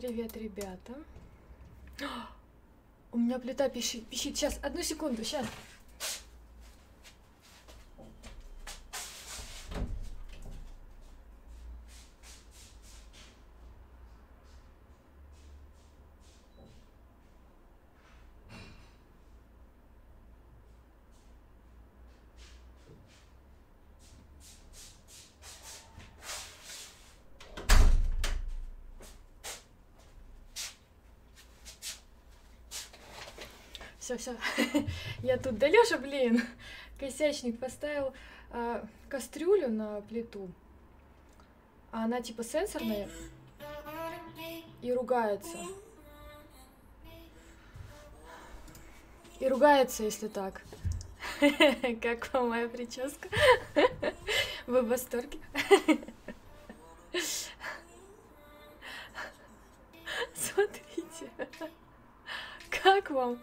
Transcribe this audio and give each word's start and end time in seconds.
Привет, 0.00 0.34
ребята. 0.34 0.94
У 3.12 3.18
меня 3.18 3.38
плита 3.38 3.68
пищит, 3.68 4.06
пищит. 4.06 4.34
Сейчас, 4.34 4.58
одну 4.62 4.82
секунду, 4.82 5.22
сейчас. 5.22 5.44
Все. 34.20 34.36
Я 35.22 35.38
тут. 35.38 35.56
Да 35.56 35.66
Лёша, 35.66 35.96
блин, 35.96 36.42
косячник 36.98 37.58
поставил 37.58 38.12
а, 38.50 38.86
кастрюлю 39.08 39.70
на 39.70 40.02
плиту. 40.02 40.50
А 41.90 42.04
она 42.04 42.20
типа 42.20 42.44
сенсорная 42.44 43.08
и 44.82 44.92
ругается. 44.92 45.56
И 49.40 49.48
ругается, 49.48 50.02
если 50.02 50.28
так. 50.28 50.60
Как 52.02 52.30
вам 52.34 52.50
моя 52.50 52.68
прическа? 52.68 53.30
Вы 54.66 54.82
в 54.82 54.88
восторге? 54.88 55.38
Вам? 63.10 63.40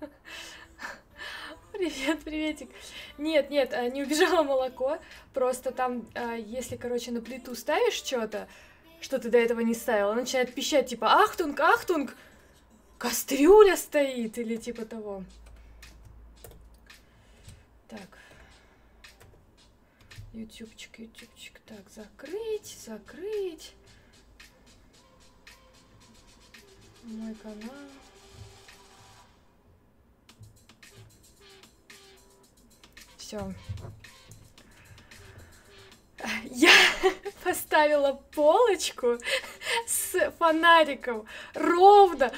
Привет, 1.72 2.20
приветик. 2.20 2.70
Нет, 3.18 3.50
нет, 3.50 3.72
а, 3.72 3.88
не 3.88 4.02
убежало 4.02 4.44
молоко. 4.44 4.98
Просто 5.34 5.72
там, 5.72 6.08
а, 6.14 6.34
если, 6.34 6.76
короче, 6.76 7.10
на 7.10 7.20
плиту 7.20 7.54
ставишь 7.56 7.94
что-то, 7.94 8.48
что 9.00 9.18
ты 9.18 9.28
до 9.28 9.38
этого 9.38 9.60
не 9.60 9.74
ставила, 9.74 10.12
она 10.12 10.22
начинает 10.22 10.54
пищать, 10.54 10.88
типа, 10.88 11.22
ахтунг, 11.22 11.58
ахтунг, 11.58 12.16
кастрюля 12.96 13.76
стоит, 13.76 14.38
или 14.38 14.56
типа 14.56 14.84
того. 14.84 15.24
Так. 17.88 18.18
Ютубчик, 20.32 20.98
ютубчик. 20.98 21.60
Так, 21.66 21.88
закрыть, 21.90 22.76
закрыть. 22.84 23.72
Мой 27.02 27.34
канал. 27.34 27.74
Все. 33.28 33.52
Я 36.44 36.72
поставила 37.44 38.14
полочку 38.34 39.18
с 39.86 40.30
фонариком 40.38 41.26
ровно, 41.52 42.32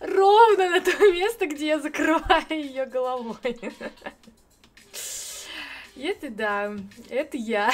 ровно 0.00 0.70
на 0.70 0.80
то 0.80 0.98
место, 1.12 1.46
где 1.46 1.66
я 1.66 1.78
закрываю 1.78 2.46
ее 2.48 2.86
головой. 2.86 3.60
Это 5.94 6.30
да, 6.30 6.74
это 7.10 7.36
я. 7.36 7.70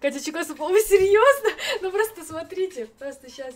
Катя 0.00 0.20
Чукосова, 0.20 0.68
вы 0.68 0.80
серьезно? 0.80 1.50
Ну 1.80 1.92
просто 1.92 2.24
смотрите, 2.24 2.86
просто 2.98 3.30
сейчас. 3.30 3.54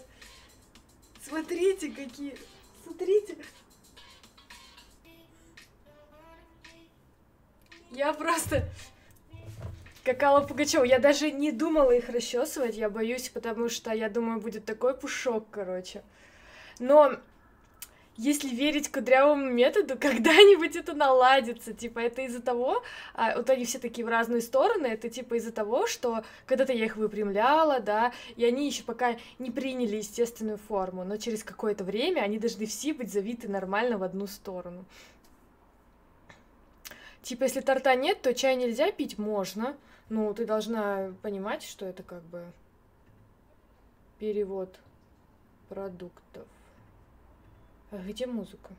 Смотрите, 1.26 1.90
какие. 1.90 2.38
Смотрите. 2.84 3.36
Я 7.94 8.12
просто... 8.12 8.64
Как 10.02 10.22
Алла 10.22 10.40
Пугачева, 10.40 10.84
я 10.84 10.98
даже 10.98 11.30
не 11.30 11.50
думала 11.50 11.92
их 11.92 12.10
расчесывать, 12.10 12.76
я 12.76 12.90
боюсь, 12.90 13.30
потому 13.30 13.70
что 13.70 13.90
я 13.92 14.10
думаю, 14.10 14.38
будет 14.38 14.66
такой 14.66 14.94
пушок, 14.94 15.46
короче. 15.50 16.02
Но 16.78 17.16
если 18.16 18.48
верить 18.48 18.90
кудрявому 18.90 19.50
методу, 19.50 19.96
когда-нибудь 20.00 20.76
это 20.76 20.94
наладится. 20.94 21.72
Типа, 21.72 22.00
это 22.00 22.22
из-за 22.22 22.42
того, 22.42 22.82
а, 23.14 23.36
вот 23.36 23.48
они 23.48 23.64
все 23.64 23.78
такие 23.78 24.04
в 24.04 24.08
разные 24.08 24.42
стороны, 24.42 24.86
это 24.88 25.08
типа 25.08 25.34
из-за 25.34 25.52
того, 25.52 25.86
что 25.86 26.22
когда-то 26.46 26.72
я 26.72 26.84
их 26.84 26.96
выпрямляла, 26.96 27.80
да, 27.80 28.12
и 28.36 28.44
они 28.44 28.66
еще 28.66 28.82
пока 28.82 29.16
не 29.38 29.50
приняли 29.50 29.96
естественную 29.96 30.58
форму, 30.58 31.04
но 31.04 31.16
через 31.16 31.42
какое-то 31.44 31.84
время 31.84 32.20
они 32.20 32.38
должны 32.38 32.66
все 32.66 32.92
быть 32.92 33.12
завиты 33.12 33.48
нормально 33.48 33.98
в 33.98 34.02
одну 34.02 34.26
сторону. 34.26 34.84
Типа, 37.24 37.44
если 37.44 37.62
торта 37.62 37.96
нет, 37.96 38.20
то 38.20 38.34
чай 38.34 38.54
нельзя 38.54 38.92
пить, 38.92 39.16
можно. 39.16 39.78
Ну, 40.10 40.34
ты 40.34 40.44
должна 40.44 41.14
понимать, 41.22 41.62
что 41.62 41.86
это 41.86 42.02
как 42.02 42.22
бы 42.24 42.44
перевод 44.18 44.78
продуктов. 45.70 46.46
А 47.90 47.96
где 47.96 48.26
музыка? 48.26 48.74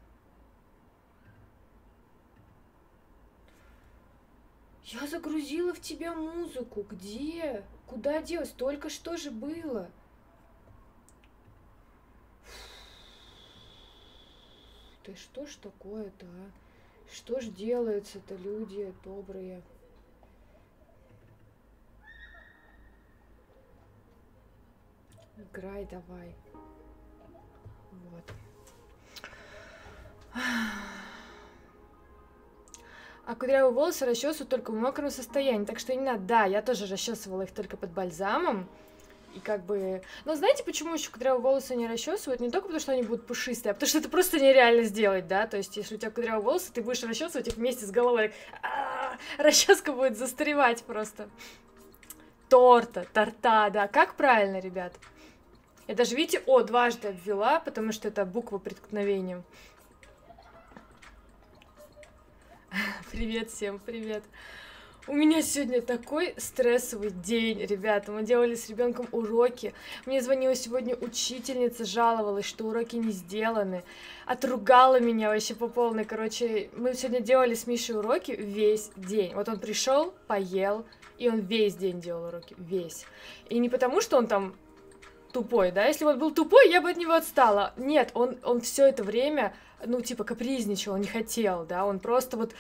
Я 4.83 5.07
загрузила 5.07 5.73
в 5.73 5.81
тебя 5.81 6.13
музыку. 6.13 6.85
Где? 6.87 7.65
Куда 7.87 8.21
делась? 8.21 8.51
Только 8.51 8.91
что 8.91 9.17
же 9.17 9.31
было? 9.31 9.89
Ты 15.01 15.15
что 15.15 15.47
ж 15.47 15.55
такое-то, 15.55 16.27
а? 16.27 16.64
Что 17.11 17.39
ж 17.39 17.45
делается-то, 17.45 18.35
люди 18.35 18.93
добрые? 19.03 19.61
Играй 25.37 25.85
давай. 25.85 26.35
Вот. 27.91 28.33
А 33.25 33.33
кудрявые 33.33 33.71
волосы 33.71 34.05
расчесывают 34.05 34.49
только 34.49 34.71
в 34.71 34.75
мокром 34.75 35.09
состоянии, 35.09 35.65
так 35.65 35.79
что 35.79 35.95
не 35.95 36.01
надо. 36.01 36.19
Да, 36.19 36.45
я 36.45 36.61
тоже 36.61 36.85
расчесывала 36.85 37.41
их 37.41 37.51
только 37.51 37.75
под 37.75 37.89
бальзамом. 37.91 38.69
И 39.35 39.39
как 39.39 39.65
бы... 39.65 40.01
Но 40.23 40.35
знаете, 40.35 40.63
почему 40.63 40.93
еще 40.93 41.11
кудрявые 41.11 41.41
волосы 41.41 41.75
не 41.75 41.87
расчесывают? 41.87 42.39
Не 42.39 42.49
только 42.49 42.67
потому, 42.67 42.79
что 42.79 42.93
они 42.93 43.03
будут 43.03 43.27
пушистые, 43.27 43.71
а 43.71 43.73
потому 43.73 43.89
что 43.89 43.97
это 43.97 44.07
просто 44.07 44.39
нереально 44.39 44.83
сделать, 44.83 45.27
да? 45.27 45.45
То 45.45 45.57
есть, 45.57 45.75
если 45.75 45.95
у 45.95 45.97
тебя 45.97 46.09
кудрявые 46.09 46.41
волосы, 46.41 46.71
ты 46.71 46.81
будешь 46.81 47.03
расчесывать 47.03 47.49
их 47.49 47.55
вместе 47.55 47.85
с 47.85 47.91
головой. 47.91 48.31
А, 48.63 49.17
расческа 49.37 49.91
будет 49.91 50.17
застревать 50.17 50.83
просто. 50.83 51.29
Торта, 52.47 53.05
торта, 53.13 53.69
да. 53.71 53.89
Как 53.89 54.15
правильно, 54.15 54.59
ребят? 54.59 54.93
Я 55.87 55.95
даже, 55.95 56.15
видите, 56.15 56.41
о, 56.45 56.61
дважды 56.61 57.09
обвела, 57.09 57.59
потому 57.59 57.91
что 57.91 58.07
это 58.07 58.23
буква 58.23 58.57
преткновением. 58.57 59.43
Привет 63.11 63.51
всем, 63.51 63.79
привет. 63.79 64.23
У 65.07 65.13
меня 65.13 65.43
сегодня 65.43 65.83
такой 65.83 66.33
стрессовый 66.37 67.11
день, 67.11 67.59
ребята. 67.59 68.11
Мы 68.11 68.23
делали 68.23 68.55
с 68.55 68.69
ребенком 68.69 69.07
уроки. 69.11 69.71
Мне 70.07 70.19
звонила 70.19 70.55
сегодня 70.55 70.95
учительница, 70.95 71.85
жаловалась, 71.85 72.45
что 72.45 72.65
уроки 72.65 72.95
не 72.95 73.11
сделаны. 73.11 73.83
Отругала 74.25 74.99
меня 74.99 75.29
вообще 75.29 75.53
по 75.53 75.67
полной. 75.67 76.05
Короче, 76.05 76.71
мы 76.75 76.95
сегодня 76.95 77.19
делали 77.19 77.53
с 77.53 77.67
Мишей 77.67 77.95
уроки 77.95 78.31
весь 78.31 78.89
день. 78.95 79.35
Вот 79.35 79.47
он 79.47 79.59
пришел, 79.59 80.11
поел, 80.25 80.87
и 81.19 81.29
он 81.29 81.41
весь 81.41 81.75
день 81.75 82.01
делал 82.01 82.29
уроки. 82.29 82.55
Весь. 82.57 83.05
И 83.49 83.59
не 83.59 83.69
потому, 83.69 84.01
что 84.01 84.17
он 84.17 84.25
там 84.25 84.55
тупой, 85.31 85.71
да? 85.71 85.85
Если 85.85 86.03
бы 86.03 86.11
он 86.11 86.19
был 86.19 86.31
тупой, 86.31 86.71
я 86.71 86.81
бы 86.81 86.89
от 86.89 86.97
него 86.97 87.13
отстала. 87.13 87.73
Нет, 87.77 88.09
он, 88.15 88.37
он 88.41 88.59
все 88.59 88.87
это 88.87 89.03
время, 89.03 89.53
ну, 89.85 90.01
типа, 90.01 90.23
капризничал, 90.23 90.93
он 90.93 91.01
не 91.01 91.07
хотел, 91.07 91.63
да? 91.63 91.85
Он 91.85 91.99
просто 91.99 92.37
вот 92.37 92.53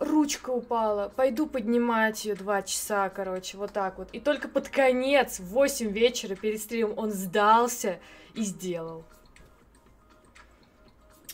ручка 0.00 0.50
упала, 0.50 1.12
пойду 1.14 1.46
поднимать 1.46 2.24
ее 2.24 2.34
два 2.34 2.62
часа, 2.62 3.08
короче, 3.08 3.56
вот 3.56 3.72
так 3.72 3.98
вот. 3.98 4.08
И 4.12 4.20
только 4.20 4.48
под 4.48 4.68
конец, 4.68 5.38
в 5.40 5.46
8 5.46 5.90
вечера 5.90 6.34
перед 6.34 6.60
стримом, 6.60 6.98
он 6.98 7.10
сдался 7.10 7.98
и 8.34 8.42
сделал. 8.42 9.04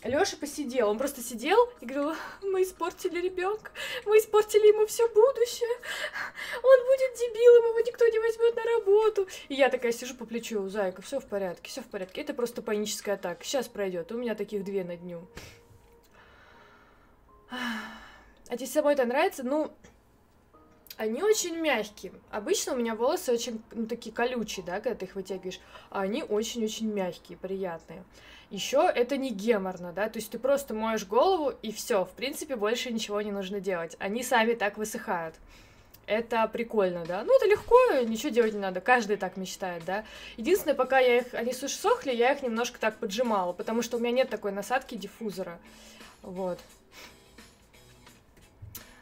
Лёша 0.04 0.36
посидел, 0.36 0.90
он 0.90 0.98
просто 0.98 1.22
сидел 1.22 1.56
и 1.80 1.86
говорил, 1.86 2.14
мы 2.42 2.62
испортили 2.62 3.22
ребенка, 3.22 3.70
мы 4.04 4.18
испортили 4.18 4.66
ему 4.68 4.86
все 4.86 5.08
будущее, 5.08 5.76
он 6.62 6.86
будет 6.86 7.18
дебилом, 7.18 7.70
его 7.70 7.80
никто 7.80 8.06
не 8.06 8.18
возьмет 8.18 8.54
на 8.54 8.62
работу. 8.64 9.26
И 9.48 9.54
я 9.54 9.70
такая 9.70 9.92
сижу 9.92 10.14
по 10.14 10.26
плечу, 10.26 10.68
зайка, 10.68 11.00
все 11.00 11.20
в 11.20 11.24
порядке, 11.24 11.70
все 11.70 11.80
в 11.80 11.86
порядке, 11.86 12.20
это 12.20 12.34
просто 12.34 12.60
паническая 12.60 13.14
атака, 13.14 13.44
сейчас 13.44 13.66
пройдет, 13.66 14.12
у 14.12 14.18
меня 14.18 14.34
таких 14.34 14.62
две 14.62 14.84
на 14.84 14.96
дню. 14.96 15.26
А 18.48 18.56
тебе 18.56 18.66
самой 18.66 18.94
это 18.94 19.04
нравится? 19.04 19.42
Ну, 19.42 19.72
они 20.96 21.22
очень 21.22 21.56
мягкие. 21.56 22.12
Обычно 22.30 22.74
у 22.74 22.76
меня 22.76 22.94
волосы 22.94 23.32
очень, 23.32 23.62
ну, 23.72 23.86
такие 23.86 24.14
колючие, 24.14 24.64
да, 24.64 24.80
когда 24.80 24.94
ты 24.94 25.06
их 25.06 25.14
вытягиваешь, 25.14 25.60
а 25.90 26.02
они 26.02 26.22
очень-очень 26.22 26.92
мягкие, 26.92 27.36
приятные. 27.38 28.04
Еще 28.50 28.90
это 28.94 29.16
не 29.16 29.30
геморно, 29.30 29.92
да, 29.92 30.08
то 30.08 30.18
есть 30.18 30.30
ты 30.30 30.38
просто 30.38 30.74
моешь 30.74 31.06
голову 31.06 31.54
и 31.62 31.72
все, 31.72 32.04
в 32.04 32.10
принципе, 32.10 32.54
больше 32.54 32.92
ничего 32.92 33.20
не 33.22 33.32
нужно 33.32 33.58
делать. 33.58 33.96
Они 33.98 34.22
сами 34.22 34.52
так 34.54 34.76
высыхают. 34.78 35.34
Это 36.06 36.46
прикольно, 36.48 37.04
да. 37.06 37.24
Ну, 37.24 37.34
это 37.34 37.46
легко, 37.46 37.76
ничего 38.06 38.28
делать 38.28 38.52
не 38.52 38.60
надо. 38.60 38.80
Каждый 38.80 39.16
так 39.16 39.36
мечтает, 39.38 39.84
да. 39.86 40.04
Единственное, 40.36 40.74
пока 40.74 40.98
я 40.98 41.18
их, 41.18 41.32
они 41.32 41.52
сухли, 41.54 42.12
я 42.14 42.32
их 42.32 42.42
немножко 42.42 42.78
так 42.78 42.98
поджимала, 42.98 43.52
потому 43.54 43.80
что 43.82 43.96
у 43.96 44.00
меня 44.00 44.12
нет 44.12 44.28
такой 44.28 44.52
насадки 44.52 44.96
диффузора. 44.96 45.58
Вот. 46.22 46.60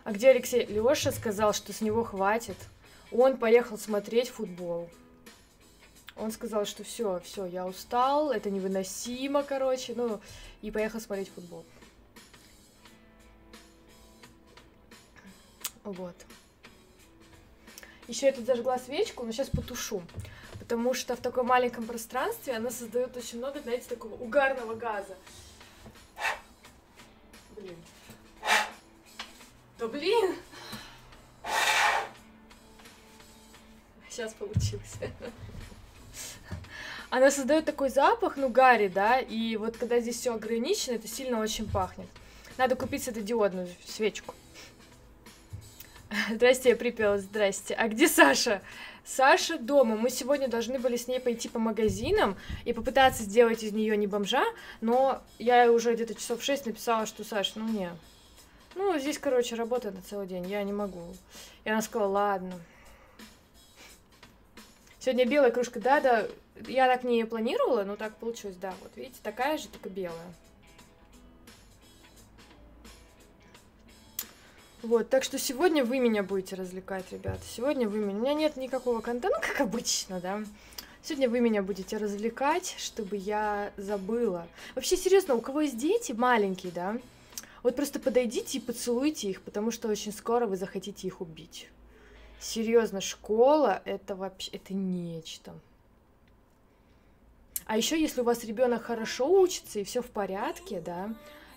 А 0.04 0.12
где 0.12 0.30
Алексей? 0.30 0.66
Леша 0.66 1.12
сказал, 1.12 1.52
что 1.52 1.72
с 1.72 1.80
него 1.80 2.02
хватит. 2.02 2.56
Он 3.12 3.36
поехал 3.36 3.78
смотреть 3.78 4.28
футбол. 4.30 4.90
Он 6.16 6.30
сказал, 6.30 6.66
что 6.66 6.84
все, 6.84 7.20
все, 7.24 7.46
я 7.46 7.66
устал, 7.66 8.32
это 8.32 8.50
невыносимо, 8.50 9.42
короче, 9.42 9.94
ну, 9.94 10.20
и 10.60 10.70
поехал 10.70 11.00
смотреть 11.00 11.30
футбол. 11.30 11.64
Вот. 15.84 16.14
Еще 18.08 18.26
я 18.26 18.32
тут 18.32 18.44
зажгла 18.44 18.78
свечку, 18.78 19.24
но 19.24 19.32
сейчас 19.32 19.48
потушу. 19.48 20.02
Потому 20.58 20.94
что 20.94 21.16
в 21.16 21.20
таком 21.20 21.46
маленьком 21.46 21.86
пространстве 21.86 22.54
она 22.54 22.70
создает 22.70 23.16
очень 23.16 23.38
много, 23.38 23.60
знаете, 23.60 23.88
такого 23.88 24.14
угарного 24.14 24.74
газа. 24.74 25.16
Блин. 27.56 27.76
Да 29.82 29.88
блин! 29.88 30.36
Сейчас 34.08 34.32
получилось. 34.34 34.94
Она 37.10 37.32
создает 37.32 37.64
такой 37.64 37.90
запах, 37.90 38.36
ну, 38.36 38.48
Гарри, 38.48 38.86
да, 38.86 39.18
и 39.18 39.56
вот 39.56 39.76
когда 39.76 39.98
здесь 39.98 40.20
все 40.20 40.34
ограничено, 40.34 40.94
это 40.94 41.08
сильно 41.08 41.40
очень 41.40 41.68
пахнет. 41.68 42.06
Надо 42.58 42.76
купить 42.76 43.02
светодиодную 43.02 43.68
свечку. 43.84 44.36
Здрасте, 46.30 46.68
я 46.68 46.76
припелась, 46.76 47.22
здрасте. 47.22 47.74
А 47.74 47.88
где 47.88 48.06
Саша? 48.06 48.62
Саша 49.04 49.58
дома. 49.58 49.96
Мы 49.96 50.10
сегодня 50.10 50.46
должны 50.46 50.78
были 50.78 50.96
с 50.96 51.08
ней 51.08 51.18
пойти 51.18 51.48
по 51.48 51.58
магазинам 51.58 52.36
и 52.64 52.72
попытаться 52.72 53.24
сделать 53.24 53.64
из 53.64 53.72
нее 53.72 53.96
не 53.96 54.06
бомжа, 54.06 54.44
но 54.80 55.20
я 55.40 55.72
уже 55.72 55.92
где-то 55.92 56.14
часов 56.14 56.40
шесть 56.40 56.66
написала, 56.66 57.04
что 57.04 57.24
Саша, 57.24 57.54
ну 57.56 57.66
не, 57.66 57.90
ну, 58.74 58.98
здесь, 58.98 59.18
короче, 59.18 59.54
работа 59.54 59.90
на 59.90 60.02
целый 60.02 60.26
день, 60.26 60.46
я 60.46 60.62
не 60.62 60.72
могу. 60.72 61.02
И 61.64 61.70
она 61.70 61.82
сказала, 61.82 62.10
ладно. 62.10 62.54
Сегодня 64.98 65.26
белая 65.26 65.50
кружка, 65.50 65.80
да-да, 65.80 66.28
я 66.68 66.86
так 66.86 67.04
не 67.04 67.24
планировала, 67.24 67.82
но 67.84 67.96
так 67.96 68.16
получилось, 68.16 68.56
да, 68.56 68.72
вот 68.82 68.92
видите, 68.96 69.18
такая 69.22 69.58
же, 69.58 69.68
только 69.68 69.88
белая. 69.88 70.32
Вот, 74.82 75.08
так 75.10 75.22
что 75.22 75.38
сегодня 75.38 75.84
вы 75.84 76.00
меня 76.00 76.24
будете 76.24 76.56
развлекать, 76.56 77.04
ребята. 77.12 77.40
Сегодня 77.48 77.88
вы 77.88 77.98
меня... 77.98 78.16
У 78.16 78.20
меня 78.20 78.34
нет 78.34 78.56
никакого 78.56 79.00
контента, 79.00 79.38
ну, 79.40 79.46
как 79.46 79.60
обычно, 79.60 80.20
да. 80.20 80.42
Сегодня 81.02 81.28
вы 81.28 81.40
меня 81.40 81.62
будете 81.62 81.96
развлекать, 81.96 82.74
чтобы 82.78 83.16
я 83.16 83.72
забыла. 83.76 84.46
Вообще, 84.74 84.96
серьезно, 84.96 85.34
у 85.34 85.40
кого 85.40 85.60
есть 85.60 85.76
дети 85.76 86.12
маленькие, 86.12 86.72
да, 86.72 86.96
вот 87.62 87.76
просто 87.76 88.00
подойдите 88.00 88.58
и 88.58 88.60
поцелуйте 88.60 89.30
их, 89.30 89.42
потому 89.42 89.70
что 89.70 89.88
очень 89.88 90.12
скоро 90.12 90.46
вы 90.46 90.56
захотите 90.56 91.06
их 91.06 91.20
убить. 91.20 91.68
Серьезно, 92.40 93.00
школа 93.00 93.82
это 93.84 94.16
вообще 94.16 94.50
это 94.50 94.74
нечто. 94.74 95.54
А 97.66 97.76
еще, 97.76 98.00
если 98.00 98.20
у 98.20 98.24
вас 98.24 98.42
ребенок 98.44 98.82
хорошо 98.82 99.30
учится 99.30 99.78
и 99.78 99.84
все 99.84 100.02
в 100.02 100.10
порядке, 100.10 100.80
да, 100.80 101.14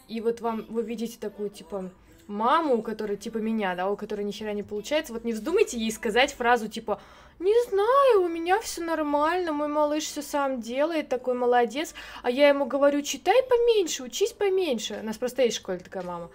и 0.08 0.22
вот 0.22 0.42
вам 0.42 0.66
вы 0.70 0.84
видите 0.84 1.18
такую 1.20 1.50
типа 1.50 1.90
маму, 2.28 2.76
у 2.76 2.82
которой 2.84 3.18
типа 3.18 3.40
меня, 3.40 3.76
да, 3.76 3.90
у 3.90 3.96
которой 3.96 4.24
ни 4.24 4.32
хера 4.32 4.54
не 4.54 4.64
получается, 4.64 5.14
вот 5.14 5.24
не 5.24 5.34
вздумайте 5.34 5.80
ей 5.80 5.92
сказать 5.92 6.34
фразу 6.34 6.68
типа 6.68 7.02
не 7.40 7.70
знаю, 7.70 8.24
у 8.24 8.28
меня 8.28 8.60
все 8.60 8.82
нормально, 8.82 9.52
мой 9.52 9.68
малыш 9.68 10.06
все 10.06 10.22
сам 10.22 10.62
делает, 10.62 11.10
такой 11.10 11.34
молодец. 11.34 11.94
А 12.24 12.30
я 12.30 12.50
ему 12.50 12.66
говорю, 12.66 13.02
читай 13.02 13.44
поменьше, 13.44 14.04
учись 14.04 14.32
поменьше. 14.32 15.00
У 15.02 15.06
нас 15.06 15.18
просто 15.18 15.44
есть 15.44 15.58
в 15.58 15.60
школе 15.60 15.80
такая 15.80 16.04
мама. 16.04 16.32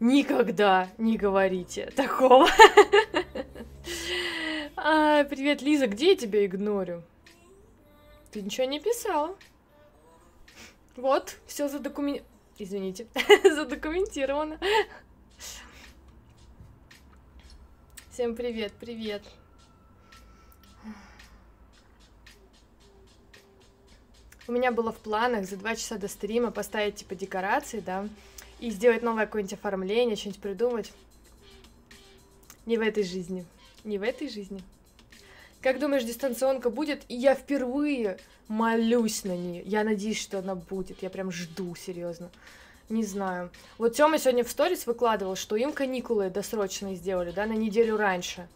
Никогда 0.00 0.88
не 0.98 1.16
говорите 1.16 1.90
такого. 1.96 2.48
А, 4.76 5.24
привет, 5.24 5.62
Лиза, 5.62 5.86
где 5.86 6.10
я 6.10 6.16
тебя 6.16 6.44
игнорю? 6.44 7.02
Ты 8.32 8.42
ничего 8.42 8.66
не 8.66 8.80
писала. 8.80 9.36
Вот, 10.96 11.36
все 11.46 11.68
задокумент... 11.68 12.22
Извините, 12.58 13.06
задокументировано. 13.44 14.58
Всем 18.10 18.34
привет, 18.34 18.72
привет. 18.78 19.22
У 24.46 24.52
меня 24.52 24.72
было 24.72 24.92
в 24.92 24.98
планах 24.98 25.46
за 25.46 25.56
два 25.56 25.74
часа 25.74 25.96
до 25.96 26.08
стрима 26.08 26.50
поставить, 26.50 26.96
типа, 26.96 27.14
декорации, 27.14 27.80
да, 27.80 28.08
и 28.60 28.70
сделать 28.70 29.02
новое 29.02 29.26
какое-нибудь 29.26 29.54
оформление, 29.54 30.16
что-нибудь 30.16 30.40
придумать. 30.42 30.92
Не 32.66 32.76
в 32.76 32.82
этой 32.82 33.04
жизни. 33.04 33.44
Не 33.84 33.98
в 33.98 34.02
этой 34.02 34.28
жизни. 34.28 34.62
Как 35.60 35.78
думаешь, 35.78 36.04
дистанционка 36.04 36.68
будет? 36.68 37.02
И 37.08 37.14
я 37.14 37.34
впервые 37.34 38.18
молюсь 38.48 39.24
на 39.24 39.36
нее. 39.36 39.62
Я 39.64 39.82
надеюсь, 39.82 40.20
что 40.20 40.40
она 40.40 40.54
будет. 40.54 41.02
Я 41.02 41.08
прям 41.08 41.32
жду, 41.32 41.74
серьезно. 41.74 42.30
Не 42.90 43.02
знаю. 43.02 43.50
Вот 43.78 43.94
Тёма 43.94 44.18
сегодня 44.18 44.44
в 44.44 44.50
сторис 44.50 44.86
выкладывал, 44.86 45.36
что 45.36 45.56
им 45.56 45.72
каникулы 45.72 46.28
досрочные 46.28 46.96
сделали, 46.96 47.30
да, 47.30 47.46
на 47.46 47.54
неделю 47.54 47.96
раньше. 47.96 48.46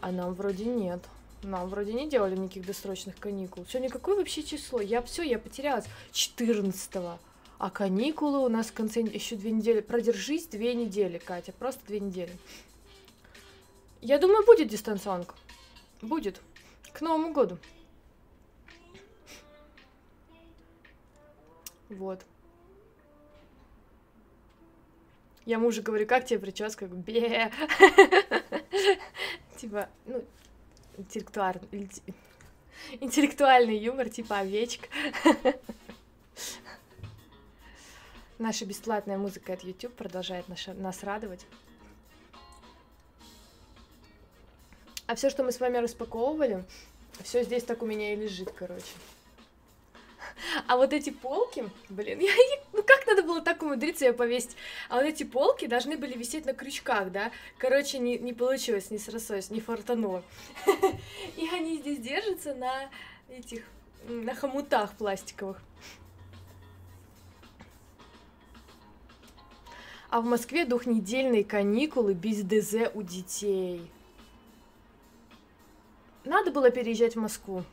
А 0.00 0.10
нам 0.10 0.32
вроде 0.32 0.64
нет. 0.64 1.00
Нам 1.46 1.68
вроде 1.68 1.92
не 1.92 2.08
делали 2.08 2.34
никаких 2.34 2.66
досрочных 2.66 3.20
каникул. 3.20 3.64
Сегодня 3.66 3.88
какое 3.88 4.16
вообще 4.16 4.42
число? 4.42 4.80
Я 4.80 5.00
все, 5.00 5.22
я 5.22 5.38
потерялась. 5.38 5.84
14 6.10 6.96
-го. 6.96 7.18
А 7.58 7.70
каникулы 7.70 8.44
у 8.44 8.48
нас 8.48 8.66
в 8.66 8.72
конце 8.72 9.00
еще 9.00 9.36
две 9.36 9.52
недели. 9.52 9.80
Продержись 9.80 10.48
две 10.48 10.74
недели, 10.74 11.18
Катя. 11.18 11.52
Просто 11.52 11.86
две 11.86 12.00
недели. 12.00 12.36
Я 14.02 14.18
думаю, 14.18 14.44
будет 14.44 14.66
дистанционка. 14.66 15.36
Будет. 16.02 16.40
К 16.92 17.00
Новому 17.00 17.32
году. 17.32 17.58
Вот. 21.90 22.22
Я 25.44 25.60
мужу 25.60 25.80
говорю, 25.80 26.08
как 26.08 26.26
тебе 26.26 26.40
прическа? 26.40 26.86
Бе. 26.86 27.52
Типа, 29.56 29.88
ну, 30.06 30.24
интеллектуальный, 30.98 31.90
интеллектуальный 33.00 33.78
юмор, 33.78 34.08
типа 34.08 34.38
овечка. 34.38 34.88
Наша 38.38 38.66
бесплатная 38.66 39.16
музыка 39.16 39.54
от 39.54 39.62
YouTube 39.62 39.94
продолжает 39.94 40.46
нас 40.48 41.02
радовать. 41.02 41.46
А 45.06 45.14
все, 45.14 45.30
что 45.30 45.44
мы 45.44 45.52
с 45.52 45.60
вами 45.60 45.78
распаковывали, 45.78 46.64
все 47.22 47.44
здесь 47.44 47.62
так 47.62 47.82
у 47.82 47.86
меня 47.86 48.12
и 48.12 48.16
лежит, 48.16 48.50
короче. 48.50 48.84
А 50.66 50.76
вот 50.76 50.92
эти 50.92 51.10
полки, 51.10 51.68
блин, 51.88 52.18
я, 52.20 52.30
ну 52.72 52.82
как 52.82 53.06
надо 53.06 53.22
было 53.22 53.40
так 53.40 53.62
умудриться 53.62 54.04
ее 54.04 54.12
повесить? 54.12 54.56
А 54.88 54.96
вот 54.96 55.04
эти 55.04 55.24
полки 55.24 55.66
должны 55.66 55.96
были 55.96 56.16
висеть 56.16 56.46
на 56.46 56.52
крючках, 56.52 57.10
да? 57.10 57.30
Короче, 57.58 57.98
не, 57.98 58.18
не 58.18 58.32
получилось, 58.32 58.90
не 58.90 58.98
срослось, 58.98 59.50
не 59.50 59.60
фартануло. 59.60 60.22
И 61.36 61.48
они 61.52 61.78
здесь 61.78 61.98
держатся 61.98 62.54
на 62.54 62.90
этих, 63.28 63.64
на 64.08 64.34
хомутах 64.34 64.96
пластиковых. 64.96 65.60
А 70.08 70.20
в 70.20 70.24
Москве 70.24 70.64
двухнедельные 70.64 71.44
каникулы 71.44 72.14
без 72.14 72.42
ДЗ 72.42 72.90
у 72.94 73.02
детей. 73.02 73.90
Надо 76.24 76.50
было 76.50 76.70
переезжать 76.70 77.16
в 77.16 77.20
Москву. 77.20 77.64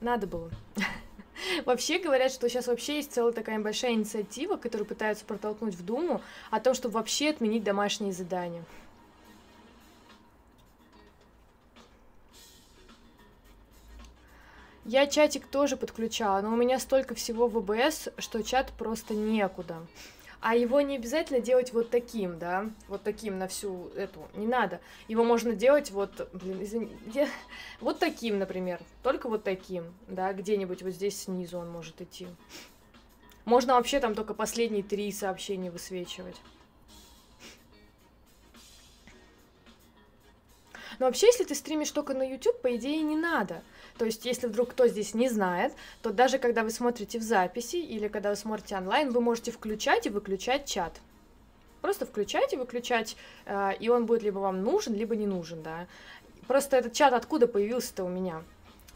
Надо 0.00 0.26
было. 0.26 0.50
Вообще 1.64 1.98
говорят, 1.98 2.32
что 2.32 2.48
сейчас 2.48 2.66
вообще 2.66 2.96
есть 2.96 3.12
целая 3.12 3.32
такая 3.32 3.58
большая 3.58 3.92
инициатива, 3.92 4.56
которую 4.56 4.86
пытаются 4.86 5.24
протолкнуть 5.24 5.74
в 5.74 5.84
Думу, 5.84 6.22
о 6.50 6.60
том, 6.60 6.74
чтобы 6.74 6.94
вообще 6.94 7.30
отменить 7.30 7.64
домашние 7.64 8.12
задания. 8.12 8.64
Я 14.84 15.06
чатик 15.06 15.46
тоже 15.46 15.76
подключала, 15.76 16.40
но 16.40 16.50
у 16.50 16.56
меня 16.56 16.78
столько 16.78 17.14
всего 17.14 17.46
в 17.46 17.60
ВБС, 17.60 18.08
что 18.16 18.42
чат 18.42 18.72
просто 18.72 19.12
некуда. 19.12 19.76
А 20.40 20.54
его 20.54 20.80
не 20.80 20.96
обязательно 20.96 21.40
делать 21.40 21.72
вот 21.72 21.90
таким, 21.90 22.38
да, 22.38 22.70
вот 22.86 23.02
таким 23.02 23.38
на 23.38 23.48
всю 23.48 23.88
эту, 23.96 24.28
не 24.34 24.46
надо. 24.46 24.80
Его 25.08 25.24
можно 25.24 25.54
делать 25.54 25.90
вот, 25.90 26.28
блин, 26.32 26.62
извини, 26.62 26.96
вот 27.80 27.98
таким, 27.98 28.38
например, 28.38 28.80
только 29.02 29.28
вот 29.28 29.42
таким, 29.42 29.92
да, 30.06 30.32
где-нибудь 30.32 30.82
вот 30.82 30.92
здесь 30.92 31.22
снизу 31.22 31.58
он 31.58 31.68
может 31.70 32.00
идти. 32.00 32.28
Можно 33.44 33.74
вообще 33.74 33.98
там 33.98 34.14
только 34.14 34.32
последние 34.32 34.84
три 34.84 35.10
сообщения 35.10 35.70
высвечивать. 35.70 36.36
Но 40.98 41.06
вообще, 41.06 41.26
если 41.26 41.44
ты 41.44 41.54
стримишь 41.54 41.90
только 41.90 42.14
на 42.14 42.22
YouTube, 42.22 42.60
по 42.60 42.74
идее, 42.76 43.02
не 43.02 43.16
надо. 43.16 43.62
То 43.98 44.04
есть, 44.04 44.24
если 44.24 44.46
вдруг 44.46 44.70
кто 44.70 44.86
здесь 44.86 45.12
не 45.12 45.28
знает, 45.28 45.72
то 46.02 46.10
даже 46.10 46.38
когда 46.38 46.62
вы 46.62 46.70
смотрите 46.70 47.18
в 47.18 47.22
записи 47.22 47.76
или 47.76 48.08
когда 48.08 48.30
вы 48.30 48.36
смотрите 48.36 48.76
онлайн, 48.76 49.10
вы 49.10 49.20
можете 49.20 49.50
включать 49.50 50.06
и 50.06 50.10
выключать 50.10 50.66
чат. 50.66 51.00
Просто 51.80 52.06
включать 52.06 52.52
и 52.52 52.56
выключать, 52.56 53.16
э, 53.46 53.72
и 53.78 53.88
он 53.88 54.06
будет 54.06 54.22
либо 54.22 54.38
вам 54.38 54.62
нужен, 54.62 54.94
либо 54.94 55.16
не 55.16 55.26
нужен, 55.26 55.62
да. 55.62 55.86
Просто 56.46 56.76
этот 56.76 56.92
чат 56.92 57.12
откуда 57.12 57.48
появился-то 57.48 58.04
у 58.04 58.08
меня? 58.08 58.42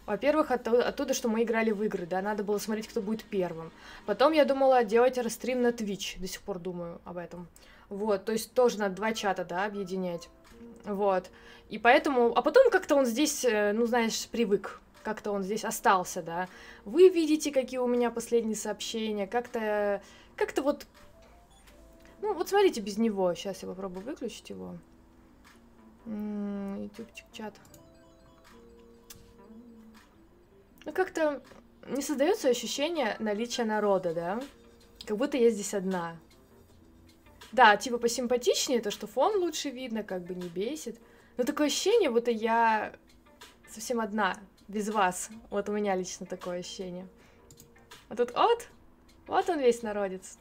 Во-первых, 0.06 0.50
от, 0.50 0.66
оттуда, 0.66 1.14
что 1.14 1.28
мы 1.28 1.42
играли 1.42 1.70
в 1.70 1.82
игры, 1.82 2.06
да, 2.06 2.22
надо 2.22 2.42
было 2.44 2.58
смотреть, 2.58 2.88
кто 2.88 3.00
будет 3.00 3.24
первым. 3.24 3.72
Потом 4.04 4.32
я 4.32 4.44
думала 4.44 4.84
делать 4.84 5.18
расстрим 5.18 5.62
на 5.62 5.68
Twitch, 5.68 6.18
до 6.20 6.26
сих 6.26 6.42
пор 6.42 6.58
думаю 6.58 7.00
об 7.04 7.18
этом. 7.18 7.48
Вот, 7.88 8.24
то 8.24 8.32
есть 8.32 8.52
тоже 8.52 8.78
надо 8.78 8.96
два 8.96 9.12
чата, 9.12 9.44
да, 9.44 9.64
объединять. 9.64 10.28
Вот. 10.84 11.30
И 11.70 11.78
поэтому... 11.78 12.36
А 12.36 12.42
потом 12.42 12.70
как-то 12.70 12.96
он 12.96 13.06
здесь, 13.06 13.44
э, 13.44 13.72
ну, 13.72 13.86
знаешь, 13.86 14.26
привык. 14.28 14.81
Как-то 15.02 15.32
он 15.32 15.42
здесь 15.42 15.64
остался, 15.64 16.22
да. 16.22 16.48
Вы 16.84 17.08
видите, 17.08 17.50
какие 17.50 17.78
у 17.78 17.86
меня 17.86 18.10
последние 18.10 18.56
сообщения. 18.56 19.26
Как-то... 19.26 20.02
Как-то 20.36 20.62
вот... 20.62 20.86
Ну, 22.20 22.34
вот 22.34 22.48
смотрите 22.48 22.80
без 22.80 22.98
него. 22.98 23.34
Сейчас 23.34 23.62
я 23.62 23.68
попробую 23.68 24.04
выключить 24.04 24.50
его. 24.50 24.76
Ютубчик, 26.06 27.26
чат. 27.32 27.54
Ну, 30.84 30.92
как-то 30.92 31.42
не 31.88 32.02
создается 32.02 32.48
ощущение 32.48 33.16
наличия 33.18 33.64
народа, 33.64 34.14
да? 34.14 34.42
Как 35.04 35.16
будто 35.16 35.36
я 35.36 35.50
здесь 35.50 35.74
одна. 35.74 36.16
Да, 37.52 37.76
типа 37.76 37.98
посимпатичнее, 37.98 38.80
то, 38.80 38.90
что 38.90 39.06
фон 39.06 39.36
лучше 39.36 39.70
видно, 39.70 40.02
как 40.02 40.24
бы 40.24 40.34
не 40.34 40.48
бесит. 40.48 40.98
Но 41.36 41.44
такое 41.44 41.66
ощущение, 41.66 42.10
будто 42.10 42.30
я 42.30 42.94
совсем 43.68 44.00
одна, 44.00 44.36
без 44.68 44.88
вас. 44.88 45.30
Вот 45.50 45.68
у 45.68 45.72
меня 45.72 45.94
лично 45.94 46.26
такое 46.26 46.60
ощущение. 46.60 47.06
А 48.08 48.16
тут 48.16 48.32
вот, 48.34 48.68
вот 49.26 49.48
он 49.48 49.60
весь 49.60 49.82
народец. 49.82 50.38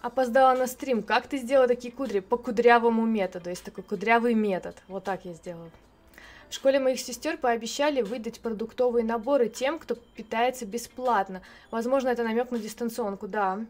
Опоздала 0.00 0.56
на 0.56 0.66
стрим. 0.66 1.02
Как 1.02 1.26
ты 1.26 1.38
сделала 1.38 1.68
такие 1.68 1.92
кудри? 1.92 2.20
По 2.20 2.36
кудрявому 2.36 3.04
методу. 3.04 3.50
Есть 3.50 3.64
такой 3.64 3.84
кудрявый 3.84 4.34
метод. 4.34 4.76
Вот 4.88 5.04
так 5.04 5.24
я 5.24 5.32
сделала. 5.32 5.70
В 6.48 6.54
школе 6.54 6.78
моих 6.78 7.00
сестер 7.00 7.36
пообещали 7.36 8.02
выдать 8.02 8.40
продуктовые 8.40 9.04
наборы 9.04 9.48
тем, 9.48 9.78
кто 9.80 9.96
питается 9.96 10.64
бесплатно. 10.64 11.42
Возможно, 11.72 12.08
это 12.08 12.22
намек 12.22 12.52
на 12.52 12.58
дистанционку, 12.58 13.26
да. 13.26 13.64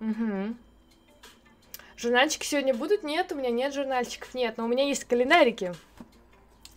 Угу. 0.00 0.54
Журнальчики 1.96 2.44
сегодня 2.44 2.74
будут? 2.74 3.02
Нет, 3.02 3.30
у 3.32 3.36
меня 3.36 3.50
нет 3.50 3.72
журнальчиков, 3.72 4.34
нет, 4.34 4.56
но 4.56 4.64
у 4.64 4.68
меня 4.68 4.86
есть 4.86 5.04
календарики. 5.04 5.72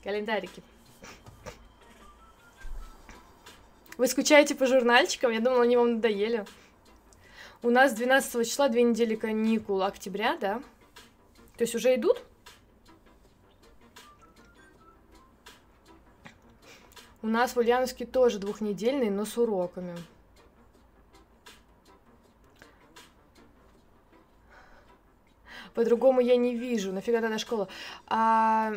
Календарики. 0.03 0.61
Вы 3.97 4.07
скучаете 4.07 4.53
по 4.53 4.67
журнальчикам? 4.67 5.31
Я 5.31 5.39
думала, 5.39 5.63
они 5.63 5.75
вам 5.75 5.95
надоели. 5.95 6.45
У 7.63 7.71
нас 7.71 7.93
12 7.93 8.47
числа 8.47 8.69
две 8.69 8.83
недели 8.83 9.15
каникул 9.15 9.81
октября, 9.81 10.37
да? 10.37 10.61
То 11.57 11.63
есть 11.63 11.73
уже 11.73 11.95
идут? 11.95 12.21
У 17.23 17.27
нас 17.27 17.55
в 17.55 17.57
Ульяновске 17.57 18.05
тоже 18.05 18.37
двухнедельный, 18.37 19.09
но 19.09 19.25
с 19.25 19.35
уроками. 19.37 19.97
По-другому 25.77 26.21
я 26.21 26.37
не 26.37 26.55
вижу. 26.55 26.91
Нафига 26.91 27.21
тогда 27.21 27.37
школа? 27.37 27.67
А, 28.07 28.73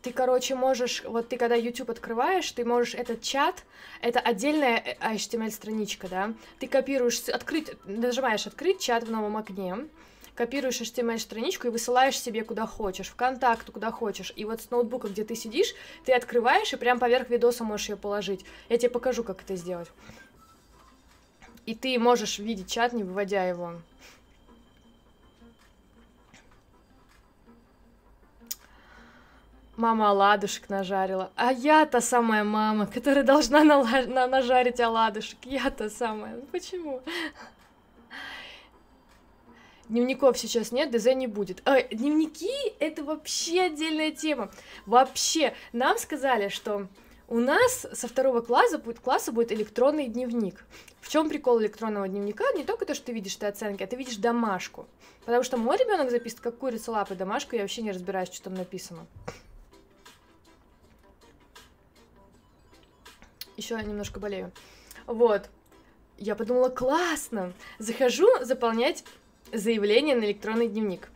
ты, 0.00 0.10
короче, 0.10 0.54
можешь, 0.54 1.04
вот 1.04 1.28
ты 1.28 1.36
когда 1.36 1.54
YouTube 1.54 1.90
открываешь, 1.90 2.50
ты 2.52 2.64
можешь 2.64 2.94
этот 2.94 3.20
чат, 3.20 3.64
это 4.00 4.18
отдельная 4.18 4.96
HTML-страничка, 4.98 6.08
да, 6.08 6.32
ты 6.58 6.66
копируешь, 6.66 7.28
открыть, 7.28 7.72
нажимаешь 7.84 8.46
открыть 8.46 8.80
чат 8.80 9.04
в 9.04 9.10
новом 9.10 9.36
окне, 9.36 9.76
копируешь 10.34 10.80
HTML-страничку 10.80 11.66
и 11.66 11.70
высылаешь 11.70 12.18
себе 12.18 12.42
куда 12.42 12.64
хочешь, 12.64 13.08
в 13.08 13.14
контакт, 13.14 13.70
куда 13.70 13.90
хочешь. 13.90 14.32
И 14.36 14.46
вот 14.46 14.62
с 14.62 14.70
ноутбука, 14.70 15.08
где 15.08 15.22
ты 15.22 15.36
сидишь, 15.36 15.74
ты 16.06 16.14
открываешь 16.14 16.72
и 16.72 16.76
прям 16.76 16.98
поверх 16.98 17.28
видоса 17.28 17.62
можешь 17.62 17.90
ее 17.90 17.96
положить. 17.96 18.46
Я 18.70 18.78
тебе 18.78 18.88
покажу, 18.88 19.22
как 19.22 19.42
это 19.42 19.54
сделать. 19.54 19.88
И 21.66 21.74
ты 21.74 21.98
можешь 21.98 22.38
видеть 22.38 22.70
чат, 22.70 22.94
не 22.94 23.04
выводя 23.04 23.44
его. 23.44 23.74
Мама 29.76 30.08
оладушек 30.10 30.70
нажарила. 30.70 31.30
А 31.36 31.52
я 31.52 31.84
та 31.84 32.00
самая 32.00 32.44
мама, 32.44 32.86
которая 32.86 33.24
должна 33.24 33.62
нала- 33.62 34.06
на 34.06 34.26
нажарить 34.26 34.80
оладушек. 34.80 35.38
Я 35.44 35.70
та 35.70 35.90
самая. 35.90 36.40
Почему? 36.50 37.02
Дневников 39.88 40.38
сейчас 40.38 40.72
нет, 40.72 40.90
ДЗ 40.90 41.14
не 41.14 41.26
будет. 41.26 41.62
А, 41.64 41.80
дневники— 41.82 42.50
это 42.80 43.04
вообще 43.04 43.62
отдельная 43.62 44.10
тема. 44.10 44.50
Вообще, 44.84 45.54
нам 45.72 45.98
сказали, 45.98 46.48
что 46.48 46.88
у 47.28 47.38
нас 47.38 47.86
со 47.92 48.08
второго 48.08 48.40
класса 48.40 48.78
будет, 48.78 48.98
класса 48.98 49.30
будет 49.30 49.52
электронный 49.52 50.08
дневник. 50.08 50.64
В 51.00 51.08
чем 51.08 51.28
прикол 51.28 51.60
электронного 51.60 52.08
дневника? 52.08 52.44
Не 52.56 52.64
только 52.64 52.84
то, 52.84 52.94
что 52.94 53.06
ты 53.06 53.12
видишь 53.12 53.36
ты 53.36 53.46
оценки, 53.46 53.82
а 53.82 53.86
ты 53.86 53.94
видишь 53.94 54.16
домашку. 54.16 54.88
Потому 55.24 55.44
что 55.44 55.56
мой 55.56 55.76
ребенок 55.76 56.10
записывает 56.10 56.42
как 56.42 56.58
курица 56.58 56.90
лапы 56.90 57.14
домашку, 57.14 57.54
я 57.54 57.62
вообще 57.62 57.82
не 57.82 57.92
разбираюсь, 57.92 58.32
что 58.32 58.44
там 58.44 58.54
написано. 58.54 59.06
Еще 63.56 63.74
немножко 63.82 64.20
болею. 64.20 64.52
Вот. 65.06 65.48
Я 66.18 66.34
подумала, 66.34 66.68
классно. 66.68 67.52
Захожу 67.78 68.28
заполнять 68.42 69.04
заявление 69.52 70.16
на 70.16 70.24
электронный 70.24 70.68
дневник. 70.68 71.08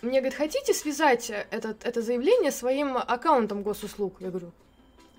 Мне 0.00 0.20
говорят, 0.20 0.34
хотите 0.34 0.74
связать 0.74 1.30
этот, 1.30 1.84
это 1.84 2.02
заявление 2.02 2.50
своим 2.50 2.96
аккаунтом 2.96 3.62
госуслуг? 3.62 4.20
Я 4.20 4.30
говорю, 4.30 4.52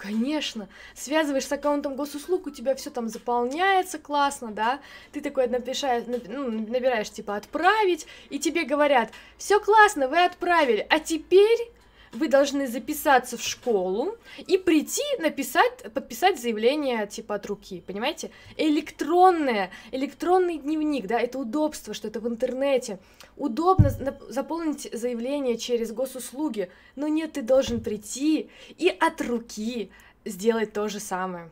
Конечно, 0.04 0.68
связываешь 0.96 1.48
с 1.48 1.52
аккаунтом 1.54 1.96
госуслуг, 1.96 2.48
у 2.48 2.50
тебя 2.50 2.76
все 2.76 2.90
там 2.90 3.08
заполняется 3.08 4.00
классно, 4.00 4.52
да, 4.52 4.82
ты 5.14 5.22
такой 5.22 5.48
напишаешь, 5.48 6.04
ну, 6.08 6.52
набираешь 6.52 7.10
типа 7.10 7.38
отправить, 7.38 8.06
и 8.30 8.38
тебе 8.38 8.66
говорят, 8.66 9.12
все 9.38 9.62
классно, 9.62 10.10
вы 10.10 10.26
отправили, 10.26 10.86
а 10.90 11.00
теперь 11.00 11.72
вы 12.14 12.28
должны 12.28 12.68
записаться 12.68 13.38
в 13.38 13.42
школу 13.42 14.16
и 14.38 14.58
прийти 14.58 15.02
написать, 15.20 15.92
подписать 15.94 16.40
заявление 16.40 17.08
типа 17.08 17.36
от 17.36 17.46
руки, 17.48 17.84
понимаете? 17.86 18.32
Электронное, 18.58 19.72
электронный 19.92 20.58
дневник, 20.58 21.08
да, 21.08 21.20
это 21.20 21.40
удобство, 21.40 21.94
что 21.94 22.08
это 22.08 22.20
в 22.20 22.28
интернете. 22.28 23.00
Удобно 23.36 23.90
заполнить 24.30 24.88
заявление 24.94 25.58
через 25.58 25.92
госуслуги, 25.92 26.70
но 26.96 27.08
нет, 27.08 27.34
ты 27.34 27.42
должен 27.42 27.82
прийти 27.82 28.50
и 28.78 28.90
от 28.90 29.22
руки 29.22 29.92
сделать 30.24 30.74
то 30.74 30.88
же 30.88 31.00
самое. 31.00 31.50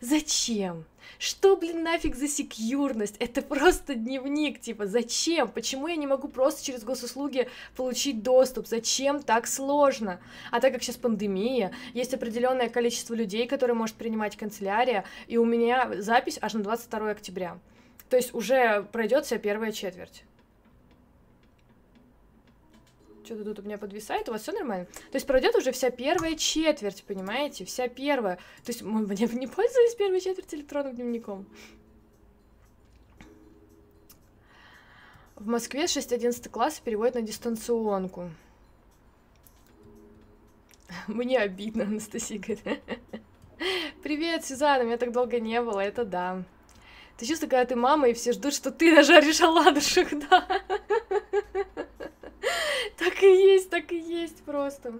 Зачем? 0.00 0.84
Что, 1.18 1.56
блин, 1.56 1.82
нафиг 1.82 2.16
за 2.16 2.28
секьюрность? 2.28 3.16
Это 3.18 3.42
просто 3.42 3.94
дневник, 3.94 4.60
типа, 4.60 4.86
зачем? 4.86 5.48
Почему 5.48 5.88
я 5.88 5.96
не 5.96 6.06
могу 6.06 6.28
просто 6.28 6.64
через 6.64 6.84
госуслуги 6.84 7.48
получить 7.76 8.22
доступ? 8.22 8.66
Зачем 8.66 9.22
так 9.22 9.46
сложно? 9.46 10.20
А 10.50 10.60
так 10.60 10.72
как 10.72 10.82
сейчас 10.82 10.96
пандемия, 10.96 11.72
есть 11.92 12.14
определенное 12.14 12.68
количество 12.68 13.14
людей, 13.14 13.46
которые 13.46 13.76
может 13.76 13.96
принимать 13.96 14.36
канцелярия, 14.36 15.04
и 15.26 15.36
у 15.36 15.44
меня 15.44 16.00
запись 16.00 16.38
аж 16.40 16.54
на 16.54 16.62
22 16.62 17.10
октября. 17.10 17.58
То 18.10 18.16
есть 18.16 18.34
уже 18.34 18.86
пройдет 18.92 19.24
вся 19.24 19.38
первая 19.38 19.72
четверть. 19.72 20.24
Что-то 23.24 23.44
тут 23.44 23.60
у 23.60 23.62
меня 23.62 23.78
подвисает, 23.78 24.28
у 24.28 24.32
вас 24.32 24.42
все 24.42 24.52
нормально? 24.52 24.84
То 24.84 25.14
есть 25.16 25.26
пройдет 25.26 25.54
уже 25.56 25.72
вся 25.72 25.90
первая 25.90 26.34
четверть, 26.34 27.04
понимаете? 27.04 27.64
Вся 27.64 27.88
первая. 27.88 28.36
То 28.64 28.70
есть 28.70 28.82
мы 28.82 29.00
не 29.06 29.46
пользовались 29.46 29.94
первой 29.94 30.20
четверть 30.20 30.54
электронным 30.54 30.94
дневником. 30.94 31.46
В 35.36 35.46
Москве 35.46 35.84
6-11 35.84 36.50
класс 36.50 36.80
переводят 36.80 37.14
на 37.14 37.22
дистанционку. 37.22 38.30
Мне 41.06 41.38
обидно, 41.38 41.84
Анастасия 41.84 42.38
говорит. 42.38 42.82
Привет, 44.02 44.44
Сюзанна, 44.44 44.82
меня 44.82 44.98
так 44.98 45.12
долго 45.12 45.40
не 45.40 45.60
было, 45.62 45.80
это 45.80 46.04
да. 46.04 46.44
Ты 47.16 47.26
чувствуешь, 47.26 47.50
когда 47.50 47.64
ты 47.64 47.76
мама, 47.76 48.08
и 48.08 48.12
все 48.12 48.32
ждут, 48.32 48.52
что 48.54 48.70
ты 48.70 48.94
нажаришь 48.94 49.40
оладушек, 49.40 50.08
да. 50.30 50.46
Так 52.96 53.22
и 53.22 53.26
есть, 53.26 53.70
так 53.70 53.92
и 53.92 53.98
есть 53.98 54.42
просто. 54.44 54.94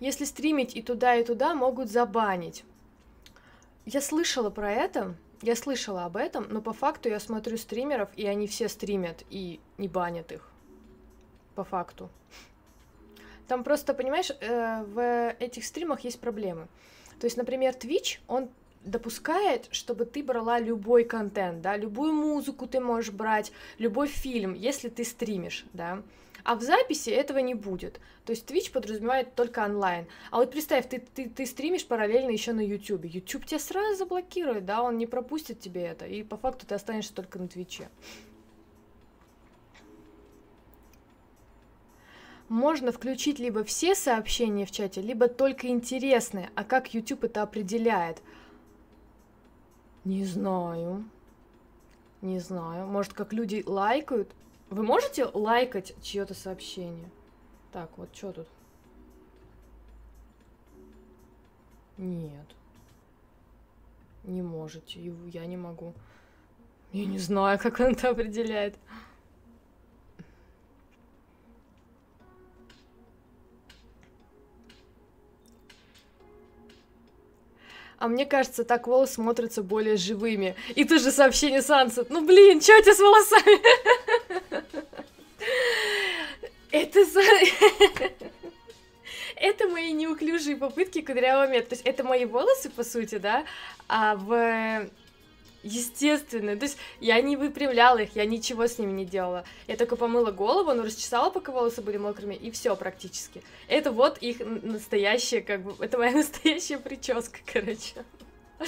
Если 0.00 0.24
стримить 0.24 0.76
и 0.76 0.82
туда, 0.82 1.16
и 1.16 1.24
туда, 1.24 1.54
могут 1.54 1.90
забанить. 1.90 2.64
Я 3.84 4.00
слышала 4.00 4.50
про 4.50 4.70
это, 4.70 5.16
я 5.42 5.56
слышала 5.56 6.04
об 6.04 6.16
этом, 6.16 6.46
но 6.50 6.60
по 6.60 6.72
факту 6.72 7.08
я 7.08 7.18
смотрю 7.18 7.56
стримеров, 7.56 8.08
и 8.16 8.26
они 8.26 8.46
все 8.46 8.68
стримят 8.68 9.24
и 9.30 9.60
не 9.76 9.88
банят 9.88 10.30
их. 10.30 10.48
По 11.54 11.64
факту. 11.64 12.10
Там 13.48 13.64
просто, 13.64 13.94
понимаешь, 13.94 14.30
э, 14.30 14.84
в 14.84 15.30
этих 15.40 15.64
стримах 15.64 16.00
есть 16.00 16.20
проблемы. 16.20 16.68
То 17.18 17.24
есть, 17.24 17.36
например, 17.36 17.74
Twitch, 17.74 18.20
он 18.28 18.50
допускает, 18.88 19.68
чтобы 19.70 20.04
ты 20.04 20.22
брала 20.22 20.58
любой 20.58 21.04
контент, 21.04 21.60
да, 21.62 21.76
любую 21.76 22.12
музыку 22.12 22.66
ты 22.66 22.80
можешь 22.80 23.12
брать, 23.12 23.52
любой 23.78 24.08
фильм, 24.08 24.54
если 24.54 24.88
ты 24.88 25.04
стримишь, 25.04 25.64
да. 25.72 26.02
А 26.44 26.54
в 26.54 26.62
записи 26.62 27.10
этого 27.10 27.38
не 27.38 27.54
будет. 27.54 28.00
То 28.24 28.32
есть 28.32 28.50
Twitch 28.50 28.72
подразумевает 28.72 29.34
только 29.34 29.64
онлайн. 29.64 30.06
А 30.30 30.36
вот 30.36 30.50
представь, 30.50 30.88
ты, 30.88 30.98
ты, 30.98 31.28
ты 31.28 31.44
стримишь 31.44 31.86
параллельно 31.86 32.30
еще 32.30 32.52
на 32.52 32.64
YouTube. 32.64 33.04
YouTube 33.04 33.44
тебя 33.44 33.58
сразу 33.58 33.96
заблокирует, 33.98 34.64
да, 34.64 34.82
он 34.82 34.96
не 34.96 35.06
пропустит 35.06 35.60
тебе 35.60 35.82
это. 35.82 36.06
И 36.06 36.22
по 36.22 36.36
факту 36.36 36.66
ты 36.66 36.74
останешься 36.74 37.14
только 37.14 37.38
на 37.38 37.48
Твиче. 37.48 37.88
можно 42.48 42.92
включить 42.92 43.38
либо 43.38 43.64
все 43.64 43.94
сообщения 43.94 44.64
в 44.64 44.70
чате, 44.70 45.00
либо 45.00 45.28
только 45.28 45.68
интересные. 45.68 46.50
А 46.54 46.64
как 46.64 46.94
YouTube 46.94 47.24
это 47.24 47.42
определяет? 47.42 48.22
Не 50.08 50.24
знаю. 50.24 51.04
Не 52.22 52.38
знаю. 52.38 52.86
Может, 52.86 53.12
как 53.12 53.34
люди 53.34 53.62
лайкают? 53.66 54.34
Вы 54.70 54.82
можете 54.82 55.26
лайкать 55.26 55.94
чье-то 56.00 56.32
сообщение? 56.32 57.10
Так, 57.72 57.90
вот 57.98 58.08
что 58.16 58.32
тут? 58.32 58.46
Нет. 61.98 62.46
Не 64.24 64.40
можете. 64.40 64.98
Я 65.30 65.44
не 65.44 65.58
могу. 65.58 65.92
Я 66.90 67.04
не 67.04 67.18
знаю, 67.18 67.58
как 67.58 67.78
он 67.78 67.88
это 67.88 68.08
определяет. 68.08 68.78
А 77.98 78.08
мне 78.08 78.26
кажется, 78.26 78.64
так 78.64 78.86
волосы 78.86 79.14
смотрятся 79.14 79.62
более 79.62 79.96
живыми. 79.96 80.54
И 80.74 80.84
тут 80.84 81.02
же 81.02 81.10
сообщение 81.10 81.62
Сансет. 81.62 82.10
Ну 82.10 82.24
блин, 82.24 82.60
что 82.60 82.78
у 82.78 82.82
тебя 82.82 82.94
с 82.94 83.00
волосами? 83.00 83.60
Это. 86.70 87.00
Это 89.40 89.68
мои 89.68 89.92
неуклюжие 89.92 90.56
попытки 90.56 91.00
кудрявого 91.00 91.48
мета. 91.48 91.70
То 91.70 91.74
есть 91.74 91.86
это 91.86 92.02
мои 92.02 92.24
волосы, 92.24 92.70
по 92.70 92.82
сути, 92.82 93.18
да, 93.18 93.44
а 93.88 94.16
в 94.16 94.88
естественные. 95.62 96.56
То 96.56 96.64
есть 96.64 96.78
я 97.00 97.20
не 97.20 97.36
выпрямляла 97.36 97.98
их, 97.98 98.16
я 98.16 98.24
ничего 98.24 98.66
с 98.66 98.78
ними 98.78 98.92
не 98.92 99.04
делала. 99.04 99.44
Я 99.66 99.76
только 99.76 99.96
помыла 99.96 100.30
голову, 100.30 100.72
ну, 100.72 100.82
расчесала, 100.82 101.30
пока 101.30 101.52
волосы 101.52 101.82
были 101.82 101.96
мокрыми, 101.96 102.34
и 102.34 102.50
все 102.50 102.76
практически. 102.76 103.42
Это 103.66 103.90
вот 103.90 104.18
их 104.18 104.40
настоящая, 104.40 105.40
как 105.40 105.62
бы, 105.62 105.74
это 105.84 105.98
моя 105.98 106.12
настоящая 106.16 106.78
прическа, 106.78 107.38
короче. 107.44 108.04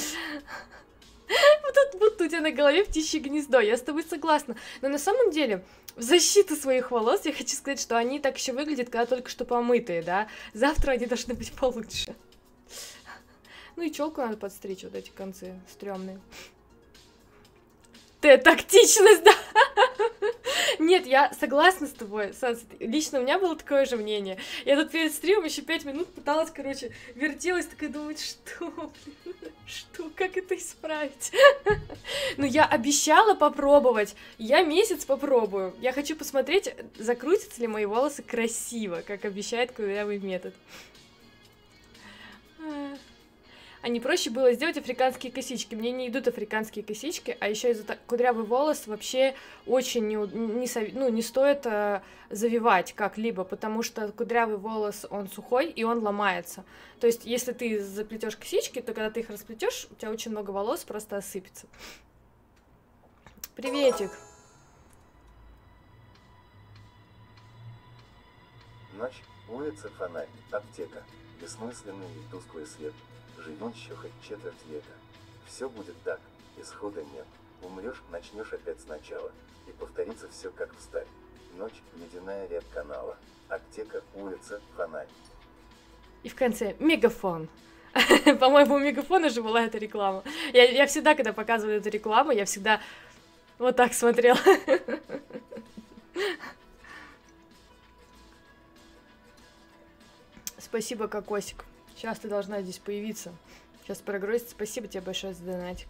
Вот 1.62 1.74
тут 1.74 2.00
будто 2.00 2.24
у 2.24 2.26
тебя 2.26 2.40
на 2.40 2.50
голове 2.50 2.84
птичье 2.84 3.20
гнездо, 3.20 3.60
я 3.60 3.76
с 3.76 3.82
тобой 3.82 4.02
согласна. 4.02 4.56
Но 4.80 4.88
на 4.88 4.98
самом 4.98 5.30
деле, 5.30 5.64
в 5.94 6.02
защиту 6.02 6.56
своих 6.56 6.90
волос 6.90 7.24
я 7.24 7.32
хочу 7.32 7.54
сказать, 7.54 7.80
что 7.80 7.96
они 7.96 8.18
так 8.18 8.36
еще 8.36 8.52
выглядят, 8.52 8.90
когда 8.90 9.06
только 9.06 9.30
что 9.30 9.44
помытые, 9.44 10.02
да? 10.02 10.28
Завтра 10.54 10.92
они 10.92 11.06
должны 11.06 11.34
быть 11.34 11.52
получше. 11.60 12.16
Ну 13.76 13.84
и 13.84 13.92
челку 13.92 14.20
надо 14.20 14.36
подстричь, 14.36 14.82
вот 14.82 14.94
эти 14.94 15.10
концы 15.10 15.60
стрёмные. 15.70 16.20
Ты 18.20 18.36
тактичность, 18.36 19.24
да? 19.24 19.32
Нет, 20.78 21.06
я 21.06 21.32
согласна 21.38 21.86
с 21.86 21.90
тобой, 21.90 22.32
Санс. 22.34 22.60
Лично 22.78 23.18
у 23.18 23.22
меня 23.22 23.38
было 23.38 23.56
такое 23.56 23.86
же 23.86 23.96
мнение. 23.96 24.38
Я 24.64 24.76
тут 24.76 24.90
перед 24.90 25.12
стримом 25.12 25.44
еще 25.44 25.62
пять 25.62 25.84
минут 25.84 26.12
пыталась, 26.12 26.50
короче, 26.50 26.92
вертелась, 27.14 27.66
такая 27.66 27.88
думать, 27.88 28.20
что, 28.20 28.92
что, 29.66 30.10
как 30.14 30.36
это 30.36 30.56
исправить? 30.56 31.32
Но 32.36 32.44
я 32.44 32.66
обещала 32.66 33.34
попробовать. 33.34 34.14
Я 34.38 34.62
месяц 34.62 35.04
попробую. 35.04 35.74
Я 35.80 35.92
хочу 35.92 36.16
посмотреть, 36.16 36.74
закрутятся 36.98 37.60
ли 37.60 37.66
мои 37.66 37.86
волосы 37.86 38.22
красиво, 38.22 39.02
как 39.06 39.24
обещает 39.24 39.72
кудрявый 39.72 40.18
метод. 40.18 40.54
А 43.82 43.88
не 43.88 43.98
проще 43.98 44.28
было 44.28 44.52
сделать 44.52 44.76
африканские 44.76 45.32
косички. 45.32 45.74
Мне 45.74 45.90
не 45.90 46.08
идут 46.08 46.28
африканские 46.28 46.84
косички, 46.84 47.36
а 47.40 47.48
еще 47.48 47.70
из-за 47.70 47.96
кудрявый 48.06 48.44
волос 48.44 48.86
вообще 48.86 49.34
очень 49.64 50.06
не, 50.06 50.16
не, 50.16 50.92
ну, 50.92 51.08
не 51.08 51.22
стоит 51.22 51.64
э, 51.64 52.02
завивать 52.28 52.92
как-либо, 52.92 53.44
потому 53.44 53.82
что 53.82 54.12
кудрявый 54.12 54.58
волос, 54.58 55.06
он 55.08 55.28
сухой, 55.28 55.70
и 55.70 55.82
он 55.82 56.00
ломается. 56.00 56.64
То 57.00 57.06
есть, 57.06 57.24
если 57.24 57.52
ты 57.52 57.82
заплетешь 57.82 58.36
косички, 58.36 58.82
то 58.82 58.92
когда 58.92 59.10
ты 59.10 59.20
их 59.20 59.30
расплетешь, 59.30 59.86
у 59.90 59.94
тебя 59.94 60.10
очень 60.10 60.30
много 60.30 60.50
волос 60.50 60.84
просто 60.84 61.16
осыпется. 61.16 61.66
Приветик. 63.56 64.10
Ночь, 68.92 69.22
улица, 69.48 69.88
фонарь, 69.96 70.28
аптека, 70.50 71.02
бессмысленный 71.40 72.06
и 72.06 72.30
тусклый 72.30 72.66
свет, 72.66 72.92
Живем 73.44 73.70
еще 73.70 73.94
хоть 73.94 74.10
четверть 74.22 74.66
века. 74.68 74.92
Все 75.46 75.68
будет 75.68 75.94
так, 76.04 76.20
исхода 76.58 77.02
нет. 77.14 77.26
Умрешь, 77.62 78.02
начнешь 78.10 78.52
опять 78.52 78.80
сначала. 78.80 79.32
И 79.66 79.72
повторится 79.72 80.28
все 80.28 80.50
как 80.50 80.76
в 80.76 80.80
старь. 80.80 81.06
Ночь, 81.56 81.80
ледяная 81.96 82.46
ряд 82.48 82.64
канала. 82.72 83.16
Аптека, 83.48 84.02
улица, 84.14 84.60
фонарь. 84.76 85.08
И 86.22 86.28
в 86.28 86.34
конце 86.34 86.76
мегафон. 86.78 87.48
По-моему, 88.38 88.74
у 88.74 88.78
мегафона 88.78 89.30
же 89.30 89.42
была 89.42 89.62
эта 89.64 89.78
реклама. 89.78 90.22
Я, 90.52 90.70
я 90.70 90.86
всегда, 90.86 91.14
когда 91.14 91.32
показываю 91.32 91.78
эту 91.78 91.88
рекламу, 91.88 92.32
я 92.32 92.44
всегда 92.44 92.82
вот 93.58 93.74
так 93.76 93.94
смотрела. 93.94 94.38
Спасибо, 100.58 101.08
Кокосик. 101.08 101.64
Сейчас 102.00 102.18
ты 102.18 102.28
должна 102.28 102.62
здесь 102.62 102.78
появиться. 102.78 103.30
Сейчас 103.82 103.98
прогрузится. 103.98 104.52
Спасибо 104.52 104.88
тебе 104.88 105.02
большое 105.02 105.34
за 105.34 105.44
донатик. 105.44 105.88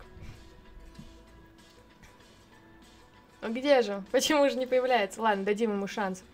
А 3.41 3.49
где 3.49 3.81
же? 3.83 4.03
Почему 4.11 4.51
же 4.51 4.57
не 4.57 4.67
появляется? 4.67 5.23
Ладно, 5.23 5.45
дадим 5.45 5.71
ему 5.71 5.87
шанс. 5.87 6.25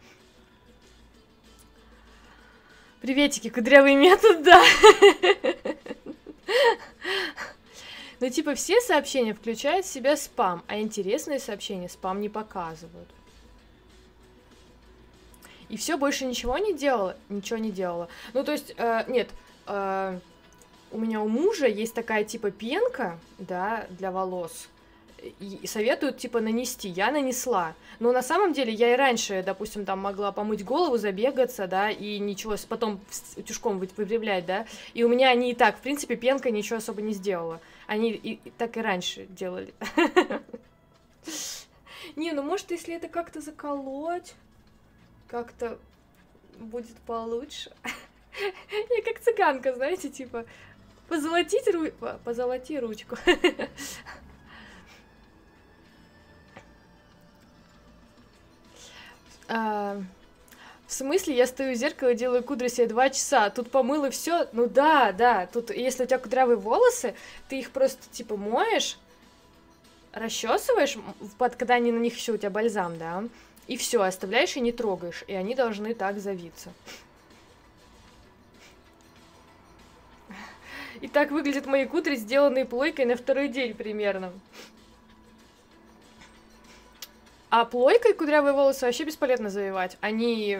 Приветики, 3.02 3.50
кудрявый 3.50 3.96
метод, 3.96 4.42
да. 4.42 4.64
Ну, 8.18 8.30
типа, 8.30 8.54
все 8.54 8.80
сообщения 8.80 9.34
включают 9.34 9.84
в 9.84 9.90
себя 9.90 10.16
спам, 10.16 10.64
а 10.68 10.80
интересные 10.80 11.38
сообщения 11.38 11.90
спам 11.90 12.22
не 12.22 12.30
показывают. 12.30 13.10
И 15.68 15.76
все, 15.76 15.98
больше 15.98 16.24
ничего 16.24 16.56
не 16.56 16.72
делала? 16.72 17.14
Ничего 17.28 17.58
не 17.58 17.70
делала. 17.70 18.08
Ну, 18.32 18.42
то 18.42 18.52
есть, 18.52 18.72
э, 18.78 19.04
нет, 19.06 19.28
э, 19.66 20.18
у 20.92 20.98
меня 20.98 21.20
у 21.20 21.28
мужа 21.28 21.66
есть 21.66 21.94
такая 21.94 22.24
типа 22.24 22.50
пенка, 22.50 23.18
да, 23.38 23.86
для 23.90 24.10
волос. 24.10 24.68
И 25.40 25.66
советуют, 25.66 26.18
типа, 26.18 26.40
нанести. 26.40 26.88
Я 26.88 27.10
нанесла. 27.10 27.74
Но 27.98 28.12
на 28.12 28.22
самом 28.22 28.52
деле 28.52 28.72
я 28.72 28.92
и 28.92 28.96
раньше, 28.96 29.42
допустим, 29.44 29.84
там 29.84 29.98
могла 29.98 30.30
помыть 30.30 30.64
голову, 30.64 30.98
забегаться, 30.98 31.66
да, 31.66 31.90
и 31.90 32.18
ничего, 32.18 32.54
потом 32.68 33.00
утюжком 33.36 33.78
выпрямлять, 33.78 34.46
да. 34.46 34.66
И 34.94 35.02
у 35.02 35.08
меня 35.08 35.30
они 35.30 35.50
и 35.50 35.54
так, 35.54 35.78
в 35.78 35.80
принципе, 35.80 36.16
пенка 36.16 36.50
ничего 36.50 36.78
особо 36.78 37.02
не 37.02 37.12
сделала. 37.12 37.60
Они 37.86 38.10
и, 38.10 38.38
и 38.44 38.50
так 38.50 38.76
и 38.76 38.80
раньше 38.80 39.26
делали. 39.30 39.74
Не, 42.14 42.32
ну 42.32 42.42
может, 42.42 42.70
если 42.70 42.94
это 42.94 43.08
как-то 43.08 43.40
заколоть, 43.40 44.34
как-то 45.28 45.78
будет 46.58 46.96
получше. 46.98 47.72
Я 48.96 49.02
как 49.02 49.20
цыганка, 49.20 49.74
знаете, 49.74 50.08
типа, 50.08 50.44
позолотить 51.08 51.68
ру... 51.68 51.90
позолоти 52.24 52.78
ручку. 52.78 53.16
А, 59.48 60.02
в 60.88 60.92
смысле, 60.92 61.36
я 61.36 61.46
стою 61.46 61.74
в 61.74 61.76
зеркало, 61.76 62.14
делаю 62.14 62.42
кудри 62.42 62.66
себе 62.66 62.88
два 62.88 63.10
часа, 63.10 63.48
тут 63.50 63.70
помыл 63.70 64.04
и 64.06 64.10
все. 64.10 64.48
Ну 64.52 64.66
да, 64.66 65.12
да, 65.12 65.46
тут 65.46 65.70
если 65.70 66.02
у 66.02 66.06
тебя 66.06 66.18
кудрявые 66.18 66.56
волосы, 66.56 67.14
ты 67.48 67.60
их 67.60 67.70
просто 67.70 68.02
типа 68.10 68.36
моешь, 68.36 68.98
расчесываешь, 70.12 70.96
под, 71.38 71.54
когда 71.54 71.74
они 71.74 71.92
на 71.92 71.98
них 71.98 72.16
еще 72.16 72.32
у 72.32 72.36
тебя 72.36 72.50
бальзам, 72.50 72.98
да, 72.98 73.22
и 73.66 73.76
все, 73.76 74.02
оставляешь 74.02 74.56
и 74.56 74.60
не 74.60 74.72
трогаешь, 74.72 75.24
и 75.26 75.34
они 75.34 75.54
должны 75.54 75.94
так 75.94 76.18
завиться. 76.18 76.72
И 81.00 81.08
так 81.08 81.30
выглядят 81.30 81.66
мои 81.66 81.84
кудри, 81.86 82.16
сделанные 82.16 82.64
плойкой 82.64 83.04
на 83.04 83.16
второй 83.16 83.48
день 83.48 83.74
примерно. 83.74 84.32
А 87.50 87.64
плойкой 87.64 88.14
кудрявые 88.14 88.52
волосы 88.52 88.86
вообще 88.86 89.04
бесполезно 89.04 89.50
завивать. 89.50 89.96
Они, 90.00 90.58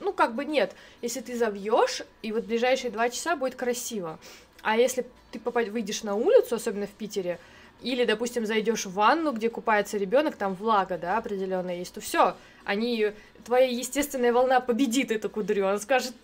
ну, 0.00 0.12
как 0.12 0.34
бы 0.34 0.44
нет. 0.44 0.74
Если 1.00 1.20
ты 1.20 1.36
завьешь, 1.36 2.02
и 2.22 2.32
вот 2.32 2.44
ближайшие 2.44 2.90
два 2.90 3.08
часа 3.08 3.36
будет 3.36 3.54
красиво. 3.54 4.18
А 4.62 4.76
если 4.76 5.06
ты 5.30 5.38
попад... 5.38 5.68
выйдешь 5.68 6.02
на 6.02 6.14
улицу, 6.14 6.56
особенно 6.56 6.86
в 6.86 6.90
Питере, 6.90 7.38
или, 7.82 8.04
допустим, 8.04 8.46
зайдешь 8.46 8.86
в 8.86 8.94
ванну, 8.94 9.32
где 9.32 9.50
купается 9.50 9.98
ребенок, 9.98 10.36
там 10.36 10.54
влага, 10.54 10.96
да, 10.96 11.18
определенная 11.18 11.76
есть, 11.76 11.92
то 11.92 12.00
все, 12.00 12.34
они, 12.64 13.12
твоя 13.44 13.66
естественная 13.66 14.32
волна 14.32 14.60
победит 14.60 15.10
эту 15.10 15.28
кудрю, 15.28 15.66
он 15.66 15.78
скажет, 15.80 16.14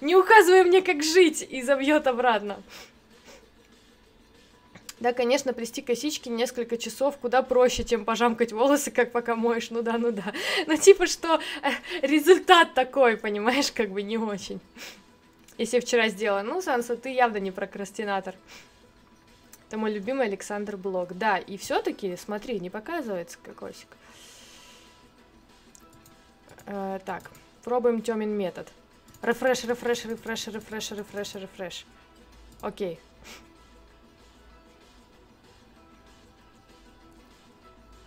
не 0.00 0.14
указывай 0.14 0.62
мне, 0.62 0.80
как 0.80 1.02
жить, 1.02 1.44
и 1.48 1.62
забьет 1.62 2.06
обратно. 2.06 2.62
Да, 5.00 5.12
конечно, 5.12 5.52
плести 5.52 5.80
косички 5.80 6.28
несколько 6.28 6.76
часов 6.76 7.18
куда 7.18 7.42
проще, 7.42 7.84
чем 7.84 8.04
пожамкать 8.04 8.52
волосы, 8.52 8.90
как 8.90 9.12
пока 9.12 9.36
моешь, 9.36 9.70
ну 9.70 9.82
да, 9.82 9.96
ну 9.96 10.10
да. 10.10 10.32
Но 10.66 10.76
типа 10.76 11.06
что, 11.06 11.40
э, 11.62 11.70
результат 12.02 12.74
такой, 12.74 13.16
понимаешь, 13.16 13.70
как 13.70 13.90
бы 13.90 14.02
не 14.02 14.18
очень. 14.18 14.60
Если 15.56 15.78
вчера 15.78 16.08
сделала, 16.08 16.42
ну, 16.42 16.60
Санса, 16.60 16.96
ты 16.96 17.10
явно 17.10 17.38
не 17.38 17.52
прокрастинатор. 17.52 18.34
Это 19.68 19.76
мой 19.76 19.92
любимый 19.92 20.26
Александр 20.26 20.76
Блок. 20.76 21.16
Да, 21.16 21.38
и 21.38 21.56
все-таки, 21.56 22.16
смотри, 22.16 22.58
не 22.58 22.70
показывается 22.70 23.38
кокосик. 23.42 23.88
Э, 26.66 26.98
так, 27.04 27.30
пробуем 27.62 28.02
Тёмин 28.02 28.30
метод. 28.30 28.68
Рефреш, 29.22 29.64
рефреш, 29.64 30.04
рефреш, 30.06 30.46
рефреш, 30.48 30.90
рефреш, 30.90 31.34
рефреш. 31.34 31.86
Окей. 32.62 32.98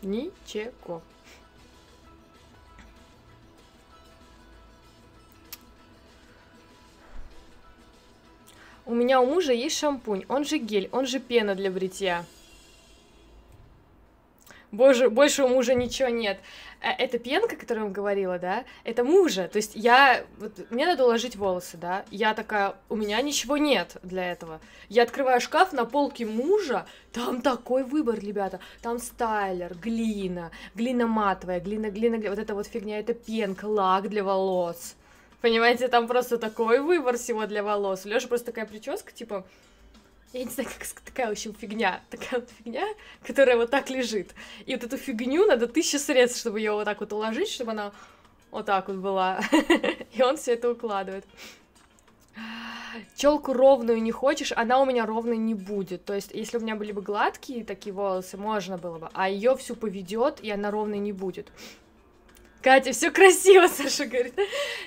Ничего. 0.01 1.01
У 8.85 8.95
меня 8.95 9.21
у 9.21 9.25
мужа 9.25 9.53
есть 9.53 9.77
шампунь, 9.77 10.25
он 10.27 10.43
же 10.43 10.57
гель, 10.57 10.89
он 10.91 11.05
же 11.05 11.19
пена 11.19 11.55
для 11.55 11.71
бритья. 11.71 12.25
Боже, 14.71 15.09
больше 15.09 15.43
у 15.43 15.47
мужа 15.47 15.73
ничего 15.75 16.09
нет. 16.09 16.39
Э, 16.81 16.89
это 16.97 17.19
пенка, 17.19 17.55
о 17.55 17.59
которой 17.59 17.85
я 17.85 17.89
говорила, 17.89 18.39
да, 18.39 18.65
это 18.83 19.03
мужа. 19.03 19.47
То 19.47 19.57
есть 19.57 19.73
я, 19.75 20.25
вот, 20.39 20.51
мне 20.71 20.85
надо 20.85 21.05
уложить 21.05 21.35
волосы, 21.35 21.77
да, 21.77 22.05
я 22.09 22.33
такая, 22.33 22.75
у 22.89 22.95
меня 22.95 23.21
ничего 23.21 23.57
нет 23.57 23.97
для 24.03 24.31
этого. 24.31 24.59
Я 24.89 25.03
открываю 25.03 25.39
шкаф 25.39 25.73
на 25.73 25.85
полке 25.85 26.25
мужа, 26.25 26.85
там 27.13 27.41
такой 27.41 27.83
выбор, 27.83 28.19
ребята. 28.19 28.59
Там 28.81 28.97
стайлер, 28.97 29.75
глина, 29.75 30.51
глина 30.75 31.07
матовая, 31.07 31.59
глина, 31.59 31.91
глина, 31.91 32.17
глина, 32.17 32.31
вот 32.31 32.39
эта 32.39 32.55
вот 32.55 32.67
фигня, 32.67 32.99
это 32.99 33.13
пенка, 33.13 33.65
лак 33.65 34.09
для 34.09 34.23
волос. 34.23 34.95
Понимаете, 35.41 35.87
там 35.87 36.07
просто 36.07 36.37
такой 36.37 36.79
выбор 36.79 37.17
всего 37.17 37.45
для 37.45 37.63
волос. 37.63 38.05
Лёша 38.05 38.27
просто 38.27 38.47
такая 38.47 38.65
прическа, 38.65 39.11
типа, 39.11 39.45
я 40.33 40.43
не 40.45 40.49
знаю, 40.49 40.69
как 40.69 40.87
такая, 41.01 41.27
в 41.27 41.31
общем, 41.31 41.53
фигня. 41.53 42.01
Такая 42.09 42.39
вот 42.39 42.49
фигня, 42.57 42.87
которая 43.23 43.57
вот 43.57 43.69
так 43.69 43.89
лежит. 43.89 44.33
И 44.65 44.73
вот 44.73 44.83
эту 44.83 44.97
фигню 44.97 45.45
надо 45.45 45.67
тысяча 45.67 45.99
средств, 45.99 46.39
чтобы 46.39 46.59
ее 46.59 46.71
вот 46.71 46.85
так 46.85 47.01
вот 47.01 47.11
уложить, 47.11 47.49
чтобы 47.49 47.71
она 47.71 47.91
вот 48.49 48.65
так 48.65 48.87
вот 48.87 48.97
была. 48.97 49.41
И 50.13 50.21
он 50.21 50.37
все 50.37 50.53
это 50.53 50.71
укладывает. 50.71 51.25
Челку 53.15 53.53
ровную 53.53 54.01
не 54.01 54.11
хочешь, 54.11 54.51
она 54.55 54.81
у 54.81 54.85
меня 54.85 55.05
ровной 55.05 55.37
не 55.37 55.53
будет. 55.53 56.05
То 56.05 56.13
есть, 56.13 56.31
если 56.33 56.57
у 56.57 56.61
меня 56.61 56.75
были 56.75 56.91
бы 56.91 57.01
гладкие 57.01 57.63
такие 57.63 57.93
волосы, 57.93 58.37
можно 58.37 58.77
было 58.77 58.97
бы. 58.99 59.09
А 59.13 59.29
ее 59.29 59.55
всю 59.57 59.75
поведет, 59.75 60.39
и 60.41 60.49
она 60.49 60.71
ровной 60.71 60.99
не 60.99 61.13
будет. 61.13 61.51
Катя, 62.61 62.91
все 62.91 63.11
красиво, 63.11 63.67
Саша 63.75 64.05
говорит. 64.05 64.33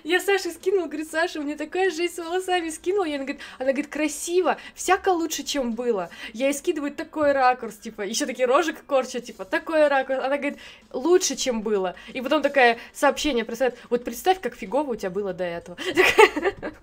Я 0.04 0.20
Саше 0.20 0.50
скинула, 0.50 0.86
говорит, 0.86 1.10
Саша, 1.10 1.40
мне 1.40 1.56
такая 1.56 1.90
жесть 1.90 2.14
с 2.14 2.18
волосами 2.18 2.70
скинула. 2.70 3.04
И 3.04 3.14
она 3.14 3.24
говорит, 3.24 3.42
она 3.58 3.72
говорит, 3.72 3.88
красиво, 3.88 4.58
всяко 4.74 5.08
лучше, 5.08 5.42
чем 5.42 5.72
было. 5.72 6.10
Я 6.32 6.46
ей 6.46 6.54
скидываю 6.54 6.92
такой 6.92 7.32
ракурс, 7.32 7.76
типа, 7.76 8.02
еще 8.02 8.26
такие 8.26 8.46
рожек 8.46 8.84
корчат, 8.86 9.24
типа, 9.24 9.44
такой 9.44 9.88
ракурс. 9.88 10.20
Она 10.20 10.36
говорит, 10.36 10.58
лучше, 10.92 11.36
чем 11.36 11.62
было. 11.62 11.96
И 12.12 12.20
потом 12.20 12.42
такое 12.42 12.78
сообщение 12.92 13.44
представляет, 13.44 13.80
вот 13.90 14.04
представь, 14.04 14.40
как 14.40 14.54
фигово 14.54 14.92
у 14.92 14.96
тебя 14.96 15.10
было 15.10 15.32
до 15.32 15.44
этого. 15.44 15.76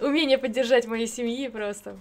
Умение 0.00 0.38
поддержать 0.38 0.86
моей 0.86 1.06
семьи 1.06 1.48
просто. 1.48 1.96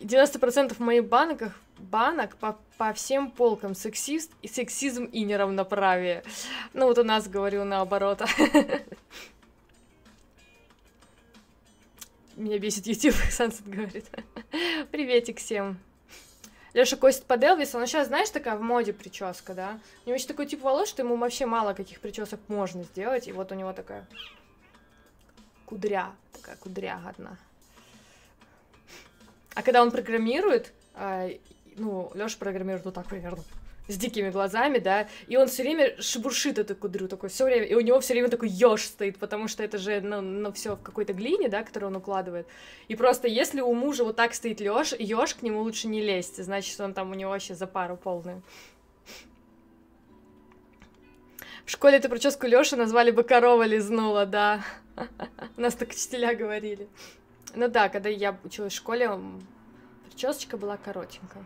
90% 0.00 0.74
моих 0.82 1.06
банках 1.06 1.52
банок 1.80 2.36
по, 2.36 2.58
по 2.78 2.92
всем 2.92 3.30
полкам 3.30 3.74
сексист, 3.74 4.30
и 4.42 4.48
сексизм 4.48 5.04
и 5.04 5.22
неравноправие. 5.24 6.22
Ну 6.72 6.86
вот 6.86 6.98
у 6.98 7.04
нас 7.04 7.28
говорю 7.28 7.64
наоборот. 7.64 8.22
Меня 12.36 12.58
бесит 12.58 12.86
YouTube, 12.86 13.16
Сансет 13.30 13.68
говорит. 13.68 14.06
Приветик 14.90 15.38
всем. 15.38 15.78
Леша 16.72 16.96
косит 16.96 17.24
под 17.24 17.42
Элвиса, 17.42 17.78
но 17.78 17.86
сейчас, 17.86 18.06
знаешь, 18.06 18.30
такая 18.30 18.56
в 18.56 18.62
моде 18.62 18.92
прическа, 18.92 19.54
да? 19.54 19.80
У 20.04 20.08
него 20.08 20.16
еще 20.16 20.28
такой 20.28 20.46
тип 20.46 20.62
волос, 20.62 20.88
что 20.88 21.02
ему 21.02 21.16
вообще 21.16 21.44
мало 21.44 21.74
каких 21.74 22.00
причесок 22.00 22.40
можно 22.48 22.84
сделать, 22.84 23.26
и 23.26 23.32
вот 23.32 23.50
у 23.50 23.56
него 23.56 23.72
такая 23.72 24.06
кудря, 25.66 26.12
такая 26.32 26.56
кудря 26.56 27.00
одна. 27.06 27.36
А 29.54 29.62
когда 29.62 29.82
он 29.82 29.90
программирует, 29.90 30.72
а, 30.94 31.28
ну, 31.76 32.10
Лёша 32.14 32.38
программирует 32.38 32.84
вот 32.84 32.94
так 32.94 33.06
примерно, 33.06 33.42
с 33.88 33.96
дикими 33.96 34.30
глазами, 34.30 34.78
да, 34.78 35.08
и 35.26 35.36
он 35.36 35.48
все 35.48 35.62
время 35.62 36.00
шебуршит 36.00 36.58
эту 36.58 36.76
кудрю 36.76 37.08
такой 37.08 37.28
все 37.28 37.44
время, 37.44 37.64
и 37.64 37.74
у 37.74 37.80
него 37.80 38.00
все 38.00 38.14
время 38.14 38.28
такой 38.28 38.48
еж 38.48 38.82
стоит, 38.82 39.18
потому 39.18 39.48
что 39.48 39.62
это 39.62 39.78
же, 39.78 40.00
ну, 40.00 40.20
ну 40.20 40.52
все 40.52 40.76
в 40.76 40.82
какой-то 40.82 41.12
глине, 41.12 41.48
да, 41.48 41.62
которую 41.62 41.90
он 41.90 41.96
укладывает. 41.96 42.46
И 42.88 42.94
просто 42.94 43.28
если 43.28 43.60
у 43.60 43.74
мужа 43.74 44.04
вот 44.04 44.16
так 44.16 44.34
стоит 44.34 44.60
Лёш, 44.60 44.92
еж 44.92 45.34
к 45.34 45.42
нему 45.42 45.62
лучше 45.62 45.88
не 45.88 46.00
лезть, 46.00 46.42
значит, 46.42 46.80
он 46.80 46.94
там 46.94 47.10
у 47.10 47.14
него 47.14 47.30
вообще 47.30 47.54
за 47.54 47.66
пару 47.66 47.96
полную. 47.96 48.42
В 51.64 51.70
школе 51.70 51.98
эту 51.98 52.08
прическу 52.08 52.46
Лёши 52.46 52.76
назвали 52.76 53.10
бы 53.10 53.22
корова 53.22 53.64
лизнула, 53.64 54.26
да. 54.26 54.64
У 55.56 55.60
нас 55.60 55.74
так 55.74 55.90
учителя 55.90 56.34
говорили. 56.34 56.88
Ну 57.54 57.68
да, 57.68 57.88
когда 57.88 58.08
я 58.08 58.36
училась 58.44 58.72
в 58.72 58.76
школе, 58.76 59.08
Причесочка 60.20 60.58
была 60.58 60.76
коротенькая. 60.76 61.42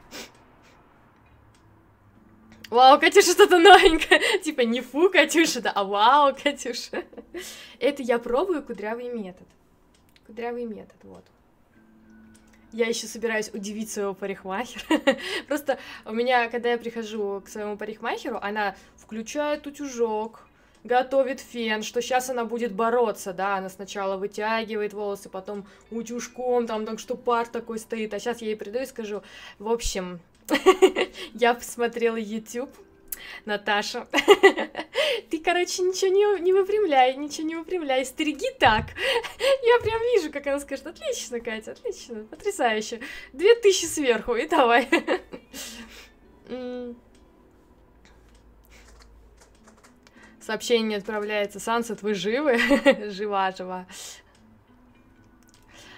Вау, 2.70 2.98
Катюша, 2.98 3.30
что-то 3.30 3.60
новенькое. 3.60 4.20
Типа 4.42 4.62
не 4.62 4.80
фу, 4.80 5.10
Катюша, 5.10 5.60
да, 5.60 5.70
а 5.70 5.84
вау, 5.84 6.34
Катюша. 6.34 7.04
Это 7.78 8.02
я 8.02 8.18
пробую 8.18 8.64
кудрявый 8.64 9.10
метод. 9.10 9.46
Кудрявый 10.26 10.64
метод, 10.64 10.96
вот. 11.04 11.24
Я 12.72 12.88
еще 12.88 13.06
собираюсь 13.06 13.48
удивить 13.54 13.92
своего 13.92 14.12
парикмахера. 14.12 14.82
Просто 15.46 15.78
у 16.04 16.12
меня, 16.12 16.48
когда 16.48 16.72
я 16.72 16.76
прихожу 16.76 17.42
к 17.46 17.48
своему 17.48 17.76
парикмахеру, 17.76 18.40
она 18.42 18.74
включает 18.96 19.68
утюжок, 19.68 20.48
готовит 20.84 21.40
фен, 21.40 21.82
что 21.82 22.00
сейчас 22.00 22.30
она 22.30 22.44
будет 22.44 22.72
бороться, 22.72 23.32
да, 23.32 23.56
она 23.56 23.68
сначала 23.68 24.16
вытягивает 24.16 24.92
волосы, 24.92 25.28
потом 25.28 25.66
утюжком, 25.90 26.66
там, 26.66 26.86
так 26.86 27.00
что 27.00 27.16
пар 27.16 27.48
такой 27.48 27.78
стоит, 27.78 28.14
а 28.14 28.20
сейчас 28.20 28.42
я 28.42 28.48
ей 28.48 28.56
приду 28.56 28.78
и 28.78 28.86
скажу, 28.86 29.22
в 29.58 29.68
общем, 29.68 30.20
я 31.34 31.54
посмотрела 31.54 32.16
YouTube, 32.16 32.70
Наташа, 33.46 34.06
ты, 35.30 35.38
короче, 35.38 35.82
ничего 35.82 36.10
не, 36.10 36.40
не 36.40 36.52
выпрямляй, 36.52 37.16
ничего 37.16 37.46
не 37.46 37.56
выпрямляй, 37.56 38.04
стриги 38.04 38.50
так. 38.58 38.86
Я 39.62 39.78
прям 39.82 40.00
вижу, 40.14 40.32
как 40.32 40.46
она 40.46 40.60
скажет, 40.60 40.86
отлично, 40.86 41.40
Катя, 41.40 41.72
отлично, 41.72 42.24
потрясающе. 42.24 43.00
Две 43.32 43.54
тысячи 43.54 43.86
сверху, 43.86 44.34
и 44.34 44.46
давай. 44.46 44.88
Сообщение 50.44 50.88
не 50.88 50.94
отправляется. 50.96 51.58
Сансет, 51.58 52.02
вы 52.02 52.12
живы? 52.12 52.58
жива, 53.10 53.50
жива. 53.52 53.86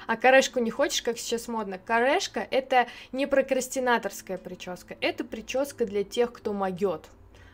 А 0.06 0.16
корешку 0.16 0.60
не 0.60 0.70
хочешь, 0.70 1.02
как 1.02 1.18
сейчас 1.18 1.48
модно? 1.48 1.78
Корешка— 1.78 2.46
это 2.52 2.86
не 3.10 3.26
прокрастинаторская 3.26 4.38
прическа, 4.38 4.96
это 5.00 5.24
прическа 5.24 5.84
для 5.84 6.04
тех, 6.04 6.32
кто 6.32 6.52
могет. 6.52 7.06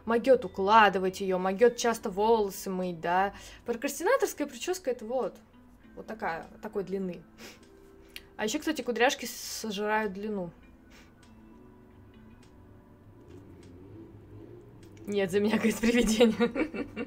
могет 0.05 0.45
укладывать 0.45 1.23
ее, 1.23 1.39
могет 1.39 1.79
часто 1.79 2.11
волосы 2.11 2.69
мыть, 2.69 3.01
да. 3.01 3.33
Прокрастинаторская 3.65 4.47
прическа 4.47 4.91
это 4.91 5.07
вот, 5.07 5.35
вот 5.97 6.07
такая, 6.07 6.47
такой 6.61 6.85
длины. 6.85 7.23
А 8.37 8.45
еще, 8.45 8.59
кстати, 8.59 8.83
кудряшки 8.83 9.25
сожирают 9.25 10.13
длину. 10.13 10.51
Нет, 15.07 15.31
за 15.31 15.41
меня 15.41 15.57
говорит 15.57 15.79
привидение. 15.79 16.97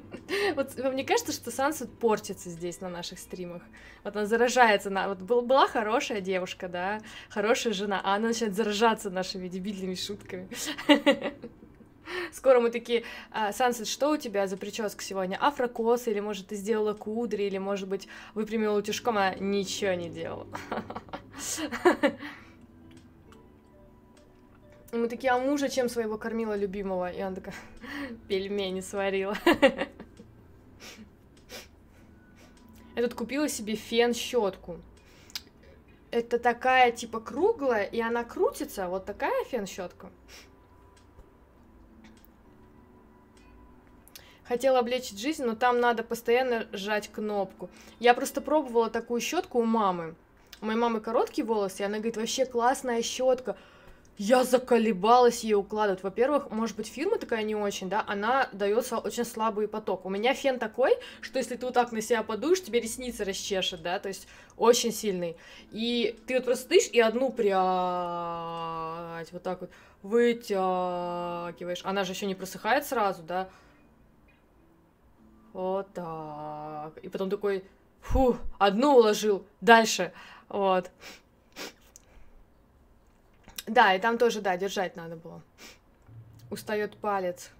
Вот 0.56 0.74
вам 0.78 0.96
не 0.96 1.04
кажется, 1.04 1.32
что 1.32 1.50
Сансет 1.50 1.98
портится 1.98 2.50
здесь 2.50 2.80
на 2.80 2.88
наших 2.88 3.18
стримах? 3.18 3.62
Вот 4.02 4.16
она 4.16 4.26
заражается 4.26 4.90
на... 4.90 5.08
Вот 5.08 5.20
была 5.20 5.68
хорошая 5.68 6.20
девушка, 6.20 6.68
да, 6.68 7.00
хорошая 7.28 7.72
жена, 7.72 8.00
а 8.02 8.16
она 8.16 8.28
начинает 8.28 8.56
заражаться 8.56 9.10
нашими 9.10 9.46
дебильными 9.48 9.94
шутками. 9.94 10.48
Скоро 12.32 12.60
мы 12.60 12.70
такие, 12.70 13.04
а, 13.30 13.52
Сансет, 13.52 13.86
что 13.86 14.10
у 14.10 14.16
тебя 14.16 14.46
за 14.46 14.56
прическа 14.56 15.02
сегодня? 15.02 15.36
Афрокос, 15.40 16.08
или, 16.08 16.20
может, 16.20 16.48
ты 16.48 16.56
сделала 16.56 16.94
кудри, 16.94 17.44
или, 17.44 17.58
может 17.58 17.88
быть, 17.88 18.08
выпрямила 18.34 18.78
утюжком, 18.78 19.18
а 19.18 19.34
ничего 19.34 19.92
не 19.94 20.08
делала. 20.08 20.46
И 24.92 24.96
мы 24.96 25.08
такие, 25.08 25.32
а 25.32 25.38
мужа 25.38 25.68
чем 25.68 25.88
своего 25.88 26.16
кормила 26.16 26.56
любимого? 26.56 27.10
И 27.10 27.22
он 27.22 27.34
такая, 27.34 27.54
пельмени 28.28 28.80
сварила. 28.80 29.36
Я 32.94 33.02
тут 33.02 33.14
купила 33.14 33.48
себе 33.48 33.74
фен-щетку. 33.74 34.78
Это 36.10 36.38
такая, 36.38 36.92
типа, 36.92 37.20
круглая, 37.20 37.84
и 37.84 38.00
она 38.00 38.24
крутится. 38.24 38.88
Вот 38.88 39.04
такая 39.04 39.44
фен-щетка. 39.44 40.10
Хотела 44.44 44.78
облегчить 44.78 45.18
жизнь, 45.18 45.44
но 45.44 45.56
там 45.56 45.80
надо 45.80 46.04
постоянно 46.04 46.68
сжать 46.72 47.08
кнопку. 47.08 47.68
Я 47.98 48.14
просто 48.14 48.40
пробовала 48.40 48.88
такую 48.88 49.20
щетку 49.20 49.58
у 49.58 49.64
мамы. 49.64 50.14
У 50.62 50.66
моей 50.66 50.78
мамы 50.78 51.00
короткие 51.00 51.44
волосы, 51.44 51.82
и 51.82 51.84
она 51.84 51.96
говорит, 51.98 52.16
вообще 52.16 52.46
классная 52.46 53.02
щетка 53.02 53.56
я 54.18 54.44
заколебалась 54.44 55.44
ее 55.44 55.56
укладывать. 55.56 56.02
Во-первых, 56.02 56.50
может 56.50 56.76
быть, 56.76 56.86
фирма 56.86 57.18
такая 57.18 57.42
не 57.42 57.54
очень, 57.54 57.88
да, 57.88 58.04
она 58.06 58.48
дается 58.52 58.98
очень 58.98 59.24
слабый 59.24 59.68
поток. 59.68 60.04
У 60.06 60.10
меня 60.10 60.34
фен 60.34 60.58
такой, 60.58 60.92
что 61.20 61.38
если 61.38 61.56
ты 61.56 61.66
вот 61.66 61.74
так 61.74 61.92
на 61.92 62.00
себя 62.00 62.22
подуешь, 62.22 62.62
тебе 62.62 62.80
ресницы 62.80 63.24
расчешет, 63.24 63.82
да, 63.82 63.98
то 63.98 64.08
есть 64.08 64.26
очень 64.56 64.92
сильный. 64.92 65.36
И 65.70 66.18
ты 66.26 66.34
вот 66.36 66.44
просто 66.44 66.64
стоишь 66.64 66.88
и 66.92 67.00
одну 67.00 67.30
прядь 67.30 67.50
вот 69.32 69.42
так 69.42 69.60
вот 69.60 69.70
вытягиваешь. 70.02 71.82
Она 71.84 72.04
же 72.04 72.12
еще 72.12 72.26
не 72.26 72.34
просыхает 72.34 72.86
сразу, 72.86 73.22
да. 73.22 73.48
Вот 75.52 75.92
так. 75.92 76.96
И 77.02 77.08
потом 77.08 77.28
такой, 77.30 77.64
фу, 78.00 78.36
одну 78.58 78.96
уложил, 78.96 79.44
дальше. 79.60 80.12
Вот. 80.48 80.90
Да, 83.76 83.94
и 83.94 83.98
там 83.98 84.16
тоже, 84.16 84.40
да, 84.40 84.56
держать 84.56 84.96
надо 84.96 85.16
было. 85.16 85.42
Устает 86.50 86.96
палец. 86.96 87.50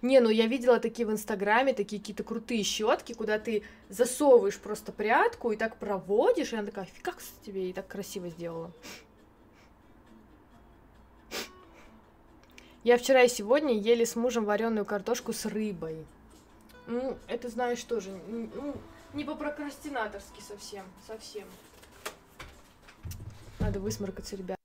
Не, 0.00 0.20
ну 0.20 0.30
я 0.30 0.46
видела 0.46 0.80
такие 0.80 1.06
в 1.06 1.12
Инстаграме, 1.12 1.74
такие 1.74 2.00
какие-то 2.00 2.24
крутые 2.24 2.62
щетки, 2.62 3.12
куда 3.12 3.38
ты 3.38 3.62
засовываешь 3.90 4.58
просто 4.58 4.90
прядку 4.90 5.52
и 5.52 5.56
так 5.58 5.76
проводишь, 5.76 6.54
и 6.54 6.56
она 6.56 6.64
такая, 6.64 6.88
как 7.02 7.18
тебе 7.44 7.68
и 7.68 7.72
так 7.74 7.88
красиво 7.88 8.30
сделала. 8.30 8.72
Я 12.84 12.96
вчера 12.96 13.24
и 13.24 13.28
сегодня 13.28 13.74
ели 13.78 14.04
с 14.06 14.16
мужем 14.16 14.46
вареную 14.46 14.86
картошку 14.86 15.34
с 15.34 15.44
рыбой. 15.44 16.06
Ну, 16.86 17.18
это 17.26 17.50
знаешь 17.50 17.84
тоже, 17.84 18.18
ну, 18.28 18.74
не 19.12 19.24
по-прокрастинаторски 19.24 20.40
совсем, 20.40 20.86
совсем. 21.06 21.46
Надо 23.68 23.80
высморкаться, 23.80 24.34
ребят. 24.34 24.56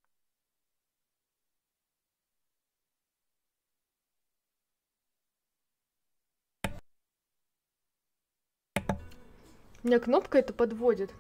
Меня 9.83 9.99
кнопка 9.99 10.37
это 10.37 10.53
подводит. 10.53 11.11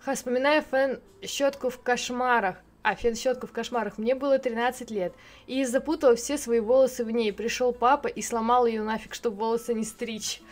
Ха, 0.00 0.14
вспоминаю 0.14 0.60
фэн 0.60 1.00
щетку 1.22 1.70
в 1.70 1.80
кошмарах. 1.80 2.58
А, 2.82 2.96
фен 2.96 3.14
щетку 3.14 3.46
в 3.46 3.52
кошмарах. 3.52 3.96
Мне 3.96 4.14
было 4.14 4.38
13 4.38 4.90
лет. 4.90 5.14
И 5.46 5.64
запутала 5.64 6.16
все 6.16 6.36
свои 6.36 6.60
волосы 6.60 7.06
в 7.06 7.10
ней. 7.10 7.32
Пришел 7.32 7.72
папа 7.72 8.08
и 8.08 8.20
сломал 8.20 8.66
ее 8.66 8.82
нафиг, 8.82 9.14
чтобы 9.14 9.38
волосы 9.38 9.72
не 9.72 9.84
стричь. 9.84 10.42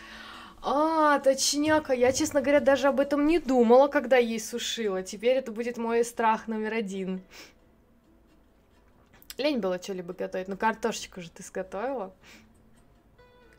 А, 0.65 1.19
точняка, 1.19 1.93
я, 1.93 2.13
честно 2.13 2.41
говоря, 2.41 2.61
даже 2.61 2.87
об 2.87 3.01
этом 3.01 3.27
не 3.27 3.41
думала, 3.41 3.89
когда 3.89 4.17
ей 4.17 4.39
сушила. 4.39 5.03
Теперь 5.03 5.37
это 5.37 5.51
будет 5.51 5.77
мой 5.77 6.05
страх 6.05 6.47
номер 6.47 6.75
один. 6.75 7.21
Лень 9.39 9.59
было 9.59 9.83
что-либо 9.83 10.13
готовить. 10.13 10.47
Ну, 10.47 10.57
картошечку 10.57 11.21
же 11.21 11.31
ты 11.31 11.43
сготовила. 11.43 12.15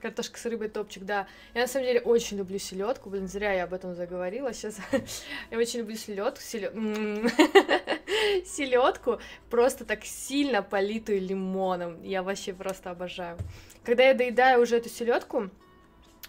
Картошка 0.02 0.40
с 0.40 0.46
рыбой 0.46 0.70
топчик, 0.70 1.04
да. 1.04 1.28
Я 1.54 1.62
на 1.62 1.68
самом 1.68 1.88
деле 1.88 2.00
очень 2.00 2.38
люблю 2.38 2.58
селедку. 2.58 3.10
Блин, 3.10 3.28
зря 3.28 3.52
я 3.52 3.66
об 3.66 3.74
этом 3.74 3.96
заговорила. 3.96 4.54
Сейчас 4.54 4.78
я 5.52 5.58
очень 5.58 5.80
люблю 5.80 5.98
селедку. 5.98 6.40
Селедку 8.46 9.20
просто 9.50 9.84
так 9.84 10.06
сильно 10.06 10.62
политую 10.62 11.20
лимоном. 11.20 12.02
Я 12.02 12.24
вообще 12.24 12.54
просто 12.54 12.92
обожаю. 12.92 13.38
Когда 13.84 14.04
я 14.04 14.14
доедаю 14.14 14.62
уже 14.62 14.78
эту 14.78 14.88
селедку, 14.88 15.50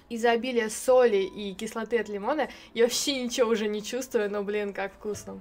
из-за 0.09 0.31
обилия 0.33 0.69
соли 0.69 1.19
и 1.19 1.55
кислоты 1.55 1.99
от 1.99 2.09
лимона 2.09 2.49
я 2.75 2.85
вообще 2.85 3.23
ничего 3.23 3.51
уже 3.51 3.69
не 3.69 3.83
чувствую, 3.83 4.31
но, 4.31 4.43
блин, 4.43 4.73
как 4.73 4.93
вкусно. 4.95 5.41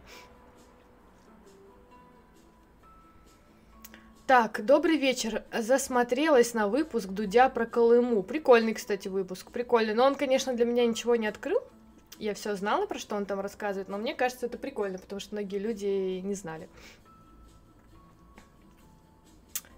Так, 4.25 4.65
добрый 4.65 4.97
вечер. 4.97 5.43
Засмотрелась 5.51 6.53
на 6.53 6.69
выпуск 6.69 7.09
Дудя 7.09 7.49
про 7.49 7.65
Колыму. 7.65 8.23
Прикольный, 8.23 8.73
кстати, 8.73 9.09
выпуск, 9.09 9.51
прикольный. 9.51 9.93
Но 9.93 10.05
он, 10.05 10.15
конечно, 10.15 10.53
для 10.53 10.65
меня 10.65 10.85
ничего 10.85 11.17
не 11.17 11.27
открыл. 11.27 11.61
Я 12.19 12.33
все 12.33 12.55
знала, 12.55 12.85
про 12.85 12.99
что 12.99 13.17
он 13.17 13.25
там 13.25 13.41
рассказывает, 13.41 13.89
но 13.89 13.97
мне 13.97 14.15
кажется, 14.15 14.45
это 14.45 14.57
прикольно, 14.57 14.97
потому 14.97 15.19
что 15.19 15.35
многие 15.35 15.57
люди 15.57 16.21
не 16.21 16.35
знали. 16.35 16.69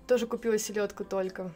Тоже 0.05 0.27
купила 0.27 0.59
селедку 0.59 1.03
только. 1.03 1.51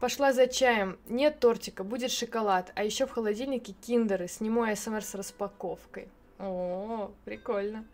Пошла 0.00 0.32
за 0.32 0.46
чаем. 0.46 0.98
Нет 1.08 1.40
тортика, 1.40 1.84
будет 1.84 2.10
шоколад. 2.10 2.72
А 2.74 2.84
еще 2.84 3.06
в 3.06 3.10
холодильнике 3.10 3.72
киндеры. 3.72 4.28
Сниму 4.28 4.62
АСМР 4.62 5.02
с 5.02 5.14
распаковкой. 5.14 6.08
О, 6.38 7.12
прикольно. 7.26 7.84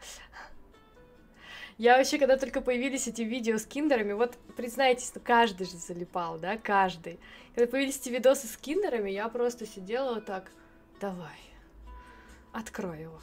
Я 1.78 1.98
вообще, 1.98 2.18
когда 2.18 2.38
только 2.38 2.60
появились 2.60 3.08
эти 3.08 3.22
видео 3.22 3.58
с 3.58 3.66
киндерами, 3.66 4.12
вот 4.12 4.38
признайтесь, 4.56 5.12
ну 5.14 5.20
каждый 5.22 5.66
же 5.66 5.76
залипал, 5.76 6.38
да, 6.38 6.56
каждый. 6.56 7.18
Когда 7.54 7.70
появились 7.70 7.98
эти 7.98 8.08
видосы 8.08 8.46
с 8.46 8.56
киндерами, 8.56 9.10
я 9.10 9.28
просто 9.28 9.66
сидела 9.66 10.14
вот 10.14 10.24
так, 10.24 10.50
давай, 11.00 11.38
открой 12.52 13.02
его, 13.02 13.20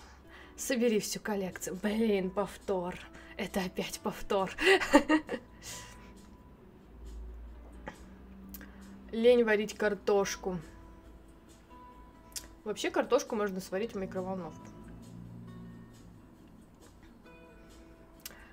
собери 0.56 1.00
всю 1.00 1.19
коллекцию. 1.19 1.80
Блин, 1.82 2.30
повтор, 2.30 2.96
это 3.38 3.62
опять 3.62 4.00
повтор. 4.02 4.52
Лень 9.13 9.43
варить 9.43 9.76
картошку. 9.76 10.58
Вообще 12.63 12.89
картошку 12.89 13.36
можно 13.36 13.62
сварить 13.62 13.93
в 13.93 13.97
микроволновке. 13.97 14.67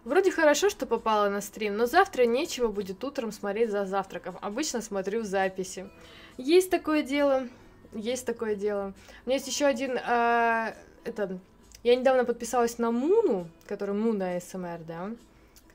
Вроде 0.04 0.30
хорошо, 0.30 0.68
что 0.68 0.84
попала 0.84 1.30
на 1.30 1.40
стрим, 1.40 1.78
но 1.78 1.86
завтра 1.86 2.26
нечего 2.26 2.68
будет 2.68 3.02
утром 3.02 3.32
смотреть 3.32 3.70
за 3.70 3.86
завтраком. 3.86 4.36
Обычно 4.42 4.82
смотрю 4.82 5.22
в 5.22 5.24
записи. 5.24 5.88
Есть 6.36 6.68
такое 6.68 7.02
дело, 7.02 7.48
есть 7.94 8.26
такое 8.26 8.54
дело. 8.54 8.92
У 9.24 9.28
меня 9.30 9.38
есть 9.38 9.48
еще 9.48 9.64
один, 9.64 9.96
э, 9.96 10.74
это, 11.04 11.38
я 11.82 11.96
недавно 11.96 12.26
подписалась 12.26 12.76
на 12.76 12.90
Муну, 12.90 13.48
который 13.66 13.94
Муна 13.94 14.38
СМР, 14.38 14.80
да, 14.86 15.10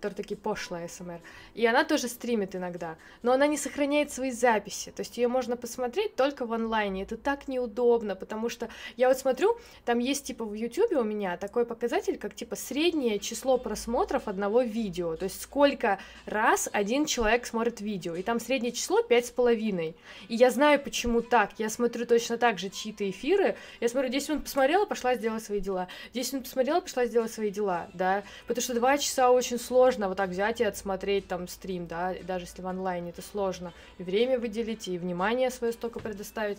которые 0.06 0.24
такие 0.24 0.38
пошлые 0.38 0.88
СМР. 0.88 1.20
И 1.56 1.66
она 1.66 1.84
тоже 1.84 2.08
стримит 2.08 2.56
иногда, 2.56 2.96
но 3.24 3.32
она 3.32 3.48
не 3.48 3.58
сохраняет 3.58 4.12
свои 4.12 4.32
записи, 4.32 4.92
то 4.92 5.02
есть 5.02 5.18
ее 5.18 5.28
можно 5.28 5.58
посмотреть 5.58 6.16
только 6.16 6.46
в 6.46 6.54
онлайне. 6.54 7.04
Это 7.04 7.18
так 7.18 7.48
неудобно, 7.48 8.16
потому 8.16 8.50
что 8.50 8.70
я 8.98 9.08
вот 9.08 9.18
смотрю, 9.18 9.58
там 9.84 10.00
есть 10.00 10.26
типа 10.26 10.46
в 10.46 10.54
Ютубе 10.54 10.98
у 10.98 11.04
меня 11.04 11.38
такой 11.38 11.66
показатель, 11.66 12.18
как 12.18 12.36
типа 12.36 12.56
среднее 12.56 13.18
число 13.18 13.58
просмотров 13.58 14.28
одного 14.28 14.62
видео, 14.62 15.16
то 15.16 15.24
есть 15.24 15.42
сколько 15.42 15.98
раз 16.26 16.70
один 16.72 17.06
человек 17.06 17.48
смотрит 17.48 17.82
видео, 17.82 18.16
и 18.16 18.22
там 18.22 18.40
среднее 18.40 18.72
число 18.72 19.02
пять 19.02 19.26
с 19.26 19.32
половиной. 19.32 19.96
И 20.28 20.36
я 20.36 20.52
знаю, 20.52 20.80
почему 20.80 21.22
так. 21.22 21.52
Я 21.58 21.70
смотрю 21.70 22.06
точно 22.06 22.38
так 22.38 22.60
же 22.60 22.70
чьи-то 22.70 23.10
эфиры. 23.10 23.56
Я 23.80 23.90
смотрю, 23.90 24.10
10 24.10 24.30
минут 24.30 24.44
посмотрела, 24.44 24.86
пошла 24.86 25.16
сделать 25.16 25.44
свои 25.44 25.60
дела. 25.60 25.88
10 26.14 26.34
минут 26.34 26.46
посмотрела, 26.46 26.82
пошла 26.82 27.06
сделать 27.06 27.32
свои 27.32 27.50
дела, 27.50 27.88
да. 27.94 28.24
Потому 28.48 28.62
что 28.62 28.74
два 28.76 28.98
часа 28.98 29.32
очень 29.32 29.60
сложно 29.60 29.95
сложно 29.96 30.10
вот 30.10 30.18
так 30.18 30.30
взять 30.30 30.62
и 30.62 30.64
отсмотреть 30.66 31.28
там 31.28 31.48
стрим, 31.48 31.88
да, 31.88 32.14
даже 32.24 32.46
если 32.46 32.62
в 32.62 32.68
онлайне, 32.68 33.12
это 33.12 33.22
сложно. 33.22 33.74
И 33.98 34.04
время 34.04 34.38
выделить, 34.38 34.88
и 34.88 34.98
внимание 34.98 35.50
свое 35.50 35.72
столько 35.72 36.00
предоставить. 36.00 36.58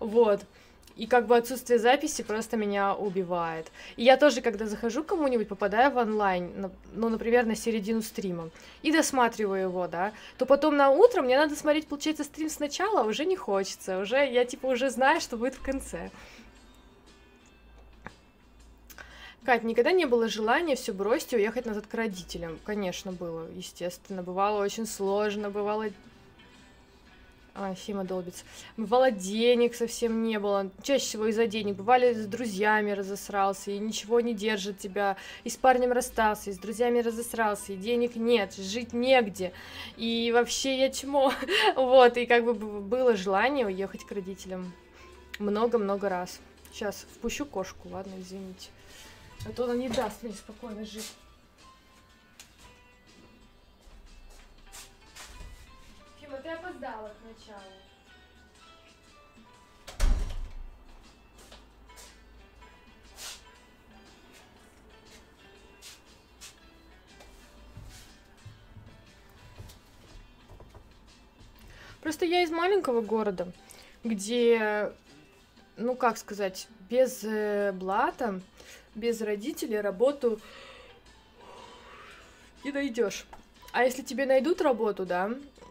Вот. 0.00 0.40
И 0.96 1.06
как 1.06 1.26
бы 1.26 1.36
отсутствие 1.36 1.78
записи 1.78 2.22
просто 2.22 2.56
меня 2.56 2.94
убивает. 2.94 3.66
И 3.96 4.04
я 4.04 4.16
тоже, 4.16 4.42
когда 4.42 4.66
захожу 4.66 5.02
кому-нибудь, 5.02 5.48
попадаю 5.48 5.90
в 5.90 5.96
онлайн, 5.96 6.70
ну, 6.92 7.08
например, 7.08 7.46
на 7.46 7.56
середину 7.56 8.02
стрима, 8.02 8.50
и 8.82 8.92
досматриваю 8.92 9.62
его, 9.62 9.88
да, 9.88 10.12
то 10.38 10.46
потом 10.46 10.76
на 10.76 10.90
утро 10.90 11.22
мне 11.22 11.36
надо 11.36 11.56
смотреть, 11.56 11.88
получается, 11.88 12.22
стрим 12.22 12.48
сначала, 12.48 13.00
а 13.00 13.04
уже 13.04 13.24
не 13.24 13.36
хочется, 13.36 13.98
уже, 13.98 14.18
я 14.30 14.44
типа 14.44 14.66
уже 14.66 14.90
знаю, 14.90 15.20
что 15.20 15.36
будет 15.36 15.54
в 15.54 15.62
конце. 15.62 16.10
Кать, 19.44 19.62
никогда 19.62 19.92
не 19.92 20.06
было 20.06 20.26
желания 20.28 20.74
все 20.74 20.92
бросить 20.92 21.34
и 21.34 21.36
уехать 21.36 21.66
назад 21.66 21.86
к 21.86 21.92
родителям? 21.92 22.58
Конечно, 22.64 23.12
было, 23.12 23.46
естественно. 23.54 24.22
Бывало 24.22 24.62
очень 24.62 24.86
сложно, 24.86 25.50
бывало 25.50 25.90
а, 27.54 27.74
Фима 27.74 28.04
долбится. 28.04 28.44
Бывало, 28.78 29.10
денег 29.10 29.74
совсем 29.74 30.22
не 30.22 30.38
было. 30.38 30.70
Чаще 30.82 31.04
всего 31.04 31.26
из-за 31.26 31.46
денег. 31.46 31.76
Бывали, 31.76 32.14
с 32.14 32.26
друзьями 32.26 32.90
разосрался, 32.92 33.70
и 33.70 33.78
ничего 33.78 34.20
не 34.20 34.34
держит 34.34 34.78
тебя. 34.78 35.16
И 35.44 35.50
с 35.50 35.56
парнем 35.56 35.92
расстался, 35.92 36.48
и 36.48 36.52
с 36.54 36.58
друзьями 36.58 37.00
разосрался, 37.00 37.74
и 37.74 37.76
денег 37.76 38.16
нет, 38.16 38.54
жить 38.54 38.92
негде. 38.94 39.52
И 39.98 40.32
вообще 40.34 40.78
я 40.78 40.90
чмо. 40.90 41.32
вот, 41.76 42.16
и 42.16 42.24
как 42.24 42.44
бы 42.44 42.54
было 42.54 43.14
желание 43.14 43.66
уехать 43.66 44.04
к 44.04 44.10
родителям. 44.10 44.72
Много-много 45.38 46.08
раз. 46.08 46.40
Сейчас 46.72 47.06
впущу 47.14 47.44
кошку, 47.44 47.88
ладно, 47.90 48.14
извините. 48.18 48.70
А 49.46 49.52
то 49.52 49.64
она 49.64 49.76
не 49.76 49.88
даст 49.88 50.22
мне 50.22 50.32
спокойно 50.32 50.84
жить. 50.84 51.12
ты 56.44 56.50
опоздала 56.50 57.08
к 57.08 57.16
началу. 57.24 57.60
Просто 72.02 72.26
я 72.26 72.42
из 72.42 72.50
маленького 72.50 73.00
города, 73.00 73.50
где, 74.04 74.92
ну 75.78 75.96
как 75.96 76.18
сказать, 76.18 76.68
без 76.90 77.24
э, 77.24 77.72
блата, 77.72 78.42
без 78.94 79.20
родителей 79.20 79.80
работу 79.80 80.40
не 82.64 82.72
найдешь. 82.72 83.26
А 83.72 83.84
если 83.84 84.02
тебе 84.02 84.26
найдут 84.26 84.60
работу, 84.60 85.04
да, 85.04 85.30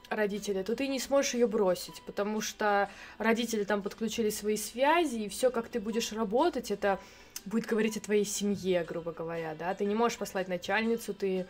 родители, 0.10 0.62
то 0.64 0.76
ты 0.76 0.88
не 0.88 1.00
сможешь 1.00 1.34
ее 1.34 1.48
бросить, 1.48 2.02
потому 2.06 2.42
что 2.42 2.90
родители 3.18 3.64
там 3.64 3.82
подключили 3.82 4.30
свои 4.30 4.58
связи, 4.58 5.20
и 5.20 5.30
все, 5.30 5.50
как 5.50 5.70
ты 5.70 5.80
будешь 5.80 6.12
работать, 6.12 6.72
это 6.72 7.00
будет 7.46 7.66
говорить 7.66 7.98
о 7.98 8.02
твоей 8.02 8.26
семье, 8.26 8.84
грубо 8.84 9.12
говоря, 9.12 9.56
да, 9.58 9.74
ты 9.74 9.86
не 9.86 9.96
можешь 9.96 10.18
послать 10.18 10.48
начальницу, 10.48 11.14
ты 11.14 11.48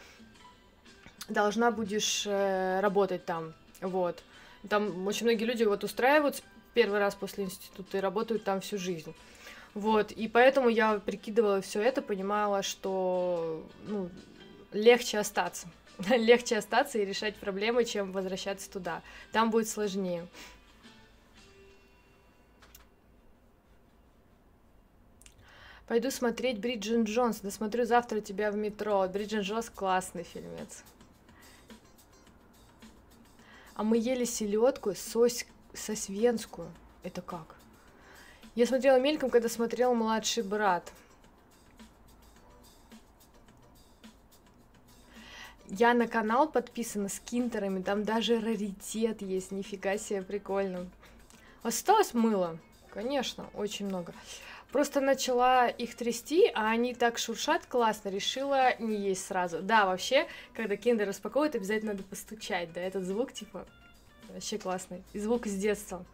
должна 1.30 1.72
будешь 1.72 2.24
э, 2.26 2.80
работать 2.82 3.26
там, 3.26 3.54
вот. 3.82 4.24
Там 4.70 5.08
очень 5.08 5.26
многие 5.26 5.44
люди 5.44 5.64
вот 5.64 5.84
устраиваются 5.84 6.44
первый 6.74 7.00
раз 7.00 7.16
после 7.16 7.46
института 7.46 7.98
и 7.98 8.02
работают 8.02 8.44
там 8.44 8.62
всю 8.62 8.78
жизнь. 8.78 9.14
Вот, 9.74 10.12
и 10.12 10.28
поэтому 10.28 10.70
я 10.70 11.00
прикидывала 11.00 11.62
все 11.62 11.82
это, 11.82 12.02
понимала, 12.02 12.62
что 12.62 13.66
ну, 13.88 14.10
легче 14.72 15.18
остаться. 15.18 15.68
легче 16.10 16.58
остаться 16.58 17.00
и 17.00 17.06
решать 17.06 17.36
проблемы, 17.36 17.86
чем 17.86 18.12
возвращаться 18.12 18.70
туда. 18.70 19.02
Там 19.32 19.50
будет 19.50 19.68
сложнее. 19.68 20.28
Пойду 25.88 26.12
смотреть 26.12 26.60
Бриджин 26.60 27.04
Джонс. 27.04 27.40
Досмотрю 27.42 27.86
завтра 27.86 28.22
тебя 28.22 28.52
в 28.52 28.56
метро. 28.56 29.08
Бриджин 29.08 29.42
Джонс 29.42 29.70
классный 29.70 30.24
фильмец. 30.24 30.84
А 33.76 33.84
мы 33.84 33.98
ели 33.98 34.24
селедку 34.24 34.94
сось, 34.96 35.46
сосвенскую. 35.74 36.72
Это 37.04 37.22
как? 37.22 37.56
Я 38.56 38.68
смотрела 38.68 39.00
мельком, 39.00 39.32
когда 39.32 39.50
смотрел 39.50 39.96
младший 39.96 40.44
брат. 40.44 40.92
Я 45.70 45.96
на 45.96 46.08
канал 46.08 46.48
подписана 46.48 47.10
с 47.10 47.20
кинтерами, 47.20 47.82
там 47.82 48.04
даже 48.04 48.40
раритет 48.40 49.24
есть, 49.24 49.52
нифига 49.52 49.98
себе, 49.98 50.22
прикольно. 50.22 50.88
Осталось 51.64 52.14
мыло, 52.14 52.60
конечно, 52.92 53.50
очень 53.56 53.88
много. 53.88 54.14
Просто 54.72 55.02
начала 55.02 55.68
их 55.68 55.96
трясти, 55.96 56.52
а 56.54 56.70
они 56.70 56.94
так 56.94 57.18
шуршат 57.18 57.66
классно, 57.66 58.10
решила 58.10 58.76
не 58.80 58.98
есть 58.98 59.26
сразу. 59.26 59.62
Да, 59.64 59.88
вообще, 59.88 60.28
когда 60.54 60.76
киндер 60.76 61.08
распаковывают, 61.08 61.56
обязательно 61.56 61.94
надо 61.94 62.04
постучать, 62.04 62.72
да, 62.74 62.82
этот 62.82 63.04
звук, 63.04 63.34
типа, 63.34 63.66
вообще 64.30 64.60
классный. 64.60 65.04
И 65.14 65.20
звук 65.20 65.48
с 65.48 65.56
детства. 65.56 66.06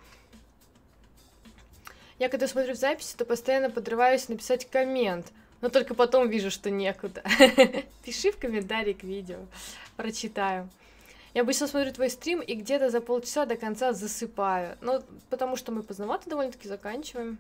Я 2.19 2.29
когда 2.29 2.47
смотрю 2.47 2.75
записи, 2.75 3.15
то 3.17 3.25
постоянно 3.25 3.71
подрываюсь 3.71 4.29
написать 4.29 4.69
коммент– 4.69 5.27
но 5.62 5.69
только 5.69 5.93
потом 5.93 6.29
вижу, 6.29 6.51
что 6.51 6.69
некуда. 6.69 7.23
Пиши 8.03 8.32
в 8.32 8.38
комментарии 8.38 8.93
к 8.93 9.03
видео, 9.03 9.39
прочитаю. 9.97 10.69
Я 11.34 11.41
обычно 11.41 11.67
смотрю 11.67 11.91
твой 11.91 12.10
стрим 12.10 12.39
и 12.39 12.55
где-то 12.55 12.89
за 12.89 13.01
полчаса 13.01 13.45
до 13.45 13.55
конца 13.55 13.93
засыпаю. 13.93 14.77
Ну, 14.82 15.03
потому 15.29 15.58
что 15.58 15.71
мы 15.71 15.84
поздновато 15.84 16.29
довольно-таки 16.29 16.67
заканчиваем. 16.67 17.38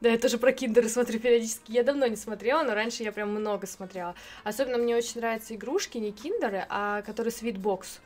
Да, 0.00 0.08
я 0.08 0.18
тоже 0.18 0.38
про 0.38 0.52
киндеры 0.52 0.88
смотрю 0.88 1.18
периодически. 1.18 1.72
Я 1.72 1.82
давно 1.82 2.06
не 2.06 2.16
смотрела, 2.16 2.62
но 2.62 2.74
раньше 2.74 3.02
я 3.02 3.10
прям 3.10 3.30
много 3.30 3.66
смотрела. 3.66 4.14
Особенно 4.44 4.78
мне 4.78 4.96
очень 4.96 5.20
нравятся 5.20 5.56
игрушки, 5.56 5.98
не 5.98 6.12
киндеры, 6.12 6.64
а 6.68 7.02
которые 7.02 7.32
свитбокс 7.32 7.98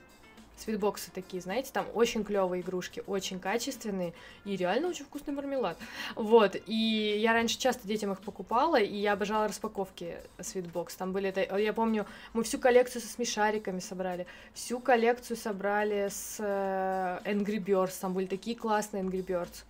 свитбоксы 0.63 1.11
такие, 1.11 1.43
знаете, 1.43 1.71
там 1.73 1.87
очень 1.95 2.25
клевые 2.25 2.63
игрушки, 2.63 3.03
очень 3.07 3.41
качественные 3.41 4.15
и 4.45 4.57
реально 4.57 4.89
очень 4.89 5.05
вкусный 5.05 5.35
мармелад. 5.35 5.77
Вот, 6.15 6.57
и 6.67 7.19
я 7.19 7.33
раньше 7.33 7.59
часто 7.59 7.87
детям 7.87 8.13
их 8.13 8.21
покупала, 8.21 8.81
и 8.81 8.97
я 8.97 9.13
обожала 9.13 9.49
распаковки 9.49 10.17
свитбокс. 10.41 10.95
Там 10.95 11.13
были, 11.13 11.29
это, 11.29 11.57
я 11.57 11.73
помню, 11.73 12.07
мы 12.33 12.45
всю 12.45 12.59
коллекцию 12.59 13.03
со 13.03 13.09
смешариками 13.09 13.81
собрали, 13.81 14.27
всю 14.55 14.81
коллекцию 14.81 15.37
собрали 15.37 16.09
с 16.11 16.37
э, 16.39 17.21
Angry 17.25 17.59
Birds, 17.59 17.99
там 18.01 18.15
были 18.15 18.27
такие 18.27 18.57
классные 18.57 19.03
Angry 19.03 19.25
Birds. 19.25 19.65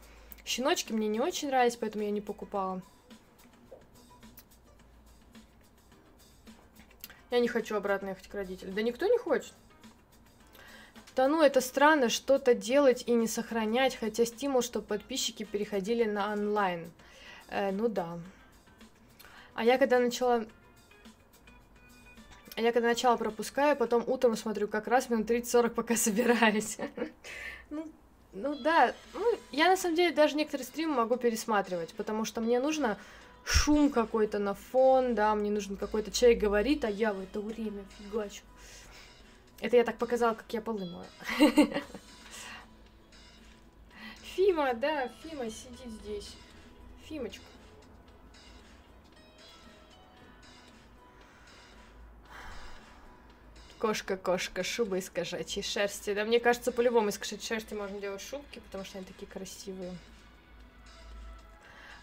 Щеночки 0.44 0.92
мне 0.92 1.08
не 1.08 1.20
очень 1.20 1.48
нравились, 1.48 1.76
поэтому 1.76 2.04
я 2.04 2.10
не 2.10 2.20
покупала. 2.20 2.82
Я 7.30 7.40
не 7.40 7.48
хочу 7.48 7.76
обратно 7.76 8.10
ехать 8.10 8.28
к 8.28 8.34
родителям. 8.34 8.74
Да 8.74 8.82
никто 8.82 9.06
не 9.06 9.16
хочет. 9.16 9.54
Да 11.14 11.28
ну, 11.28 11.42
это 11.42 11.60
странно 11.60 12.08
что-то 12.08 12.54
делать 12.54 13.04
и 13.06 13.12
не 13.12 13.28
сохранять, 13.28 13.96
хотя 13.96 14.24
стимул, 14.24 14.62
чтобы 14.62 14.86
подписчики 14.86 15.42
переходили 15.42 16.04
на 16.04 16.32
онлайн. 16.32 16.90
Э, 17.48 17.70
ну 17.70 17.88
да. 17.88 18.18
А 19.54 19.64
я 19.64 19.76
когда 19.76 19.98
начала... 19.98 20.46
А 22.54 22.60
я 22.60 22.72
когда 22.72 22.88
начала 22.88 23.16
пропускаю, 23.16 23.76
потом 23.76 24.04
утром 24.06 24.36
смотрю 24.36 24.68
как 24.68 24.86
раз 24.86 25.10
минут 25.10 25.30
30-40, 25.30 25.70
пока 25.70 25.96
собираюсь. 25.96 26.78
ну, 27.70 27.86
ну 28.32 28.54
да, 28.54 28.94
ну, 29.12 29.38
я 29.50 29.68
на 29.68 29.76
самом 29.76 29.96
деле 29.96 30.14
даже 30.14 30.36
некоторые 30.36 30.66
стримы 30.66 30.94
могу 30.94 31.16
пересматривать, 31.16 31.92
потому 31.94 32.24
что 32.24 32.40
мне 32.40 32.60
нужно 32.60 32.98
шум 33.44 33.90
какой-то 33.90 34.38
на 34.38 34.54
фон, 34.54 35.14
да, 35.14 35.34
мне 35.34 35.50
нужен 35.50 35.76
какой-то 35.76 36.10
человек 36.10 36.40
говорит, 36.40 36.84
а 36.84 36.90
я 36.90 37.12
в 37.12 37.20
это 37.20 37.40
время 37.40 37.84
фигачу. 37.98 38.42
Это 39.62 39.76
я 39.76 39.84
так 39.84 39.96
показала, 39.96 40.34
как 40.34 40.52
я 40.52 40.60
полы 40.60 40.86
мою. 40.86 41.06
Фима, 44.34 44.74
да, 44.74 45.08
Фима 45.22 45.48
сидит 45.50 45.88
здесь. 46.02 46.34
Фимочка. 47.04 47.44
Кошка, 53.78 54.16
кошка, 54.16 54.64
шуба 54.64 54.98
из 54.98 55.08
кошачьей 55.08 55.62
шерсти. 55.62 56.12
Да, 56.12 56.24
мне 56.24 56.40
кажется, 56.40 56.72
по-любому 56.72 57.10
из 57.10 57.18
кошачьей 57.18 57.46
шерсти 57.46 57.74
можно 57.74 58.00
делать 58.00 58.20
шубки, 58.20 58.58
потому 58.58 58.84
что 58.84 58.98
они 58.98 59.06
такие 59.06 59.28
красивые. 59.28 59.96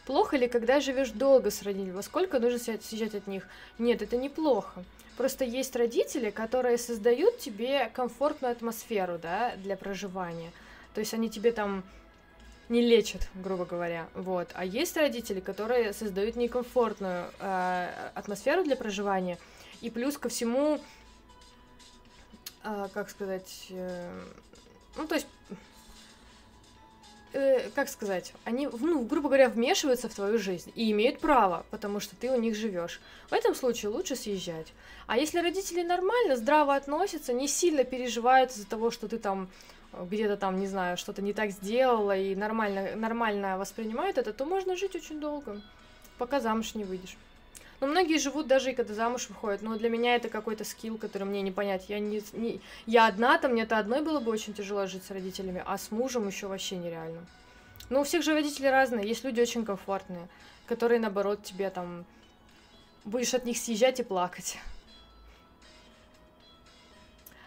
Плохо 0.10 0.38
ли, 0.38 0.48
когда 0.48 0.80
живешь 0.80 1.12
долго 1.12 1.52
с 1.52 1.62
родителями? 1.62 1.92
Во 1.92 2.02
сколько 2.02 2.40
нужно 2.40 2.58
съезжать 2.58 3.14
от 3.14 3.28
них? 3.28 3.48
Нет, 3.78 4.02
это 4.02 4.18
неплохо. 4.18 4.84
Просто 5.18 5.46
есть 5.46 5.76
родители, 5.76 6.32
которые 6.32 6.80
создают 6.80 7.38
тебе 7.38 7.92
комфортную 7.94 8.52
атмосферу, 8.52 9.20
да, 9.20 9.56
для 9.58 9.78
проживания. 9.78 10.52
То 10.96 11.00
есть 11.00 11.14
они 11.14 11.30
тебе 11.30 11.52
там 11.52 11.84
не 12.70 12.82
лечат, 12.82 13.30
грубо 13.36 13.66
говоря, 13.66 14.08
вот. 14.16 14.50
А 14.56 14.66
есть 14.66 14.98
родители, 14.98 15.42
которые 15.42 15.94
создают 15.94 16.36
некомфортную 16.36 17.26
э, 17.40 18.10
атмосферу 18.16 18.64
для 18.64 18.76
проживания, 18.76 19.38
И 19.82 19.92
плюс 19.92 20.18
ко 20.18 20.28
всему, 20.30 20.82
а, 22.64 22.88
как 22.96 23.12
сказать, 23.12 23.68
э, 23.70 24.22
ну, 24.98 25.06
то 25.06 25.14
есть, 25.14 25.28
э, 27.34 27.70
как 27.76 27.90
сказать, 27.90 28.34
они, 28.44 28.68
ну, 28.68 29.04
грубо 29.04 29.30
говоря, 29.30 29.50
вмешиваются 29.50 30.10
в 30.10 30.14
твою 30.14 30.38
жизнь 30.38 30.72
и 30.76 30.92
имеют 30.92 31.20
право, 31.20 31.66
потому 31.70 32.00
что 32.00 32.16
ты 32.16 32.30
у 32.32 32.40
них 32.40 32.56
живешь. 32.56 33.00
В 33.30 33.34
этом 33.34 33.56
случае 33.56 33.92
лучше 33.92 34.16
съезжать. 34.16 34.74
А 35.08 35.18
если 35.18 35.40
родители 35.40 35.84
нормально, 35.84 36.36
здраво 36.36 36.76
относятся, 36.76 37.34
не 37.34 37.48
сильно 37.48 37.84
переживают 37.84 38.52
из-за 38.52 38.68
того, 38.68 38.92
что 38.92 39.08
ты 39.08 39.18
там 39.18 39.50
где-то 39.94 40.38
там, 40.38 40.60
не 40.60 40.68
знаю, 40.68 40.98
что-то 40.98 41.22
не 41.22 41.34
так 41.34 41.52
сделала 41.52 42.16
и 42.16 42.36
нормально, 42.36 42.96
нормально 42.96 43.58
воспринимают 43.58 44.18
это, 44.18 44.34
то 44.34 44.46
можно 44.46 44.76
жить 44.76 44.96
очень 44.96 45.20
долго, 45.20 45.62
пока 46.18 46.40
замуж 46.40 46.76
не 46.76 46.84
выйдешь. 46.84 47.18
Но 47.80 47.88
многие 47.88 48.18
живут 48.18 48.48
даже 48.48 48.72
и 48.72 48.76
когда 48.76 48.94
замуж 48.94 49.30
выходят. 49.30 49.62
Но 49.62 49.78
для 49.78 49.90
меня 49.90 50.16
это 50.16 50.30
какой-то 50.30 50.64
скилл, 50.64 50.98
который 50.98 51.24
мне 51.24 51.42
не 51.42 51.52
понять. 51.52 51.86
Я 51.88 52.00
не, 52.00 52.22
не 52.34 52.62
я 52.86 53.08
одна, 53.08 53.38
там 53.38 53.54
мне-то 53.54 53.78
одной 53.78 54.02
было 54.02 54.20
бы 54.20 54.32
очень 54.32 54.54
тяжело 54.54 54.86
жить 54.86 55.04
с 55.06 55.12
родителями, 55.12 55.64
а 55.66 55.78
с 55.78 55.92
мужем 55.92 56.28
еще 56.28 56.48
вообще 56.48 56.76
нереально. 56.76 57.26
Но 57.90 58.02
у 58.02 58.04
всех 58.04 58.24
же 58.24 58.34
родители 58.34 58.68
разные. 58.68 59.08
Есть 59.08 59.24
люди 59.24 59.40
очень 59.40 59.66
комфортные, 59.66 60.28
которые 60.68 61.00
наоборот 61.00 61.44
тебе 61.44 61.70
там 61.70 62.06
будешь 63.06 63.34
от 63.34 63.46
них 63.46 63.58
съезжать 63.58 64.00
и 64.00 64.04
плакать. 64.04 64.58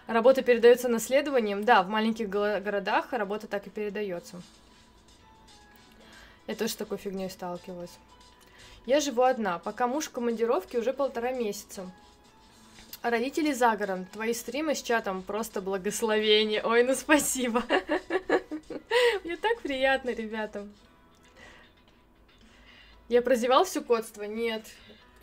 Работа 0.07 0.43
передается 0.43 0.89
наследованием. 0.89 1.65
Да, 1.65 1.83
в 1.83 1.89
маленьких 1.89 2.29
городах 2.29 3.13
работа 3.13 3.47
так 3.47 3.67
и 3.67 3.71
передается. 3.71 4.43
Я 6.47 6.57
тоже 6.57 6.73
с 6.73 6.77
такой 6.77 6.99
фигней 6.99 7.31
сталкивалась. 7.31 7.99
Я 8.85 9.01
живу 9.01 9.23
одна, 9.23 9.59
пока 9.59 9.87
муж 9.87 10.07
в 10.07 10.11
командировке 10.11 10.79
уже 10.79 10.93
полтора 10.93 11.33
месяца. 11.33 11.91
А 13.01 13.11
родители 13.11 13.53
за 13.53 13.77
гором. 13.77 14.07
Твои 14.07 14.33
стримы 14.35 14.75
с 14.75 14.83
чатом 14.83 15.23
просто 15.23 15.61
благословение. 15.61 16.63
Ой, 16.63 16.83
ну 16.83 16.95
спасибо. 16.95 17.63
Мне 19.25 19.37
так 19.37 19.61
приятно, 19.63 20.11
ребята. 20.11 20.69
Я 23.09 23.23
прозевал 23.23 23.65
все 23.65 23.83
кодство? 23.83 24.23
Нет. 24.23 24.65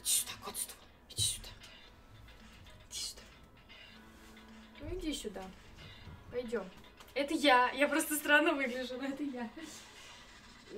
Иди 0.03 0.05
сюда, 0.05 0.31
кодство. 0.43 0.75
Иди 1.09 1.21
сюда. 1.21 1.49
Иди 2.89 2.99
сюда. 2.99 3.21
Ну 4.81 4.95
иди 4.97 5.13
сюда. 5.13 5.43
Пойдем. 6.31 6.69
Это 7.13 7.33
я. 7.33 7.71
Я 7.71 7.87
просто 7.87 8.15
странно 8.15 8.53
выгляжу, 8.53 8.95
но 8.97 9.07
это 9.07 9.23
я. 9.23 9.49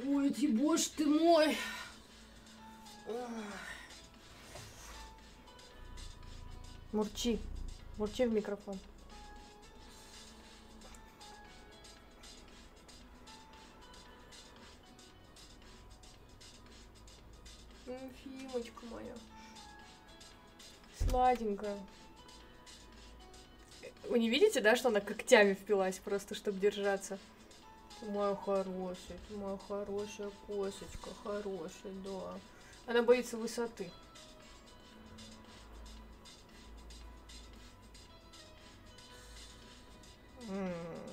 Ой, 0.05 0.29
боже 0.49 0.89
ты 0.95 1.05
мой. 1.05 1.57
Мурчи. 6.91 7.39
Мурчи 7.97 8.25
в 8.25 8.33
микрофон. 8.33 8.77
Фимочка 18.23 18.85
моя. 18.91 19.13
Сладенькая. 20.99 21.77
Вы 24.09 24.19
не 24.19 24.29
видите, 24.29 24.59
да, 24.61 24.75
что 24.75 24.89
она 24.89 24.99
когтями 24.99 25.53
впилась 25.53 25.99
просто, 25.99 26.35
чтобы 26.35 26.59
держаться? 26.59 27.17
Моя 28.01 28.35
хорошая, 28.35 29.17
моя 29.29 29.57
хорошая 29.67 30.31
косочка, 30.47 31.09
хорошая, 31.23 31.93
да. 32.03 32.33
Она 32.87 33.03
боится 33.03 33.37
высоты. 33.37 33.89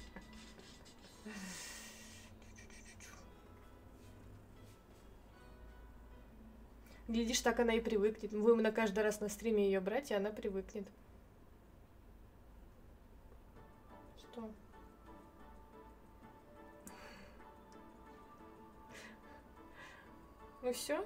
Глядишь, 7.08 7.40
так 7.42 7.60
она 7.60 7.76
и 7.76 7.80
привыкнет. 7.80 8.32
Будем 8.32 8.64
на 8.64 8.72
каждый 8.72 9.04
раз 9.04 9.20
на 9.22 9.30
стриме 9.30 9.66
ее 9.66 9.80
брать, 9.80 10.10
и 10.12 10.16
она 10.16 10.32
привыкнет. 10.32 10.88
Ну 20.66 20.74
все? 20.74 21.06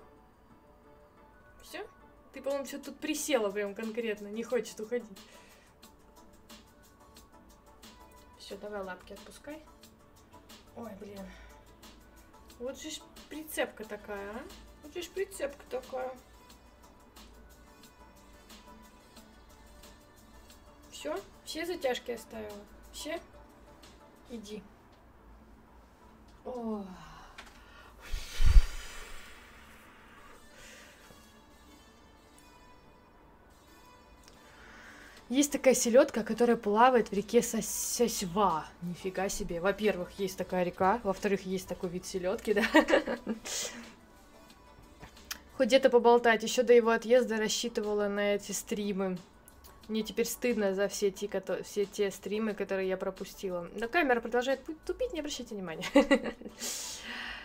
Все? 1.61 1.85
Ты, 2.31 2.41
по-моему, 2.41 2.65
что 2.65 2.79
тут 2.79 2.97
присела 2.97 3.51
прям 3.51 3.75
конкретно, 3.75 4.27
не 4.27 4.41
хочет 4.41 4.79
уходить. 4.79 5.19
Все, 8.37 8.55
давай 8.55 8.81
лапки 8.81 9.11
отпускай. 9.11 9.61
Ой, 10.77 10.89
блин. 11.01 11.19
Вот 12.57 12.79
же 12.79 12.89
прицепка 13.27 13.83
такая, 13.83 14.31
а? 14.31 14.41
Вот 14.81 14.93
же 14.93 15.09
прицепка 15.09 15.65
такая. 15.69 16.17
Все? 20.89 21.19
Все 21.43 21.65
затяжки 21.65 22.11
оставила? 22.11 22.63
Все? 22.93 23.19
Иди. 24.29 24.63
О. 26.45 26.85
Есть 35.29 35.51
такая 35.51 35.75
селедка, 35.75 36.23
которая 36.23 36.57
плавает 36.57 37.09
в 37.09 37.13
реке 37.13 37.43
Сосьва. 37.43 38.65
Нифига 38.81 39.29
себе. 39.29 39.61
Во-первых, 39.61 40.09
есть 40.17 40.37
такая 40.37 40.63
река, 40.63 40.99
во-вторых, 41.03 41.45
есть 41.45 41.67
такой 41.67 41.89
вид 41.89 42.07
селедки, 42.07 42.53
да. 42.55 42.63
Хоть 45.55 45.67
где-то 45.67 45.91
поболтать. 45.91 46.41
Еще 46.41 46.63
до 46.63 46.73
его 46.73 46.89
отъезда 46.89 47.37
рассчитывала 47.37 48.07
на 48.07 48.35
эти 48.35 48.53
стримы. 48.53 49.19
Мне 49.87 50.01
теперь 50.01 50.25
стыдно 50.25 50.73
за 50.73 50.87
все 50.87 51.11
те, 51.11 51.29
все 51.63 51.85
те 51.85 52.09
стримы, 52.09 52.55
которые 52.55 52.87
я 52.87 52.97
пропустила. 52.97 53.67
Но 53.75 53.87
камера 53.87 54.21
продолжает 54.21 54.61
тупить, 54.85 55.13
не 55.13 55.19
обращайте 55.19 55.53
внимания. 55.53 55.85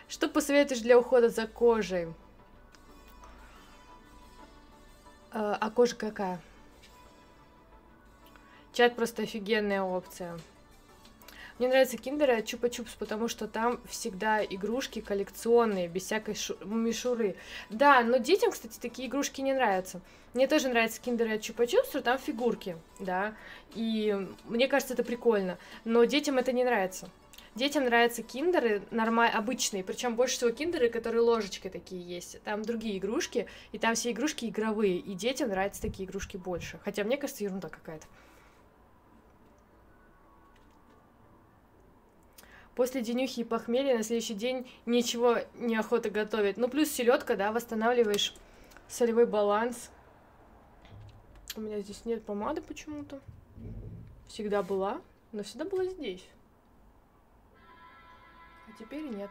Что 0.09 0.28
посоветуешь 0.28 0.80
для 0.80 0.99
ухода 0.99 1.28
за 1.28 1.47
кожей? 1.47 2.09
А, 5.32 5.57
а 5.61 5.70
кожа 5.70 5.97
какая? 5.97 6.41
Чат 8.75 8.97
просто 8.97 9.22
офигенная 9.22 9.83
опция. 9.83 10.37
Мне 11.61 11.68
нравится 11.68 11.97
киндеры 11.97 12.39
от 12.39 12.45
Чупа-Чупс, 12.45 12.97
потому 12.99 13.29
что 13.29 13.47
там 13.47 13.81
всегда 13.89 14.45
игрушки 14.45 15.01
коллекционные, 15.01 15.87
без 15.87 16.03
всякой 16.07 16.35
шу- 16.35 16.57
мишуры. 16.64 17.37
Да, 17.70 18.03
но 18.03 18.16
детям, 18.16 18.51
кстати, 18.51 18.81
такие 18.81 19.07
игрушки 19.07 19.41
не 19.43 19.53
нравятся. 19.53 20.01
Мне 20.35 20.49
тоже 20.49 20.66
нравятся 20.66 21.01
киндеры 21.01 21.37
от 21.37 21.43
Чупа-Чупс, 21.43 21.91
но 21.95 22.01
там 22.01 22.18
фигурки, 22.18 22.77
да, 22.99 23.37
и 23.77 24.27
мне 24.47 24.66
кажется, 24.66 24.95
это 24.95 25.05
прикольно. 25.05 25.57
Но 25.85 26.03
детям 26.03 26.39
это 26.39 26.51
не 26.51 26.64
нравится. 26.64 27.09
Детям 27.55 27.85
нравятся 27.85 28.25
киндеры 28.25 28.83
нормаль... 28.91 29.31
обычные, 29.31 29.85
причем 29.85 30.16
больше 30.16 30.35
всего 30.35 30.51
киндеры, 30.51 30.89
которые 30.89 31.20
ложечки 31.20 31.68
такие 31.68 32.03
есть. 32.03 32.43
Там 32.43 32.62
другие 32.62 32.99
игрушки, 32.99 33.47
и 33.70 33.79
там 33.79 33.95
все 33.95 34.11
игрушки 34.11 34.47
игровые, 34.47 34.97
и 34.97 35.14
детям 35.14 35.51
нравятся 35.51 35.81
такие 35.81 36.09
игрушки 36.09 36.37
больше. 36.37 36.81
Хотя 36.85 37.05
мне 37.05 37.16
кажется, 37.16 37.45
ерунда 37.45 37.68
какая-то. 37.68 38.09
После 42.75 43.03
денюхи 43.03 43.41
и 43.41 43.45
похмелья 43.45 43.97
на 43.97 44.03
следующий 44.03 44.35
день 44.35 44.68
ничего 44.85 45.39
не 45.55 45.77
охота 45.77 46.11
готовить. 46.11 46.57
Ну, 46.57 46.68
плюс 46.68 46.91
селедка, 46.91 47.37
да, 47.37 47.53
восстанавливаешь 47.53 48.35
солевой 48.89 49.27
баланс. 49.27 49.91
У 51.57 51.61
меня 51.61 51.81
здесь 51.81 52.05
нет 52.05 52.25
помады 52.25 52.62
почему-то. 52.62 53.20
Всегда 54.27 54.62
была, 54.62 55.01
но 55.31 55.45
всегда 55.45 55.64
была 55.64 55.85
здесь. 55.85 56.27
А 58.66 58.77
теперь 58.77 59.05
нет. 59.05 59.31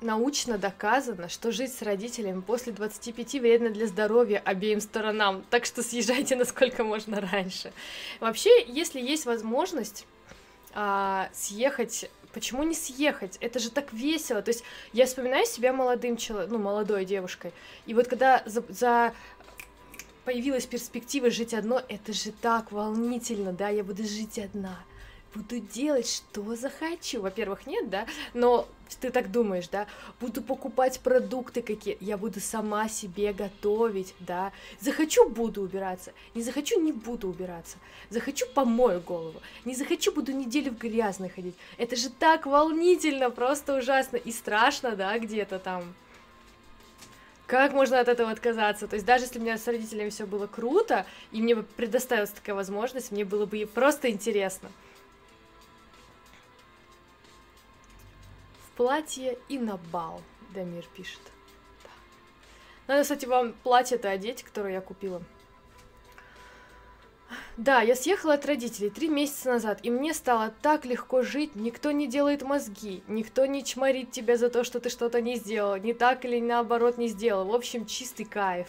Научно 0.00 0.58
доказано, 0.58 1.28
что 1.28 1.50
жить 1.50 1.72
с 1.72 1.82
родителями 1.82 2.40
после 2.40 2.72
25 2.72 3.34
вредно 3.34 3.70
для 3.70 3.86
здоровья 3.86 4.42
обеим 4.44 4.80
сторонам, 4.80 5.44
так 5.50 5.64
что 5.64 5.82
съезжайте 5.82 6.36
насколько 6.44 6.84
можно 6.84 7.20
раньше. 7.20 7.72
Вообще, 8.20 8.50
если 8.66 9.00
есть 9.00 9.26
возможность 9.26 10.06
а, 10.74 11.28
съехать 11.32 12.10
почему 12.32 12.64
не 12.64 12.74
съехать? 12.74 13.38
Это 13.40 13.60
же 13.60 13.70
так 13.70 13.92
весело. 13.92 14.42
То 14.42 14.50
есть 14.50 14.64
я 14.92 15.06
вспоминаю 15.06 15.46
себя 15.46 15.72
молодым 15.72 16.16
человеком, 16.16 16.58
ну, 16.58 16.64
молодой 16.64 17.04
девушкой. 17.04 17.52
И 17.86 17.94
вот 17.94 18.08
когда 18.08 18.42
за, 18.44 18.64
за 18.68 19.14
появилась 20.24 20.66
перспектива 20.66 21.30
жить 21.30 21.54
одно, 21.54 21.80
это 21.88 22.12
же 22.12 22.32
так 22.32 22.72
волнительно, 22.72 23.52
да, 23.52 23.68
я 23.68 23.84
буду 23.84 24.02
жить 24.02 24.40
одна 24.40 24.80
буду 25.34 25.58
делать, 25.58 26.08
что 26.08 26.54
захочу. 26.54 27.20
Во-первых, 27.20 27.66
нет, 27.66 27.90
да, 27.90 28.06
но 28.32 28.68
ты 29.00 29.10
так 29.10 29.30
думаешь, 29.30 29.68
да, 29.68 29.86
буду 30.20 30.42
покупать 30.42 31.00
продукты 31.00 31.62
какие, 31.62 31.96
я 32.00 32.16
буду 32.16 32.40
сама 32.40 32.88
себе 32.88 33.32
готовить, 33.32 34.14
да, 34.20 34.52
захочу, 34.80 35.28
буду 35.28 35.62
убираться, 35.62 36.12
не 36.34 36.42
захочу, 36.42 36.80
не 36.80 36.92
буду 36.92 37.28
убираться, 37.28 37.78
захочу, 38.10 38.46
помою 38.54 39.00
голову, 39.00 39.40
не 39.64 39.74
захочу, 39.74 40.12
буду 40.12 40.32
неделю 40.32 40.70
в 40.70 40.78
грязной 40.78 41.28
ходить, 41.28 41.56
это 41.78 41.96
же 41.96 42.10
так 42.10 42.46
волнительно, 42.46 43.30
просто 43.30 43.76
ужасно 43.76 44.16
и 44.16 44.30
страшно, 44.30 44.94
да, 44.94 45.18
где-то 45.18 45.58
там, 45.58 45.94
как 47.46 47.72
можно 47.72 48.00
от 48.00 48.08
этого 48.08 48.30
отказаться? 48.30 48.86
То 48.86 48.94
есть 48.94 49.04
даже 49.04 49.24
если 49.24 49.38
у 49.38 49.42
меня 49.42 49.58
с 49.58 49.66
родителями 49.66 50.08
все 50.08 50.24
было 50.24 50.46
круто, 50.46 51.04
и 51.30 51.42
мне 51.42 51.54
бы 51.54 51.62
предоставилась 51.62 52.30
такая 52.30 52.54
возможность, 52.54 53.12
мне 53.12 53.24
было 53.24 53.44
бы 53.44 53.68
просто 53.72 54.10
интересно. 54.10 54.70
Платье 58.76 59.38
и 59.48 59.58
на 59.58 59.76
бал, 59.92 60.20
Дамир 60.54 60.84
пишет. 60.96 61.20
Да. 61.82 61.90
Надо, 62.88 63.02
кстати, 63.02 63.26
вам 63.26 63.54
платье-то 63.62 64.10
одеть, 64.10 64.42
которое 64.42 64.74
я 64.74 64.80
купила. 64.80 65.22
Да, 67.56 67.82
я 67.82 67.94
съехала 67.94 68.34
от 68.34 68.46
родителей 68.46 68.90
три 68.90 69.08
месяца 69.08 69.48
назад, 69.50 69.78
и 69.82 69.90
мне 69.90 70.12
стало 70.12 70.52
так 70.60 70.84
легко 70.84 71.22
жить, 71.22 71.54
никто 71.54 71.92
не 71.92 72.06
делает 72.06 72.42
мозги, 72.42 73.02
никто 73.06 73.46
не 73.46 73.64
чморит 73.64 74.10
тебя 74.10 74.36
за 74.36 74.50
то, 74.50 74.64
что 74.64 74.80
ты 74.80 74.88
что-то 74.90 75.20
не 75.20 75.36
сделал, 75.36 75.76
не 75.76 75.94
так 75.94 76.24
или 76.24 76.40
наоборот 76.40 76.98
не 76.98 77.08
сделал, 77.08 77.46
в 77.46 77.54
общем, 77.54 77.86
чистый 77.86 78.24
кайф. 78.24 78.66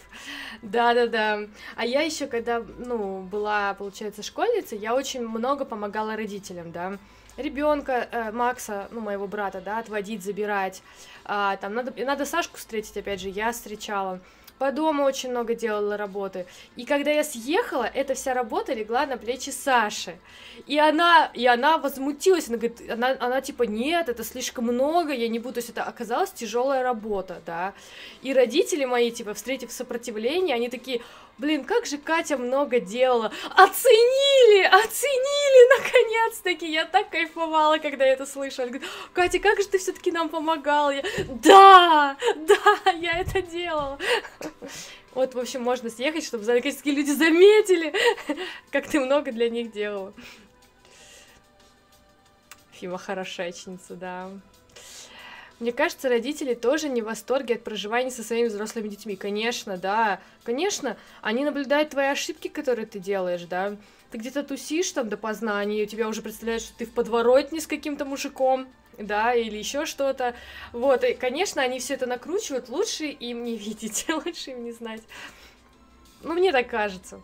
Да-да-да. 0.62 1.48
А 1.74 1.84
я 1.84 2.02
еще, 2.02 2.26
когда, 2.26 2.64
ну, 2.78 3.22
была, 3.22 3.74
получается, 3.74 4.22
школьницей, 4.22 4.78
я 4.78 4.94
очень 4.94 5.26
много 5.26 5.64
помогала 5.64 6.16
родителям, 6.16 6.70
да, 6.70 6.98
ребенка 7.36 8.08
э, 8.10 8.32
Макса, 8.32 8.88
ну 8.90 9.00
моего 9.00 9.26
брата, 9.26 9.60
да, 9.60 9.78
отводить, 9.78 10.22
забирать, 10.22 10.82
а, 11.24 11.56
там 11.56 11.74
надо, 11.74 11.92
надо 12.04 12.24
Сашку 12.24 12.56
встретить, 12.56 12.96
опять 12.96 13.20
же, 13.20 13.28
я 13.28 13.52
встречала, 13.52 14.20
по 14.58 14.72
дому 14.72 15.04
очень 15.04 15.30
много 15.30 15.54
делала 15.54 15.96
работы. 15.96 16.46
И 16.76 16.86
когда 16.86 17.10
я 17.10 17.24
съехала, 17.24 17.84
эта 17.84 18.14
вся 18.14 18.32
работа 18.32 18.72
легла 18.72 19.04
на 19.06 19.18
плечи 19.18 19.50
Саши. 19.50 20.16
И 20.66 20.78
она, 20.78 21.30
и 21.34 21.46
она 21.46 21.76
возмутилась, 21.76 22.48
она 22.48 22.56
говорит, 22.56 22.90
она, 22.90 23.16
она 23.20 23.40
типа, 23.42 23.64
нет, 23.64 24.08
это 24.08 24.24
слишком 24.24 24.64
много, 24.64 25.12
я 25.12 25.28
не 25.28 25.38
буду, 25.38 25.54
то 25.54 25.58
есть 25.58 25.70
это 25.70 25.82
оказалась 25.82 26.30
тяжелая 26.30 26.82
работа, 26.82 27.42
да. 27.44 27.74
И 28.22 28.32
родители 28.32 28.86
мои, 28.86 29.10
типа, 29.10 29.34
встретив 29.34 29.70
сопротивление, 29.70 30.56
они 30.56 30.70
такие, 30.70 31.02
блин, 31.38 31.64
как 31.64 31.86
же 31.86 31.98
Катя 31.98 32.36
много 32.36 32.80
делала, 32.80 33.32
оценили, 33.54 34.64
оценили, 34.64 35.78
наконец-таки, 35.78 36.70
я 36.70 36.84
так 36.84 37.10
кайфовала, 37.10 37.78
когда 37.78 38.04
я 38.04 38.12
это 38.12 38.26
слышала, 38.26 38.66
говорит, 38.66 38.88
Катя, 39.12 39.38
как 39.38 39.60
же 39.60 39.68
ты 39.68 39.78
все-таки 39.78 40.10
нам 40.10 40.28
помогала, 40.28 40.90
я, 40.90 41.02
да, 41.42 42.16
да, 42.36 42.90
я 43.00 43.18
это 43.18 43.42
делала, 43.42 43.98
вот, 45.14 45.34
в 45.34 45.38
общем, 45.38 45.62
можно 45.62 45.88
съехать, 45.88 46.24
чтобы 46.24 46.44
наконец-таки 46.44 46.90
люди 46.90 47.10
заметили, 47.10 47.94
как 48.70 48.86
ты 48.86 49.00
много 49.00 49.32
для 49.32 49.48
них 49.48 49.72
делала. 49.72 50.12
Фима 52.72 52.98
хорошечница, 52.98 53.94
да. 53.94 54.30
Мне 55.58 55.72
кажется, 55.72 56.10
родители 56.10 56.52
тоже 56.52 56.90
не 56.90 57.00
в 57.00 57.06
восторге 57.06 57.54
от 57.54 57.64
проживания 57.64 58.10
со 58.10 58.22
своими 58.22 58.48
взрослыми 58.48 58.88
детьми. 58.88 59.16
Конечно, 59.16 59.78
да, 59.78 60.20
конечно, 60.44 60.98
они 61.22 61.44
наблюдают 61.44 61.90
твои 61.90 62.08
ошибки, 62.08 62.48
которые 62.48 62.84
ты 62.86 62.98
делаешь, 62.98 63.44
да. 63.44 63.76
Ты 64.10 64.18
где-то 64.18 64.42
тусишь 64.42 64.90
там 64.92 65.08
до 65.08 65.16
познания, 65.16 65.84
у 65.84 65.86
тебя 65.86 66.08
уже 66.08 66.20
представляешь, 66.20 66.62
что 66.62 66.76
ты 66.76 66.84
в 66.84 66.92
подворотне 66.92 67.60
с 67.60 67.66
каким-то 67.66 68.04
мужиком, 68.04 68.68
да, 68.98 69.34
или 69.34 69.56
еще 69.56 69.86
что-то. 69.86 70.34
Вот, 70.72 71.04
и, 71.04 71.14
конечно, 71.14 71.62
они 71.62 71.78
все 71.78 71.94
это 71.94 72.06
накручивают, 72.06 72.68
лучше 72.68 73.06
им 73.06 73.42
не 73.42 73.56
видеть, 73.56 74.06
лучше 74.26 74.50
им 74.50 74.62
не 74.62 74.72
знать. 74.72 75.02
Ну, 76.22 76.34
мне 76.34 76.52
так 76.52 76.68
кажется. 76.68 77.22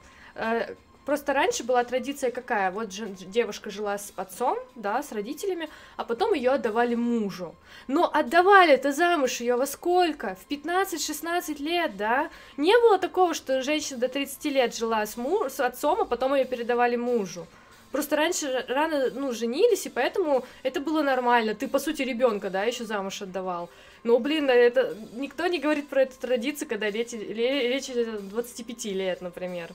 Просто 1.04 1.32
раньше 1.32 1.64
была 1.64 1.82
традиция 1.82 2.30
какая? 2.30 2.70
Вот 2.70 2.88
девушка 2.88 3.70
жила 3.70 3.98
с 3.98 4.12
отцом, 4.14 4.56
да, 4.76 5.02
с 5.02 5.10
родителями, 5.10 5.68
а 5.96 6.04
потом 6.04 6.32
ее 6.32 6.52
отдавали 6.52 6.94
мужу. 6.94 7.56
Но 7.88 8.08
отдавали 8.12 8.74
это 8.74 8.92
замуж 8.92 9.40
ее 9.40 9.56
во 9.56 9.66
сколько? 9.66 10.36
В 10.36 10.50
15-16 10.50 11.60
лет, 11.60 11.96
да? 11.96 12.30
Не 12.56 12.78
было 12.78 12.98
такого, 12.98 13.34
что 13.34 13.62
женщина 13.62 13.98
до 13.98 14.08
30 14.08 14.44
лет 14.44 14.76
жила 14.76 15.04
с, 15.04 15.16
му- 15.16 15.48
с 15.48 15.58
отцом, 15.58 16.02
а 16.02 16.04
потом 16.04 16.34
ее 16.34 16.44
передавали 16.44 16.94
мужу. 16.94 17.46
Просто 17.90 18.16
раньше 18.16 18.64
рано, 18.68 19.10
ну, 19.12 19.32
женились, 19.32 19.84
и 19.86 19.90
поэтому 19.90 20.44
это 20.62 20.80
было 20.80 21.02
нормально. 21.02 21.54
Ты, 21.54 21.68
по 21.68 21.78
сути, 21.78 22.02
ребенка, 22.02 22.48
да, 22.48 22.62
еще 22.62 22.84
замуж 22.84 23.20
отдавал. 23.20 23.68
Ну, 24.02 24.18
блин, 24.18 24.48
это 24.48 24.96
никто 25.14 25.46
не 25.46 25.58
говорит 25.58 25.88
про 25.88 26.02
эту 26.02 26.18
традицию, 26.18 26.68
когда 26.68 26.90
речь, 26.90 27.12
речь 27.12 27.90
идет 27.90 28.28
25 28.28 28.84
лет, 28.86 29.20
например. 29.20 29.70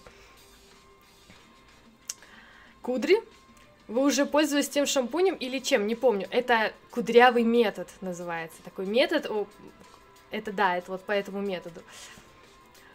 Кудри? 2.88 3.22
Вы 3.90 4.06
уже 4.06 4.26
пользовались 4.26 4.70
тем 4.70 4.86
шампунем 4.86 5.36
или 5.36 5.60
чем? 5.60 5.88
Не 5.88 5.96
помню. 5.96 6.26
Это 6.32 6.72
кудрявый 6.90 7.44
метод 7.44 7.90
называется. 8.00 8.64
Такой 8.64 8.86
метод. 8.86 9.30
Это 10.32 10.54
да, 10.54 10.78
это 10.78 10.94
вот 10.94 11.02
по 11.02 11.12
этому 11.12 11.42
методу. 11.42 11.82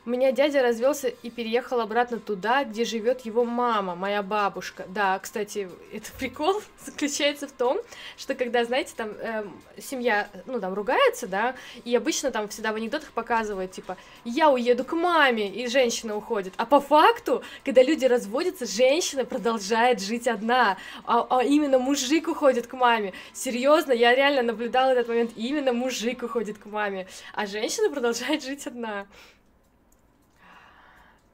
У 0.05 0.11
меня 0.11 0.33
дядя 0.33 0.63
развелся 0.63 1.09
и 1.09 1.31
переехал 1.31 1.79
обратно 1.79 2.19
туда, 2.19 2.65
где 2.65 2.85
живет 2.85 3.21
его 3.21 3.45
мама, 3.45 3.95
моя 3.95 4.25
бабушка. 4.25 4.85
Да, 4.89 5.17
кстати, 5.21 5.69
это 5.93 6.11
прикол 6.19 6.61
заключается 6.85 7.47
в 7.47 7.53
том, 7.53 7.79
что 8.17 8.35
когда, 8.35 8.65
знаете, 8.65 8.95
там 8.97 9.11
э, 9.21 9.45
семья, 9.79 10.29
ну, 10.47 10.59
там 10.59 10.75
ругается, 10.75 11.29
да, 11.29 11.55
и 11.85 11.95
обычно 11.95 12.33
там 12.33 12.49
всегда 12.49 12.73
в 12.73 12.77
анекдотах 12.77 13.13
показывают, 13.13 13.71
типа, 13.71 13.97
я 14.25 14.51
уеду 14.51 14.85
к 14.85 14.93
маме, 14.93 15.49
и 15.49 15.69
женщина 15.69 16.17
уходит. 16.17 16.53
А 16.57 16.67
по 16.67 16.81
факту, 16.81 17.45
когда 17.65 17.85
люди 17.85 18.05
разводятся, 18.05 18.67
женщина 18.67 19.25
продолжает 19.25 20.03
жить 20.03 20.27
одна, 20.27 20.79
а, 21.05 21.25
а 21.31 21.45
именно 21.45 21.79
мужик 21.79 22.27
уходит 22.27 22.67
к 22.67 22.73
маме. 22.73 23.13
Серьезно, 23.33 23.93
я 23.93 24.17
реально 24.17 24.43
наблюдала 24.43 24.91
этот 24.91 25.07
момент, 25.07 25.31
именно 25.37 25.73
мужик 25.73 26.25
уходит 26.25 26.59
к 26.59 26.67
маме, 26.67 27.07
а 27.35 27.47
женщина 27.47 27.89
продолжает 27.89 28.43
жить 28.43 28.67
одна. 28.67 29.07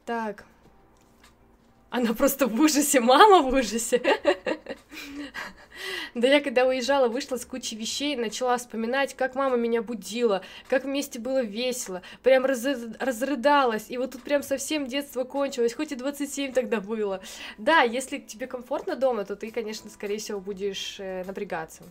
Так. 0.09 0.47
Она 1.91 2.15
просто 2.15 2.47
в 2.47 2.59
ужасе, 2.59 2.99
мама 2.99 3.43
в 3.43 3.53
ужасе. 3.53 4.01
Да 6.15 6.27
я 6.27 6.41
когда 6.41 6.65
уезжала, 6.67 7.09
вышла 7.09 7.37
с 7.37 7.45
кучей 7.45 7.77
вещей, 7.77 8.17
начала 8.17 8.57
вспоминать, 8.57 9.15
как 9.15 9.35
мама 9.35 9.57
меня 9.57 9.83
будила, 9.83 10.43
как 10.69 10.85
вместе 10.85 11.19
было 11.19 11.43
весело, 11.43 12.01
прям 12.23 12.47
раз... 12.47 12.65
разрыдалась, 12.99 13.91
и 13.91 13.99
вот 13.99 14.13
тут 14.13 14.23
прям 14.23 14.43
совсем 14.43 14.87
детство 14.87 15.25
кончилось, 15.25 15.75
хоть 15.75 15.93
и 15.93 15.95
27 15.95 16.55
тогда 16.55 16.81
было. 16.81 17.21
Да, 17.59 17.83
если 17.83 18.17
тебе 18.17 18.47
комфортно 18.47 18.97
дома, 18.97 19.27
то 19.27 19.37
ты, 19.37 19.51
конечно, 19.51 19.91
скорее 19.91 20.19
всего, 20.19 20.41
будешь 20.41 20.97
э, 20.99 21.23
напрягаться. 21.25 21.83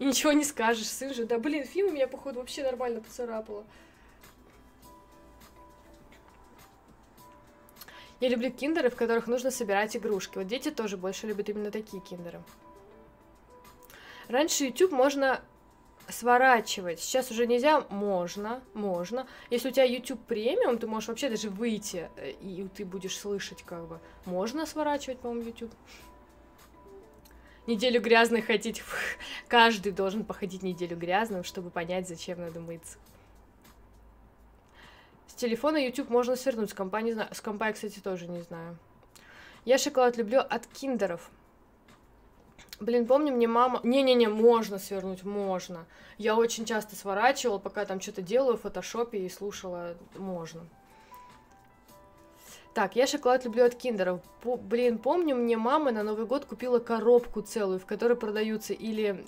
И 0.00 0.04
ничего 0.04 0.32
не 0.32 0.44
скажешь, 0.44 0.88
сын 0.88 1.14
же, 1.14 1.26
да, 1.26 1.38
блин, 1.38 1.64
фильм 1.64 1.94
меня, 1.94 2.08
походу, 2.08 2.40
вообще 2.40 2.64
нормально 2.64 3.00
поцарапало. 3.00 3.64
Я 8.22 8.28
люблю 8.28 8.52
киндеры, 8.52 8.88
в 8.88 8.94
которых 8.94 9.26
нужно 9.26 9.50
собирать 9.50 9.96
игрушки. 9.96 10.38
Вот 10.38 10.46
дети 10.46 10.70
тоже 10.70 10.96
больше 10.96 11.26
любят 11.26 11.48
именно 11.48 11.72
такие 11.72 12.00
киндеры. 12.00 12.40
Раньше 14.28 14.66
YouTube 14.66 14.92
можно 14.92 15.40
сворачивать. 16.08 17.00
Сейчас 17.00 17.32
уже 17.32 17.48
нельзя. 17.48 17.80
Можно, 17.90 18.62
можно. 18.74 19.26
Если 19.50 19.70
у 19.70 19.72
тебя 19.72 19.82
YouTube 19.82 20.20
премиум, 20.24 20.78
ты 20.78 20.86
можешь 20.86 21.08
вообще 21.08 21.30
даже 21.30 21.50
выйти, 21.50 22.08
э, 22.16 22.30
и 22.40 22.68
ты 22.76 22.84
будешь 22.84 23.18
слышать 23.18 23.64
как 23.64 23.88
бы. 23.88 23.98
Можно 24.24 24.66
сворачивать, 24.66 25.18
по-моему, 25.18 25.48
YouTube. 25.48 25.72
Неделю 27.66 28.00
грязной 28.00 28.42
ходить. 28.42 28.84
Каждый 29.48 29.90
должен 29.90 30.24
походить 30.24 30.62
неделю 30.62 30.96
грязным, 30.96 31.42
чтобы 31.42 31.70
понять, 31.70 32.06
зачем 32.06 32.38
надо 32.38 32.60
мыться. 32.60 32.98
Телефона 35.42 35.76
YouTube 35.76 36.08
можно 36.08 36.36
свернуть, 36.36 36.70
с 36.70 36.72
компа, 36.72 37.00
не 37.02 37.14
знаю. 37.14 37.28
С 37.32 37.40
компа 37.40 37.66
я, 37.66 37.72
кстати, 37.72 37.98
тоже 37.98 38.28
не 38.28 38.42
знаю. 38.42 38.78
Я 39.64 39.76
шоколад 39.76 40.16
люблю 40.16 40.38
от 40.38 40.68
киндеров. 40.68 41.30
Блин, 42.78 43.08
помню, 43.08 43.34
мне 43.34 43.48
мама... 43.48 43.80
Не-не-не, 43.82 44.28
можно 44.28 44.78
свернуть, 44.78 45.24
можно. 45.24 45.84
Я 46.16 46.36
очень 46.36 46.64
часто 46.64 46.94
сворачивала, 46.94 47.58
пока 47.58 47.84
там 47.86 48.00
что-то 48.00 48.22
делаю 48.22 48.56
в 48.56 48.60
фотошопе 48.60 49.18
и 49.18 49.28
слушала. 49.28 49.96
Можно. 50.16 50.60
Так, 52.72 52.94
я 52.94 53.08
шоколад 53.08 53.44
люблю 53.44 53.64
от 53.64 53.74
киндеров. 53.74 54.20
По, 54.42 54.56
блин, 54.56 54.98
помню, 54.98 55.34
мне 55.34 55.56
мама 55.56 55.90
на 55.90 56.04
Новый 56.04 56.26
год 56.26 56.44
купила 56.44 56.78
коробку 56.78 57.40
целую, 57.40 57.80
в 57.80 57.86
которой 57.86 58.16
продаются 58.16 58.74
или 58.74 59.24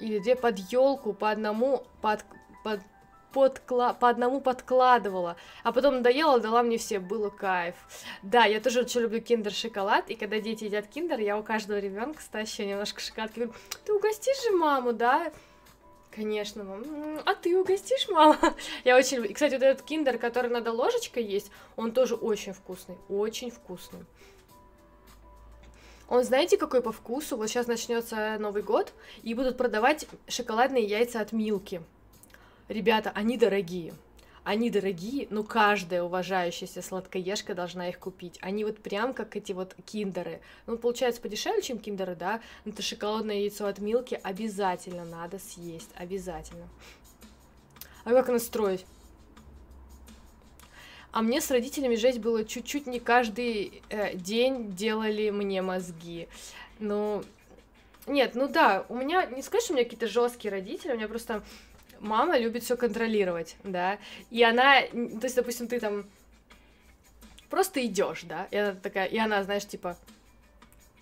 или 0.00 0.18
где 0.18 0.36
под 0.36 0.58
елку 0.70 1.14
по 1.14 1.30
одному, 1.30 1.84
под, 2.02 2.26
под 2.62 2.80
подкла... 3.32 3.92
по 3.94 4.08
одному 4.08 4.40
подкладывала, 4.40 5.36
а 5.62 5.72
потом 5.72 5.96
надоела, 5.96 6.40
дала 6.40 6.62
мне 6.62 6.78
все, 6.78 6.98
было 6.98 7.30
кайф. 7.30 7.74
Да, 8.22 8.44
я 8.44 8.60
тоже 8.60 8.80
очень 8.80 9.02
люблю 9.02 9.20
киндер-шоколад, 9.20 10.10
и 10.10 10.14
когда 10.14 10.40
дети 10.40 10.64
едят 10.64 10.86
киндер, 10.86 11.20
я 11.20 11.38
у 11.38 11.42
каждого 11.42 11.78
ребенка 11.78 12.22
стащу 12.22 12.62
немножко 12.64 13.00
шоколадки, 13.00 13.40
говорю, 13.40 13.54
ты 13.84 13.92
угостишь 13.92 14.42
же 14.42 14.50
маму, 14.52 14.92
да? 14.92 15.32
Конечно, 16.10 16.64
мам. 16.64 17.20
А 17.26 17.34
ты 17.34 17.56
угостишь, 17.56 18.08
мама? 18.08 18.36
Я 18.84 18.96
очень 18.96 19.18
люблю. 19.18 19.32
Кстати, 19.32 19.54
вот 19.54 19.62
этот 19.62 19.86
киндер, 19.86 20.18
который 20.18 20.50
надо 20.50 20.72
ложечкой 20.72 21.22
есть, 21.22 21.52
он 21.76 21.92
тоже 21.92 22.16
очень 22.16 22.54
вкусный. 22.54 22.96
Очень 23.08 23.52
вкусный. 23.52 24.04
Он, 26.08 26.24
знаете, 26.24 26.56
какой 26.56 26.80
по 26.80 26.90
вкусу? 26.90 27.36
Вот 27.36 27.48
сейчас 27.48 27.66
начнется 27.66 28.36
Новый 28.40 28.62
год, 28.62 28.92
и 29.22 29.34
будут 29.34 29.58
продавать 29.58 30.06
шоколадные 30.26 30.84
яйца 30.84 31.20
от 31.20 31.32
Милки. 31.32 31.82
Ребята, 32.68 33.10
они 33.14 33.36
дорогие. 33.36 33.94
Они 34.44 34.70
дорогие, 34.70 35.26
но 35.30 35.42
каждая 35.42 36.02
уважающаяся 36.02 36.80
сладкоежка 36.80 37.54
должна 37.54 37.88
их 37.88 37.98
купить. 37.98 38.38
Они 38.40 38.64
вот 38.64 38.78
прям 38.78 39.12
как 39.12 39.36
эти 39.36 39.52
вот 39.52 39.74
киндеры. 39.84 40.40
Ну, 40.66 40.78
получается, 40.78 41.20
подешевле, 41.20 41.60
чем 41.60 41.78
киндеры, 41.78 42.14
да? 42.14 42.40
Но 42.64 42.72
это 42.72 42.80
шоколадное 42.80 43.36
яйцо 43.36 43.66
от 43.66 43.78
Милки 43.78 44.18
обязательно 44.22 45.04
надо 45.04 45.38
съесть. 45.38 45.90
Обязательно. 45.96 46.66
А 48.04 48.10
как 48.10 48.28
настроить? 48.28 48.86
А 51.10 51.22
мне 51.22 51.40
с 51.40 51.50
родителями 51.50 51.96
жесть 51.96 52.18
было 52.18 52.44
чуть-чуть 52.44 52.86
не 52.86 53.00
каждый 53.00 53.82
э, 53.88 54.14
день 54.14 54.74
делали 54.74 55.30
мне 55.30 55.62
мозги. 55.62 56.28
Ну, 56.78 57.22
нет, 58.06 58.34
ну 58.34 58.48
да, 58.48 58.86
у 58.88 58.94
меня, 58.94 59.26
не 59.26 59.42
что 59.42 59.58
у 59.70 59.72
меня 59.74 59.84
какие-то 59.84 60.08
жесткие 60.08 60.52
родители, 60.52 60.92
у 60.92 60.96
меня 60.96 61.08
просто 61.08 61.42
мама 62.00 62.38
любит 62.38 62.64
все 62.64 62.76
контролировать, 62.76 63.56
да, 63.64 63.98
и 64.30 64.42
она, 64.42 64.80
то 64.82 65.24
есть, 65.24 65.36
допустим, 65.36 65.68
ты 65.68 65.80
там 65.80 66.04
просто 67.50 67.84
идешь, 67.84 68.22
да, 68.24 68.46
и 68.50 68.56
она 68.56 68.74
такая, 68.74 69.06
и 69.06 69.18
она, 69.18 69.42
знаешь, 69.42 69.66
типа, 69.66 69.96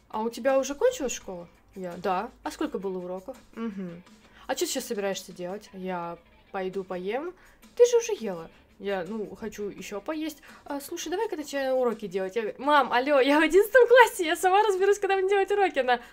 а 0.09 0.23
у 0.23 0.31
тебя 0.31 0.59
уже 0.59 0.75
кончилась 0.75 1.13
школа? 1.13 1.49
Я, 1.75 1.93
да. 1.99 2.31
А 2.43 2.51
сколько 2.51 2.79
было 2.79 2.99
уроков? 2.99 3.37
Угу. 3.55 4.03
А 4.47 4.57
что 4.57 4.65
ты 4.65 4.73
сейчас 4.73 4.87
собираешься 4.87 5.33
делать? 5.33 5.69
Я 5.75 6.17
пойду 6.53 6.85
поем. 6.85 7.35
Ты 7.75 7.85
же 7.87 7.99
уже 7.99 8.13
ела. 8.19 8.51
Я, 8.79 9.05
ну, 9.07 9.35
хочу 9.37 9.69
еще 9.69 10.01
поесть. 10.01 10.43
А, 10.65 10.81
слушай, 10.81 11.09
давай 11.09 11.29
когда 11.29 11.43
тебе 11.43 11.73
уроки 11.73 12.07
делать. 12.07 12.37
Я 12.37 12.43
говорю, 12.43 12.63
мам, 12.63 12.93
алло, 12.93 13.21
я 13.21 13.39
в 13.39 13.43
одиннадцатом 13.43 13.87
классе, 13.89 14.25
я 14.25 14.37
сама 14.37 14.63
разберусь, 14.63 14.99
когда 14.99 15.17
мне 15.17 15.29
делать 15.29 15.51
уроки. 15.51 15.79
Она, 15.79 15.97
нет, 15.97 16.05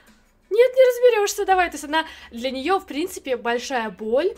не 0.49 1.13
разберешься, 1.13 1.45
давай. 1.45 1.67
То 1.69 1.75
есть 1.75 1.85
она, 1.85 2.05
для 2.31 2.51
нее, 2.51 2.79
в 2.79 2.85
принципе, 2.85 3.37
большая 3.37 3.89
боль 3.89 4.35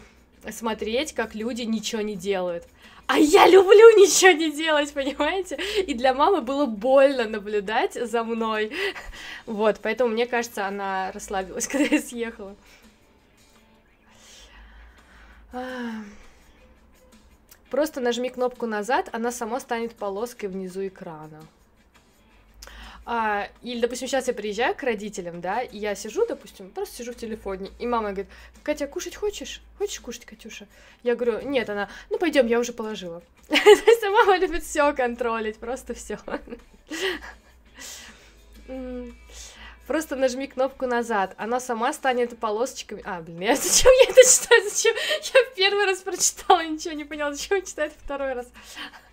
смотреть, 0.51 1.13
как 1.13 1.35
люди 1.35 1.63
ничего 1.63 2.01
не 2.01 2.15
делают. 2.15 2.65
А 3.07 3.19
я 3.19 3.47
люблю 3.47 3.97
ничего 3.97 4.31
не 4.31 4.51
делать, 4.51 4.91
понимаете? 4.91 5.59
И 5.85 5.93
для 5.93 6.13
мамы 6.13 6.41
было 6.41 6.65
больно 6.65 7.25
наблюдать 7.25 7.93
за 7.93 8.23
мной. 8.23 8.71
Вот, 9.45 9.79
поэтому, 9.81 10.11
мне 10.11 10.25
кажется, 10.25 10.65
она 10.65 11.11
расслабилась, 11.11 11.67
когда 11.69 11.85
я 11.85 12.01
съехала. 12.01 12.55
Просто 17.69 18.01
нажми 18.01 18.29
кнопку 18.29 18.65
назад, 18.65 19.09
она 19.13 19.31
сама 19.31 19.59
станет 19.59 19.93
полоской 19.93 20.49
внизу 20.49 20.87
экрана. 20.87 21.41
А, 23.07 23.49
или, 23.61 23.79
допустим, 23.79 24.07
сейчас 24.07 24.27
я 24.27 24.33
приезжаю 24.33 24.73
к 24.73 24.81
родителям, 24.81 25.39
да, 25.39 25.61
и 25.61 25.77
я 25.77 25.93
сижу, 25.93 26.25
допустим, 26.25 26.71
просто 26.71 26.97
сижу 26.97 27.13
в 27.13 27.15
телефоне, 27.15 27.69
и 27.77 27.85
мама 27.85 28.09
говорит, 28.09 28.27
Катя, 28.63 28.87
кушать 28.87 29.15
хочешь? 29.15 29.61
Хочешь 29.77 29.99
кушать, 29.99 30.25
Катюша? 30.25 30.67
Я 31.03 31.15
говорю, 31.15 31.47
нет, 31.47 31.69
она, 31.69 31.87
ну 32.09 32.17
пойдем, 32.17 32.47
я 32.47 32.59
уже 32.59 32.73
положила. 32.73 33.21
То 33.47 33.55
есть 33.55 34.03
мама 34.03 34.37
любит 34.37 34.63
все 34.63 34.91
контролить, 34.93 35.57
просто 35.57 35.93
все. 35.93 36.17
Просто 39.85 40.15
нажми 40.15 40.47
кнопку 40.47 40.87
назад, 40.87 41.35
она 41.37 41.59
сама 41.59 41.93
станет 41.93 42.39
полосочками. 42.39 43.03
А, 43.05 43.21
блин, 43.21 43.41
я 43.41 43.55
зачем 43.55 43.91
я 44.03 44.11
это 44.11 44.21
читаю? 44.27 44.67
Зачем? 44.67 44.95
Я 45.31 45.43
первый 45.55 45.85
раз 45.85 45.99
прочитала, 45.99 46.65
ничего 46.65 46.95
не 46.95 47.05
поняла, 47.05 47.33
зачем 47.33 47.63
читать 47.63 47.93
второй 48.03 48.33
раз. 48.33 48.47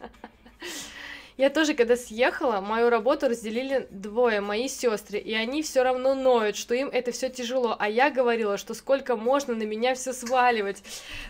Я 1.37 1.49
тоже, 1.49 1.75
когда 1.75 1.97
съехала, 1.97 2.61
мою 2.61 2.91
работу 2.91 3.29
разделили 3.29 3.89
двое, 3.91 4.41
мои 4.41 4.69
сестры, 4.69 5.19
и 5.19 5.33
они 5.33 5.63
все 5.63 5.83
равно 5.83 6.15
ноют, 6.15 6.57
что 6.57 6.75
им 6.75 6.89
это 6.89 7.11
все 7.11 7.31
тяжело. 7.31 7.75
А 7.79 7.89
я 7.89 8.11
говорила, 8.11 8.59
что 8.59 8.75
сколько 8.75 9.17
можно 9.17 9.55
на 9.55 9.63
меня 9.63 9.95
все 9.95 10.13
сваливать. 10.13 10.83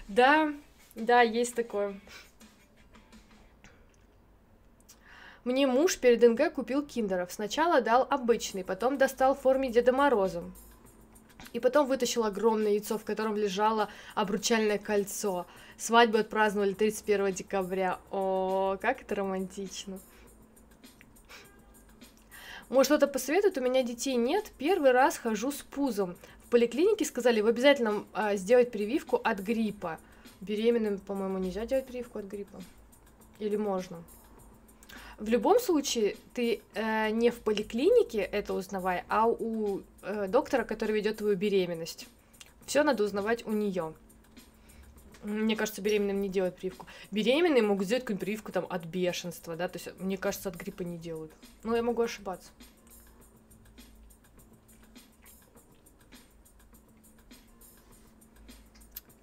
Да, 0.09 0.53
да, 0.97 1.23
есть 1.23 1.55
такое. 1.55 2.01
Мне 5.45 5.67
муж 5.67 5.99
перед 5.99 6.23
НГ 6.23 6.53
купил 6.53 6.83
киндеров. 6.83 7.33
Сначала 7.33 7.81
дал 7.81 8.07
обычный, 8.09 8.65
потом 8.65 8.97
достал 8.97 9.35
в 9.35 9.41
форме 9.41 9.71
Деда 9.71 9.93
Мороза. 9.93 10.45
И 11.53 11.61
потом 11.61 11.87
вытащил 11.87 12.25
огромное 12.25 12.73
яйцо, 12.73 12.97
в 12.97 13.05
котором 13.05 13.37
лежало 13.37 13.89
обручальное 14.15 14.79
кольцо. 14.79 15.47
Свадьбу 15.83 16.19
отпраздновали 16.19 16.75
31 16.75 17.33
декабря. 17.33 17.99
О, 18.13 18.77
как 18.81 19.03
это 19.03 19.17
романтично. 19.17 19.99
Может, 22.69 22.87
что-то 22.87 23.09
посоветует? 23.09 23.59
У 23.59 23.61
меня 23.61 23.83
детей 23.83 24.15
нет. 24.15 24.53
Первый 24.59 24.93
раз 24.93 25.19
хожу 25.19 25.51
с 25.51 25.57
пузом. 25.57 26.15
В 26.47 26.51
поликлинике 26.51 27.05
сказали, 27.05 27.41
в 27.41 27.49
обязательно 27.49 28.05
а, 28.13 28.37
сделать 28.37 28.71
прививку 28.71 29.17
от 29.25 29.41
гриппа. 29.41 29.99
Беременным, 30.41 31.01
по-моему, 31.01 31.39
нельзя 31.39 31.67
делать 31.67 31.87
прививку 31.87 32.21
от 32.21 32.27
гриппа. 32.27 32.63
Или 33.41 33.57
можно? 33.57 34.05
В 35.19 35.29
любом 35.29 35.59
случае, 35.59 36.15
ты 36.33 36.63
э, 36.75 37.11
не 37.11 37.31
в 37.33 37.41
поликлинике 37.41 38.21
это 38.21 38.55
узнавай, 38.55 39.03
а 39.09 39.27
у 39.27 39.81
э, 40.03 40.29
доктора, 40.29 40.63
который 40.63 40.95
ведет 40.95 41.17
твою 41.17 41.35
беременность. 41.35 42.07
Все 42.67 42.85
надо 42.85 43.03
узнавать 43.03 43.45
у 43.47 43.51
нее. 43.51 43.95
Мне 45.23 45.55
кажется, 45.55 45.81
беременным 45.81 46.21
не 46.21 46.29
делают 46.29 46.57
прививку. 46.57 46.87
Беременные 47.11 47.63
могут 47.63 47.87
сделать 47.87 48.03
какую-нибудь 48.03 48.25
прививку 48.25 48.53
там 48.53 48.67
от 48.69 48.85
бешенства, 48.85 49.57
да, 49.57 49.69
то 49.69 49.79
есть, 49.79 50.01
мне 50.01 50.19
кажется, 50.19 50.49
от 50.49 50.57
гриппа 50.57 50.83
не 50.83 50.99
делают. 50.99 51.33
Но 51.63 51.77
я 51.77 51.83
могу 51.83 52.03
ошибаться. 52.03 52.51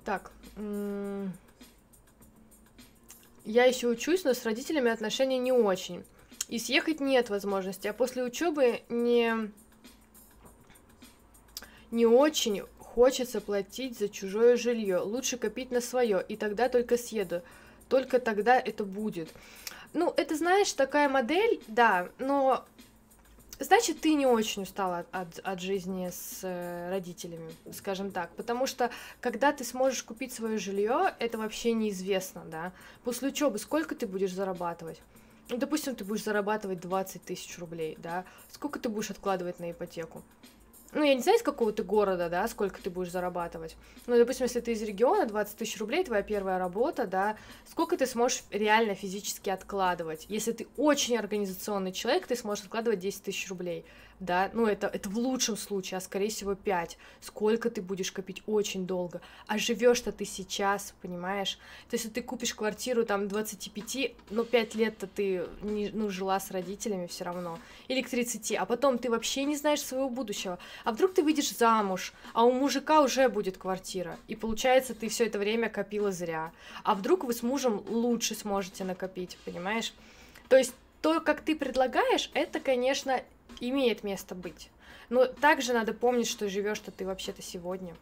Так. 0.05 0.31
Я 3.45 3.65
еще 3.65 3.87
учусь, 3.87 4.23
но 4.23 4.33
с 4.33 4.45
родителями 4.45 4.91
отношения 4.91 5.37
не 5.37 5.51
очень. 5.51 6.03
И 6.47 6.57
съехать 6.57 6.99
нет 6.99 7.29
возможности. 7.29 7.87
А 7.87 7.93
после 7.93 8.23
учебы 8.23 8.81
не, 8.89 9.51
не 11.91 12.05
очень 12.05 12.63
хочется 12.93 13.39
платить 13.39 13.97
за 13.97 14.09
чужое 14.09 14.57
жилье. 14.57 14.99
Лучше 14.99 15.37
копить 15.37 15.71
на 15.71 15.81
свое, 15.81 16.23
и 16.27 16.35
тогда 16.35 16.69
только 16.69 16.97
съеду. 16.97 17.41
Только 17.87 18.19
тогда 18.19 18.59
это 18.59 18.83
будет. 18.83 19.29
Ну, 19.93 20.13
это, 20.15 20.35
знаешь, 20.35 20.71
такая 20.73 21.09
модель, 21.09 21.61
да, 21.67 22.09
но 22.19 22.65
значит, 23.59 24.01
ты 24.01 24.13
не 24.13 24.25
очень 24.25 24.63
устала 24.63 25.05
от, 25.11 25.39
от, 25.39 25.61
жизни 25.61 26.09
с 26.11 26.39
э, 26.43 26.89
родителями, 26.89 27.51
скажем 27.73 28.11
так. 28.11 28.31
Потому 28.35 28.67
что, 28.67 28.91
когда 29.21 29.51
ты 29.51 29.63
сможешь 29.63 30.03
купить 30.03 30.33
свое 30.33 30.57
жилье, 30.57 31.15
это 31.19 31.37
вообще 31.37 31.73
неизвестно, 31.73 32.43
да. 32.45 32.71
После 33.03 33.29
учебы 33.29 33.57
сколько 33.59 33.95
ты 33.95 34.05
будешь 34.05 34.33
зарабатывать? 34.33 35.01
Ну, 35.49 35.57
допустим, 35.57 35.95
ты 35.95 36.03
будешь 36.03 36.23
зарабатывать 36.23 36.79
20 36.79 37.23
тысяч 37.23 37.57
рублей, 37.57 37.97
да. 37.97 38.25
Сколько 38.51 38.77
ты 38.77 38.89
будешь 38.89 39.09
откладывать 39.09 39.59
на 39.59 39.71
ипотеку? 39.71 40.23
Ну, 40.91 41.03
я 41.03 41.13
не 41.13 41.21
знаю, 41.21 41.37
из 41.37 41.43
какого 41.43 41.71
ты 41.71 41.83
города, 41.83 42.29
да, 42.29 42.47
сколько 42.47 42.81
ты 42.81 42.89
будешь 42.89 43.11
зарабатывать. 43.11 43.75
Ну, 44.07 44.17
допустим, 44.17 44.45
если 44.45 44.59
ты 44.59 44.71
из 44.71 44.81
региона, 44.81 45.25
20 45.25 45.57
тысяч 45.57 45.79
рублей, 45.79 46.03
твоя 46.03 46.23
первая 46.23 46.57
работа, 46.57 47.05
да, 47.05 47.37
сколько 47.69 47.95
ты 47.95 48.05
сможешь 48.07 48.43
реально 48.49 48.95
физически 48.95 49.49
откладывать. 49.49 50.25
Если 50.29 50.51
ты 50.51 50.67
очень 50.77 51.17
организационный 51.17 51.91
человек, 51.91 52.25
ты 52.25 52.35
сможешь 52.35 52.65
откладывать 52.65 52.99
10 52.99 53.23
тысяч 53.23 53.47
рублей 53.49 53.85
да, 54.19 54.49
ну 54.53 54.65
это, 54.65 54.87
это 54.87 55.09
в 55.09 55.17
лучшем 55.17 55.55
случае, 55.55 55.97
а 55.97 56.01
скорее 56.01 56.29
всего 56.29 56.53
5. 56.53 56.97
Сколько 57.21 57.69
ты 57.69 57.81
будешь 57.81 58.11
копить? 58.11 58.43
Очень 58.47 58.85
долго. 58.85 59.21
А 59.47 59.57
живешь-то 59.57 60.11
ты 60.11 60.25
сейчас, 60.25 60.93
понимаешь? 61.01 61.57
То 61.89 61.95
есть, 61.95 62.11
ты 62.11 62.21
купишь 62.21 62.53
квартиру 62.53 63.05
там 63.05 63.27
25, 63.29 64.13
ну 64.29 64.43
5 64.43 64.75
лет-то 64.75 65.07
ты 65.07 65.45
не, 65.61 65.89
ну, 65.89 66.09
жила 66.09 66.39
с 66.39 66.51
родителями 66.51 67.07
все 67.07 67.23
равно, 67.23 67.59
или 67.87 68.01
к 68.01 68.09
30, 68.09 68.53
а 68.53 68.65
потом 68.65 68.97
ты 68.97 69.09
вообще 69.09 69.45
не 69.45 69.55
знаешь 69.55 69.81
своего 69.81 70.09
будущего. 70.09 70.59
А 70.83 70.91
вдруг 70.91 71.13
ты 71.13 71.23
выйдешь 71.23 71.55
замуж, 71.55 72.13
а 72.33 72.43
у 72.43 72.51
мужика 72.51 73.01
уже 73.01 73.29
будет 73.29 73.57
квартира, 73.57 74.17
и 74.27 74.35
получается, 74.35 74.93
ты 74.93 75.07
все 75.07 75.27
это 75.27 75.39
время 75.39 75.69
копила 75.69 76.11
зря. 76.11 76.51
А 76.83 76.93
вдруг 76.93 77.23
вы 77.23 77.33
с 77.33 77.41
мужем 77.41 77.83
лучше 77.87 78.35
сможете 78.35 78.83
накопить, 78.83 79.37
понимаешь? 79.45 79.93
То 80.49 80.57
есть 80.57 80.73
то, 81.01 81.21
как 81.21 81.41
ты 81.41 81.55
предлагаешь, 81.55 82.29
это, 82.33 82.59
конечно, 82.59 83.21
имеет 83.59 84.03
место 84.03 84.35
быть. 84.35 84.69
Но 85.09 85.25
также 85.25 85.73
надо 85.73 85.93
помнить, 85.93 86.27
что 86.27 86.49
живешь-то 86.49 86.91
ты 86.91 87.05
вообще-то 87.05 87.41
сегодня. 87.41 87.95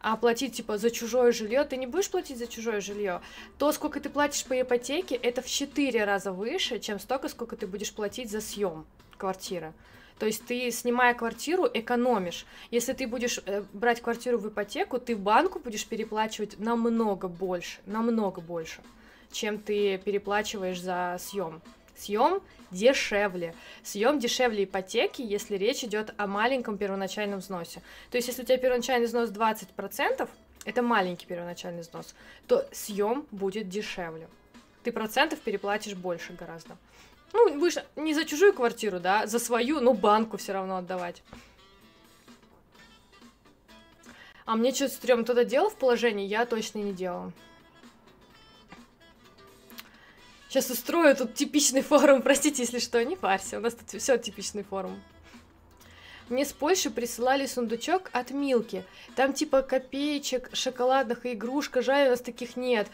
а 0.00 0.16
платить 0.16 0.54
типа 0.54 0.78
за 0.78 0.90
чужое 0.90 1.32
жилье, 1.32 1.64
ты 1.64 1.76
не 1.76 1.86
будешь 1.86 2.10
платить 2.10 2.38
за 2.38 2.46
чужое 2.46 2.80
жилье. 2.80 3.20
То, 3.58 3.72
сколько 3.72 3.98
ты 3.98 4.08
платишь 4.08 4.44
по 4.44 4.60
ипотеке, 4.60 5.16
это 5.16 5.42
в 5.42 5.48
4 5.48 6.04
раза 6.04 6.30
выше, 6.30 6.78
чем 6.78 7.00
столько, 7.00 7.28
сколько 7.28 7.56
ты 7.56 7.66
будешь 7.66 7.92
платить 7.92 8.30
за 8.30 8.40
съем 8.40 8.86
квартиры. 9.18 9.72
То 10.18 10.26
есть 10.26 10.46
ты, 10.46 10.70
снимая 10.70 11.12
квартиру, 11.14 11.68
экономишь. 11.72 12.46
Если 12.70 12.94
ты 12.94 13.06
будешь 13.06 13.38
э, 13.44 13.64
брать 13.72 14.00
квартиру 14.00 14.38
в 14.38 14.48
ипотеку, 14.48 14.98
ты 14.98 15.14
банку 15.14 15.58
будешь 15.58 15.86
переплачивать 15.86 16.58
намного 16.58 17.28
больше, 17.28 17.80
намного 17.84 18.40
больше, 18.40 18.80
чем 19.30 19.58
ты 19.58 19.98
переплачиваешь 19.98 20.80
за 20.80 21.16
съем. 21.20 21.60
Съем 21.96 22.40
дешевле. 22.70 23.54
Съем 23.82 24.18
дешевле 24.18 24.64
ипотеки, 24.64 25.22
если 25.22 25.56
речь 25.56 25.84
идет 25.84 26.14
о 26.16 26.26
маленьком 26.26 26.78
первоначальном 26.78 27.40
взносе. 27.40 27.82
То 28.10 28.16
есть, 28.16 28.28
если 28.28 28.42
у 28.42 28.44
тебя 28.44 28.58
первоначальный 28.58 29.06
взнос 29.06 29.30
20%, 29.30 30.28
это 30.64 30.82
маленький 30.82 31.26
первоначальный 31.26 31.82
взнос, 31.82 32.14
то 32.46 32.68
съем 32.72 33.26
будет 33.30 33.68
дешевле. 33.68 34.28
Ты 34.82 34.92
процентов 34.92 35.40
переплатишь 35.40 35.94
больше 35.94 36.32
гораздо. 36.32 36.76
Ну, 37.32 37.70
же 37.70 37.84
не 37.96 38.14
за 38.14 38.24
чужую 38.24 38.52
квартиру, 38.52 39.00
да, 39.00 39.26
за 39.26 39.38
свою, 39.38 39.80
ну, 39.80 39.94
банку 39.94 40.36
все 40.36 40.52
равно 40.52 40.76
отдавать. 40.76 41.22
А 44.44 44.54
мне 44.54 44.72
что-то 44.72 44.94
стрём, 44.94 45.24
кто-то 45.24 45.44
делал 45.44 45.70
в 45.70 45.76
положении, 45.76 46.26
я 46.26 46.46
точно 46.46 46.78
не 46.78 46.92
делала. 46.92 47.32
Сейчас 50.56 50.70
устрою 50.70 51.14
тут 51.14 51.34
типичный 51.34 51.82
форум, 51.82 52.22
простите, 52.24 52.62
если 52.62 52.78
что, 52.78 53.04
не 53.04 53.14
парься, 53.14 53.58
у 53.58 53.60
нас 53.60 53.74
тут 53.74 54.00
все 54.00 54.16
типичный 54.16 54.62
форум. 54.62 55.02
Мне 56.30 56.46
с 56.46 56.54
Польши 56.54 56.88
присылали 56.88 57.44
сундучок 57.44 58.08
от 58.14 58.30
Милки. 58.30 58.82
Там 59.16 59.34
типа 59.34 59.60
копеечек, 59.60 60.48
шоколадных 60.54 61.26
и 61.26 61.34
игрушка. 61.34 61.82
Жаль, 61.82 62.06
у 62.06 62.10
нас 62.12 62.22
таких 62.22 62.56
нет. 62.56 62.88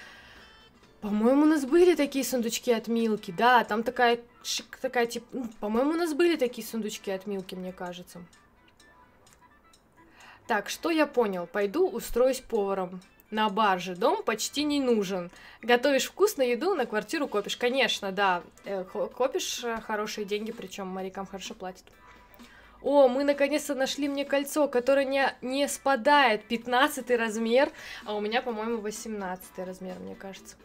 По-моему, 1.03 1.43
у 1.43 1.47
нас 1.47 1.65
были 1.65 1.95
такие 1.95 2.25
сундучки 2.25 2.73
от 2.73 2.89
Милки. 2.89 3.31
Да, 3.31 3.63
там 3.63 3.85
такая, 3.85 4.19
такая 4.81 5.07
типа... 5.07 5.47
По-моему, 5.61 5.93
у 5.93 5.97
нас 5.97 6.15
были 6.15 6.35
такие 6.35 6.67
сундучки 6.67 7.13
от 7.13 7.29
Милки, 7.29 7.55
мне 7.55 7.73
кажется. 7.73 8.25
Так, 10.49 10.69
что 10.69 10.91
я 10.91 11.07
понял? 11.07 11.47
Пойду 11.47 11.89
устроюсь 11.89 12.41
поваром. 12.41 13.01
На 13.33 13.49
барже 13.49 13.97
дом 13.97 14.23
почти 14.23 14.63
не 14.63 14.79
нужен. 14.79 15.31
Готовишь 15.63 16.05
вкусную 16.05 16.51
еду, 16.51 16.75
на 16.75 16.85
квартиру 16.85 17.27
копишь. 17.27 17.57
Конечно, 17.57 18.13
да. 18.13 18.43
Э, 18.67 18.85
копишь 18.85 19.65
э, 19.65 19.81
хорошие 19.81 20.27
деньги, 20.27 20.53
причем 20.53 20.89
морякам 20.89 21.25
хорошо 21.25 21.55
платят. 21.55 21.85
О, 22.83 23.09
мы 23.09 23.25
наконец-то 23.25 23.75
нашли 23.75 24.07
мне 24.07 24.27
кольцо, 24.27 24.69
которое 24.69 25.07
не, 25.07 25.35
не 25.41 25.67
спадает. 25.67 26.45
15 26.45 27.11
размер, 27.13 27.73
а 28.05 28.15
у 28.17 28.21
меня, 28.21 28.43
по-моему, 28.43 28.83
18 28.83 29.59
размер, 29.61 29.99
мне 30.01 30.15
кажется 30.15 30.57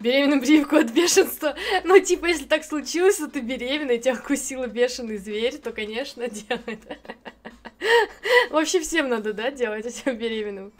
беременную 0.00 0.40
прививку 0.40 0.76
от 0.76 0.90
бешенства. 0.92 1.54
Ну, 1.84 2.00
типа, 2.00 2.26
если 2.26 2.46
так 2.46 2.64
случилось, 2.64 3.16
что 3.16 3.28
ты 3.28 3.40
беременна, 3.40 3.92
и 3.92 3.98
тебя 3.98 4.14
укусила 4.14 4.66
бешеный 4.66 5.18
зверь, 5.18 5.58
то, 5.58 5.72
конечно, 5.72 6.26
делает. 6.28 6.80
Вообще 8.50 8.80
всем 8.80 9.08
надо, 9.08 9.32
да, 9.32 9.50
делать 9.50 9.86
этим 9.86 10.16
беременным. 10.16 10.72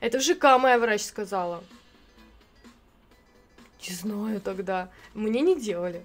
Это 0.00 0.18
в 0.18 0.22
ЖК 0.22 0.58
моя 0.58 0.78
врач 0.78 1.02
сказала. 1.02 1.62
Не 3.88 3.94
знаю 3.94 4.40
тогда. 4.40 4.90
Мне 5.14 5.40
не 5.40 5.60
делали. 5.60 6.02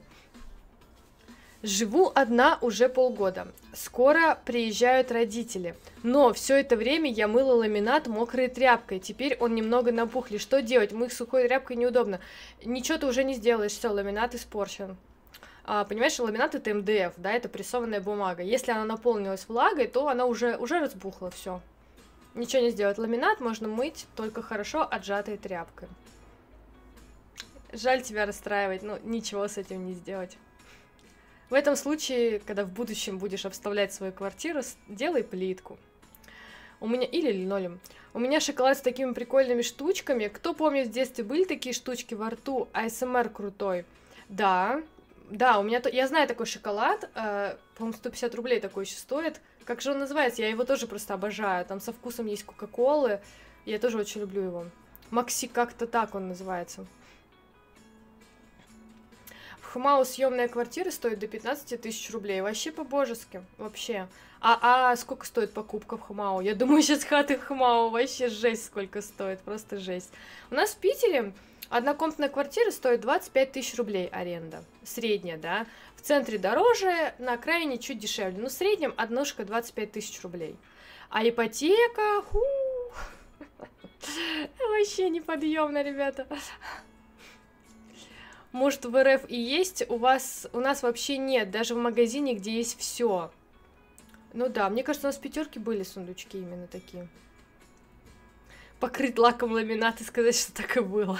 Живу 1.64 2.12
одна 2.14 2.60
уже 2.62 2.88
полгода. 2.90 3.48
Скоро 3.74 4.40
приезжают 4.46 5.12
родители. 5.12 5.76
Но 6.04 6.32
все 6.34 6.58
это 6.58 6.76
время 6.76 7.12
я 7.12 7.28
мыла 7.28 7.54
ламинат 7.54 8.08
мокрой 8.08 8.48
тряпкой. 8.48 9.00
Теперь 9.00 9.36
он 9.40 9.56
немного 9.56 9.92
напухли. 9.92 10.38
Что 10.38 10.62
делать? 10.62 10.92
Мыть 10.92 11.14
сухой 11.14 11.48
тряпкой 11.48 11.76
неудобно. 11.78 12.20
Ничего 12.64 13.00
ты 13.00 13.08
уже 13.08 13.24
не 13.24 13.34
сделаешь. 13.34 13.72
Все, 13.72 13.90
ламинат 13.90 14.36
испорчен. 14.36 14.98
А, 15.70 15.84
понимаешь, 15.84 16.18
ламинат 16.18 16.55
это 16.55 16.74
МДФ, 16.74 17.15
да, 17.18 17.34
это 17.34 17.49
прессованная 17.49 17.99
бумага. 17.99 18.41
Если 18.41 18.72
она 18.72 18.86
наполнилась 18.86 19.49
влагой, 19.49 19.88
то 19.88 20.07
она 20.07 20.26
уже, 20.26 20.55
уже 20.55 20.80
разбухла, 20.80 21.30
все. 21.30 21.61
Ничего 22.36 22.61
не 22.61 22.70
сделать. 22.70 22.97
Ламинат 22.97 23.41
можно 23.41 23.68
мыть 23.68 24.05
только 24.15 24.41
хорошо 24.41 24.88
отжатой 24.89 25.36
тряпкой. 25.36 25.89
Жаль 27.74 28.01
тебя 28.01 28.26
расстраивать, 28.26 28.82
но 28.82 28.97
ничего 29.03 29.45
с 29.45 29.57
этим 29.57 29.86
не 29.86 29.93
сделать. 29.93 30.38
В 31.49 31.53
этом 31.53 31.76
случае, 31.76 32.39
когда 32.39 32.63
в 32.63 32.70
будущем 32.70 33.18
будешь 33.18 33.45
обставлять 33.45 33.93
свою 33.93 34.13
квартиру, 34.13 34.61
делай 34.88 35.24
плитку. 35.24 35.78
У 36.80 36.88
меня 36.88 37.05
или 37.05 37.30
линолеум. 37.30 37.82
У 38.13 38.20
меня 38.20 38.39
шоколад 38.39 38.78
с 38.78 38.82
такими 38.82 39.11
прикольными 39.11 39.63
штучками. 39.63 40.28
Кто 40.28 40.53
помнит, 40.53 40.88
в 40.88 40.91
детстве 40.91 41.26
были 41.26 41.43
такие 41.43 41.74
штучки 41.74 42.13
во 42.13 42.30
рту? 42.30 42.70
АСМР 42.72 43.30
крутой. 43.30 43.84
Да, 44.30 44.82
да, 45.30 45.59
у 45.59 45.63
меня... 45.63 45.82
То... 45.82 45.89
Я 45.89 46.07
знаю 46.07 46.28
такой 46.28 46.45
шоколад. 46.45 47.09
Э, 47.15 47.57
по-моему, 47.75 47.97
150 47.97 48.36
рублей 48.36 48.59
такой 48.59 48.86
еще 48.86 48.97
стоит. 48.97 49.41
Как 49.65 49.82
же 49.82 49.91
он 49.91 49.99
называется? 49.99 50.41
Я 50.41 50.49
его 50.49 50.63
тоже 50.63 50.88
просто 50.88 51.13
обожаю. 51.13 51.65
Там 51.65 51.80
со 51.80 51.91
вкусом 51.91 52.28
есть 52.28 52.43
Кока-Колы. 52.45 53.19
Я 53.65 53.80
тоже 53.80 53.97
очень 53.97 54.21
люблю 54.21 54.41
его. 54.41 54.65
Макси 55.09 55.47
как-то 55.47 55.88
так 55.88 56.15
он 56.15 56.30
называется. 56.30 56.86
Хмау 59.61 60.05
съемная 60.05 60.47
квартира 60.47 60.89
стоит 60.91 61.19
до 61.19 61.28
15 61.28 61.82
тысяч 61.82 62.09
рублей. 62.11 62.41
Вообще 62.41 62.71
по-божески. 62.71 63.43
Вообще. 63.57 64.07
А, 64.39 64.91
а 64.91 64.95
сколько 64.95 65.25
стоит 65.25 65.53
покупка 65.53 65.97
в 65.97 66.01
Хмау? 66.01 66.41
Я 66.41 66.55
думаю, 66.55 66.82
сейчас 66.84 67.03
хаты 67.03 67.38
в 67.38 67.43
Хмау 67.43 67.89
вообще 67.89 68.30
жесть 68.30 68.65
сколько 68.65 69.01
стоит. 69.01 69.41
Просто 69.41 69.78
жесть. 69.78 70.11
У 70.49 70.55
нас 70.55 70.71
в 70.71 70.78
Питере 70.78 71.34
однокомнатная 71.70 72.30
квартира 72.30 72.72
стоит 72.72 73.01
25 73.01 73.51
тысяч 73.51 73.76
рублей 73.78 74.07
аренда. 74.07 74.63
Средняя, 74.84 75.38
да. 75.38 75.65
В 75.95 76.01
центре 76.01 76.38
дороже, 76.38 77.13
на 77.20 77.34
окраине 77.34 77.78
чуть 77.78 77.99
дешевле. 77.99 78.41
Но 78.41 78.49
в 78.49 78.51
среднем 78.51 78.93
однушка 78.97 79.45
25 79.45 79.91
тысяч 79.91 80.22
рублей. 80.22 80.55
А 81.09 81.28
ипотека... 81.28 82.22
Ху... 82.24 82.41
Вообще 84.59 85.09
неподъемно, 85.09 85.84
ребята. 85.84 86.28
Может, 88.51 88.86
в 88.86 89.03
РФ 89.03 89.30
и 89.30 89.39
есть, 89.39 89.84
у 89.89 89.97
вас, 89.97 90.47
у 90.53 90.59
нас 90.59 90.82
вообще 90.82 91.18
нет, 91.18 91.51
даже 91.51 91.76
в 91.76 91.78
магазине, 91.78 92.34
где 92.34 92.51
есть 92.55 92.80
все. 92.80 93.30
Ну 94.34 94.49
да, 94.49 94.70
мне 94.70 94.84
кажется, 94.84 95.07
у 95.07 95.09
нас 95.09 95.18
в 95.18 95.22
пятерке 95.22 95.59
были 95.59 95.84
сундучки 95.84 96.38
именно 96.38 96.65
такие. 96.68 97.07
Покрыть 98.80 99.17
лаком 99.17 99.51
ламинат 99.51 100.01
и 100.01 100.03
сказать, 100.03 100.36
что 100.38 100.53
так 100.53 100.78
и 100.78 100.82
было. 100.82 101.19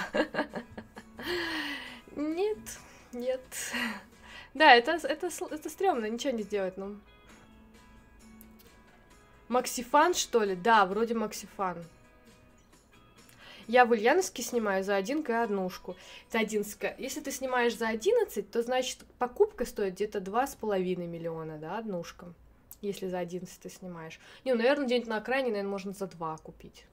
Нет, 2.14 2.58
нет. 3.12 3.40
Да, 4.54 4.74
это, 4.74 4.92
это, 4.92 5.28
это 5.50 5.68
стрёмно, 5.68 6.06
ничего 6.06 6.32
не 6.32 6.42
сделать, 6.42 6.76
ну. 6.76 6.96
Максифан, 9.48 10.14
что 10.14 10.42
ли? 10.42 10.54
Да, 10.54 10.84
вроде 10.84 11.14
Максифан. 11.14 11.84
Я 13.66 13.84
в 13.84 13.90
Ульяновске 13.90 14.42
снимаю 14.42 14.82
за 14.82 14.96
1 14.96 15.20
и 15.20 15.32
однушку. 15.32 15.96
За 16.32 16.38
11. 16.38 16.94
Если 16.98 17.20
ты 17.20 17.30
снимаешь 17.30 17.76
за 17.76 17.88
11, 17.88 18.50
то 18.50 18.62
значит 18.62 19.00
покупка 19.18 19.66
стоит 19.66 19.94
где-то 19.94 20.20
2,5 20.20 20.96
миллиона, 21.06 21.58
да, 21.58 21.78
однушка. 21.78 22.32
Если 22.80 23.08
за 23.08 23.18
11 23.18 23.60
ты 23.60 23.68
снимаешь. 23.68 24.20
Не, 24.44 24.52
ну, 24.52 24.58
наверное, 24.58 24.86
где-нибудь 24.86 25.08
на 25.08 25.16
окраине, 25.18 25.50
наверное, 25.50 25.70
можно 25.70 25.92
за 25.92 26.06
2 26.06 26.38
купить. 26.38 26.84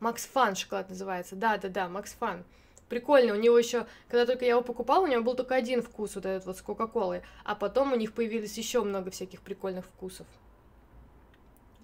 Макс 0.00 0.26
Фан 0.26 0.56
шоколад 0.56 0.88
называется. 0.88 1.36
Да, 1.36 1.58
да, 1.58 1.68
да, 1.68 1.88
Макс 1.88 2.12
Фан. 2.14 2.44
Прикольно, 2.88 3.34
у 3.34 3.36
него 3.36 3.56
еще, 3.56 3.86
когда 4.08 4.26
только 4.26 4.44
я 4.44 4.52
его 4.52 4.62
покупала, 4.62 5.04
у 5.04 5.06
него 5.06 5.22
был 5.22 5.36
только 5.36 5.54
один 5.54 5.80
вкус, 5.80 6.16
вот 6.16 6.26
этот 6.26 6.46
вот 6.46 6.56
с 6.56 6.62
Кока-Колой, 6.62 7.22
а 7.44 7.54
потом 7.54 7.92
у 7.92 7.96
них 7.96 8.12
появилось 8.12 8.58
еще 8.58 8.82
много 8.82 9.12
всяких 9.12 9.42
прикольных 9.42 9.84
вкусов. 9.84 10.26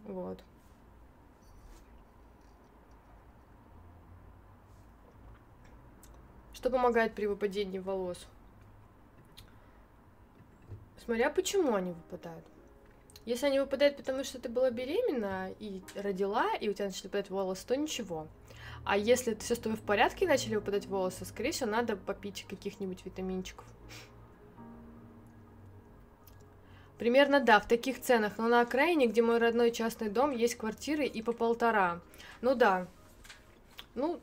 Вот. 0.05 0.43
Что 6.55 6.71
помогает 6.71 7.15
при 7.15 7.27
выпадении 7.27 7.79
волос? 7.79 8.27
Смотря 11.05 11.31
почему 11.31 11.75
они 11.75 11.93
выпадают. 11.93 12.45
Если 13.27 13.47
они 13.47 13.59
выпадают, 13.59 13.97
потому 13.97 14.23
что 14.23 14.39
ты 14.39 14.49
была 14.49 14.71
беременна 14.71 15.51
и 15.59 15.83
родила, 15.97 16.47
и 16.61 16.69
у 16.69 16.73
тебя 16.73 16.87
начали 16.87 17.09
выпадать 17.09 17.29
волосы, 17.29 17.67
то 17.67 17.77
ничего. 17.77 18.29
А 18.85 18.97
если 18.97 19.35
все 19.35 19.57
с 19.57 19.59
тобой 19.59 19.77
в 19.77 19.83
порядке 19.83 20.25
и 20.25 20.29
начали 20.29 20.55
выпадать 20.55 20.87
волосы, 20.87 21.25
скорее 21.25 21.51
всего, 21.51 21.69
надо 21.69 21.97
попить 21.97 22.47
каких-нибудь 22.49 23.05
витаминчиков. 23.05 23.67
Примерно 26.99 27.41
да, 27.41 27.59
в 27.59 27.67
таких 27.67 28.01
ценах. 28.01 28.39
Но 28.39 28.47
на 28.47 28.61
окраине, 28.61 29.09
где 29.09 29.23
мой 29.23 29.39
родной 29.39 29.73
частный 29.73 30.09
дом, 30.09 30.31
есть 30.31 30.55
квартиры 30.55 31.05
и 31.05 31.21
по 31.21 31.33
полтора. 31.33 32.01
Ну 32.43 32.55
да. 32.55 32.87
Ну, 33.97 34.21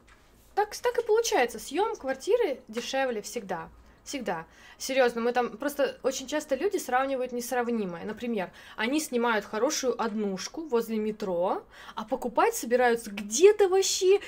так, 0.56 0.74
так 0.78 0.98
и 0.98 1.06
получается. 1.06 1.60
Съем 1.60 1.98
квартиры 1.98 2.62
дешевле 2.70 3.22
всегда. 3.22 3.70
Всегда. 4.04 4.46
Серьезно, 4.78 5.22
мы 5.22 5.32
там 5.32 5.58
просто 5.58 5.98
очень 6.04 6.28
часто 6.28 6.56
люди 6.56 6.78
сравнивают 6.78 7.32
несравнимое. 7.32 8.04
Например, 8.04 8.52
они 8.76 9.00
снимают 9.00 9.46
хорошую 9.46 10.02
однушку 10.02 10.62
возле 10.62 10.98
метро, 10.98 11.64
а 11.96 12.04
покупать 12.04 12.54
собираются 12.54 13.10
где-то 13.10 13.70
вообще 13.70 14.20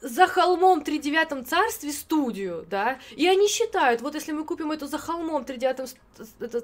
за 0.00 0.26
холмом 0.26 0.82
три 0.82 0.98
девятом 0.98 1.44
царстве 1.44 1.92
студию, 1.92 2.66
да, 2.68 2.98
и 3.14 3.28
они 3.28 3.48
считают, 3.48 4.00
вот 4.00 4.14
если 4.14 4.32
мы 4.32 4.44
купим 4.44 4.72
эту 4.72 4.86
за 4.86 4.98
холмом 4.98 5.44
три 5.44 5.58
девятом 5.58 5.86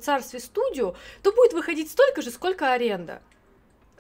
царстве 0.01 0.41
студию, 0.41 0.97
то 1.23 1.33
будет 1.33 1.53
выходить 1.53 1.91
столько 1.91 2.23
же, 2.23 2.31
сколько 2.31 2.73
аренда 2.73 3.23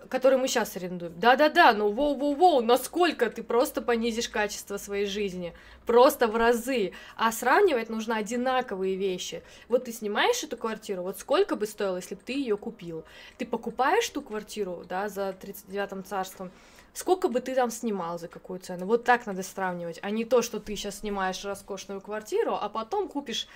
который 0.08 0.38
мы 0.38 0.48
сейчас 0.48 0.76
арендуем. 0.76 1.18
Да-да-да, 1.18 1.72
но 1.72 1.90
воу-воу-воу, 1.90 2.60
насколько 2.62 3.30
ты 3.30 3.42
просто 3.42 3.82
понизишь 3.82 4.28
качество 4.28 4.76
своей 4.76 5.06
жизни? 5.06 5.52
Просто 5.86 6.26
в 6.28 6.36
разы. 6.36 6.92
А 7.16 7.32
сравнивать 7.32 7.90
нужно 7.90 8.16
одинаковые 8.16 8.96
вещи. 8.96 9.42
Вот 9.68 9.84
ты 9.84 9.92
снимаешь 9.92 10.42
эту 10.42 10.56
квартиру, 10.56 11.02
вот 11.02 11.18
сколько 11.18 11.56
бы 11.56 11.66
стоило, 11.66 11.96
если 11.96 12.14
бы 12.14 12.22
ты 12.24 12.32
ее 12.32 12.56
купил? 12.56 13.04
Ты 13.38 13.46
покупаешь 13.46 14.08
ту 14.08 14.22
квартиру, 14.22 14.84
да, 14.88 15.08
за 15.08 15.30
39-м 15.30 16.04
царством, 16.04 16.50
сколько 16.92 17.28
бы 17.28 17.40
ты 17.40 17.54
там 17.54 17.70
снимал, 17.70 18.18
за 18.18 18.28
какую 18.28 18.58
цену? 18.60 18.86
Вот 18.86 19.04
так 19.04 19.26
надо 19.26 19.42
сравнивать, 19.42 19.98
а 20.02 20.10
не 20.10 20.24
то, 20.24 20.42
что 20.42 20.60
ты 20.60 20.76
сейчас 20.76 21.00
снимаешь 21.00 21.44
роскошную 21.44 22.00
квартиру, 22.00 22.54
а 22.60 22.68
потом 22.68 23.08
купишь 23.08 23.48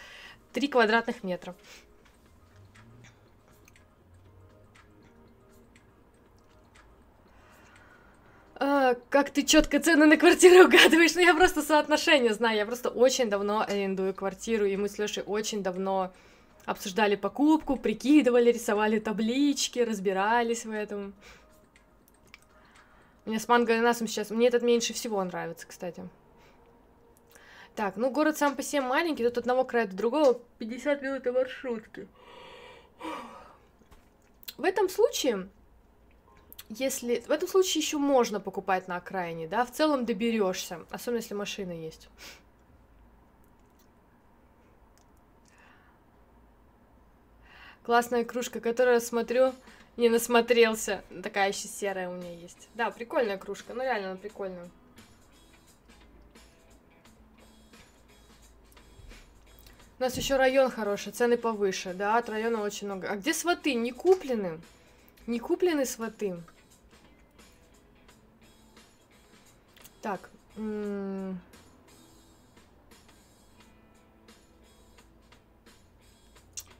3 0.52 0.68
квадратных 0.68 1.22
метра. 1.22 1.54
А, 8.62 8.94
как 9.08 9.30
ты 9.30 9.42
четко 9.42 9.80
цены 9.80 10.04
на 10.04 10.18
квартиру 10.18 10.66
угадываешь? 10.66 11.14
Ну, 11.14 11.22
я 11.22 11.34
просто 11.34 11.62
соотношение 11.62 12.34
знаю. 12.34 12.58
Я 12.58 12.66
просто 12.66 12.90
очень 12.90 13.30
давно 13.30 13.62
арендую 13.66 14.12
квартиру, 14.12 14.66
и 14.66 14.76
мы 14.76 14.90
с 14.90 14.98
Лешей 14.98 15.22
очень 15.22 15.62
давно 15.62 16.12
обсуждали 16.66 17.16
покупку, 17.16 17.76
прикидывали, 17.76 18.52
рисовали 18.52 18.98
таблички, 18.98 19.78
разбирались 19.78 20.66
в 20.66 20.72
этом. 20.72 21.14
Меня 23.24 23.40
с 23.40 23.48
манго 23.48 23.72
ананасом 23.72 24.06
сейчас... 24.06 24.28
Мне 24.28 24.48
этот 24.48 24.62
меньше 24.62 24.92
всего 24.92 25.24
нравится, 25.24 25.66
кстати. 25.66 26.06
Так, 27.74 27.96
ну 27.96 28.10
город 28.10 28.36
сам 28.36 28.56
по 28.56 28.62
себе 28.62 28.82
маленький, 28.82 29.24
тут 29.24 29.38
одного 29.38 29.64
края 29.64 29.86
до 29.86 29.96
другого 29.96 30.38
50 30.58 31.00
минут 31.00 31.26
и 31.26 31.30
маршрутки. 31.30 32.08
В 34.58 34.64
этом 34.64 34.90
случае 34.90 35.48
если 36.70 37.20
в 37.26 37.30
этом 37.30 37.48
случае 37.48 37.82
еще 37.82 37.98
можно 37.98 38.38
покупать 38.38 38.86
на 38.86 38.96
окраине, 38.96 39.48
да, 39.48 39.64
в 39.64 39.72
целом 39.72 40.06
доберешься, 40.06 40.78
особенно 40.90 41.18
если 41.18 41.34
машина 41.34 41.72
есть. 41.72 42.08
Классная 47.82 48.24
кружка, 48.24 48.60
которую 48.60 49.00
смотрю, 49.00 49.52
не 49.96 50.08
насмотрелся. 50.08 51.02
Такая 51.24 51.48
еще 51.48 51.66
серая 51.66 52.08
у 52.08 52.14
меня 52.14 52.32
есть. 52.32 52.68
Да, 52.74 52.90
прикольная 52.90 53.36
кружка, 53.36 53.74
ну 53.74 53.82
реально 53.82 54.12
она 54.12 54.16
прикольная. 54.16 54.68
У 59.98 60.02
нас 60.02 60.16
еще 60.16 60.36
район 60.36 60.70
хороший, 60.70 61.12
цены 61.12 61.36
повыше, 61.36 61.94
да, 61.94 62.16
от 62.16 62.28
района 62.28 62.62
очень 62.62 62.86
много. 62.86 63.08
А 63.10 63.16
где 63.16 63.34
сваты? 63.34 63.74
Не 63.74 63.90
куплены? 63.90 64.60
Не 65.26 65.40
куплены 65.40 65.84
сваты? 65.84 66.40
Так. 70.02 70.30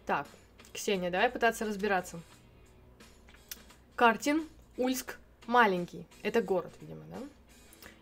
Так, 0.07 0.27
Ксения, 0.73 1.11
давай 1.11 1.31
пытаться 1.31 1.64
разбираться. 1.64 2.21
Картин, 3.95 4.49
Ульск, 4.77 5.18
маленький. 5.47 6.07
Это 6.23 6.43
город, 6.43 6.73
видимо, 6.81 7.03
да? 7.11 7.18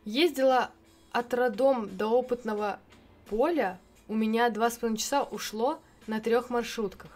Ездила 0.05 0.71
от 1.13 1.35
родом 1.35 1.95
до 1.97 2.07
опытного 2.07 2.79
поля. 3.29 3.79
У 4.07 4.15
меня 4.15 4.49
два 4.49 4.71
с 4.71 4.79
половиной 4.79 4.99
часа 4.99 5.23
ушло 5.25 5.81
на 6.07 6.21
трех 6.21 6.49
маршрутках. 6.51 7.11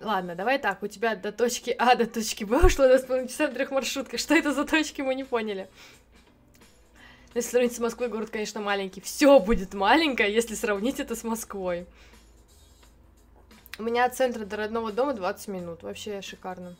Ладно, 0.00 0.34
давай 0.34 0.58
так, 0.58 0.82
у 0.82 0.88
тебя 0.88 1.14
до 1.14 1.32
точки 1.32 1.70
А 1.78 1.94
до 1.94 2.06
точки 2.06 2.42
Б 2.44 2.58
ушло 2.58 2.86
два 2.86 2.98
с 2.98 3.04
половиной 3.04 3.28
часа 3.28 3.48
на 3.48 3.54
трех 3.54 3.70
маршрутках. 3.70 4.20
Что 4.20 4.34
это 4.34 4.52
за 4.52 4.64
точки, 4.64 5.00
мы 5.00 5.14
не 5.14 5.24
поняли. 5.24 5.68
Если 7.34 7.50
сравнить 7.50 7.74
с 7.74 7.78
Москвой, 7.78 8.08
город, 8.08 8.30
конечно, 8.30 8.60
маленький. 8.60 9.00
Все 9.00 9.38
будет 9.40 9.72
маленькое, 9.72 10.32
если 10.32 10.54
сравнить 10.54 11.00
это 11.00 11.16
с 11.16 11.24
Москвой. 11.24 11.86
У 13.78 13.82
меня 13.82 14.04
от 14.04 14.14
центра 14.14 14.44
до 14.44 14.56
родного 14.56 14.92
дома 14.92 15.14
20 15.14 15.48
минут. 15.48 15.82
Вообще 15.82 16.20
шикарно. 16.20 16.76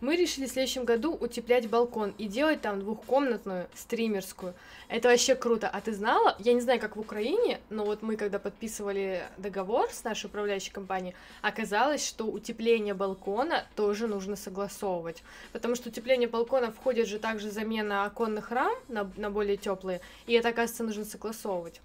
Мы 0.00 0.16
решили 0.16 0.46
в 0.46 0.50
следующем 0.50 0.84
году 0.84 1.14
утеплять 1.14 1.68
балкон 1.70 2.14
и 2.18 2.26
делать 2.26 2.60
там 2.60 2.80
двухкомнатную 2.80 3.66
стримерскую. 3.74 4.54
Это 4.88 5.08
вообще 5.08 5.34
круто. 5.34 5.68
А 5.68 5.80
ты 5.80 5.94
знала? 5.94 6.36
Я 6.38 6.52
не 6.52 6.60
знаю, 6.60 6.78
как 6.80 6.96
в 6.96 7.00
Украине, 7.00 7.60
но 7.70 7.84
вот 7.84 8.02
мы, 8.02 8.16
когда 8.16 8.38
подписывали 8.38 9.24
договор 9.38 9.90
с 9.90 10.04
нашей 10.04 10.26
управляющей 10.26 10.70
компанией, 10.70 11.14
оказалось, 11.40 12.06
что 12.06 12.26
утепление 12.26 12.94
балкона 12.94 13.66
тоже 13.74 14.06
нужно 14.06 14.36
согласовывать. 14.36 15.22
Потому 15.52 15.74
что 15.74 15.88
утепление 15.88 16.28
балкона 16.28 16.70
входит 16.70 17.08
же 17.08 17.18
также 17.18 17.50
замена 17.50 18.04
оконных 18.04 18.50
рам 18.50 18.74
на, 18.88 19.10
на 19.16 19.30
более 19.30 19.56
теплые, 19.56 20.00
и 20.26 20.34
это, 20.34 20.50
оказывается, 20.50 20.84
нужно 20.84 21.04
согласовывать. 21.04 21.80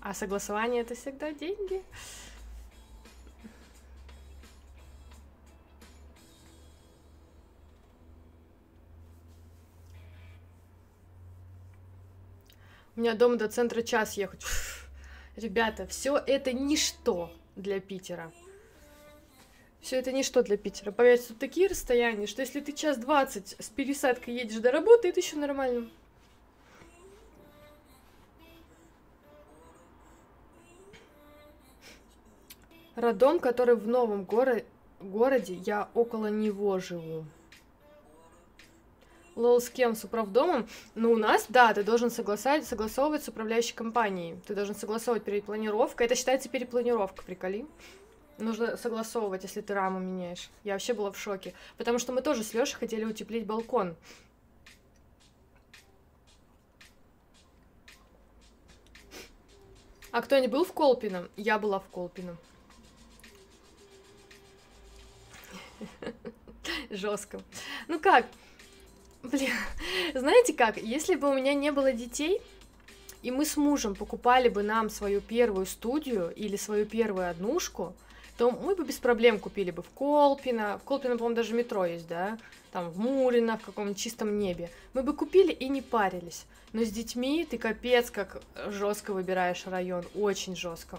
А 0.00 0.14
согласование 0.14 0.82
это 0.82 0.94
всегда 0.94 1.32
деньги. 1.32 1.82
У 12.96 13.00
меня 13.00 13.14
дома 13.14 13.36
до 13.36 13.48
центра 13.48 13.82
час 13.82 14.14
ехать. 14.14 14.44
Ребята, 15.34 15.86
все 15.88 16.16
это 16.16 16.52
ничто 16.52 17.32
для 17.56 17.80
Питера. 17.80 18.32
Все 19.80 19.96
это 19.96 20.12
ничто 20.12 20.42
для 20.42 20.56
Питера. 20.56 20.92
Поверьте, 20.92 21.28
тут 21.28 21.38
такие 21.40 21.66
расстояния, 21.66 22.28
что 22.28 22.42
если 22.42 22.60
ты 22.60 22.72
час 22.72 22.96
двадцать 22.96 23.56
с 23.58 23.68
пересадкой 23.68 24.34
едешь 24.34 24.60
до 24.60 24.70
работы, 24.70 25.08
это 25.08 25.18
еще 25.18 25.36
нормально. 25.36 25.90
Родом, 32.94 33.40
который 33.40 33.74
в 33.74 33.88
новом 33.88 34.24
горо 34.24 34.62
городе, 35.00 35.54
я 35.54 35.88
около 35.94 36.28
него 36.28 36.78
живу. 36.78 37.26
Лол, 39.36 39.60
с 39.60 39.68
кем? 39.68 39.96
С 39.96 40.04
управдомом? 40.04 40.68
Ну, 40.94 41.12
у 41.12 41.16
нас, 41.16 41.46
да, 41.48 41.74
ты 41.74 41.82
должен 41.82 42.10
согласовать, 42.10 42.64
согласовывать 42.66 43.24
с 43.24 43.28
управляющей 43.28 43.74
компанией. 43.74 44.38
Ты 44.46 44.54
должен 44.54 44.76
согласовывать 44.76 45.24
перепланировка. 45.24 46.04
Это 46.04 46.14
считается 46.14 46.48
перепланировка, 46.48 47.24
приколи. 47.24 47.66
Нужно 48.38 48.76
согласовывать, 48.76 49.42
если 49.42 49.60
ты 49.60 49.74
раму 49.74 49.98
меняешь. 49.98 50.50
Я 50.62 50.74
вообще 50.74 50.94
была 50.94 51.10
в 51.10 51.18
шоке. 51.18 51.52
Потому 51.76 51.98
что 51.98 52.12
мы 52.12 52.22
тоже 52.22 52.44
с 52.44 52.54
Лешей 52.54 52.76
хотели 52.76 53.04
утеплить 53.04 53.46
балкон. 53.46 53.96
А 60.12 60.22
кто 60.22 60.38
не 60.38 60.46
был 60.46 60.64
в 60.64 60.72
Колпино? 60.72 61.28
Я 61.36 61.58
была 61.58 61.80
в 61.80 61.88
Колпино. 61.88 62.36
Жестко. 66.90 67.40
Ну 67.88 67.98
как, 67.98 68.26
Блин, 69.24 69.50
знаете 70.14 70.52
как, 70.52 70.76
если 70.76 71.14
бы 71.14 71.30
у 71.30 71.34
меня 71.34 71.54
не 71.54 71.72
было 71.72 71.92
детей, 71.92 72.42
и 73.22 73.30
мы 73.30 73.46
с 73.46 73.56
мужем 73.56 73.94
покупали 73.94 74.50
бы 74.50 74.62
нам 74.62 74.90
свою 74.90 75.22
первую 75.22 75.64
студию 75.64 76.30
или 76.36 76.56
свою 76.56 76.84
первую 76.84 77.30
однушку, 77.30 77.94
то 78.36 78.50
мы 78.50 78.74
бы 78.74 78.84
без 78.84 78.96
проблем 78.96 79.38
купили 79.38 79.70
бы 79.70 79.82
в 79.82 79.88
Колпино, 79.90 80.78
в 80.78 80.84
Колпино, 80.84 81.16
по-моему, 81.16 81.36
даже 81.36 81.54
метро 81.54 81.86
есть, 81.86 82.06
да, 82.06 82.36
там 82.70 82.90
в 82.90 82.98
Мурино, 82.98 83.56
в 83.56 83.64
каком-нибудь 83.64 83.98
чистом 83.98 84.38
небе. 84.38 84.70
Мы 84.92 85.02
бы 85.02 85.14
купили 85.14 85.52
и 85.52 85.70
не 85.70 85.80
парились. 85.80 86.44
Но 86.74 86.82
с 86.82 86.90
детьми 86.90 87.46
ты 87.48 87.56
капец 87.56 88.10
как 88.10 88.42
жестко 88.66 89.14
выбираешь 89.14 89.66
район, 89.66 90.04
очень 90.14 90.54
жестко. 90.54 90.98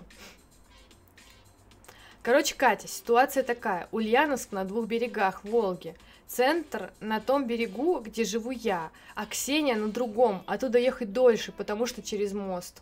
Короче, 2.24 2.56
Катя, 2.56 2.88
ситуация 2.88 3.44
такая. 3.44 3.88
Ульяновск 3.92 4.52
на 4.52 4.64
двух 4.64 4.88
берегах 4.88 5.44
Волги. 5.44 5.96
Центр 6.28 6.92
на 7.00 7.20
том 7.20 7.46
берегу, 7.46 8.00
где 8.00 8.24
живу 8.24 8.52
я, 8.52 8.92
а 9.14 9.26
Ксения 9.26 9.76
на 9.76 9.90
другом. 9.90 10.44
Оттуда 10.48 10.80
ехать 10.80 11.14
дольше, 11.14 11.52
потому 11.52 11.86
что 11.86 12.02
через 12.02 12.34
мост. 12.34 12.82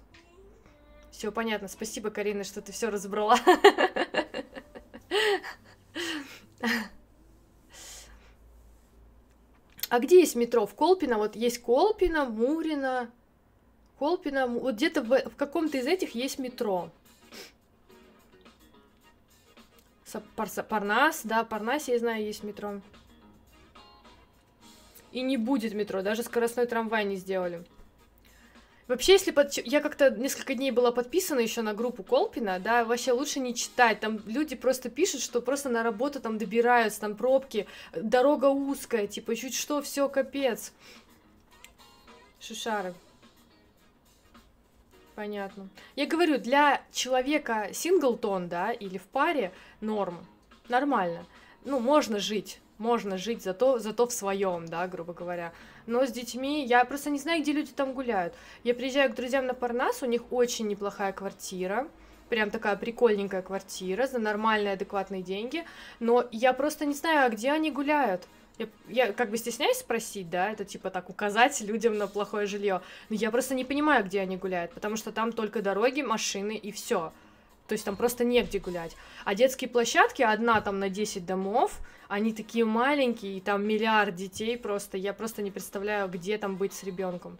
Все 1.11 1.31
понятно. 1.31 1.67
Спасибо, 1.67 2.09
Карина, 2.09 2.43
что 2.43 2.61
ты 2.61 2.71
все 2.71 2.89
разобрала. 2.89 3.37
А 9.89 9.99
где 9.99 10.21
есть 10.21 10.35
метро? 10.35 10.65
В 10.65 10.73
Колпино, 10.73 11.19
вот 11.19 11.35
есть 11.35 11.59
Колпино, 11.59 12.25
Мурино, 12.25 13.11
Колпино, 13.99 14.47
вот 14.47 14.73
где-то 14.73 15.03
в, 15.03 15.29
в 15.29 15.35
каком-то 15.35 15.77
из 15.77 15.85
этих 15.85 16.15
есть 16.15 16.39
метро. 16.39 16.89
Пар, 20.35 20.49
Парнас, 20.67 21.21
да, 21.23 21.43
Парнасе, 21.43 21.91
я 21.93 21.99
знаю, 21.99 22.23
есть 22.23 22.43
метро. 22.43 22.81
И 25.13 25.21
не 25.21 25.37
будет 25.37 25.73
метро, 25.73 26.01
даже 26.01 26.23
скоростной 26.23 26.65
трамвай 26.65 27.05
не 27.05 27.15
сделали. 27.15 27.63
Вообще, 28.87 29.13
если 29.13 29.31
под... 29.31 29.55
я 29.65 29.79
как-то 29.79 30.09
несколько 30.09 30.55
дней 30.55 30.71
была 30.71 30.91
подписана 30.91 31.39
еще 31.39 31.61
на 31.61 31.73
группу 31.73 32.03
Колпина, 32.03 32.59
да, 32.59 32.83
вообще 32.83 33.13
лучше 33.13 33.39
не 33.39 33.55
читать. 33.55 34.01
Там 34.01 34.19
люди 34.25 34.55
просто 34.55 34.89
пишут, 34.89 35.21
что 35.21 35.41
просто 35.41 35.69
на 35.69 35.83
работу 35.83 36.19
там 36.19 36.37
добираются, 36.37 36.99
там 36.99 37.15
пробки, 37.15 37.65
дорога 37.95 38.47
узкая, 38.47 39.07
типа 39.07 39.35
чуть 39.35 39.55
что, 39.55 39.81
все 39.81 40.09
капец. 40.09 40.73
Шишары. 42.41 42.93
Понятно. 45.15 45.69
Я 45.95 46.07
говорю, 46.07 46.39
для 46.39 46.81
человека 46.91 47.69
синглтон, 47.71 48.49
да, 48.49 48.71
или 48.71 48.97
в 48.97 49.03
паре 49.03 49.53
норм, 49.79 50.25
нормально. 50.67 51.25
Ну, 51.63 51.79
можно 51.79 52.19
жить, 52.19 52.59
можно 52.77 53.17
жить 53.17 53.43
зато, 53.43 53.79
зато 53.79 54.07
в 54.07 54.13
своем, 54.13 54.67
да, 54.67 54.87
грубо 54.87 55.13
говоря 55.13 55.53
но 55.85 56.05
с 56.05 56.11
детьми 56.11 56.65
я 56.65 56.85
просто 56.85 57.09
не 57.09 57.19
знаю, 57.19 57.41
где 57.41 57.51
люди 57.51 57.71
там 57.71 57.93
гуляют. 57.93 58.33
Я 58.63 58.73
приезжаю 58.73 59.11
к 59.11 59.15
друзьям 59.15 59.45
на 59.45 59.53
Парнас, 59.53 60.01
у 60.01 60.05
них 60.05 60.31
очень 60.31 60.67
неплохая 60.67 61.11
квартира, 61.11 61.87
прям 62.29 62.51
такая 62.51 62.75
прикольненькая 62.75 63.41
квартира 63.41 64.07
за 64.07 64.19
нормальные, 64.19 64.73
адекватные 64.73 65.21
деньги, 65.21 65.65
но 65.99 66.25
я 66.31 66.53
просто 66.53 66.85
не 66.85 66.93
знаю, 66.93 67.25
а 67.25 67.29
где 67.29 67.51
они 67.51 67.71
гуляют. 67.71 68.23
Я, 68.59 68.67
я 68.87 69.13
как 69.13 69.31
бы 69.31 69.37
стесняюсь 69.37 69.77
спросить, 69.77 70.29
да, 70.29 70.51
это 70.51 70.63
типа 70.63 70.91
так 70.91 71.09
указать 71.09 71.59
людям 71.67 71.97
на 71.97 72.07
плохое 72.07 72.45
жилье, 72.45 72.81
но 73.09 73.15
я 73.15 73.31
просто 73.31 73.55
не 73.55 73.65
понимаю, 73.65 74.05
где 74.05 74.21
они 74.21 74.37
гуляют, 74.37 74.71
потому 74.73 74.95
что 74.95 75.11
там 75.11 75.31
только 75.31 75.61
дороги, 75.61 76.01
машины 76.01 76.55
и 76.55 76.71
все. 76.71 77.11
То 77.67 77.73
есть 77.73 77.85
там 77.85 77.95
просто 77.95 78.23
негде 78.25 78.59
гулять. 78.59 78.95
А 79.23 79.35
детские 79.35 79.69
площадки, 79.69 80.21
одна 80.21 80.59
там 80.61 80.79
на 80.79 80.89
10 80.89 81.25
домов, 81.25 81.79
они 82.07 82.33
такие 82.33 82.65
маленькие, 82.65 83.37
и 83.37 83.41
там 83.41 83.65
миллиард 83.65 84.15
детей 84.15 84.57
просто. 84.57 84.97
Я 84.97 85.13
просто 85.13 85.41
не 85.41 85.51
представляю, 85.51 86.09
где 86.09 86.37
там 86.37 86.57
быть 86.57 86.73
с 86.73 86.83
ребенком. 86.83 87.37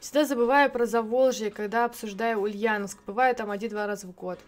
Всегда 0.00 0.24
забываю 0.24 0.70
про 0.70 0.84
Заволжье, 0.84 1.50
когда 1.50 1.84
обсуждаю 1.84 2.40
Ульяновск. 2.40 2.98
Бываю 3.06 3.34
там 3.34 3.50
один-два 3.50 3.86
раза 3.86 4.06
в 4.06 4.12
год. 4.12 4.38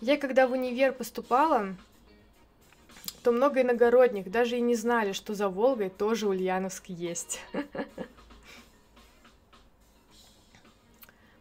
Я 0.00 0.16
когда 0.16 0.46
в 0.46 0.52
универ 0.52 0.92
поступала, 0.92 1.74
то 3.22 3.32
много 3.32 3.62
иногородних 3.62 4.30
даже 4.30 4.58
и 4.58 4.60
не 4.60 4.76
знали, 4.76 5.12
что 5.12 5.34
за 5.34 5.48
Волгой 5.48 5.88
тоже 5.88 6.28
Ульяновск 6.28 6.84
есть. 6.86 7.40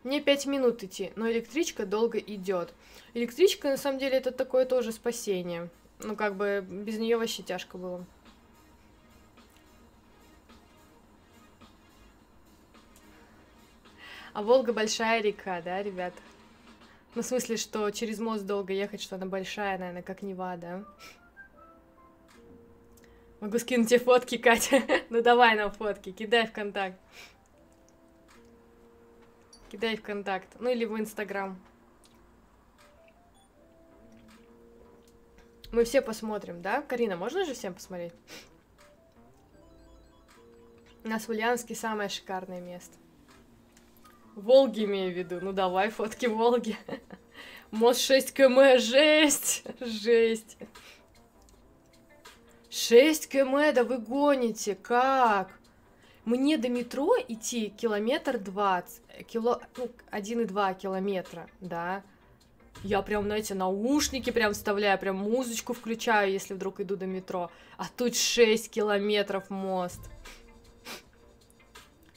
Мне 0.08 0.22
пять 0.22 0.46
минут 0.46 0.82
идти, 0.86 1.12
но 1.18 1.30
электричка 1.30 1.86
долго 1.86 2.18
идет. 2.18 2.74
Электричка, 3.14 3.68
на 3.68 3.76
самом 3.76 4.00
деле, 4.00 4.16
это 4.16 4.32
такое 4.32 4.64
тоже 4.64 4.94
спасение. 4.94 5.68
Ну, 6.00 6.16
как 6.16 6.38
бы, 6.38 6.66
без 6.66 6.98
нее 6.98 7.18
вообще 7.18 7.44
тяжко 7.44 7.78
было. 7.78 8.06
А 14.32 14.44
Волга 14.44 14.72
большая 14.72 15.22
река, 15.22 15.62
да, 15.62 15.84
ребят? 15.84 16.14
Ну, 17.14 17.22
в 17.22 17.26
смысле, 17.26 17.58
что 17.58 17.92
через 17.92 18.20
мост 18.20 18.46
долго 18.46 18.72
ехать, 18.72 19.02
что 19.02 19.18
она 19.18 19.26
большая, 19.26 19.78
наверное, 19.78 20.04
как 20.04 20.22
Нева, 20.22 20.56
да? 20.56 20.86
Могу 23.42 23.60
скинуть 23.60 23.90
тебе 23.90 24.00
фотки, 24.00 24.38
Катя. 24.38 24.82
ну 25.10 25.22
давай 25.22 25.58
нам 25.58 25.70
фотки, 25.70 26.14
кидай 26.14 26.48
в 26.48 26.54
контакт. 26.54 26.98
Кидай 29.70 29.98
в 29.98 30.02
контакт. 30.02 30.48
Ну 30.60 30.70
или 30.70 30.86
в 30.86 30.98
Инстаграм. 31.00 31.60
Мы 35.72 35.84
все 35.84 36.02
посмотрим, 36.02 36.62
да? 36.62 36.82
Карина, 36.82 37.18
можно 37.18 37.46
же 37.46 37.54
всем 37.54 37.74
посмотреть? 37.74 38.14
У 41.04 41.10
нас 41.10 41.28
в 41.28 41.30
Ульяновске 41.30 41.76
самое 41.76 42.10
шикарное 42.10 42.62
место. 42.62 42.98
Волги 44.36 44.86
имею 44.86 45.14
в 45.14 45.18
виду. 45.18 45.40
Ну 45.42 45.52
давай, 45.52 45.90
фотки 45.90 46.28
Волги. 46.28 46.78
Мост 47.72 48.02
6 48.02 48.34
км, 48.34 48.80
жесть! 48.80 49.64
Жесть! 49.82 50.58
6 52.70 53.28
км, 53.28 53.74
да 53.74 53.84
вы 53.84 53.98
гоните, 53.98 54.76
как? 54.76 55.57
Мне 56.28 56.58
до 56.58 56.68
метро 56.68 57.16
идти 57.30 57.70
километр 57.70 58.38
двадцать, 58.38 59.02
кило, 59.28 59.62
ну, 59.78 59.90
один 60.12 60.42
и 60.42 60.46
два 60.46 60.74
километра, 60.74 61.50
да. 61.62 62.04
Я 62.84 63.02
прям, 63.02 63.24
знаете, 63.24 63.56
наушники 63.56 64.30
прям 64.32 64.52
вставляю, 64.52 65.00
прям 65.00 65.16
музычку 65.16 65.72
включаю, 65.72 66.34
если 66.34 66.54
вдруг 66.54 66.82
иду 66.82 66.98
до 66.98 67.06
метро. 67.06 67.50
А 67.78 67.86
тут 67.96 68.18
6 68.18 68.70
километров 68.70 69.50
мост. 69.50 70.02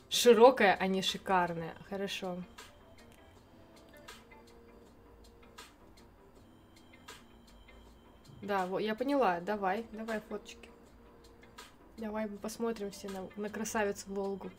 Широкая, 0.08 0.76
а 0.80 0.88
не 0.88 1.02
шикарная. 1.02 1.76
Хорошо. 1.88 2.42
Да, 8.42 8.66
вот, 8.66 8.80
я 8.80 8.96
поняла. 8.96 9.38
Давай, 9.38 9.84
давай 9.92 10.20
фоточки. 10.28 10.69
Давай 12.00 12.26
мы 12.26 12.38
посмотрим 12.38 12.90
все 12.90 13.10
на, 13.10 13.28
на 13.36 13.50
красавицу 13.50 14.06
Волгу. 14.06 14.50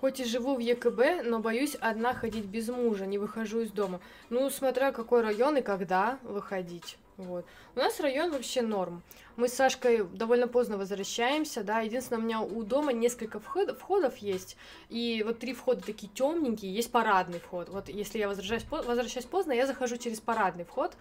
Хоть 0.00 0.20
и 0.20 0.24
живу 0.24 0.54
в 0.54 0.58
ЕКБ, 0.58 1.24
но 1.24 1.40
боюсь 1.40 1.74
одна 1.74 2.14
ходить 2.14 2.46
без 2.46 2.68
мужа, 2.68 3.04
не 3.04 3.18
выхожу 3.18 3.60
из 3.60 3.70
дома. 3.72 4.00
Ну, 4.30 4.48
смотря 4.48 4.90
какой 4.90 5.20
район 5.20 5.58
и 5.58 5.60
когда 5.60 6.18
выходить. 6.22 6.96
Вот. 7.18 7.44
У 7.76 7.78
нас 7.78 8.00
район 8.00 8.32
вообще 8.32 8.62
норм. 8.62 9.02
Мы 9.36 9.48
с 9.48 9.52
Сашкой 9.52 10.04
довольно 10.04 10.48
поздно 10.48 10.78
возвращаемся, 10.78 11.62
да. 11.62 11.80
Единственное, 11.80 12.22
у 12.22 12.24
меня 12.24 12.40
у 12.40 12.62
дома 12.62 12.94
несколько 12.94 13.38
вход, 13.38 13.78
входов 13.78 14.16
есть. 14.16 14.56
И 14.88 15.22
вот 15.26 15.40
три 15.40 15.52
входа 15.52 15.82
такие 15.82 16.10
темненькие, 16.12 16.74
есть 16.74 16.90
парадный 16.90 17.38
вход. 17.38 17.68
Вот 17.68 17.90
если 17.90 18.18
я 18.18 18.28
возвращаюсь, 18.28 18.64
возвращаюсь 18.70 19.26
поздно, 19.26 19.52
я 19.52 19.66
захожу 19.66 19.98
через 19.98 20.20
парадный 20.20 20.64
вход 20.64 20.96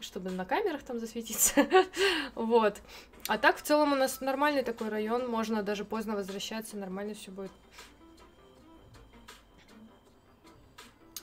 чтобы 0.00 0.30
на 0.30 0.44
камерах 0.44 0.82
там 0.82 1.00
засветиться. 1.00 1.66
вот. 2.34 2.80
А 3.26 3.38
так, 3.38 3.56
в 3.56 3.62
целом, 3.62 3.92
у 3.92 3.96
нас 3.96 4.20
нормальный 4.20 4.62
такой 4.62 4.88
район, 4.88 5.28
можно 5.28 5.62
даже 5.62 5.84
поздно 5.84 6.14
возвращаться, 6.14 6.76
нормально 6.76 7.14
все 7.14 7.30
будет. 7.30 7.52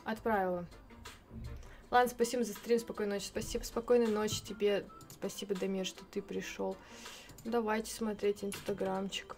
Отправила. 0.03 0.65
Ладно, 1.89 2.09
спасибо 2.09 2.43
за 2.43 2.53
стрим, 2.53 2.80
спокойной 2.80 3.15
ночи. 3.15 3.28
Спасибо, 3.28 3.63
спокойной 3.63 4.07
ночи 4.07 4.43
тебе. 4.43 4.86
Спасибо, 5.09 5.55
Дамир, 5.55 5.86
что 5.86 6.03
ты 6.05 6.22
пришел. 6.22 6.76
Давайте 7.45 7.93
смотреть 7.93 8.43
инстаграмчик. 8.43 9.36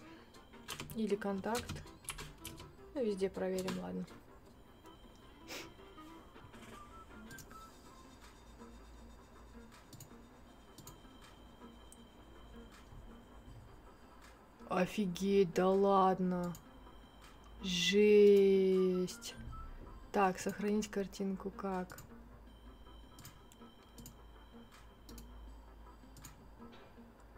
Или 0.96 1.14
контакт. 1.14 1.72
Ну, 2.94 3.04
везде 3.04 3.30
проверим, 3.30 3.78
ладно. 3.80 4.04
Офигеть, 14.70 15.52
да 15.52 15.68
ладно. 15.68 16.54
Жесть. 17.64 19.34
Так, 20.12 20.38
сохранить 20.38 20.88
картинку 20.88 21.50
как? 21.50 21.98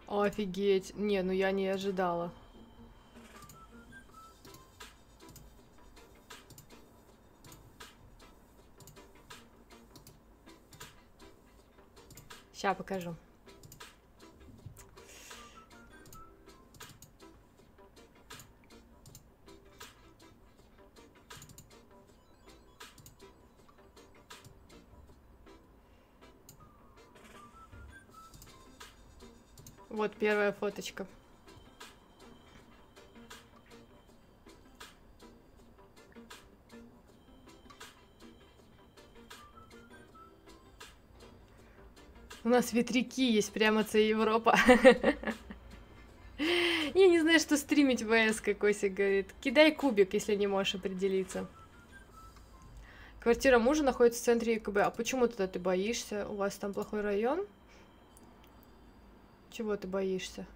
Офигеть. 0.06 0.94
Не, 0.94 1.22
ну 1.22 1.32
я 1.32 1.52
не 1.52 1.68
ожидала. 1.68 2.30
Сейчас 12.52 12.76
покажу. 12.76 13.16
Вот 30.02 30.16
первая 30.16 30.50
фоточка. 30.50 31.06
нас 42.42 42.72
ветряки 42.72 43.32
есть, 43.32 43.52
прямо 43.52 43.84
це 43.84 44.02
Европа. 44.02 44.58
Я 46.94 47.08
не 47.08 47.20
знаю, 47.20 47.38
что 47.38 47.56
стримить 47.56 48.02
ВС, 48.02 48.40
какой-то 48.40 48.88
говорит. 48.88 49.32
Кидай 49.40 49.70
кубик, 49.70 50.14
если 50.14 50.34
не 50.34 50.48
можешь 50.48 50.74
определиться. 50.74 51.46
Квартира 53.20 53.60
мужа 53.60 53.84
находится 53.84 54.20
в 54.20 54.24
центре 54.24 54.54
ЕКБ. 54.54 54.78
А 54.78 54.90
почему 54.90 55.28
тогда 55.28 55.46
ты 55.46 55.60
боишься? 55.60 56.26
У 56.28 56.34
вас 56.34 56.56
там 56.56 56.72
плохой 56.72 57.02
район? 57.02 57.46
Чего 59.52 59.76
ты 59.76 59.86
боишься? 59.86 60.46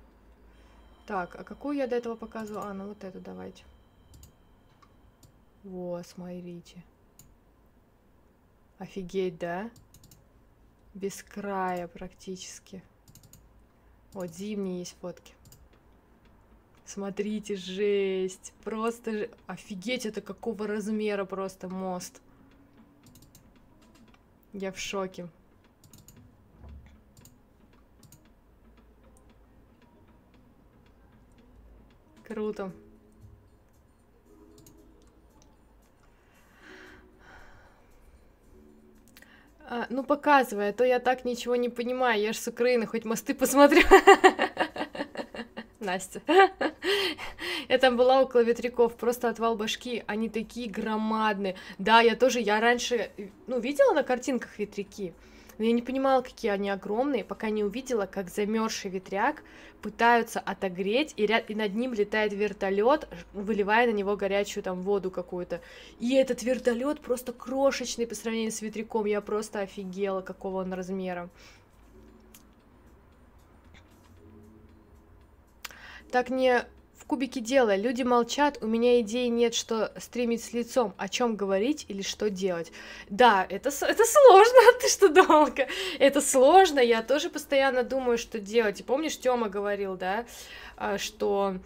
Так, 1.05 1.37
а 1.37 1.45
какую 1.45 1.77
я 1.77 1.87
до 1.87 1.97
этого 1.97 2.17
показывала? 2.17 2.71
А, 2.71 2.73
ну 2.73 2.89
вот 2.89 3.05
эту 3.05 3.21
давайте. 3.21 3.63
Во, 5.65 6.03
смотрите. 6.03 6.83
Офигеть, 8.79 9.39
да? 9.39 9.71
Без 10.95 11.23
края 11.23 11.89
практически. 11.89 12.83
Вот 14.15 14.33
зимние 14.33 14.79
есть 14.79 14.97
фотки. 14.99 15.35
Смотрите, 16.87 17.57
жесть. 17.57 18.55
Просто 18.65 19.13
ж... 19.13 19.29
офигеть, 19.47 20.07
это 20.07 20.23
какого 20.23 20.67
размера 20.67 21.27
просто 21.27 21.69
мост. 21.69 22.23
Я 24.55 24.73
в 24.73 24.79
шоке. 24.79 25.29
Круто. 32.37 32.71
А, 39.61 39.87
ну, 39.89 40.05
показывай, 40.05 40.69
а 40.69 40.73
то 40.75 40.85
я 40.85 40.99
так 40.99 41.25
ничего 41.25 41.57
не 41.57 41.71
понимаю. 41.71 42.21
Я 42.21 42.35
ж 42.35 42.37
с 42.37 42.49
Украины, 42.49 42.85
хоть 42.85 43.07
мосты 43.07 43.35
посмотрю. 43.35 43.81
Настя. 45.81 46.21
Я 47.69 47.79
там 47.79 47.97
была 47.97 48.21
около 48.21 48.43
ветряков, 48.43 48.97
просто 48.97 49.31
отвал 49.31 49.57
башки, 49.57 50.05
они 50.07 50.29
такие 50.29 50.69
громадные. 50.69 51.57
Да, 51.79 52.01
я 52.03 52.17
тоже, 52.17 52.41
я 52.41 52.61
раньше, 52.61 53.11
ну, 53.47 53.59
видела 53.59 53.95
на 53.95 54.03
картинках 54.03 54.59
ветряки, 54.59 55.15
но 55.59 55.65
я 55.65 55.73
не 55.73 55.83
понимала, 55.83 56.23
какие 56.23 56.51
они 56.51 56.71
огромные, 56.71 57.25
пока 57.25 57.51
не 57.51 57.65
увидела, 57.65 58.07
как 58.07 58.29
замерзший 58.29 58.91
ветряк 58.91 59.43
пытаются 59.83 60.41
отогреть, 60.41 61.13
и, 61.17 61.27
ряд, 61.27 61.49
и 61.51 61.55
над 61.55 61.75
ним 61.75 61.95
летает 61.95 62.33
вертолет, 62.33 63.09
выливая 63.33 63.87
на 63.87 63.93
него 63.93 64.17
горячую 64.17 64.65
там 64.65 64.83
воду 64.83 65.11
какую-то. 65.11 65.61
И 66.01 66.15
этот 66.15 66.43
вертолет 66.43 67.01
просто 67.01 67.33
крошечный 67.33 68.07
по 68.07 68.15
сравнению 68.15 68.53
с 68.53 68.63
ветряком, 68.63 69.07
я 69.07 69.21
просто 69.21 69.61
офигела, 69.61 70.23
какого 70.23 70.63
он 70.63 70.73
размера. 70.73 71.29
Так 76.11 76.31
не 76.31 76.65
кубике 77.07 77.41
дело. 77.41 77.77
Люди 77.77 78.03
молчат, 78.03 78.59
у 78.61 78.67
меня 78.67 79.01
идеи 79.01 79.29
нет, 79.29 79.55
что 79.55 79.93
стримить 79.99 80.43
с 80.43 80.53
лицом, 80.53 80.95
о 80.97 81.09
чем 81.09 81.37
говорить 81.37 81.85
или 81.89 82.03
что 82.03 82.31
делать. 82.31 82.73
Да, 83.09 83.47
это, 83.49 83.69
это 83.69 84.05
сложно, 84.05 84.59
ты 84.81 84.89
что 84.89 85.09
долго? 85.09 85.69
Это 85.99 86.21
сложно, 86.21 86.81
я 86.81 87.03
тоже 87.03 87.31
постоянно 87.31 87.83
думаю, 87.83 88.19
что 88.19 88.39
делать. 88.39 88.81
И 88.81 88.83
помнишь, 88.83 89.19
Тёма 89.19 89.49
говорил, 89.49 89.97
да, 89.97 90.27
а, 90.77 90.99
что 90.99 91.57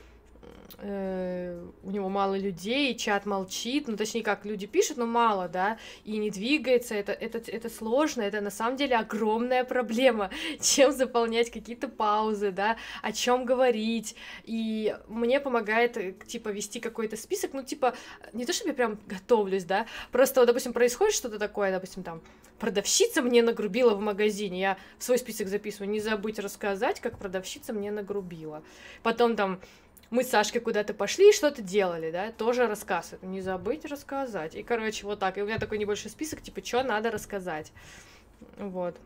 у 0.78 1.90
него 1.90 2.08
мало 2.08 2.38
людей, 2.38 2.94
чат 2.96 3.26
молчит, 3.26 3.88
ну 3.88 3.96
точнее 3.96 4.22
как 4.22 4.44
люди 4.44 4.66
пишут, 4.66 4.96
но 4.96 5.06
мало, 5.06 5.48
да, 5.48 5.78
и 6.04 6.16
не 6.16 6.30
двигается, 6.30 6.94
это, 6.94 7.12
это, 7.12 7.38
это 7.38 7.68
сложно, 7.68 8.22
это 8.22 8.40
на 8.40 8.50
самом 8.50 8.76
деле 8.76 8.96
огромная 8.96 9.64
проблема, 9.64 10.30
чем 10.60 10.92
заполнять 10.92 11.50
какие-то 11.50 11.88
паузы, 11.88 12.50
да, 12.50 12.76
о 13.02 13.12
чем 13.12 13.44
говорить, 13.44 14.16
и 14.44 14.96
мне 15.08 15.40
помогает, 15.40 15.96
э, 15.96 16.14
типа, 16.26 16.48
вести 16.50 16.80
какой-то 16.80 17.16
список, 17.16 17.52
ну, 17.52 17.62
типа, 17.62 17.94
не 18.32 18.46
то, 18.46 18.52
чтобы 18.52 18.70
я 18.70 18.74
прям 18.74 18.98
готовлюсь, 19.06 19.64
да, 19.64 19.86
просто, 20.12 20.40
вот, 20.40 20.46
допустим, 20.46 20.72
происходит 20.72 21.14
что-то 21.14 21.38
такое, 21.38 21.72
допустим, 21.72 22.02
там, 22.02 22.20
продавщица 22.60 23.22
мне 23.22 23.42
нагрубила 23.42 23.94
в 23.94 24.00
магазине, 24.00 24.60
я 24.60 24.78
в 24.98 25.04
свой 25.04 25.18
список 25.18 25.48
записываю, 25.48 25.90
не 25.90 25.98
забыть 25.98 26.38
рассказать, 26.38 27.00
как 27.00 27.18
продавщица 27.18 27.72
мне 27.72 27.90
нагрубила, 27.90 28.62
потом 29.02 29.34
там 29.34 29.60
мы 30.10 30.24
с 30.24 30.28
Сашкой 30.28 30.60
куда-то 30.60 30.92
пошли 30.92 31.30
и 31.30 31.32
что-то 31.32 31.62
делали, 31.62 32.10
да, 32.10 32.32
тоже 32.32 32.66
рассказ, 32.66 33.14
не 33.22 33.40
забыть 33.40 33.84
рассказать. 33.84 34.54
И, 34.56 34.62
короче, 34.62 35.06
вот 35.06 35.20
так. 35.20 35.38
И 35.38 35.42
у 35.42 35.46
меня 35.46 35.58
такой 35.58 35.78
небольшой 35.78 36.10
список, 36.10 36.42
типа, 36.42 36.64
что 36.64 36.82
надо 36.82 37.10
рассказать. 37.10 37.72
Вот. 38.58 38.96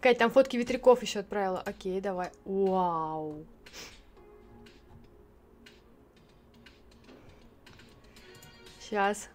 Кать, 0.00 0.16
там 0.16 0.30
фотки 0.30 0.56
ветряков 0.56 1.02
еще 1.02 1.20
отправила. 1.20 1.60
Окей, 1.60 2.00
давай. 2.00 2.30
Вау. 2.44 3.44
Сейчас. 8.80 9.28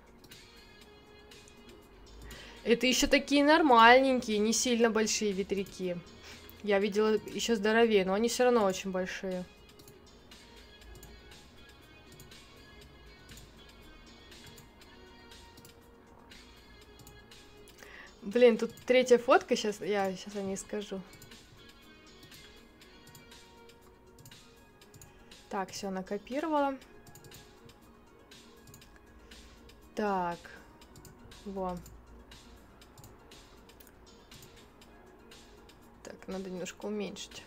Это 2.65 2.87
еще 2.87 3.05
такие 3.05 3.43
нормальненькие, 3.43 4.39
не 4.39 4.51
сильно 4.51 4.89
большие 4.89 5.31
ветряки. 5.31 5.97
Я 6.63 6.79
видела 6.79 7.09
еще 7.27 7.55
здоровее, 7.55 8.05
но 8.05 8.15
они 8.15 8.27
все 8.27 8.45
равно 8.45 8.65
очень 8.65 8.89
большие. 8.89 9.45
Блин, 18.23 18.57
тут 18.57 18.75
третья 18.87 19.19
фотка, 19.19 19.55
сейчас 19.55 19.79
я 19.81 20.11
сейчас 20.11 20.35
о 20.35 20.41
ней 20.41 20.57
скажу. 20.57 20.99
Так, 25.49 25.69
все 25.69 25.91
накопировала. 25.91 26.75
Так, 29.93 30.39
вот. 31.45 31.77
Надо 36.27 36.49
немножко 36.49 36.85
уменьшить. 36.85 37.43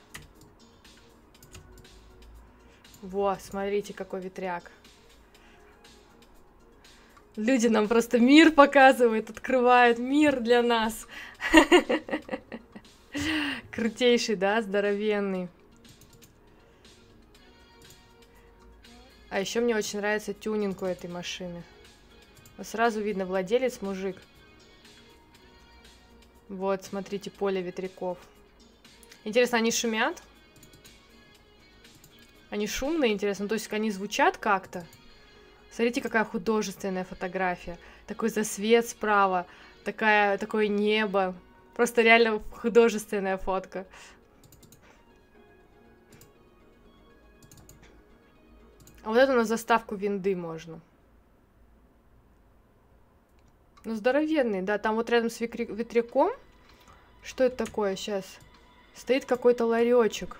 Во, 3.03 3.37
смотрите, 3.41 3.95
какой 3.95 4.21
ветряк. 4.21 4.71
Люди 7.37 7.69
нам 7.69 7.87
просто 7.87 8.19
мир 8.19 8.51
показывают, 8.51 9.31
открывают 9.31 9.99
мир 9.99 10.41
для 10.41 10.63
нас. 10.63 11.07
Крутейший, 13.71 14.35
да, 14.35 14.61
здоровенный. 14.61 15.49
А 19.31 19.39
еще 19.39 19.61
мне 19.61 19.77
очень 19.77 20.01
нравится 20.01 20.35
тюнинг 20.35 20.83
у 20.83 20.87
этой 20.87 21.09
машины. 21.09 21.63
Сразу 22.61 23.01
видно, 23.01 23.25
владелец 23.25 23.81
мужик. 23.83 24.17
Вот, 26.49 26.83
смотрите, 26.83 27.31
поле 27.31 27.63
ветряков. 27.63 28.19
Интересно, 29.25 29.59
они 29.59 29.71
шумят? 29.71 30.23
Они 32.51 32.67
шумные, 32.67 33.13
интересно. 33.13 33.49
То 33.49 33.55
есть 33.55 33.73
они 33.73 33.91
звучат 33.91 34.39
как-то? 34.39 34.87
Смотрите, 35.71 36.01
какая 36.01 36.25
художественная 36.25 37.05
фотография. 37.05 37.79
Такой 38.07 38.31
засвет 38.31 38.89
справа, 38.89 39.47
такая, 39.85 40.39
такое 40.39 40.69
небо. 40.69 41.35
Просто 41.75 42.03
реально 42.03 42.43
художественная 42.53 43.37
фотка. 43.37 43.87
А 49.05 49.11
вот 49.11 49.19
это 49.19 49.33
на 49.35 49.45
заставку 49.45 49.95
винды 49.95 50.35
можно. 50.35 50.81
Ну, 53.85 53.95
здоровенный, 53.95 54.63
да. 54.63 54.79
Там 54.79 54.97
вот 54.97 55.09
рядом 55.11 55.31
с 55.31 55.41
ветряком. 55.41 56.33
Что 57.23 57.45
это 57.45 57.65
такое 57.65 57.95
сейчас? 57.97 58.39
Стоит 58.99 59.25
какой-то 59.25 59.65
ларечек. 59.65 60.37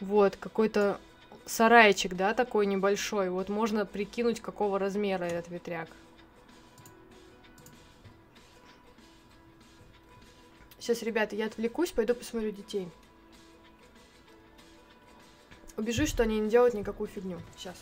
Вот, 0.00 0.36
какой-то 0.36 0.98
сарайчик, 1.44 2.14
да, 2.14 2.32
такой 2.32 2.64
небольшой. 2.64 3.28
Вот 3.28 3.50
можно 3.50 3.84
прикинуть, 3.84 4.40
какого 4.40 4.78
размера 4.78 5.24
этот 5.24 5.48
ветряк. 5.48 5.88
Сейчас, 10.78 11.02
ребята, 11.02 11.36
я 11.36 11.46
отвлекусь, 11.46 11.92
пойду 11.92 12.14
посмотрю 12.14 12.50
детей. 12.50 12.88
Убежусь, 15.76 16.08
что 16.08 16.22
они 16.22 16.40
не 16.40 16.48
делают 16.48 16.72
никакую 16.72 17.08
фигню. 17.08 17.38
Сейчас. 17.58 17.76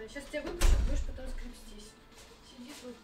Надо. 0.00 0.12
Сейчас 0.12 0.24
тебя 0.30 0.42
выпущу, 0.42 0.72
будешь 0.86 1.02
потом 1.06 1.26
скрипстись. 1.28 1.90
Сиди 2.48 2.72
тут. 2.82 2.94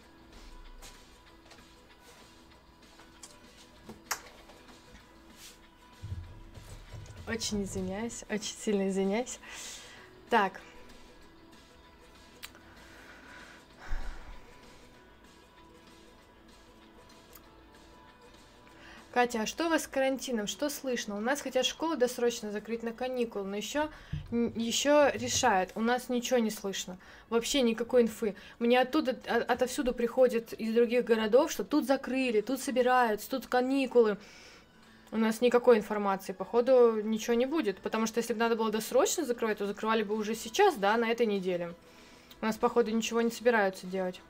Очень 7.27 7.63
извиняюсь, 7.63 8.23
очень 8.29 8.55
сильно 8.55 8.89
извиняюсь. 8.89 9.39
Так. 10.29 10.61
Катя, 19.17 19.41
а 19.41 19.45
что 19.47 19.65
у 19.65 19.69
вас 19.69 19.85
с 19.85 19.87
карантином? 19.87 20.45
Что 20.45 20.69
слышно? 20.69 21.17
У 21.17 21.19
нас 21.19 21.41
хотят 21.41 21.65
школу 21.65 21.97
досрочно 21.97 22.51
закрыть 22.51 22.83
на 22.83 22.93
каникулы, 22.93 23.45
но 23.45 23.55
еще, 23.55 23.89
еще 24.29 25.11
решают. 25.15 25.71
У 25.73 25.81
нас 25.81 26.09
ничего 26.09 26.37
не 26.37 26.51
слышно. 26.51 26.99
Вообще 27.31 27.63
никакой 27.63 28.03
инфы. 28.03 28.35
Мне 28.59 28.79
оттуда, 28.79 29.17
от, 29.25 29.49
отовсюду 29.49 29.95
приходят 29.95 30.53
из 30.53 30.71
других 30.71 31.03
городов, 31.03 31.51
что 31.51 31.63
тут 31.63 31.87
закрыли, 31.87 32.41
тут 32.41 32.61
собираются, 32.61 33.27
тут 33.27 33.47
каникулы. 33.47 34.17
У 35.11 35.17
нас 35.17 35.41
никакой 35.41 35.79
информации, 35.79 36.33
походу, 36.33 37.01
ничего 37.01 37.33
не 37.33 37.47
будет. 37.47 37.79
Потому 37.79 38.05
что 38.05 38.19
если 38.19 38.33
бы 38.33 38.39
надо 38.39 38.55
было 38.55 38.69
досрочно 38.69 39.25
закрывать, 39.25 39.57
то 39.57 39.65
закрывали 39.65 40.03
бы 40.03 40.13
уже 40.13 40.35
сейчас, 40.35 40.75
да, 40.75 40.95
на 40.95 41.09
этой 41.09 41.25
неделе. 41.25 41.73
У 42.39 42.45
нас, 42.45 42.55
походу, 42.55 42.91
ничего 42.91 43.21
не 43.21 43.31
собираются 43.31 43.87
делать. 43.87 44.21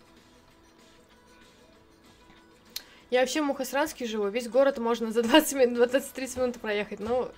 Я 3.10 3.22
вообще 3.22 3.42
в 3.42 3.46
Мухосранске 3.46 4.06
живу, 4.06 4.28
весь 4.28 4.50
город 4.50 4.80
можно 4.80 5.12
за 5.12 5.24
20 5.24 5.54
минут, 5.54 5.90
20-30 5.94 6.40
минут 6.40 6.60
проехать, 6.60 7.00
ну... 7.00 7.32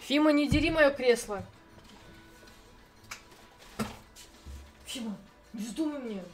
Фима, 0.00 0.32
не 0.32 0.48
дери 0.48 0.70
мое 0.70 0.90
кресло! 0.90 1.44
Фима, 4.86 5.16
не 5.52 5.64
вздумай 5.64 6.00
мне! 6.00 6.24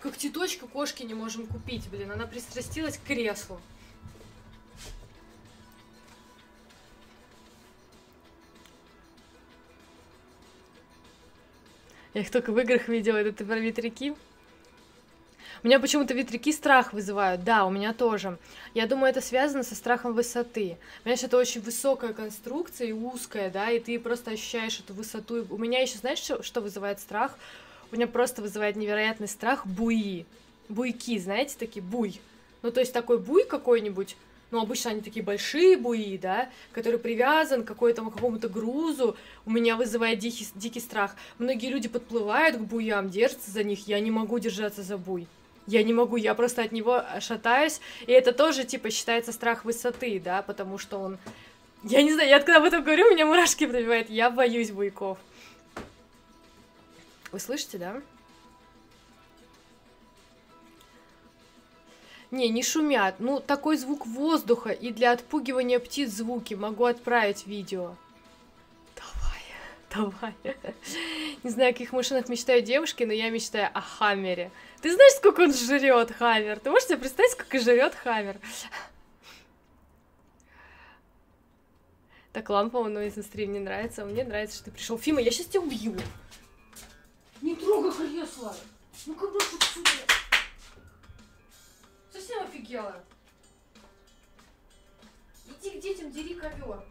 Как 0.00 0.16
теточка 0.16 0.68
кошки 0.68 1.02
не 1.02 1.14
можем 1.14 1.46
купить, 1.46 1.88
блин, 1.88 2.12
она 2.12 2.26
пристрастилась 2.26 2.98
к 2.98 3.02
креслу. 3.02 3.60
Я 12.12 12.20
их 12.20 12.30
только 12.30 12.52
в 12.52 12.58
играх 12.60 12.86
видела, 12.86 13.16
это 13.16 13.32
ты 13.32 13.44
про 13.44 13.58
ветряки? 13.58 14.14
У 15.64 15.66
меня 15.66 15.80
почему-то 15.80 16.12
ветряки 16.12 16.52
страх 16.52 16.92
вызывают. 16.92 17.42
Да, 17.42 17.64
у 17.64 17.70
меня 17.70 17.94
тоже. 17.94 18.36
Я 18.74 18.86
думаю, 18.86 19.08
это 19.08 19.22
связано 19.22 19.62
со 19.62 19.74
страхом 19.74 20.12
высоты. 20.12 20.76
Понимаешь, 21.02 21.22
это 21.22 21.38
очень 21.38 21.62
высокая 21.62 22.12
конструкция 22.12 22.88
и 22.88 22.92
узкая, 22.92 23.48
да, 23.48 23.70
и 23.70 23.80
ты 23.80 23.98
просто 23.98 24.32
ощущаешь 24.32 24.78
эту 24.78 24.92
высоту. 24.92 25.46
У 25.48 25.56
меня 25.56 25.80
еще, 25.80 25.96
знаешь, 25.96 26.18
что 26.18 26.60
вызывает 26.60 27.00
страх? 27.00 27.38
У 27.90 27.96
меня 27.96 28.06
просто 28.06 28.42
вызывает 28.42 28.76
невероятный 28.76 29.26
страх 29.26 29.66
буи. 29.66 30.26
Буйки, 30.68 31.18
знаете, 31.18 31.56
такие 31.58 31.82
буй. 31.82 32.20
Ну, 32.60 32.70
то 32.70 32.80
есть 32.80 32.92
такой 32.92 33.16
буй 33.18 33.46
какой-нибудь, 33.46 34.16
ну, 34.50 34.60
обычно 34.60 34.90
они 34.90 35.00
такие 35.00 35.24
большие 35.24 35.78
буи, 35.78 36.18
да, 36.18 36.50
который 36.72 36.98
привязан 36.98 37.64
к 37.64 37.68
какой-то 37.68 38.04
какому-то 38.04 38.50
грузу, 38.50 39.16
у 39.46 39.50
меня 39.50 39.76
вызывает 39.76 40.18
дикий, 40.18 40.46
дикий 40.54 40.80
страх. 40.80 41.16
Многие 41.38 41.70
люди 41.70 41.88
подплывают 41.88 42.58
к 42.58 42.60
буям, 42.60 43.08
держатся 43.08 43.50
за 43.50 43.64
них, 43.64 43.88
я 43.88 43.98
не 44.00 44.10
могу 44.10 44.38
держаться 44.38 44.82
за 44.82 44.98
буй 44.98 45.26
я 45.66 45.82
не 45.82 45.92
могу, 45.92 46.16
я 46.16 46.34
просто 46.34 46.62
от 46.62 46.72
него 46.72 47.02
шатаюсь, 47.20 47.80
и 48.06 48.12
это 48.12 48.32
тоже, 48.32 48.64
типа, 48.64 48.90
считается 48.90 49.32
страх 49.32 49.64
высоты, 49.64 50.20
да, 50.20 50.42
потому 50.42 50.78
что 50.78 50.98
он... 50.98 51.18
Я 51.82 52.02
не 52.02 52.12
знаю, 52.12 52.28
я 52.28 52.38
когда 52.38 52.58
об 52.58 52.64
этом 52.64 52.82
говорю, 52.82 53.10
меня 53.10 53.26
мурашки 53.26 53.66
пробивает, 53.66 54.08
я 54.08 54.30
боюсь 54.30 54.70
буйков. 54.70 55.18
Вы 57.32 57.40
слышите, 57.40 57.78
да? 57.78 58.00
Не, 62.30 62.48
не 62.48 62.62
шумят. 62.62 63.16
Ну, 63.18 63.38
такой 63.38 63.76
звук 63.76 64.06
воздуха 64.06 64.70
и 64.70 64.92
для 64.92 65.12
отпугивания 65.12 65.78
птиц 65.78 66.10
звуки 66.10 66.54
могу 66.54 66.84
отправить 66.84 67.46
видео. 67.46 67.94
Давай. 69.94 70.34
Не 71.44 71.50
знаю, 71.50 71.70
о 71.70 71.72
каких 71.72 71.92
машинах 71.92 72.28
мечтают 72.28 72.64
девушки, 72.64 73.04
но 73.04 73.12
я 73.12 73.30
мечтаю 73.30 73.70
о 73.72 73.80
Хаммере. 73.80 74.50
Ты 74.80 74.92
знаешь, 74.92 75.14
сколько 75.14 75.42
он 75.42 75.52
жрет, 75.52 76.10
Хаммер? 76.10 76.58
Ты 76.58 76.70
можешь 76.70 76.88
себе 76.88 76.98
представить, 76.98 77.32
сколько 77.32 77.60
жрет 77.60 77.94
Хаммер? 77.94 78.38
Так, 82.32 82.50
лампа, 82.50 82.82
ну, 82.88 83.00
если 83.00 83.22
стрим 83.22 83.52
не 83.52 83.60
нравится, 83.60 84.02
а 84.02 84.06
мне 84.06 84.24
нравится, 84.24 84.56
что 84.56 84.64
ты 84.66 84.70
пришел. 84.72 84.98
Фима, 84.98 85.20
я 85.20 85.30
сейчас 85.30 85.46
тебя 85.46 85.60
убью. 85.60 85.94
Не 87.40 87.54
трогай 87.54 87.92
кресло. 87.92 88.56
Ну-ка, 89.06 89.28
брось 89.28 89.54
отсюда. 89.54 89.90
Совсем 92.12 92.42
офигела. 92.42 93.04
Иди 95.46 95.70
к 95.70 95.80
детям, 95.80 96.10
дери 96.10 96.34
ковер. 96.34 96.82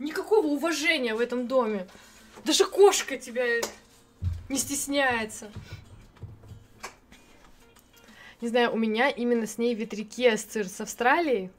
Никакого 0.00 0.46
уважения 0.46 1.14
в 1.14 1.20
этом 1.20 1.46
доме. 1.46 1.86
Даже 2.46 2.64
кошка 2.64 3.18
тебя 3.18 3.44
не 4.48 4.56
стесняется. 4.56 5.52
Не 8.40 8.48
знаю, 8.48 8.72
у 8.72 8.78
меня 8.78 9.10
именно 9.10 9.46
с 9.46 9.58
ней 9.58 9.74
ветряки 9.74 10.26
ассоциируются 10.26 10.78
с 10.78 10.80
Австралией. 10.80 11.50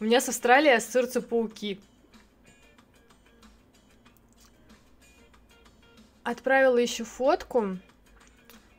У 0.00 0.04
меня 0.04 0.22
с 0.22 0.30
Австралией 0.30 0.76
ассоциируются 0.76 1.20
пауки. 1.20 1.78
Отправила 6.22 6.78
еще 6.78 7.04
фотку, 7.04 7.76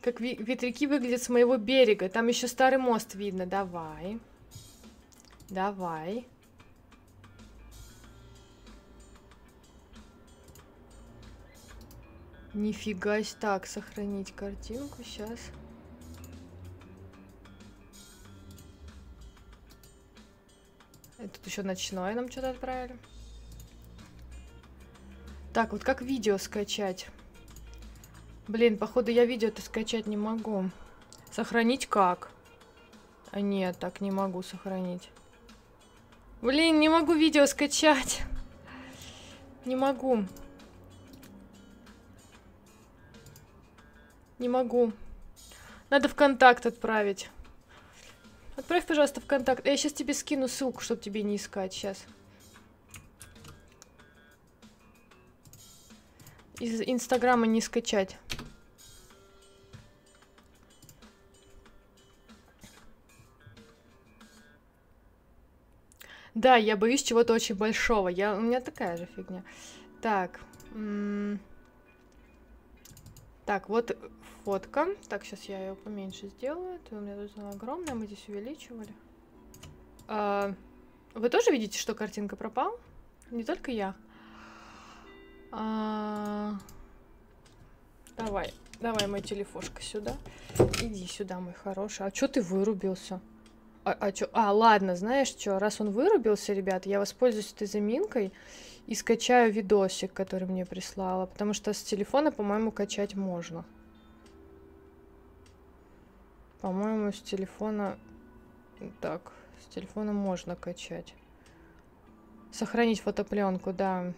как 0.02 0.20
ветряки 0.20 0.88
выглядят 0.88 1.22
с 1.22 1.30
моего 1.30 1.58
берега. 1.58 2.10
Там 2.10 2.28
еще 2.28 2.48
старый 2.48 2.80
мост 2.80 3.14
видно. 3.14 3.46
Давай. 3.46 4.18
Давай. 5.48 6.26
Нифига 12.54 13.22
себе. 13.24 13.40
Так, 13.40 13.68
сохранить 13.68 14.34
картинку. 14.34 15.04
Сейчас. 15.04 15.40
Это 21.18 21.38
еще 21.46 21.64
ночное 21.64 22.16
нам 22.16 22.32
что-то 22.32 22.52
отправили. 22.52 22.98
Так, 25.54 25.74
вот 25.74 25.84
как 25.84 26.02
видео 26.02 26.38
скачать? 26.38 27.08
Блин, 28.48 28.78
походу 28.78 29.12
я 29.12 29.26
видео-то 29.26 29.62
скачать 29.62 30.08
не 30.08 30.18
могу. 30.18 30.70
Сохранить 31.32 31.88
как? 31.88 32.32
А 33.32 33.42
нет, 33.42 33.78
так 33.78 34.02
не 34.02 34.12
могу 34.12 34.42
сохранить. 34.42 35.10
Блин, 36.42 36.80
не 36.80 36.88
могу 36.88 37.14
видео 37.14 37.46
скачать. 37.46 38.24
Не 39.66 39.76
могу. 39.76 40.24
Не 44.40 44.48
могу. 44.50 44.94
Надо 45.90 46.08
в 46.08 46.16
контакт 46.16 46.66
отправить. 46.66 47.30
Отправь, 48.56 48.86
пожалуйста, 48.86 49.22
в 49.22 49.26
контакт. 49.26 49.66
Я 49.66 49.76
сейчас 49.78 49.94
тебе 49.94 50.14
скину 50.14 50.48
ссылку, 50.48 50.82
чтобы 50.82 51.02
тебе 51.02 51.24
не 51.24 51.36
искать. 51.36 51.74
Сейчас. 51.74 52.06
Из 56.60 56.82
Инстаграма 56.82 57.48
не 57.48 57.62
скачать. 57.62 58.18
Да, 66.34 66.56
я 66.56 66.78
боюсь 66.78 67.04
чего-то 67.04 67.34
очень 67.34 67.56
большого. 67.56 68.08
Я... 68.08 68.36
У 68.36 68.42
меня 68.42 68.62
такая 68.62 68.96
же 68.96 69.08
фигня. 69.16 69.44
Так. 70.02 70.40
Так, 73.46 73.68
вот 73.68 73.98
фотка. 74.50 74.88
Так, 75.10 75.26
сейчас 75.26 75.44
я 75.44 75.60
ее 75.60 75.76
поменьше 75.76 76.28
сделаю. 76.28 76.76
Это 76.78 76.96
у 76.96 77.02
меня 77.02 77.16
тут 77.16 77.32
огромная, 77.54 77.94
мы 77.94 78.08
здесь 78.08 78.28
увеличивали. 78.28 78.90
А, 80.08 80.56
вы 81.14 81.30
тоже 81.30 81.52
видите, 81.52 81.78
что 81.78 81.94
картинка 81.94 82.36
пропала? 82.36 82.76
Не 83.30 83.44
только 83.44 83.70
я. 83.70 83.94
А, 85.52 86.56
давай, 88.18 88.52
давай 88.82 89.06
мой 89.06 89.22
телефошка 89.22 89.84
сюда. 89.84 90.16
Иди 90.82 91.06
сюда, 91.06 91.40
мой 91.40 91.54
хороший. 91.54 92.08
А 92.08 92.12
чё 92.12 92.28
ты 92.28 92.42
вырубился? 92.42 93.22
А, 93.84 93.92
а, 94.00 94.12
чё? 94.12 94.30
а 94.34 94.52
ладно, 94.52 94.96
знаешь 94.96 95.28
что, 95.28 95.60
раз 95.60 95.80
он 95.80 95.92
вырубился, 95.92 96.54
ребят, 96.54 96.88
я 96.88 96.98
воспользуюсь 96.98 97.54
этой 97.54 97.68
заминкой 97.68 98.34
и 98.88 98.96
скачаю 98.96 99.54
видосик, 99.54 100.12
который 100.12 100.48
мне 100.48 100.66
прислала, 100.66 101.28
потому 101.28 101.54
что 101.54 101.72
с 101.72 101.84
телефона, 101.84 102.32
по-моему, 102.32 102.72
качать 102.72 103.14
можно. 103.14 103.64
По-моему, 106.62 107.12
с 107.12 107.22
телефона... 107.22 107.98
Так, 109.02 109.32
С 109.62 109.74
телефона 109.74 110.14
можно 110.14 110.56
качать. 110.56 111.14
Сохранить 112.52 113.02
фотопленку, 113.02 113.74
да. 113.74 114.14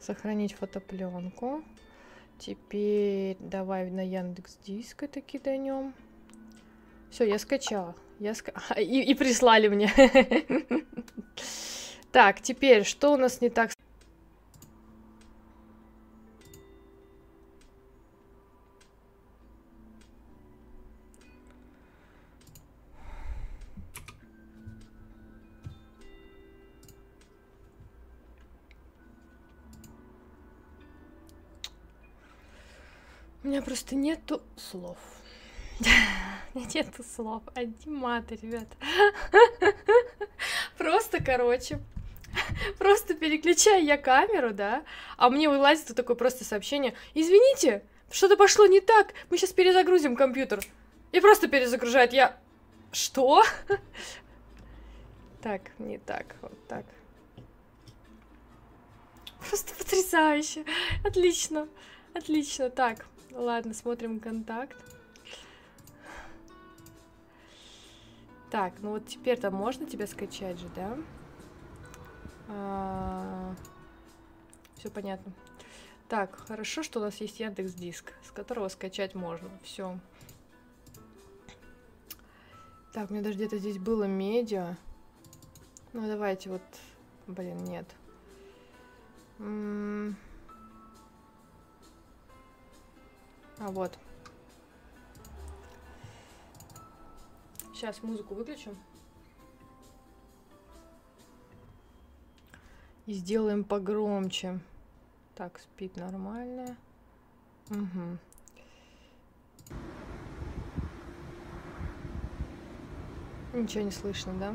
Сохранить 0.00 0.54
фотопленку. 0.54 1.62
Теперь 2.38 3.36
давай 3.38 3.90
на 3.90 4.00
Яндекс 4.00 4.56
Диск 4.64 5.02
это 5.02 5.20
киданем. 5.20 5.92
Все, 7.10 7.24
я 7.24 7.38
скачала. 7.38 7.94
Я 8.18 8.34
ска... 8.34 8.52
и, 8.80 9.02
и 9.02 9.14
прислали 9.14 9.68
мне. 9.68 9.92
Так, 12.12 12.40
теперь, 12.40 12.82
что 12.82 13.12
у 13.12 13.16
нас 13.16 13.40
не 13.40 13.50
так? 13.50 13.70
Меня 33.50 33.62
просто 33.62 33.96
нету 33.96 34.42
слов. 34.56 34.98
Нету 36.54 37.02
слов. 37.02 37.42
Одни 37.54 37.92
маты, 37.92 38.38
ребят. 38.40 38.68
Просто, 40.78 41.22
короче, 41.22 41.80
просто 42.78 43.14
переключаю 43.14 43.84
я 43.84 43.96
камеру, 43.98 44.52
да, 44.52 44.84
а 45.16 45.30
мне 45.30 45.48
вылазит 45.48 45.88
вот 45.88 45.96
такое 45.96 46.16
просто 46.16 46.44
сообщение. 46.44 46.94
Извините, 47.14 47.82
что-то 48.10 48.36
пошло 48.36 48.66
не 48.66 48.80
так, 48.80 49.14
мы 49.28 49.36
сейчас 49.36 49.52
перезагрузим 49.52 50.16
компьютер. 50.16 50.60
И 51.12 51.20
просто 51.20 51.48
перезагружает. 51.48 52.12
Я... 52.12 52.36
Что? 52.92 53.44
Так, 55.42 55.62
не 55.78 55.98
так, 55.98 56.36
вот 56.40 56.52
так. 56.68 56.84
Просто 59.48 59.74
потрясающе. 59.74 60.64
Отлично. 61.04 61.68
Отлично. 62.14 62.70
Так, 62.70 63.06
ладно, 63.32 63.74
смотрим 63.74 64.20
контакт. 64.20 64.76
Так, 68.50 68.74
ну 68.80 68.90
вот 68.90 69.06
теперь-то 69.06 69.50
можно 69.50 69.86
тебя 69.86 70.06
скачать 70.06 70.58
же, 70.58 70.68
да? 70.74 70.98
А... 72.48 73.54
Все 74.76 74.90
понятно. 74.90 75.32
Так, 76.08 76.36
хорошо, 76.48 76.82
что 76.82 76.98
у 76.98 77.02
нас 77.02 77.16
есть 77.16 77.38
Яндекс 77.38 77.74
Диск, 77.74 78.12
с 78.24 78.32
которого 78.32 78.68
скачать 78.68 79.14
можно. 79.14 79.50
Все. 79.62 79.98
Так, 82.92 83.10
у 83.10 83.14
меня 83.14 83.22
даже 83.22 83.36
где-то 83.36 83.58
здесь 83.58 83.78
было 83.78 84.04
медиа. 84.04 84.76
Ну, 85.92 86.08
давайте 86.08 86.50
вот... 86.50 86.62
Блин, 87.28 87.58
нет. 87.58 87.86
М 89.38 90.08
-м 90.08 90.14
а, 93.60 93.70
вот. 93.70 93.98
Сейчас 97.74 98.02
музыку 98.02 98.34
выключим. 98.34 98.76
И 103.06 103.12
сделаем 103.12 103.64
погромче. 103.64 104.60
Так, 105.34 105.58
спит 105.58 105.96
нормально. 105.96 106.76
Угу. 107.70 108.18
Ничего 113.52 113.84
не 113.84 113.90
слышно, 113.90 114.32
да? 114.34 114.54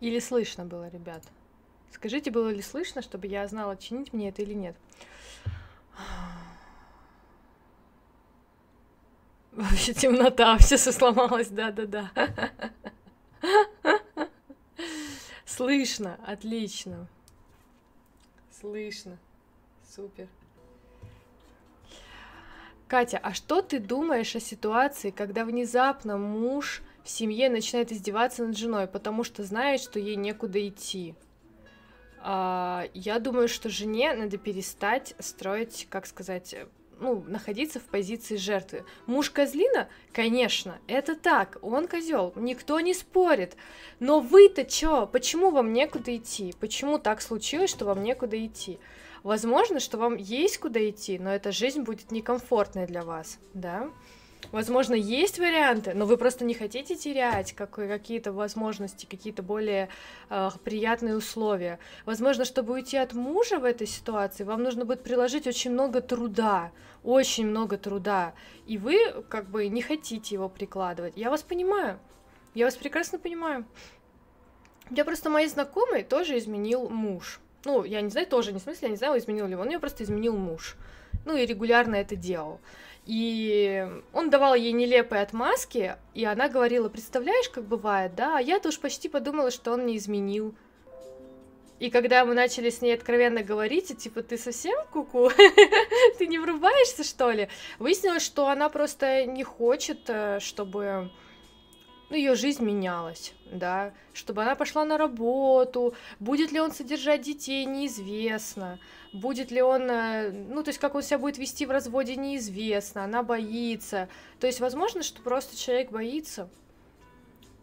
Или 0.00 0.18
слышно 0.18 0.64
было, 0.64 0.88
ребят? 0.88 1.22
Скажите, 1.92 2.30
было 2.30 2.48
ли 2.50 2.62
слышно, 2.62 3.02
чтобы 3.02 3.26
я 3.26 3.46
знала, 3.48 3.76
чинить 3.76 4.12
мне 4.12 4.28
это 4.28 4.42
или 4.42 4.54
нет? 4.54 4.76
Вообще 9.52 9.94
темнота, 9.94 10.58
все 10.60 10.78
сломалось, 10.78 11.48
да-да-да. 11.48 12.10
Слышно, 15.44 16.18
отлично. 16.24 17.08
Слышно. 18.60 19.18
Супер. 19.94 20.28
Катя, 22.86 23.18
а 23.22 23.34
что 23.34 23.60
ты 23.60 23.80
думаешь 23.80 24.34
о 24.34 24.40
ситуации, 24.40 25.10
когда 25.10 25.44
внезапно 25.44 26.16
муж 26.16 26.82
в 27.04 27.10
семье 27.10 27.50
начинает 27.50 27.92
издеваться 27.92 28.44
над 28.44 28.56
женой, 28.56 28.86
потому 28.86 29.24
что 29.24 29.44
знает, 29.44 29.80
что 29.80 29.98
ей 29.98 30.16
некуда 30.16 30.66
идти? 30.66 31.14
А, 32.20 32.86
я 32.94 33.18
думаю, 33.18 33.48
что 33.48 33.68
жене 33.68 34.14
надо 34.14 34.38
перестать 34.38 35.14
строить, 35.18 35.86
как 35.90 36.06
сказать, 36.06 36.54
ну, 37.00 37.24
находиться 37.26 37.80
в 37.80 37.84
позиции 37.84 38.36
жертвы. 38.36 38.84
Муж 39.06 39.30
козлина? 39.30 39.88
Конечно, 40.12 40.78
это 40.86 41.14
так, 41.14 41.58
он 41.62 41.86
козел, 41.86 42.32
никто 42.36 42.80
не 42.80 42.94
спорит. 42.94 43.56
Но 44.00 44.20
вы-то 44.20 44.64
чё? 44.64 45.06
Почему 45.06 45.50
вам 45.50 45.72
некуда 45.72 46.16
идти? 46.16 46.54
Почему 46.60 46.98
так 46.98 47.20
случилось, 47.20 47.70
что 47.70 47.84
вам 47.84 48.02
некуда 48.02 48.44
идти? 48.44 48.78
Возможно, 49.22 49.80
что 49.80 49.98
вам 49.98 50.16
есть 50.16 50.58
куда 50.58 50.88
идти, 50.88 51.18
но 51.18 51.34
эта 51.34 51.52
жизнь 51.52 51.82
будет 51.82 52.10
некомфортной 52.10 52.86
для 52.86 53.02
вас, 53.02 53.38
да? 53.54 53.90
Возможно, 54.50 54.94
есть 54.94 55.38
варианты, 55.38 55.92
но 55.94 56.06
вы 56.06 56.16
просто 56.16 56.44
не 56.44 56.54
хотите 56.54 56.96
терять 56.96 57.52
какие-то 57.52 58.32
возможности, 58.32 59.04
какие-то 59.04 59.42
более 59.42 59.90
э, 60.30 60.48
приятные 60.64 61.16
условия. 61.16 61.78
Возможно, 62.06 62.46
чтобы 62.46 62.72
уйти 62.72 62.96
от 62.96 63.12
мужа 63.12 63.58
в 63.58 63.64
этой 63.64 63.86
ситуации, 63.86 64.44
вам 64.44 64.62
нужно 64.62 64.86
будет 64.86 65.02
приложить 65.02 65.46
очень 65.46 65.72
много 65.72 66.00
труда, 66.00 66.72
очень 67.04 67.46
много 67.46 67.76
труда, 67.76 68.32
и 68.66 68.78
вы 68.78 69.22
как 69.28 69.50
бы 69.50 69.68
не 69.68 69.82
хотите 69.82 70.34
его 70.34 70.48
прикладывать. 70.48 71.12
Я 71.16 71.28
вас 71.28 71.42
понимаю, 71.42 71.98
я 72.54 72.64
вас 72.64 72.76
прекрасно 72.76 73.18
понимаю. 73.18 73.66
Я 74.90 75.04
просто 75.04 75.28
моей 75.28 75.48
знакомой 75.48 76.02
тоже 76.02 76.38
изменил 76.38 76.88
муж. 76.88 77.40
Ну, 77.64 77.84
я 77.84 78.00
не 78.00 78.08
знаю, 78.08 78.26
тоже 78.26 78.52
не 78.52 78.60
в 78.60 78.62
смысле, 78.62 78.86
я 78.86 78.90
не 78.90 78.96
знаю, 78.96 79.18
изменил 79.18 79.46
ли 79.46 79.54
он, 79.54 79.62
он 79.62 79.68
ее 79.68 79.78
просто 79.78 80.04
изменил 80.04 80.36
муж. 80.36 80.76
Ну 81.26 81.36
и 81.36 81.44
регулярно 81.44 81.96
это 81.96 82.16
делал. 82.16 82.60
И 83.08 83.88
он 84.12 84.28
давал 84.28 84.54
ей 84.54 84.72
нелепые 84.72 85.22
отмазки, 85.22 85.96
и 86.12 86.26
она 86.26 86.50
говорила, 86.50 86.90
представляешь, 86.90 87.48
как 87.48 87.64
бывает, 87.64 88.14
да? 88.14 88.36
А 88.36 88.40
я-то 88.42 88.68
уж 88.68 88.78
почти 88.78 89.08
подумала, 89.08 89.50
что 89.50 89.72
он 89.72 89.86
не 89.86 89.96
изменил. 89.96 90.54
И 91.80 91.88
когда 91.88 92.26
мы 92.26 92.34
начали 92.34 92.68
с 92.68 92.82
ней 92.82 92.92
откровенно 92.92 93.42
говорить, 93.42 93.96
типа, 93.96 94.22
ты 94.22 94.36
совсем 94.36 94.78
куку? 94.92 95.30
ты 96.18 96.26
не 96.26 96.38
врубаешься, 96.38 97.02
что 97.02 97.30
ли? 97.30 97.48
Выяснилось, 97.78 98.22
что 98.22 98.48
она 98.48 98.68
просто 98.68 99.24
не 99.24 99.42
хочет, 99.42 100.00
э, 100.08 100.38
чтобы 100.40 101.10
ну, 102.10 102.16
ее 102.16 102.34
жизнь 102.34 102.62
менялась, 102.62 103.32
да, 103.50 103.94
чтобы 104.12 104.42
она 104.42 104.54
пошла 104.54 104.84
на 104.84 104.98
работу, 104.98 105.94
будет 106.20 106.52
ли 106.52 106.60
он 106.60 106.72
содержать 106.72 107.22
детей, 107.22 107.64
неизвестно, 107.64 108.78
будет 109.12 109.50
ли 109.50 109.62
он, 109.62 109.90
э, 109.90 110.30
ну, 110.30 110.62
то 110.62 110.68
есть 110.68 110.78
как 110.78 110.94
он 110.94 111.02
себя 111.02 111.18
будет 111.18 111.38
вести 111.38 111.66
в 111.66 111.70
разводе, 111.70 112.16
неизвестно, 112.16 113.04
она 113.04 113.22
боится, 113.22 114.08
то 114.40 114.46
есть 114.46 114.60
возможно, 114.60 115.02
что 115.02 115.22
просто 115.22 115.56
человек 115.56 115.90
боится, 115.90 116.48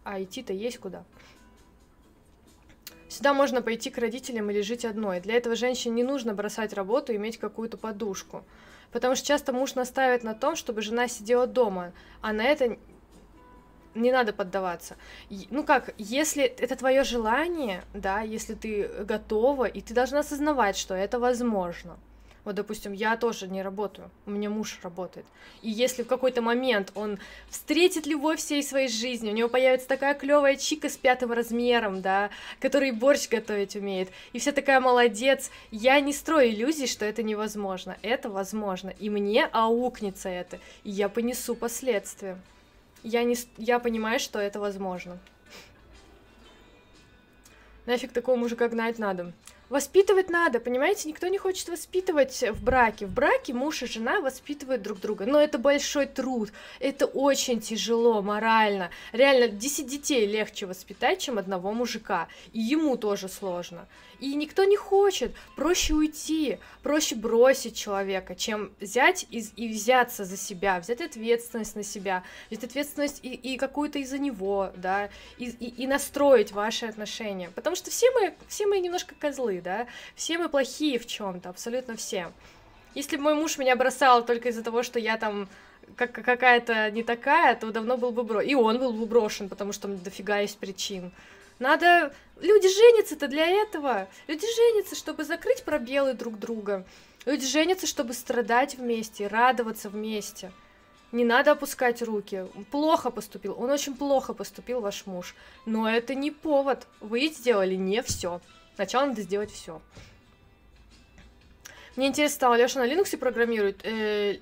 а 0.03 0.21
идти-то 0.21 0.53
есть 0.53 0.79
куда. 0.79 1.03
Сюда 3.07 3.33
можно 3.33 3.61
пойти 3.61 3.89
к 3.89 3.97
родителям 3.97 4.49
или 4.51 4.61
жить 4.61 4.83
одной. 4.83 5.21
Для 5.21 5.35
этого 5.35 5.55
женщине 5.55 5.95
не 5.95 6.03
нужно 6.03 6.33
бросать 6.33 6.73
работу 6.73 7.13
и 7.13 7.15
иметь 7.15 7.37
какую-то 7.37 7.77
подушку. 7.77 8.43
Потому 8.91 9.15
что 9.15 9.27
часто 9.27 9.53
муж 9.53 9.75
настаивает 9.75 10.23
на 10.23 10.33
том, 10.33 10.55
чтобы 10.55 10.81
жена 10.81 11.07
сидела 11.07 11.47
дома, 11.47 11.93
а 12.21 12.33
на 12.33 12.43
это 12.43 12.77
не 13.95 14.11
надо 14.11 14.33
поддаваться. 14.33 14.97
Ну 15.49 15.63
как, 15.63 15.93
если 15.97 16.43
это 16.43 16.75
твое 16.75 17.03
желание, 17.03 17.83
да, 17.93 18.21
если 18.21 18.53
ты 18.53 18.87
готова, 19.03 19.65
и 19.65 19.81
ты 19.81 19.93
должна 19.93 20.19
осознавать, 20.19 20.77
что 20.77 20.93
это 20.93 21.19
возможно. 21.19 21.97
Вот, 22.43 22.53
допустим, 22.53 22.93
я 22.93 23.17
тоже 23.17 23.47
не 23.47 23.63
работаю, 23.63 24.11
у 24.27 24.31
меня 24.31 24.51
муж 24.51 24.79
работает. 24.83 25.25
И 25.63 25.71
если 25.71 26.03
в 26.03 26.07
какой-то 26.07 26.43
момент 26.43 26.91
он 26.93 27.17
встретит 27.49 28.05
любовь 28.05 28.39
всей 28.39 28.61
своей 28.61 28.87
жизни, 28.87 29.31
у 29.31 29.33
него 29.33 29.49
появится 29.49 29.87
такая 29.87 30.13
клевая 30.13 30.55
чика 30.55 30.87
с 30.87 30.95
пятым 30.95 31.31
размером, 31.31 32.03
да, 32.03 32.29
который 32.59 32.91
борщ 32.91 33.29
готовить 33.29 33.75
умеет, 33.75 34.09
и 34.31 34.37
вся 34.37 34.51
такая 34.51 34.79
молодец, 34.79 35.49
я 35.71 35.99
не 35.99 36.13
строю 36.13 36.51
иллюзий, 36.51 36.85
что 36.85 37.03
это 37.03 37.23
невозможно. 37.23 37.97
Это 38.03 38.29
возможно, 38.29 38.91
и 38.91 39.09
мне 39.09 39.45
аукнется 39.45 40.29
это, 40.29 40.59
и 40.83 40.91
я 40.91 41.09
понесу 41.09 41.55
последствия 41.55 42.37
я, 43.05 43.23
не, 43.23 43.35
я 43.57 43.79
понимаю, 43.79 44.19
что 44.19 44.39
это 44.39 44.59
возможно. 44.59 45.19
Нафиг 47.85 48.11
такого 48.11 48.35
мужика 48.35 48.67
гнать 48.67 48.97
надо. 48.97 49.31
Воспитывать 49.69 50.29
надо, 50.29 50.59
понимаете? 50.59 51.09
Никто 51.09 51.27
не 51.27 51.39
хочет 51.39 51.69
воспитывать 51.69 52.43
в 52.43 52.63
браке. 52.63 53.07
В 53.07 53.11
браке 53.11 53.53
муж 53.53 53.81
и 53.81 53.87
жена 53.87 54.21
воспитывают 54.21 54.83
друг 54.83 54.99
друга. 54.99 55.25
Но 55.25 55.39
это 55.39 55.57
большой 55.57 56.05
труд. 56.05 56.51
Это 56.79 57.07
очень 57.07 57.59
тяжело 57.59 58.21
морально. 58.21 58.91
Реально, 59.11 59.47
10 59.47 59.87
детей 59.87 60.27
легче 60.27 60.67
воспитать, 60.67 61.19
чем 61.19 61.39
одного 61.39 61.71
мужика. 61.71 62.27
И 62.53 62.59
ему 62.59 62.95
тоже 62.95 63.27
сложно. 63.27 63.87
И 64.19 64.35
никто 64.35 64.63
не 64.63 64.77
хочет. 64.77 65.33
Проще 65.55 65.93
уйти, 65.93 66.59
проще 66.83 67.15
бросить 67.15 67.75
человека, 67.75 68.35
чем 68.35 68.71
взять 68.79 69.25
и, 69.29 69.39
и 69.55 69.67
взяться 69.67 70.25
за 70.25 70.37
себя, 70.37 70.79
взять 70.79 71.01
ответственность 71.01 71.75
на 71.75 71.83
себя, 71.83 72.23
взять 72.49 72.63
ответственность 72.63 73.19
и, 73.23 73.33
и 73.33 73.57
какую-то 73.57 73.99
из-за 73.99 74.17
него, 74.17 74.71
да, 74.75 75.09
и, 75.37 75.49
и, 75.49 75.83
и 75.83 75.87
настроить 75.87 76.51
ваши 76.51 76.85
отношения. 76.85 77.49
Потому 77.53 77.75
что 77.75 77.91
все 77.91 78.09
мы, 78.11 78.35
все 78.47 78.67
мы 78.67 78.79
немножко 78.79 79.15
козлы, 79.15 79.54
да, 79.61 79.87
все 80.15 80.37
мы 80.37 80.49
плохие 80.49 80.99
в 80.99 81.05
чем-то, 81.05 81.49
абсолютно 81.49 81.95
все. 81.95 82.31
Если 82.93 83.17
бы 83.17 83.23
мой 83.23 83.35
муж 83.35 83.57
меня 83.57 83.75
бросал 83.75 84.25
только 84.25 84.49
из-за 84.49 84.63
того, 84.63 84.83
что 84.83 84.99
я 84.99 85.17
там 85.17 85.49
как 85.95 86.11
какая-то 86.11 86.89
не 86.91 87.03
такая, 87.03 87.55
то 87.55 87.71
давно 87.71 87.97
был 87.97 88.11
бы 88.11 88.23
брошен. 88.23 88.49
И 88.49 88.55
он 88.55 88.79
был 88.79 88.93
бы 88.93 89.05
брошен, 89.05 89.49
потому 89.49 89.71
что 89.71 89.87
дофига 89.87 90.39
есть 90.39 90.57
причин. 90.57 91.11
Надо... 91.59 92.13
Люди 92.41 92.67
женятся-то 92.67 93.27
для 93.27 93.47
этого. 93.47 94.07
Люди 94.27 94.45
женятся, 94.55 94.95
чтобы 94.95 95.23
закрыть 95.23 95.63
пробелы 95.63 96.13
друг 96.13 96.37
друга. 96.37 96.85
Люди 97.25 97.45
женятся, 97.45 97.87
чтобы 97.87 98.13
страдать 98.13 98.75
вместе, 98.75 99.27
радоваться 99.27 99.89
вместе. 99.89 100.51
Не 101.11 101.23
надо 101.23 101.51
опускать 101.51 102.01
руки. 102.01 102.45
Плохо 102.71 103.09
поступил. 103.09 103.55
Он 103.57 103.69
очень 103.69 103.95
плохо 103.95 104.33
поступил, 104.33 104.81
ваш 104.81 105.05
муж. 105.05 105.33
Но 105.65 105.89
это 105.89 106.13
не 106.13 106.29
повод. 106.29 106.87
Вы 106.99 107.27
сделали 107.27 107.75
не 107.75 108.01
все. 108.01 108.41
Сначала 108.75 109.05
надо 109.05 109.21
сделать 109.21 109.51
все. 109.51 109.81
Мне 111.95 112.07
интересно 112.07 112.35
стало, 112.35 112.55
Леша 112.55 112.79
на 112.79 112.87
Linux 112.87 113.15
программирует. 113.17 113.85
Э, 113.85 114.39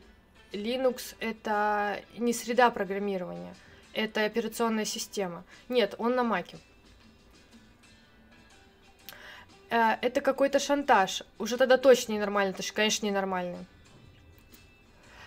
Linux 0.51 1.15
это 1.19 2.01
не 2.17 2.33
среда 2.33 2.71
программирования, 2.71 3.55
это 3.93 4.25
операционная 4.25 4.85
система. 4.85 5.43
Нет, 5.69 5.93
он 5.99 6.15
на 6.15 6.23
Маке. 6.23 6.57
Э, 9.69 9.97
это 10.01 10.21
какой-то 10.21 10.57
шантаж. 10.57 11.21
Уже 11.37 11.57
тогда 11.57 11.77
точно 11.77 12.13
ненормально, 12.13 12.51
это 12.51 12.63
же, 12.63 12.73
конечно, 12.73 13.05
ненормально. 13.05 13.65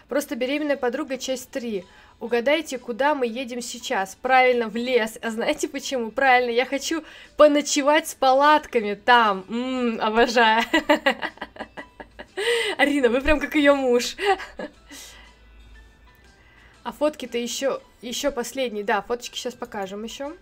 Просто 0.09 0.35
беременная 0.35 0.77
подруга, 0.77 1.17
часть 1.17 1.51
3. 1.51 1.85
Угадайте, 2.19 2.79
куда 2.79 3.15
мы 3.15 3.27
едем 3.27 3.61
сейчас? 3.61 4.15
Правильно, 4.15 4.69
в 4.69 4.77
лес. 4.77 5.19
А 5.21 5.31
знаете 5.31 5.69
почему? 5.69 6.11
Правильно, 6.11 6.51
я 6.51 6.65
хочу 6.65 7.05
поночевать 7.37 8.09
с 8.09 8.15
палатками 8.15 8.95
там. 8.95 9.45
Ммм, 9.49 10.01
обожаю. 10.01 10.65
Арина, 12.79 13.11
вы 13.11 13.21
прям 13.21 13.39
как 13.39 13.55
ее 13.55 13.75
муж. 13.75 14.17
А 16.83 16.93
фотки-то 16.93 17.37
еще, 17.37 17.81
еще 18.01 18.31
последние. 18.31 18.83
Да, 18.85 19.03
фоточки 19.03 19.37
сейчас 19.37 19.55
покажем 19.55 20.03
еще. 20.03 20.35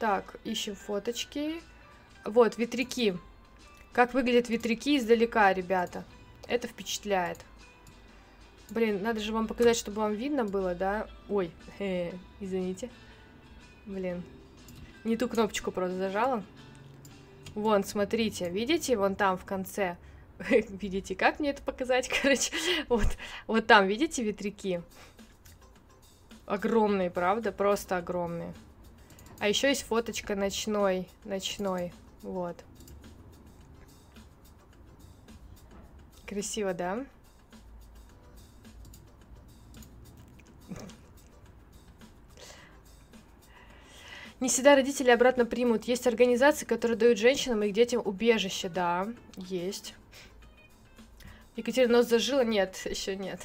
Так, 0.00 0.34
ищем 0.44 0.74
фоточки. 0.74 1.60
Вот, 2.24 2.58
ветряки. 2.58 3.14
Как 3.92 4.14
выглядят 4.14 4.48
ветряки 4.48 4.96
издалека, 4.96 5.52
ребята. 5.52 6.04
Это 6.48 6.66
впечатляет. 6.66 7.38
Блин, 8.70 9.02
надо 9.02 9.20
же 9.20 9.32
вам 9.32 9.48
показать, 9.48 9.76
чтобы 9.76 10.00
вам 10.00 10.14
видно 10.14 10.44
было, 10.44 10.74
да? 10.74 11.08
Ой, 11.28 11.50
э, 11.78 12.12
извините. 12.40 12.88
Блин. 13.86 14.22
Не 15.04 15.16
ту 15.16 15.28
кнопочку 15.28 15.72
просто 15.72 15.96
зажала. 15.96 16.44
Вон, 17.54 17.82
смотрите, 17.84 18.48
видите, 18.48 18.96
вон 18.96 19.16
там 19.16 19.36
в 19.36 19.44
конце. 19.44 19.96
видите, 20.38 21.16
как 21.16 21.40
мне 21.40 21.50
это 21.50 21.62
показать, 21.62 22.08
короче? 22.22 22.52
Вот, 22.88 23.06
вот 23.46 23.66
там, 23.66 23.86
видите, 23.86 24.22
ветряки? 24.22 24.82
Огромные, 26.46 27.10
правда? 27.10 27.52
Просто 27.52 27.96
огромные. 27.96 28.54
А 29.38 29.48
еще 29.48 29.68
есть 29.68 29.82
фоточка 29.82 30.36
ночной, 30.36 31.08
ночной. 31.24 31.92
Вот. 32.22 32.56
Красиво, 36.26 36.74
да? 36.74 37.04
Не 44.40 44.48
всегда 44.48 44.74
родители 44.74 45.10
обратно 45.10 45.44
примут. 45.44 45.84
Есть 45.84 46.06
организации, 46.06 46.64
которые 46.64 46.96
дают 46.96 47.18
женщинам 47.18 47.62
и 47.62 47.68
их 47.68 47.74
детям 47.74 48.02
убежище, 48.04 48.68
да, 48.68 49.08
есть. 49.36 49.94
Екатерина 51.56 51.98
нос 51.98 52.06
зажила? 52.06 52.42
Нет, 52.42 52.80
еще 52.84 53.16
нет. 53.16 53.40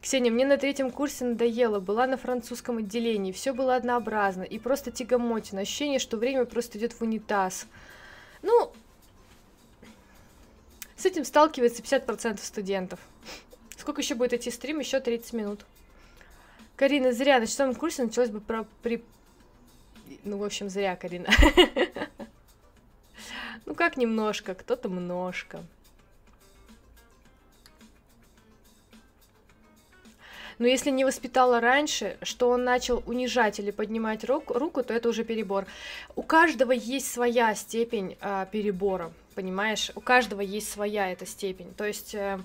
Ксения, 0.00 0.32
мне 0.32 0.46
на 0.46 0.56
третьем 0.56 0.90
курсе 0.90 1.24
надоело, 1.24 1.78
была 1.78 2.06
на 2.06 2.16
французском 2.16 2.78
отделении, 2.78 3.30
все 3.30 3.52
было 3.52 3.76
однообразно 3.76 4.42
и 4.42 4.58
просто 4.58 4.90
тягомотина, 4.90 5.60
ощущение, 5.60 6.00
что 6.00 6.16
время 6.16 6.44
просто 6.44 6.76
идет 6.78 6.92
в 6.92 7.02
унитаз. 7.02 7.68
Ну, 8.42 8.72
с 10.96 11.06
этим 11.06 11.24
сталкивается 11.24 11.82
50% 11.82 12.38
студентов. 12.44 12.98
Сколько 13.76 14.00
еще 14.02 14.16
будет 14.16 14.32
идти 14.32 14.50
стрим? 14.50 14.80
Еще 14.80 14.98
30 15.00 15.32
минут. 15.32 15.64
Карина, 16.76 17.12
зря, 17.12 17.38
на 17.38 17.46
шестом 17.46 17.74
курсе 17.74 18.04
началось 18.04 18.30
бы 18.30 18.40
про... 18.40 18.66
При... 18.82 19.02
Ну, 20.24 20.38
в 20.38 20.44
общем, 20.44 20.68
зря, 20.68 20.96
Карина. 20.96 21.28
Ну, 23.64 23.76
как 23.76 23.96
немножко, 23.96 24.54
кто-то 24.54 24.88
множко. 24.88 25.62
Но 30.58 30.66
если 30.66 30.90
не 30.90 31.04
воспитала 31.04 31.60
раньше, 31.60 32.18
что 32.22 32.50
он 32.50 32.64
начал 32.64 33.02
унижать 33.06 33.58
или 33.58 33.70
поднимать 33.70 34.24
руку, 34.24 34.54
руку 34.54 34.82
то 34.82 34.92
это 34.92 35.08
уже 35.08 35.24
перебор. 35.24 35.66
У 36.16 36.22
каждого 36.22 36.72
есть 36.72 37.10
своя 37.10 37.54
степень 37.54 38.16
э, 38.20 38.46
перебора, 38.50 39.12
понимаешь? 39.34 39.90
У 39.94 40.00
каждого 40.00 40.40
есть 40.40 40.70
своя 40.70 41.10
эта 41.10 41.24
степень. 41.24 41.72
То 41.74 41.84
есть 41.84 42.14
э, 42.14 42.40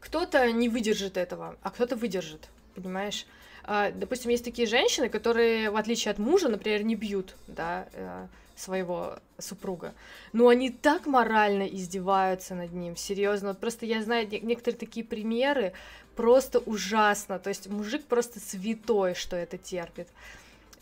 кто-то 0.00 0.50
не 0.52 0.68
выдержит 0.68 1.16
этого, 1.16 1.56
а 1.62 1.70
кто-то 1.70 1.96
выдержит, 1.96 2.48
понимаешь? 2.74 3.26
Э, 3.68 3.92
допустим, 3.94 4.30
есть 4.30 4.44
такие 4.44 4.66
женщины, 4.66 5.08
которые, 5.08 5.70
в 5.70 5.76
отличие 5.76 6.10
от 6.10 6.18
мужа, 6.18 6.48
например, 6.48 6.82
не 6.82 6.94
бьют, 6.94 7.36
да, 7.46 7.86
э, 7.92 8.26
своего 8.56 9.18
супруга. 9.38 9.94
Но 10.32 10.48
они 10.48 10.70
так 10.70 11.06
морально 11.06 11.62
издеваются 11.62 12.54
над 12.54 12.72
ним, 12.72 12.96
серьезно. 12.96 13.50
Вот 13.50 13.58
просто 13.58 13.86
я 13.86 14.02
знаю 14.02 14.26
некоторые 14.42 14.78
такие 14.78 15.04
примеры, 15.04 15.74
просто 16.16 16.58
ужасно. 16.58 17.38
То 17.38 17.50
есть 17.50 17.68
мужик 17.68 18.04
просто 18.06 18.40
святой, 18.40 19.14
что 19.14 19.36
это 19.36 19.58
терпит. 19.58 20.08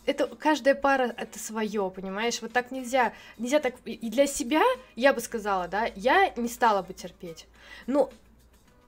Это 0.07 0.29
каждая 0.29 0.77
пара 0.77 1.13
это 1.19 1.39
свое, 1.39 1.91
понимаешь? 1.91 2.41
Вот 2.41 2.53
так 2.53 2.71
нельзя, 2.71 3.13
нельзя 3.37 3.59
так. 3.59 3.75
И 3.85 4.09
для 4.09 4.27
себя 4.27 4.63
я 4.95 5.13
бы 5.13 5.21
сказала, 5.21 5.67
да, 5.67 5.91
я 5.97 6.33
не 6.37 6.49
стала 6.49 6.83
бы 6.83 6.95
терпеть. 6.95 7.47
Но 7.89 8.11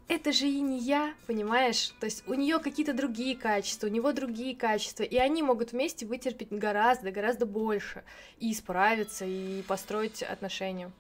это 0.08 0.32
же 0.32 0.46
и 0.46 0.60
не 0.60 0.78
я, 0.78 1.14
понимаешь? 1.26 1.94
То 2.00 2.06
есть 2.06 2.24
у 2.26 2.34
нее 2.34 2.58
какие-то 2.58 2.94
другие 2.94 3.36
качества, 3.36 3.86
у 3.86 3.90
него 3.90 4.12
другие 4.12 4.56
качества, 4.56 5.02
и 5.02 5.16
они 5.16 5.42
могут 5.42 5.72
вместе 5.72 6.06
вытерпеть 6.06 6.48
гораздо, 6.50 7.10
гораздо 7.10 7.44
больше 7.44 8.02
и 8.38 8.52
справиться, 8.54 9.26
и 9.26 9.62
построить 9.62 10.22
отношения. 10.22 10.90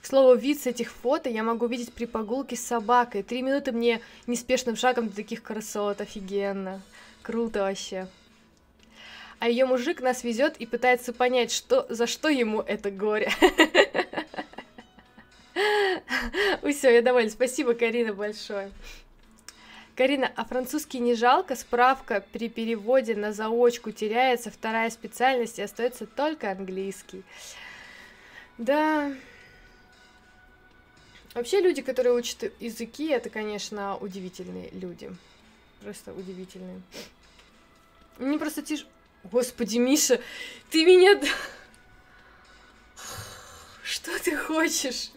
К 0.00 0.06
слову, 0.06 0.34
вид 0.34 0.60
с 0.60 0.66
этих 0.66 0.92
фото 0.92 1.30
я 1.30 1.42
могу 1.42 1.66
видеть 1.66 1.92
при 1.92 2.04
прогулке 2.04 2.56
с 2.56 2.60
собакой. 2.60 3.22
Три 3.22 3.40
минуты 3.40 3.72
мне 3.72 4.02
неспешным 4.26 4.76
шагом 4.76 5.08
до 5.08 5.16
таких 5.16 5.42
красот. 5.42 6.02
Офигенно. 6.02 6.82
Круто 7.22 7.60
вообще. 7.60 8.06
А 9.38 9.48
ее 9.48 9.64
мужик 9.64 10.02
нас 10.02 10.22
везет 10.22 10.58
и 10.58 10.66
пытается 10.66 11.14
понять, 11.14 11.50
что, 11.50 11.86
за 11.88 12.06
что 12.06 12.28
ему 12.28 12.60
это 12.60 12.90
горе. 12.90 13.32
Все, 16.72 16.94
я 16.94 17.02
довольна. 17.02 17.30
Спасибо, 17.30 17.74
Карина, 17.74 18.12
большое. 18.12 18.70
Карина, 19.96 20.30
а 20.34 20.44
французский 20.44 20.98
не 20.98 21.14
жалко? 21.14 21.54
Справка 21.54 22.24
при 22.32 22.48
переводе 22.48 23.14
на 23.14 23.32
заочку 23.32 23.92
теряется, 23.92 24.50
вторая 24.50 24.90
специальность 24.90 25.58
и 25.58 25.62
остается 25.62 26.06
только 26.06 26.50
английский. 26.50 27.22
Да, 28.58 29.12
Вообще 31.34 31.60
люди, 31.60 31.82
которые 31.82 32.14
учат 32.14 32.52
языки, 32.60 33.08
это, 33.08 33.28
конечно, 33.28 33.96
удивительные 33.96 34.70
люди. 34.70 35.10
Просто 35.82 36.12
удивительные. 36.12 36.80
Мне 38.18 38.38
просто 38.38 38.62
тишь... 38.62 38.86
Господи, 39.24 39.78
Миша, 39.78 40.20
ты 40.70 40.84
меня... 40.84 41.20
Что 43.82 44.16
ты 44.22 44.36
хочешь? 44.36 45.10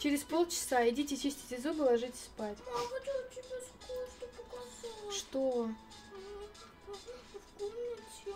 Через 0.00 0.22
полчаса 0.22 0.88
идите 0.88 1.14
чистите 1.14 1.60
зубы, 1.60 1.82
ложитесь 1.82 2.20
спать. 2.20 2.56
Я 2.66 2.72
хочу 2.72 3.10
тебе 3.30 3.42
кое-что 3.86 4.26
показать. 4.28 5.14
Что? 5.14 5.68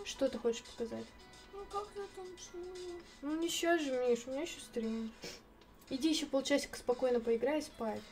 Что 0.05 0.28
ты 0.28 0.39
хочешь 0.39 0.62
показать? 0.62 1.07
Ну 1.55 1.65
как 1.73 1.89
я 1.97 2.03
танцую? 2.15 3.01
Ну 3.23 3.36
не 3.36 3.49
сейчас 3.49 3.81
же, 3.81 3.93
Миш, 3.93 4.27
у 4.27 4.32
меня 4.32 4.43
еще 4.43 4.61
стрим. 4.61 5.11
Иди 5.89 6.11
еще 6.11 6.27
полчасика 6.27 6.78
спокойно 6.78 7.20
поиграй 7.20 7.61
и 7.61 7.62
спать. 7.62 8.03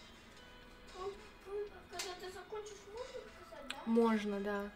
Ну, 0.99 1.13
ну, 1.47 1.59
когда 1.91 2.13
ты 2.21 2.33
закончишь, 2.33 2.79
можно 2.91 3.21
сказать, 3.21 3.69
да? 3.69 3.77
Можно, 3.85 4.41
да. 4.41 4.71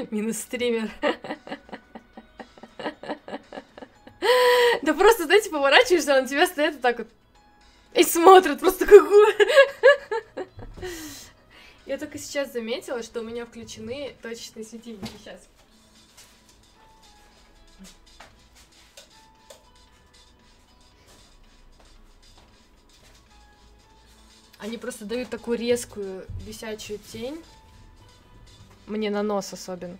Минус 0.10 0.38
стример. 0.38 0.90
Да 4.82 4.94
просто, 4.94 5.26
знаете, 5.26 5.50
поворачиваешься, 5.50 6.16
а 6.16 6.22
на 6.22 6.28
тебя 6.28 6.46
стоят 6.46 6.74
вот 6.74 6.82
так 6.82 6.98
вот. 6.98 7.08
И 7.94 8.02
смотрят 8.02 8.60
просто 8.60 8.86
какую. 8.86 9.26
Я 11.86 11.98
только 11.98 12.18
сейчас 12.18 12.52
заметила, 12.52 13.02
что 13.02 13.20
у 13.20 13.22
меня 13.22 13.44
включены 13.44 14.14
точечные 14.22 14.64
светильники. 14.64 15.10
Сейчас. 15.18 15.48
Они 24.58 24.78
просто 24.78 25.04
дают 25.04 25.28
такую 25.28 25.58
резкую 25.58 26.26
висячую 26.46 26.98
тень. 26.98 27.42
Мне 28.90 29.08
на 29.08 29.22
нос 29.22 29.52
особенно. 29.52 29.96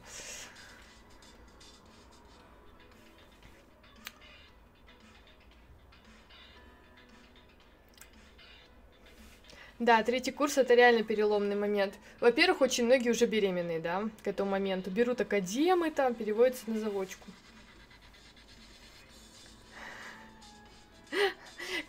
Да, 9.79 10.03
третий 10.03 10.33
курс 10.33 10.59
это 10.59 10.75
реально 10.75 11.05
переломный 11.05 11.55
момент. 11.55 11.95
Во-первых, 12.19 12.61
очень 12.61 12.85
многие 12.85 13.11
уже 13.11 13.27
беременные, 13.27 13.79
да, 13.79 14.09
к 14.25 14.27
этому 14.27 14.51
моменту. 14.51 14.91
Берут 14.91 15.21
академы 15.21 15.93
там, 15.93 16.12
переводятся 16.15 16.69
на 16.69 16.81
заводчку. 16.81 17.29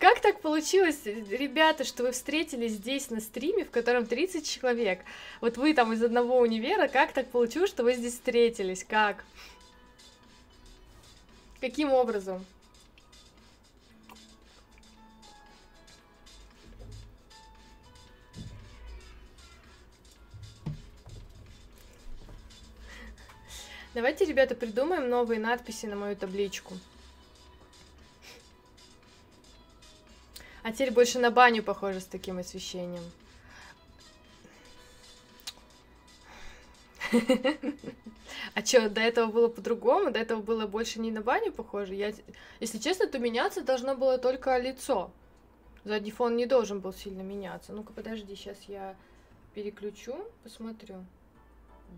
Как 0.02 0.20
так 0.20 0.42
получилось, 0.42 1.02
ребята, 1.06 1.84
что 1.84 2.02
вы 2.02 2.12
встретились 2.12 2.72
здесь 2.72 3.12
на 3.12 3.22
стриме, 3.22 3.66
в 3.66 3.70
котором 3.70 4.08
30 4.08 4.50
человек? 4.50 5.02
Вот 5.42 5.58
вы 5.58 5.76
там 5.76 5.94
из 5.94 6.02
одного 6.02 6.40
универа, 6.40 6.88
как 6.88 7.14
так 7.14 7.30
получилось, 7.30 7.70
что 7.70 7.84
вы 7.84 7.94
здесь 7.94 8.14
встретились? 8.14 8.84
Как? 8.84 9.24
Каким 11.60 11.94
образом? 11.94 12.44
Давайте, 23.94 24.26
ребята, 24.26 24.56
придумаем 24.56 25.10
новые 25.10 25.40
надписи 25.40 25.86
на 25.86 25.96
мою 25.96 26.16
табличку. 26.16 26.74
А 30.72 30.74
теперь 30.74 30.92
больше 30.92 31.20
на 31.20 31.32
баню 31.32 31.64
похоже 31.64 32.00
с 32.00 32.06
таким 32.06 32.40
освещением. 32.40 33.04
А 38.54 38.66
что, 38.66 38.90
до 38.90 39.02
этого 39.02 39.30
было 39.30 39.50
по-другому? 39.50 40.12
До 40.12 40.20
этого 40.20 40.42
было 40.42 40.68
больше 40.68 41.02
не 41.02 41.12
на 41.12 41.22
баню 41.22 41.52
похоже? 41.52 41.94
Я, 41.96 42.14
если 42.62 42.78
честно, 42.78 43.08
то 43.08 43.20
меняться 43.20 43.62
должно 43.64 43.98
было 43.98 44.18
только 44.18 44.58
лицо. 44.58 45.12
Задний 45.84 46.12
фон 46.12 46.38
не 46.38 46.46
должен 46.46 46.80
был 46.80 46.94
сильно 46.94 47.22
меняться. 47.22 47.74
Ну-ка, 47.74 47.92
подожди, 47.92 48.34
сейчас 48.36 48.58
я 48.70 48.96
переключу, 49.54 50.16
посмотрю. 50.44 51.04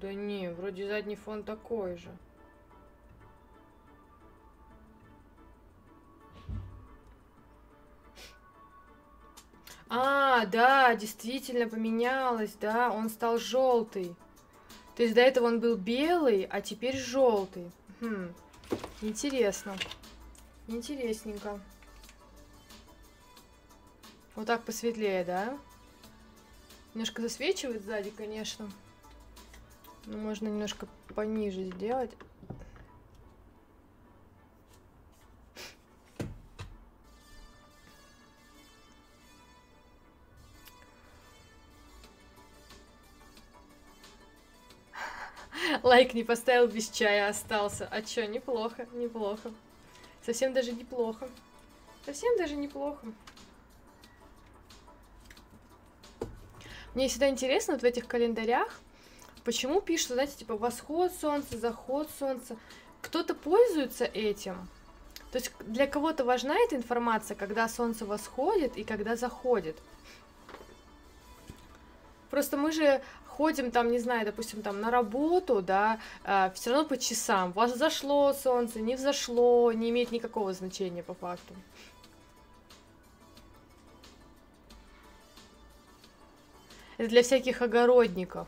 Да 0.01 0.11
не, 0.13 0.49
вроде 0.51 0.87
задний 0.87 1.15
фон 1.15 1.43
такой 1.43 1.97
же. 1.97 2.09
А, 9.95 10.47
да, 10.47 10.95
действительно 10.95 11.69
поменялось, 11.69 12.55
да, 12.59 12.91
он 12.91 13.11
стал 13.11 13.37
желтый. 13.37 14.15
То 14.95 15.03
есть 15.03 15.13
до 15.13 15.21
этого 15.21 15.45
он 15.45 15.59
был 15.59 15.75
белый, 15.75 16.45
а 16.49 16.61
теперь 16.61 16.97
желтый. 16.97 17.71
Хм, 18.01 18.33
интересно. 19.03 19.75
Интересненько. 20.67 21.59
Вот 24.35 24.47
так 24.47 24.63
посветлее, 24.63 25.23
да? 25.23 25.59
Немножко 26.95 27.21
засвечивает 27.21 27.83
сзади, 27.83 28.09
конечно. 28.09 28.71
Ну, 30.07 30.17
можно 30.17 30.47
немножко 30.47 30.87
пониже 31.13 31.65
сделать. 31.65 32.09
Лайк 45.93 46.15
не 46.15 46.23
поставил, 46.23 46.65
без 46.65 46.89
чая 46.89 47.29
остался. 47.29 47.87
А 47.91 48.01
чё, 48.01 48.25
неплохо, 48.25 48.87
неплохо. 48.93 49.51
Совсем 50.25 50.51
даже 50.51 50.71
неплохо. 50.71 51.29
Совсем 52.03 52.35
даже 52.35 52.55
неплохо. 52.55 53.05
Мне 56.95 57.07
всегда 57.07 57.29
интересно 57.29 57.73
вот 57.73 57.83
в 57.83 57.85
этих 57.85 58.07
календарях, 58.07 58.79
почему 59.43 59.81
пишут, 59.81 60.13
знаете, 60.13 60.35
типа 60.37 60.57
восход 60.57 61.11
солнца, 61.13 61.59
заход 61.59 62.09
солнца. 62.17 62.57
Кто-то 63.03 63.35
пользуется 63.35 64.05
этим. 64.05 64.67
То 65.31 65.37
есть 65.37 65.51
для 65.59 65.85
кого-то 65.85 66.25
важна 66.25 66.57
эта 66.57 66.75
информация, 66.75 67.35
когда 67.35 67.69
солнце 67.69 68.03
восходит 68.07 68.77
и 68.77 68.83
когда 68.83 69.15
заходит. 69.15 69.77
Просто 72.31 72.57
мы 72.57 72.71
же 72.71 72.99
ходим 73.37 73.71
там, 73.71 73.91
не 73.91 73.99
знаю, 73.99 74.25
допустим, 74.25 74.61
там 74.61 74.79
на 74.79 74.91
работу, 74.91 75.61
да, 75.61 75.99
э, 76.23 76.51
все 76.53 76.71
равно 76.71 76.87
по 76.87 76.97
часам. 76.97 77.51
Вас 77.51 77.75
зашло 77.75 78.33
солнце, 78.33 78.79
не 78.79 78.95
взошло, 78.95 79.71
не 79.73 79.89
имеет 79.89 80.11
никакого 80.11 80.53
значения 80.53 81.03
по 81.03 81.13
факту. 81.13 81.55
Это 86.97 87.09
для 87.09 87.23
всяких 87.23 87.61
огородников. 87.61 88.47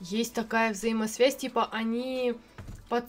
Есть 0.00 0.32
такая 0.32 0.72
взаимосвязь, 0.72 1.36
типа 1.36 1.68
они 1.72 2.34
под... 2.88 3.04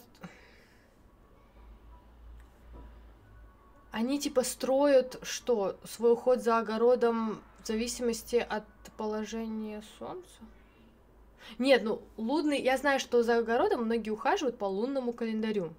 Они 3.92 4.20
типа 4.20 4.44
строят 4.44 5.20
что? 5.22 5.78
Свой 5.84 6.14
уход 6.14 6.42
за 6.42 6.58
огородом 6.58 7.44
в 7.64 7.68
зависимости 7.68 8.36
от 8.36 8.66
положения 8.98 9.84
солнца? 9.98 10.40
Нет, 11.58 11.84
ну 11.84 12.02
лунный... 12.18 12.62
Я 12.62 12.78
знаю, 12.78 13.00
что 13.00 13.24
за 13.24 13.38
огородом 13.38 13.86
многие 13.86 14.12
ухаживают 14.12 14.58
по 14.58 14.66
лунному 14.66 15.14
календарю. 15.14 15.74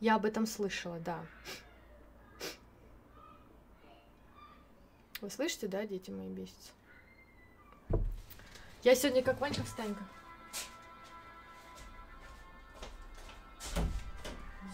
Я 0.00 0.16
об 0.16 0.24
этом 0.24 0.46
слышала, 0.46 0.98
да. 0.98 1.24
Вы 5.20 5.30
слышите, 5.30 5.68
да, 5.68 5.86
дети 5.86 6.10
мои 6.10 6.28
бесятся? 6.28 6.72
Я 8.82 8.94
сегодня 8.94 9.22
как 9.22 9.40
Ванька 9.40 9.62
встанька. 9.62 10.02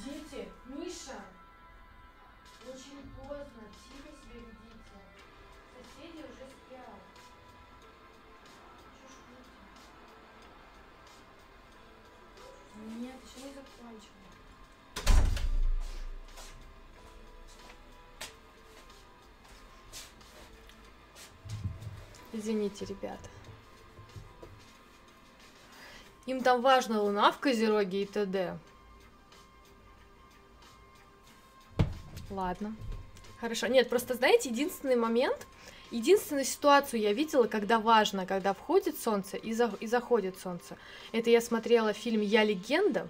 Дети, 0.05 0.49
Нет, 12.99 13.15
еще 13.25 13.47
не 13.47 13.53
закончила. 13.55 14.21
Извините, 22.33 22.85
ребята. 22.85 23.29
Им 26.27 26.43
там 26.43 26.62
важна 26.62 27.01
луна 27.03 27.33
в 27.33 27.39
Козероге 27.39 28.03
и 28.03 28.07
т.д. 28.07 28.57
Ладно. 32.31 32.77
Хорошо. 33.41 33.67
Нет, 33.67 33.89
просто 33.89 34.15
знаете, 34.15 34.51
единственный 34.51 34.97
момент, 34.97 35.47
Единственную 35.91 36.45
ситуацию 36.45 37.01
я 37.01 37.12
видела, 37.12 37.47
когда 37.47 37.81
важно, 37.81 38.25
когда 38.25 38.55
входит 38.55 38.99
солнце 38.99 39.37
и, 39.37 39.53
за, 39.53 39.73
и 39.81 39.87
заходит 39.87 40.39
солнце. 40.39 40.77
Это 41.11 41.31
я 41.31 41.41
смотрела 41.41 41.93
фильм 41.93 42.21
«Я 42.21 42.45
легенда», 42.45 43.09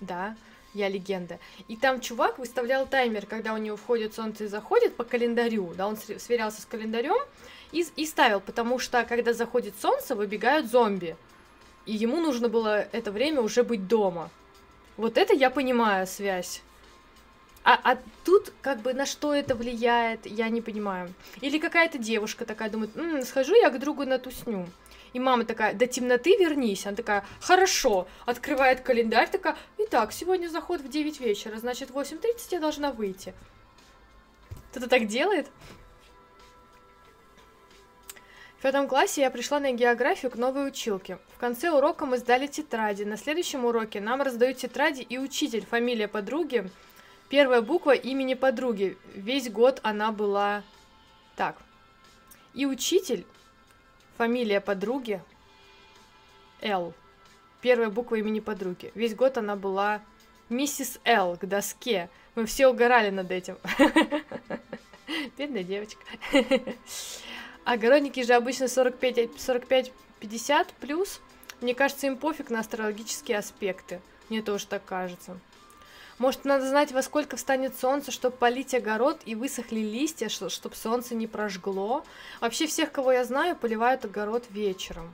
да, 0.00 0.36
«Я 0.74 0.88
легенда». 0.88 1.40
И 1.66 1.76
там 1.76 2.00
чувак 2.00 2.38
выставлял 2.38 2.86
таймер, 2.86 3.26
когда 3.26 3.52
у 3.52 3.56
него 3.56 3.76
входит 3.76 4.14
солнце 4.14 4.44
и 4.44 4.46
заходит 4.46 4.94
по 4.94 5.02
календарю, 5.02 5.74
да, 5.76 5.88
он 5.88 5.96
сверялся 5.96 6.62
с 6.62 6.66
календарем 6.66 7.16
и, 7.72 7.84
и 7.96 8.06
ставил, 8.06 8.40
потому 8.40 8.78
что 8.78 9.02
когда 9.04 9.32
заходит 9.32 9.74
солнце, 9.80 10.14
выбегают 10.14 10.70
зомби, 10.70 11.16
и 11.84 11.92
ему 11.92 12.20
нужно 12.20 12.48
было 12.48 12.82
это 12.92 13.10
время 13.10 13.40
уже 13.40 13.64
быть 13.64 13.88
дома. 13.88 14.30
Вот 14.96 15.18
это 15.18 15.34
я 15.34 15.50
понимаю 15.50 16.06
связь. 16.06 16.62
А, 17.64 17.80
а 17.82 17.98
тут 18.24 18.52
как 18.60 18.80
бы 18.80 18.92
на 18.92 19.06
что 19.06 19.34
это 19.34 19.54
влияет, 19.54 20.26
я 20.26 20.50
не 20.50 20.60
понимаю. 20.60 21.12
Или 21.40 21.58
какая-то 21.58 21.96
девушка 21.96 22.44
такая 22.44 22.68
думает, 22.68 22.94
М, 22.94 23.22
схожу 23.22 23.54
я 23.54 23.70
к 23.70 23.78
другу 23.78 24.04
на 24.04 24.18
тусню. 24.18 24.66
И 25.14 25.20
мама 25.20 25.44
такая, 25.44 25.72
до 25.72 25.86
темноты 25.86 26.36
вернись. 26.36 26.86
Она 26.86 26.94
такая, 26.94 27.24
хорошо. 27.40 28.06
Открывает 28.26 28.80
календарь, 28.80 29.30
такая, 29.30 29.56
итак, 29.78 30.12
сегодня 30.12 30.48
заход 30.48 30.82
в 30.82 30.88
9 30.88 31.20
вечера, 31.20 31.56
значит, 31.56 31.90
в 31.90 31.96
8.30 31.96 32.48
я 32.50 32.60
должна 32.60 32.92
выйти. 32.92 33.32
Кто-то 34.70 34.88
так 34.88 35.06
делает? 35.06 35.46
В 38.58 38.62
пятом 38.62 38.88
классе 38.88 39.22
я 39.22 39.30
пришла 39.30 39.60
на 39.60 39.72
географию 39.72 40.30
к 40.30 40.36
новой 40.36 40.68
училке. 40.68 41.18
В 41.36 41.38
конце 41.38 41.70
урока 41.70 42.06
мы 42.06 42.18
сдали 42.18 42.46
тетради. 42.46 43.04
На 43.04 43.16
следующем 43.16 43.64
уроке 43.64 44.00
нам 44.00 44.20
раздают 44.20 44.58
тетради 44.58 45.02
и 45.02 45.16
учитель, 45.16 45.64
фамилия 45.64 46.08
подруги, 46.08 46.68
Первая 47.34 47.62
буква 47.62 47.96
имени 47.96 48.34
подруги. 48.34 48.96
Весь 49.12 49.50
год 49.50 49.80
она 49.82 50.12
была 50.12 50.62
так. 51.34 51.56
И 52.52 52.64
учитель, 52.64 53.26
фамилия 54.16 54.60
подруги, 54.60 55.20
Л. 56.60 56.94
Первая 57.60 57.90
буква 57.90 58.14
имени 58.14 58.38
подруги. 58.38 58.92
Весь 58.94 59.16
год 59.16 59.36
она 59.36 59.56
была 59.56 60.00
миссис 60.48 61.00
Л 61.04 61.36
к 61.36 61.44
доске. 61.44 62.08
Мы 62.36 62.46
все 62.46 62.68
угорали 62.68 63.10
над 63.10 63.32
этим. 63.32 63.58
Бедная 65.36 65.64
девочка. 65.64 66.00
Огородники 67.64 68.22
же 68.22 68.34
обычно 68.34 68.66
45-50 68.66 70.68
плюс. 70.78 71.20
Мне 71.60 71.74
кажется, 71.74 72.06
им 72.06 72.16
пофиг 72.16 72.50
на 72.50 72.60
астрологические 72.60 73.38
аспекты. 73.38 74.00
Мне 74.28 74.40
тоже 74.40 74.68
так 74.68 74.84
кажется. 74.84 75.36
Может, 76.18 76.44
надо 76.44 76.68
знать, 76.68 76.92
во 76.92 77.02
сколько 77.02 77.36
встанет 77.36 77.76
солнце, 77.78 78.12
чтобы 78.12 78.36
полить 78.36 78.72
огород 78.72 79.20
и 79.24 79.34
высохли 79.34 79.80
листья, 79.80 80.28
чтобы 80.28 80.76
солнце 80.76 81.14
не 81.14 81.26
прожгло. 81.26 82.04
Вообще 82.40 82.66
всех, 82.66 82.92
кого 82.92 83.12
я 83.12 83.24
знаю, 83.24 83.56
поливают 83.56 84.04
огород 84.04 84.44
вечером. 84.50 85.12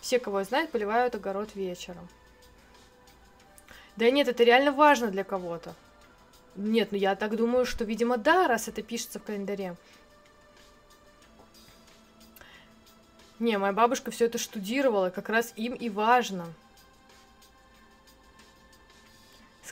Все, 0.00 0.18
кого 0.18 0.38
я 0.38 0.44
знаю, 0.44 0.68
поливают 0.68 1.14
огород 1.14 1.54
вечером. 1.54 2.08
Да 3.96 4.10
нет, 4.10 4.26
это 4.26 4.42
реально 4.42 4.72
важно 4.72 5.08
для 5.08 5.22
кого-то. 5.22 5.74
Нет, 6.56 6.92
ну 6.92 6.98
я 6.98 7.14
так 7.14 7.36
думаю, 7.36 7.66
что, 7.66 7.84
видимо, 7.84 8.16
да, 8.16 8.48
раз 8.48 8.68
это 8.68 8.82
пишется 8.82 9.18
в 9.18 9.24
календаре. 9.24 9.76
Не, 13.38 13.58
моя 13.58 13.72
бабушка 13.72 14.10
все 14.10 14.26
это 14.26 14.38
штудировала, 14.38 15.10
как 15.10 15.28
раз 15.28 15.52
им 15.56 15.74
и 15.74 15.90
важно. 15.90 16.46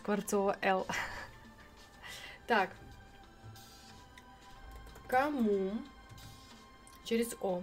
Скворцова 0.01 0.57
Л. 0.63 0.87
Так. 2.47 2.71
Кому 5.07 5.73
через 7.05 7.37
О 7.41 7.63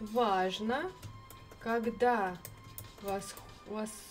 важно, 0.00 0.90
когда 1.60 2.36
вас, 3.02 3.34
восходит 3.66 4.06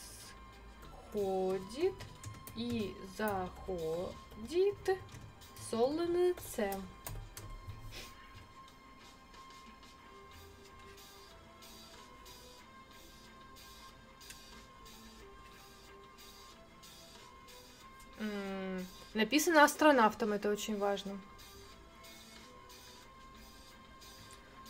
и 2.55 2.95
заходит 3.17 4.97
солнце. 5.69 6.73
Написано 19.13 19.63
астронавтом, 19.63 20.33
это 20.33 20.49
очень 20.49 20.77
важно. 20.77 21.19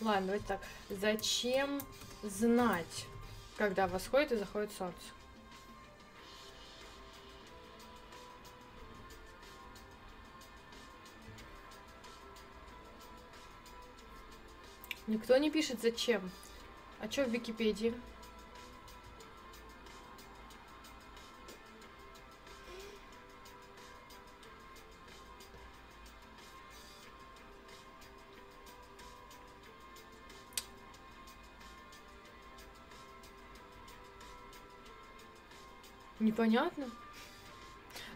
Ладно, 0.00 0.26
давайте 0.26 0.46
так. 0.46 0.60
Зачем 0.90 1.80
знать, 2.22 3.06
когда 3.56 3.86
восходит 3.86 4.32
и 4.32 4.36
заходит 4.36 4.70
солнце? 4.72 4.96
Никто 15.08 15.36
не 15.38 15.50
пишет 15.50 15.80
зачем. 15.80 16.30
А 17.00 17.10
что 17.10 17.24
в 17.24 17.30
Википедии? 17.30 17.94
Непонятно. 36.38 36.88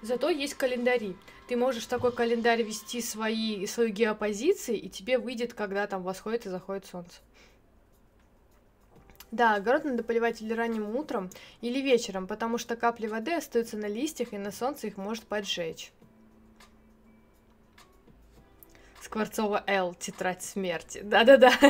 Зато 0.01 0.31
есть 0.31 0.55
календари. 0.55 1.17
Ты 1.49 1.57
можешь 1.57 1.87
такой 1.87 2.13
календарь 2.13 2.63
вести 2.63 3.03
свои, 3.03 3.67
свою 3.67 3.91
геопозиции, 3.91 4.77
и 4.77 4.89
тебе 4.89 5.19
выйдет, 5.19 5.55
когда 5.55 5.89
там 5.89 6.05
восходит 6.05 6.47
и 6.47 6.49
заходит 6.49 6.87
солнце. 6.87 7.21
Да, 9.33 9.57
огород 9.57 9.85
надо 9.85 10.05
поливать 10.05 10.41
или 10.41 10.53
ранним 10.53 10.95
утром, 10.95 11.31
или 11.63 11.81
вечером, 11.81 12.29
потому 12.29 12.59
что 12.59 12.77
капли 12.77 13.09
воды 13.09 13.35
остаются 13.35 13.77
на 13.77 13.87
листьях, 13.87 14.33
и 14.33 14.39
на 14.39 14.53
солнце 14.53 14.87
их 14.87 14.97
может 14.97 15.25
поджечь. 15.25 15.91
Скворцова 19.01 19.65
Л. 19.67 19.95
Тетрадь 19.95 20.45
смерти. 20.45 21.01
Да-да-да. 21.03 21.51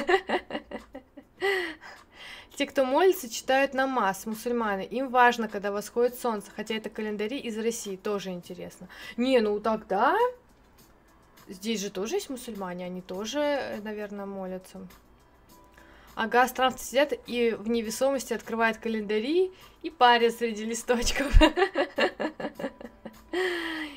Те, 2.57 2.67
кто 2.67 2.85
молится, 2.85 3.31
читают 3.31 3.75
намаз, 3.75 4.27
мусульмане. 4.27 4.87
Им 4.87 5.09
важно, 5.09 5.49
когда 5.49 5.73
восходит 5.73 6.19
солнце, 6.19 6.51
хотя 6.55 6.75
это 6.75 6.91
календари 6.91 7.39
из 7.39 7.57
России, 7.59 7.97
тоже 7.97 8.31
интересно. 8.31 8.89
Не, 9.17 9.41
ну 9.41 9.59
тогда... 9.61 10.17
Здесь 11.49 11.81
же 11.81 11.91
тоже 11.91 12.17
есть 12.17 12.31
мусульмане, 12.31 12.87
они 12.87 13.03
тоже, 13.03 13.81
наверное, 13.83 14.27
молятся. 14.27 14.87
Ага, 16.15 16.47
странцы 16.47 16.85
сидят 16.85 17.15
и 17.27 17.57
в 17.59 17.69
невесомости 17.69 18.33
открывают 18.33 18.79
календари 18.79 19.51
и 19.83 19.91
парят 19.91 20.35
среди 20.35 20.65
листочков. 20.65 21.33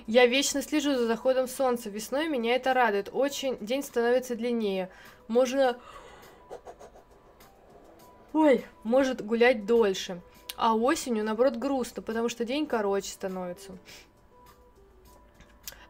Я 0.08 0.28
вечно 0.28 0.62
слежу 0.62 0.96
за 0.96 1.08
заходом 1.08 1.48
солнца. 1.48 1.90
Весной 1.90 2.30
меня 2.30 2.56
это 2.56 2.74
радует. 2.74 3.10
Очень 3.12 3.58
день 3.60 3.84
становится 3.84 4.36
длиннее. 4.36 4.90
Можно 5.28 5.78
ой, 8.36 8.66
может 8.84 9.26
гулять 9.26 9.66
дольше. 9.66 10.22
А 10.58 10.76
осенью, 10.76 11.24
наоборот, 11.24 11.56
грустно, 11.56 12.02
потому 12.02 12.30
что 12.30 12.46
день 12.46 12.68
короче 12.68 13.10
становится. 13.10 13.78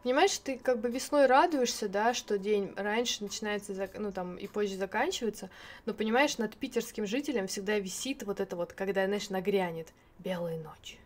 Понимаешь, 0.03 0.37
ты 0.37 0.59
как 0.59 0.79
бы 0.79 0.89
весной 0.89 1.25
радуешься, 1.25 1.89
да, 1.89 2.13
что 2.13 2.37
день 2.37 2.71
раньше 2.75 3.23
начинается, 3.23 3.89
ну 3.97 4.11
там 4.11 4.37
и 4.37 4.45
позже 4.45 4.75
заканчивается, 4.75 5.49
но 5.87 5.95
понимаешь, 5.95 6.37
над 6.37 6.55
питерским 6.55 7.07
жителем 7.07 7.47
всегда 7.47 7.79
висит 7.79 8.21
вот 8.21 8.39
это 8.39 8.55
вот, 8.55 8.73
когда, 8.73 9.05
знаешь, 9.05 9.31
нагрянет 9.31 9.87
белая 10.19 10.59
ночь. 10.59 10.99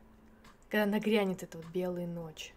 Когда 0.69 0.85
нагрянет 0.85 1.43
это 1.43 1.57
вот 1.57 1.67
белая 1.67 2.07
ночь. 2.07 2.53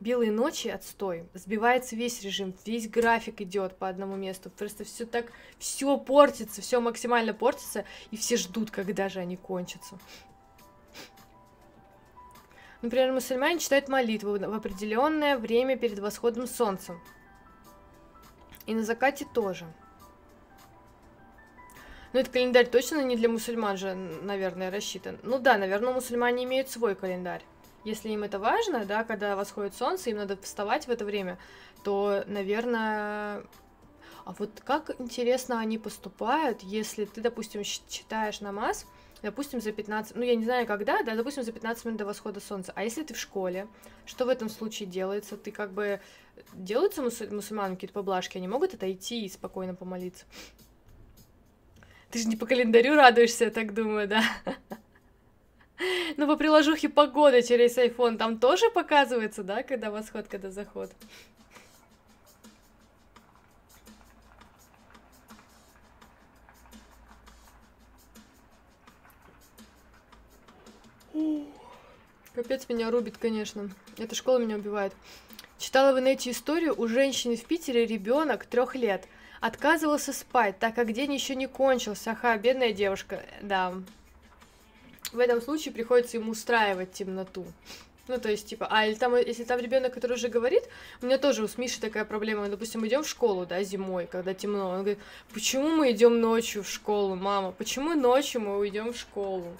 Белые 0.00 0.32
ночи 0.32 0.68
отстой, 0.68 1.28
сбивается 1.34 1.94
весь 1.94 2.22
режим, 2.22 2.54
весь 2.64 2.88
график 2.88 3.42
идет 3.42 3.76
по 3.76 3.86
одному 3.86 4.16
месту, 4.16 4.48
просто 4.48 4.84
все 4.84 5.04
так, 5.04 5.30
все 5.58 5.98
портится, 5.98 6.62
все 6.62 6.80
максимально 6.80 7.34
портится, 7.34 7.84
и 8.10 8.16
все 8.16 8.38
ждут, 8.38 8.70
когда 8.70 9.10
же 9.10 9.20
они 9.20 9.36
кончатся. 9.36 9.98
Например, 12.80 13.12
мусульмане 13.12 13.58
читают 13.58 13.88
молитву 13.88 14.38
в 14.38 14.54
определенное 14.54 15.36
время 15.36 15.76
перед 15.76 15.98
восходом 15.98 16.46
солнца. 16.46 16.98
И 18.64 18.72
на 18.72 18.82
закате 18.82 19.26
тоже. 19.34 19.66
Но 22.14 22.20
этот 22.20 22.32
календарь 22.32 22.70
точно 22.70 23.02
не 23.02 23.16
для 23.16 23.28
мусульман 23.28 23.76
же, 23.76 23.94
наверное, 23.94 24.70
рассчитан. 24.70 25.18
Ну 25.22 25.38
да, 25.38 25.58
наверное, 25.58 25.92
мусульмане 25.92 26.44
имеют 26.44 26.70
свой 26.70 26.94
календарь 26.94 27.42
если 27.84 28.10
им 28.10 28.22
это 28.22 28.38
важно, 28.38 28.84
да, 28.84 29.04
когда 29.04 29.36
восходит 29.36 29.74
солнце, 29.74 30.10
им 30.10 30.16
надо 30.16 30.36
вставать 30.36 30.86
в 30.86 30.90
это 30.90 31.04
время, 31.04 31.38
то, 31.84 32.24
наверное... 32.26 33.44
А 34.26 34.34
вот 34.38 34.60
как 34.64 35.00
интересно 35.00 35.58
они 35.58 35.78
поступают, 35.78 36.62
если 36.62 37.06
ты, 37.06 37.20
допустим, 37.20 37.62
читаешь 37.64 38.40
намаз, 38.40 38.86
допустим, 39.22 39.60
за 39.60 39.72
15, 39.72 40.14
ну 40.14 40.22
я 40.22 40.34
не 40.34 40.44
знаю 40.44 40.66
когда, 40.66 41.02
да, 41.02 41.14
допустим, 41.14 41.42
за 41.42 41.52
15 41.52 41.84
минут 41.86 41.98
до 41.98 42.04
восхода 42.04 42.38
солнца. 42.38 42.72
А 42.76 42.84
если 42.84 43.02
ты 43.02 43.14
в 43.14 43.18
школе, 43.18 43.66
что 44.04 44.26
в 44.26 44.28
этом 44.28 44.50
случае 44.50 44.88
делается? 44.88 45.36
Ты 45.36 45.50
как 45.50 45.72
бы 45.72 46.00
делаются 46.52 47.02
мусуль- 47.02 47.34
мусульманам 47.34 47.76
какие-то 47.76 47.94
поблажки, 47.94 48.36
они 48.36 48.46
могут 48.46 48.74
отойти 48.74 49.24
и 49.24 49.28
спокойно 49.28 49.74
помолиться? 49.74 50.26
Ты 52.10 52.18
же 52.18 52.28
не 52.28 52.36
по 52.36 52.46
календарю 52.46 52.94
радуешься, 52.96 53.44
я 53.44 53.50
так 53.50 53.72
думаю, 53.72 54.08
да? 54.08 54.22
Ну, 56.16 56.26
по 56.26 56.36
приложухе 56.36 56.88
погода 56.88 57.42
через 57.42 57.76
iPhone 57.78 58.16
там 58.16 58.38
тоже 58.38 58.70
показывается, 58.70 59.42
да, 59.42 59.62
когда 59.62 59.90
восход, 59.90 60.26
когда 60.28 60.50
заход? 60.50 60.90
Капец 72.34 72.68
меня 72.68 72.90
рубит, 72.90 73.18
конечно. 73.18 73.70
Эта 73.98 74.14
школа 74.14 74.38
меня 74.38 74.56
убивает. 74.56 74.94
Читала 75.58 75.94
в 75.94 76.00
инете 76.00 76.30
историю, 76.30 76.74
у 76.80 76.88
женщины 76.88 77.36
в 77.36 77.44
Питере 77.44 77.84
ребенок 77.84 78.46
трех 78.46 78.74
лет 78.74 79.06
отказывался 79.40 80.12
спать, 80.12 80.58
так 80.58 80.74
как 80.74 80.92
день 80.92 81.12
еще 81.12 81.34
не 81.34 81.46
кончился. 81.46 82.12
Ага, 82.12 82.38
бедная 82.38 82.72
девушка, 82.72 83.22
да. 83.42 83.74
В 85.12 85.18
этом 85.18 85.40
случае 85.42 85.74
приходится 85.74 86.16
ему 86.16 86.32
устраивать 86.32 86.92
темноту. 86.92 87.44
Ну, 88.10 88.18
то 88.18 88.28
есть, 88.28 88.48
типа, 88.48 88.66
а 88.70 88.86
или 88.86 88.94
там, 88.94 89.14
если 89.16 89.44
там 89.44 89.60
ребенок, 89.60 89.94
который 89.94 90.14
уже 90.14 90.28
говорит, 90.28 90.64
у 91.00 91.06
меня 91.06 91.16
тоже 91.16 91.46
с 91.46 91.58
Мишей 91.58 91.80
такая 91.80 92.04
проблема. 92.04 92.42
Мы, 92.42 92.48
допустим, 92.48 92.84
идем 92.86 93.04
в 93.04 93.08
школу, 93.08 93.46
да, 93.46 93.62
зимой, 93.62 94.06
когда 94.06 94.34
темно. 94.34 94.70
Он 94.70 94.78
говорит, 94.78 94.98
почему 95.32 95.68
мы 95.68 95.92
идем 95.92 96.20
ночью 96.20 96.64
в 96.64 96.68
школу, 96.68 97.14
мама? 97.14 97.52
Почему 97.52 97.94
ночью 97.94 98.40
мы 98.40 98.58
уйдем 98.58 98.92
в 98.92 98.96
школу? 98.96 99.56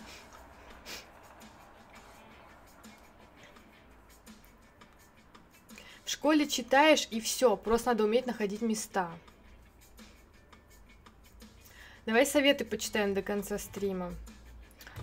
В 6.05 6.11
школе 6.11 6.49
читаешь 6.49 7.07
и 7.13 7.21
все, 7.21 7.57
просто 7.57 7.91
надо 7.91 8.03
уметь 8.03 8.27
находить 8.27 8.63
места. 8.63 9.13
Давай 12.05 12.27
советы 12.27 12.65
почитаем 12.65 13.15
до 13.15 13.23
конца 13.23 13.59
стрима. 13.59 14.13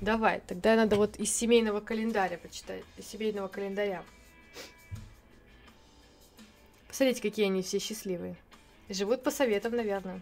Давай, 0.02 0.42
тогда 0.46 0.76
надо 0.76 0.96
вот 0.96 1.16
из 1.18 1.36
семейного 1.36 1.80
календаря 1.80 2.38
почитать, 2.38 2.84
из 2.98 3.08
семейного 3.08 3.48
календаря. 3.48 4.04
Посмотрите, 6.88 7.22
какие 7.22 7.48
они 7.48 7.64
все 7.64 7.80
счастливые. 7.80 8.36
Живут 8.90 9.24
по 9.24 9.32
советам, 9.32 9.76
наверное. 9.76 10.22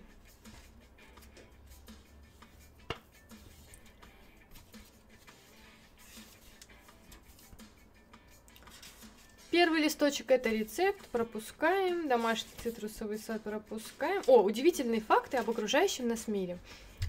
Первый 9.52 9.82
листочек 9.82 10.32
это 10.32 10.50
рецепт, 10.50 11.06
пропускаем. 11.08 12.08
Домашний 12.10 12.52
цитрусовый 12.62 13.18
сад 13.20 13.42
пропускаем. 13.42 14.22
О, 14.28 14.42
удивительные 14.42 15.00
факты 15.00 15.38
об 15.38 15.50
окружающем 15.50 16.08
нас 16.08 16.28
мире. 16.28 16.60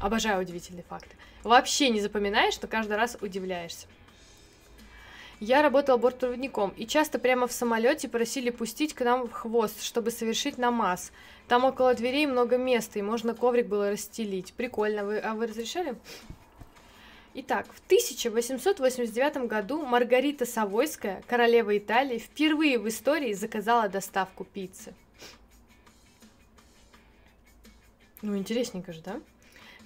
Обожаю 0.01 0.43
удивительные 0.43 0.85
факты. 0.85 1.17
Вообще 1.43 1.89
не 1.89 2.01
запоминаешь, 2.01 2.61
но 2.61 2.69
каждый 2.69 2.97
раз 2.97 3.17
удивляешься. 3.21 3.87
Я 5.39 5.63
работала 5.63 5.99
бортпроводником, 5.99 6.71
и 6.77 6.87
часто 6.87 7.19
прямо 7.19 7.47
в 7.47 7.53
самолете 7.53 8.09
просили 8.09 8.49
пустить 8.49 8.95
к 8.95 9.03
нам 9.03 9.29
в 9.29 9.33
хвост, 9.33 9.83
чтобы 9.83 10.11
совершить 10.11 10.57
намаз. 10.57 11.13
Там 11.47 11.65
около 11.65 11.95
дверей 11.95 12.27
много 12.27 12.57
места, 12.57 12.99
и 12.99 13.03
можно 13.03 13.35
коврик 13.35 13.67
было 13.67 13.91
расстелить. 13.91 14.55
Прикольно. 14.55 15.05
Вы, 15.05 15.19
а 15.19 15.35
вы 15.35 15.47
разрешали? 15.47 15.95
Итак, 17.35 17.67
в 17.67 17.85
1889 17.85 19.47
году 19.47 19.85
Маргарита 19.85 20.47
Савойская, 20.47 21.23
королева 21.27 21.77
Италии, 21.77 22.19
впервые 22.19 22.79
в 22.79 22.89
истории 22.89 23.35
заказала 23.35 23.91
доставку 23.91 24.45
пиццы. 24.45 24.95
Ну, 28.23 28.39
интересненько 28.39 28.95
же, 28.95 29.03
да? 29.03 29.21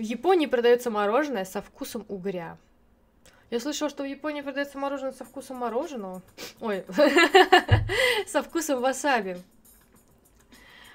В 0.01 0.03
Японии 0.03 0.47
продается 0.47 0.91
мороженое 0.91 1.45
со 1.45 1.61
вкусом 1.61 2.07
угря. 2.09 2.57
Я 3.51 3.61
слышала, 3.61 3.91
что 3.91 4.03
в 4.03 4.07
Японии 4.07 4.41
продается 4.41 4.79
мороженое 4.79 5.13
со 5.13 5.27
вкусом 5.27 5.59
мороженого. 5.59 6.23
Ой, 6.59 6.87
со 8.27 8.43
вкусом 8.43 8.81
васаби. 8.81 9.37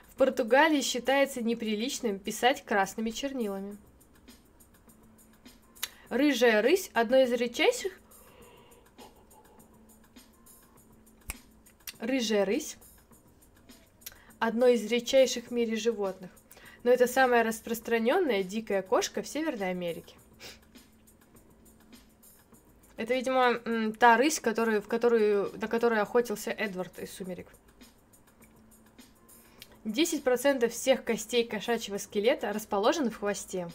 В 0.08 0.16
Португалии 0.16 0.82
считается 0.82 1.44
неприличным 1.44 2.18
писать 2.18 2.66
красными 2.66 3.12
чернилами. 3.12 3.78
Рыжая 6.10 6.64
рысь– 6.64 6.90
одно 6.96 7.18
из 7.18 7.32
редчайших... 7.32 7.92
Рыжая 12.00 12.44
рысь– 12.44 12.78
одно 14.40 14.66
из 14.66 14.84
редчайших 14.92 15.50
в 15.50 15.52
мире 15.52 15.76
животных. 15.76 16.32
Но 16.86 16.92
это 16.92 17.08
самая 17.08 17.44
распространенная 17.44 18.44
дикая 18.44 18.84
кошка 18.84 19.24
в 19.24 19.28
Северной 19.28 19.72
Америке. 19.72 20.16
Это, 22.96 23.16
видимо, 23.16 23.56
та 23.94 24.18
рысь, 24.18 24.40
которую, 24.40 24.84
в 24.84 24.88
которую, 24.88 25.52
на 25.60 25.68
которую 25.68 26.04
охотился 26.04 26.52
Эдвард 26.52 27.00
из 27.00 27.12
«Сумерек». 27.12 27.48
10% 29.84 30.70
всех 30.70 31.04
костей 31.04 31.44
кошачьего 31.44 31.98
скелета 31.98 32.54
расположены 32.54 33.10
в 33.10 33.18
хвосте. 33.18 33.68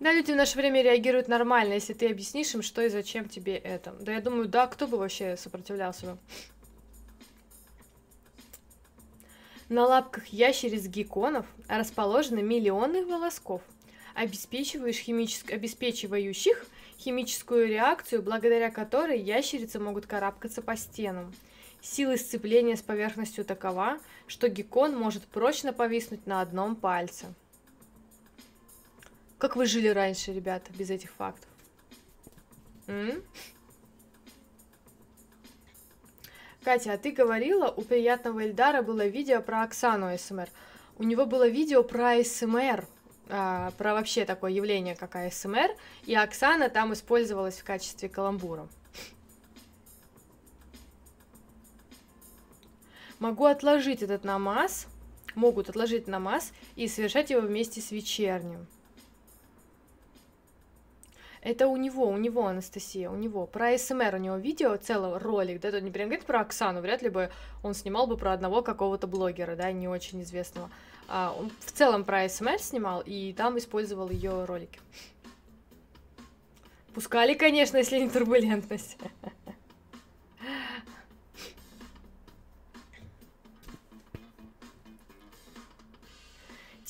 Да, 0.00 0.12
люди 0.12 0.32
в 0.32 0.36
наше 0.36 0.58
время 0.58 0.82
реагируют 0.82 1.28
нормально, 1.28 1.72
если 1.72 1.94
ты 1.94 2.10
объяснишь 2.10 2.54
им, 2.54 2.60
что 2.60 2.82
и 2.82 2.90
зачем 2.90 3.26
тебе 3.26 3.56
это. 3.56 3.92
Да, 3.92 4.12
я 4.12 4.20
думаю, 4.20 4.48
да, 4.48 4.66
кто 4.66 4.86
бы 4.86 4.98
вообще 4.98 5.38
сопротивлялся 5.38 6.04
бы. 6.08 6.18
На 9.70 9.86
лапках 9.86 10.26
ящериц-гекконов 10.26 11.46
расположены 11.68 12.42
миллионы 12.42 13.06
волосков, 13.06 13.62
обеспечивающих, 14.16 15.04
химическ... 15.04 15.52
обеспечивающих 15.52 16.66
химическую 16.98 17.68
реакцию, 17.68 18.22
благодаря 18.22 18.72
которой 18.72 19.20
ящерицы 19.20 19.78
могут 19.78 20.06
карабкаться 20.06 20.60
по 20.60 20.76
стенам. 20.76 21.32
Сила 21.80 22.16
сцепления 22.16 22.76
с 22.76 22.82
поверхностью 22.82 23.44
такова, 23.44 24.00
что 24.26 24.48
геккон 24.48 24.98
может 24.98 25.22
прочно 25.28 25.72
повиснуть 25.72 26.26
на 26.26 26.40
одном 26.40 26.74
пальце. 26.74 27.32
Как 29.38 29.54
вы 29.54 29.66
жили 29.66 29.86
раньше, 29.86 30.32
ребята, 30.32 30.72
без 30.72 30.90
этих 30.90 31.12
фактов? 31.12 31.48
М? 32.88 33.22
Катя, 36.62 36.92
а 36.92 36.98
ты 36.98 37.10
говорила, 37.10 37.68
у 37.68 37.82
приятного 37.82 38.44
Эльдара 38.44 38.82
было 38.82 39.06
видео 39.06 39.40
про 39.40 39.62
Оксану 39.62 40.16
СМР. 40.16 40.48
У 40.98 41.04
него 41.04 41.24
было 41.24 41.48
видео 41.48 41.82
про 41.82 42.22
СМР, 42.22 42.86
а, 43.30 43.70
про 43.78 43.94
вообще 43.94 44.24
такое 44.24 44.50
явление, 44.50 44.96
как 44.96 45.14
АСМР, 45.14 45.76
и 46.04 46.14
Оксана 46.14 46.68
там 46.68 46.92
использовалась 46.92 47.60
в 47.60 47.64
качестве 47.64 48.08
каламбура. 48.08 48.68
Могу 53.20 53.44
отложить 53.44 54.02
этот 54.02 54.24
намаз, 54.24 54.86
могут 55.34 55.68
отложить 55.68 56.08
намаз 56.08 56.52
и 56.74 56.88
совершать 56.88 57.30
его 57.30 57.42
вместе 57.42 57.80
с 57.80 57.92
вечерним. 57.92 58.66
Это 61.42 61.68
у 61.68 61.76
него, 61.76 62.06
у 62.06 62.18
него, 62.18 62.46
Анастасия, 62.46 63.08
у 63.08 63.16
него. 63.16 63.46
Про 63.46 63.76
СМР 63.78 64.14
у 64.14 64.18
него 64.18 64.36
видео, 64.36 64.76
целый 64.76 65.18
ролик, 65.18 65.60
да, 65.60 65.68
это 65.68 65.80
не 65.80 65.90
прям 65.90 66.08
говорит 66.08 66.26
про 66.26 66.40
Оксану, 66.40 66.80
вряд 66.80 67.00
ли 67.00 67.08
бы 67.08 67.30
он 67.62 67.72
снимал 67.72 68.06
бы 68.06 68.18
про 68.18 68.32
одного 68.32 68.60
какого-то 68.60 69.06
блогера, 69.06 69.56
да, 69.56 69.72
не 69.72 69.88
очень 69.88 70.22
известного. 70.22 70.70
А, 71.08 71.34
он 71.38 71.50
в 71.60 71.72
целом 71.72 72.04
про 72.04 72.28
СМР 72.28 72.58
снимал, 72.58 73.02
и 73.04 73.32
там 73.32 73.56
использовал 73.56 74.10
ее 74.10 74.44
ролики. 74.44 74.78
Пускали, 76.94 77.34
конечно, 77.34 77.78
если 77.78 77.98
не 77.98 78.10
турбулентность. 78.10 78.98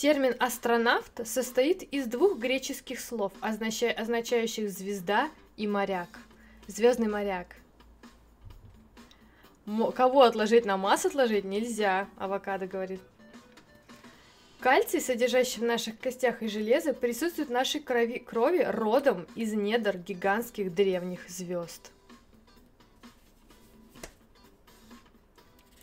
Термин 0.00 0.34
астронавт 0.38 1.28
состоит 1.28 1.82
из 1.82 2.06
двух 2.06 2.38
греческих 2.38 3.00
слов, 3.00 3.32
означа- 3.42 3.92
означающих 3.92 4.70
звезда 4.70 5.28
и 5.58 5.66
моряк. 5.66 6.08
Звездный 6.68 7.08
моряк. 7.08 7.56
Мо- 9.66 9.92
кого 9.92 10.22
отложить 10.22 10.64
на 10.64 10.78
масс 10.78 11.04
отложить 11.04 11.44
нельзя, 11.44 12.08
авокадо 12.16 12.66
говорит. 12.66 13.02
Кальций, 14.60 15.02
содержащий 15.02 15.60
в 15.60 15.64
наших 15.64 16.00
костях 16.00 16.42
и 16.42 16.48
железо, 16.48 16.94
присутствует 16.94 17.50
в 17.50 17.52
нашей 17.52 17.82
крови, 17.82 18.20
крови 18.20 18.64
родом 18.66 19.26
из 19.34 19.52
недр 19.52 19.98
гигантских 19.98 20.72
древних 20.74 21.28
звезд. 21.28 21.92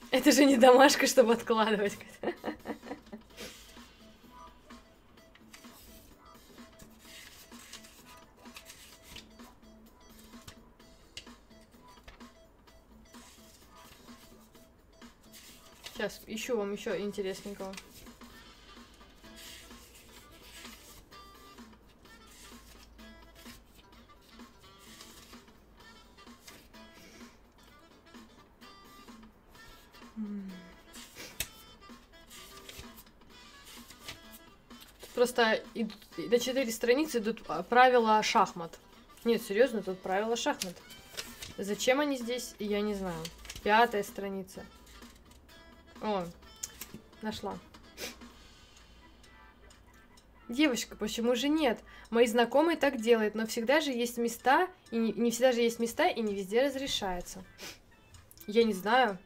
Это 0.10 0.32
же 0.32 0.44
не 0.46 0.58
домашка, 0.58 1.06
чтобы 1.06 1.34
откладывать. 1.34 2.00
Сейчас 15.98 16.22
ищу 16.28 16.56
вам 16.56 16.74
еще 16.74 17.02
интересненького. 17.02 17.74
Просто 35.16 35.64
идут, 35.74 35.98
до 36.16 36.38
четыре 36.38 36.72
страницы 36.72 37.18
идут 37.18 37.42
а, 37.48 37.64
правила 37.64 38.22
шахмат. 38.22 38.78
Нет, 39.24 39.42
серьезно, 39.42 39.82
тут 39.82 40.00
правила 40.00 40.36
шахмат. 40.36 40.76
Зачем 41.58 42.02
они 42.02 42.18
здесь, 42.18 42.54
я 42.60 42.82
не 42.82 42.94
знаю. 42.94 43.24
Пятая 43.64 44.04
страница. 44.04 44.64
О, 46.02 46.26
нашла. 47.22 47.58
Девочка, 50.50 50.96
почему 50.96 51.36
же 51.36 51.50
нет? 51.50 51.80
Мои 52.10 52.26
знакомые 52.26 52.78
так 52.78 53.02
делают, 53.02 53.36
но 53.36 53.46
всегда 53.46 53.82
же 53.82 53.92
есть 53.92 54.18
места, 54.18 54.68
и 54.92 54.98
не, 54.98 55.12
не 55.12 55.32
всегда 55.32 55.52
же 55.52 55.60
есть 55.60 55.80
места, 55.80 56.08
и 56.08 56.22
не 56.22 56.34
везде 56.34 56.62
разрешается. 56.62 57.44
Я 58.46 58.64
не 58.64 58.74
знаю. 58.74 59.18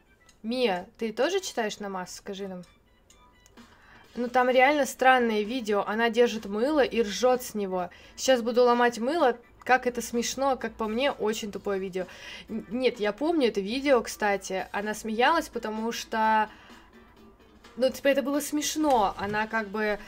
Мия, 0.42 0.90
ты 0.98 1.14
тоже 1.14 1.40
читаешь 1.40 1.78
намаз? 1.80 2.16
Скажи 2.16 2.48
нам. 2.48 2.64
Ну 4.16 4.28
там 4.28 4.50
реально 4.50 4.88
странное 4.88 5.44
видео. 5.44 5.84
Она 5.86 6.10
держит 6.10 6.46
мыло 6.46 6.84
и 6.84 7.02
ржет 7.04 7.44
с 7.44 7.54
него. 7.54 7.92
Сейчас 8.16 8.42
буду 8.42 8.64
ломать 8.64 8.98
мыло. 8.98 9.38
Как 9.64 9.86
это 9.86 10.02
смешно, 10.02 10.58
как 10.58 10.74
по 10.74 10.88
мне, 10.88 11.12
очень 11.12 11.52
тупое 11.52 11.80
видео. 11.80 12.08
Нет, 12.50 13.00
я 13.00 13.14
помню 13.14 13.50
это 13.50 13.62
видео, 13.62 14.02
кстати. 14.02 14.68
Она 14.72 14.96
смеялась, 14.96 15.50
потому 15.50 15.92
что... 15.92 16.50
Ну, 17.78 17.90
типа, 17.90 18.10
это 18.10 18.22
было 18.22 18.40
смешно. 18.40 19.16
Она 19.18 19.48
как 19.48 19.70
бы 19.70 20.00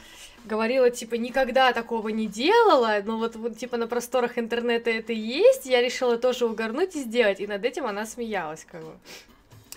говорила, 0.44 0.90
типа, 0.90 1.14
никогда 1.14 1.72
такого 1.72 2.08
не 2.08 2.26
делала, 2.26 3.00
но 3.04 3.18
вот, 3.18 3.36
вот, 3.36 3.56
типа, 3.56 3.76
на 3.76 3.86
просторах 3.86 4.38
интернета 4.38 4.90
это 4.90 5.12
есть, 5.12 5.66
я 5.66 5.80
решила 5.80 6.18
тоже 6.18 6.46
угорнуть 6.46 6.94
и 6.96 7.02
сделать, 7.02 7.40
и 7.40 7.46
над 7.46 7.64
этим 7.64 7.86
она 7.86 8.04
смеялась, 8.06 8.64
как 8.64 8.82
бы. 8.82 8.92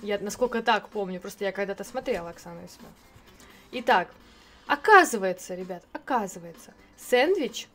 Я, 0.01 0.19
насколько 0.19 0.61
так 0.61 0.89
помню, 0.89 1.19
просто 1.19 1.45
я 1.45 1.51
когда-то 1.51 1.83
смотрела 1.83 2.29
Оксану 2.29 2.59
Исму. 2.65 2.87
Итак, 3.71 4.09
оказывается, 4.67 5.55
ребят, 5.55 5.83
оказывается, 5.93 6.73
сэндвич 6.97 7.67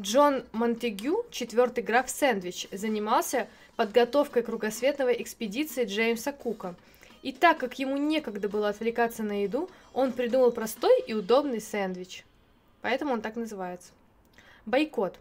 Джон 0.00 0.44
Монтегю, 0.52 1.26
четвертый 1.30 1.84
граф 1.84 2.08
Сэндвич, 2.08 2.66
занимался 2.72 3.46
подготовкой 3.76 4.42
кругосветной 4.42 5.20
экспедиции 5.22 5.84
Джеймса 5.84 6.32
Кука. 6.32 6.74
И 7.22 7.32
так 7.32 7.58
как 7.58 7.78
ему 7.78 7.96
некогда 7.96 8.48
было 8.48 8.68
отвлекаться 8.68 9.22
на 9.22 9.42
еду, 9.42 9.70
он 9.94 10.12
придумал 10.12 10.50
простой 10.50 11.00
и 11.00 11.14
удобный 11.14 11.60
сэндвич. 11.60 12.24
Поэтому 12.80 13.12
он 13.12 13.22
так 13.22 13.36
называется. 13.36 13.92
Бойкот. 14.66 15.18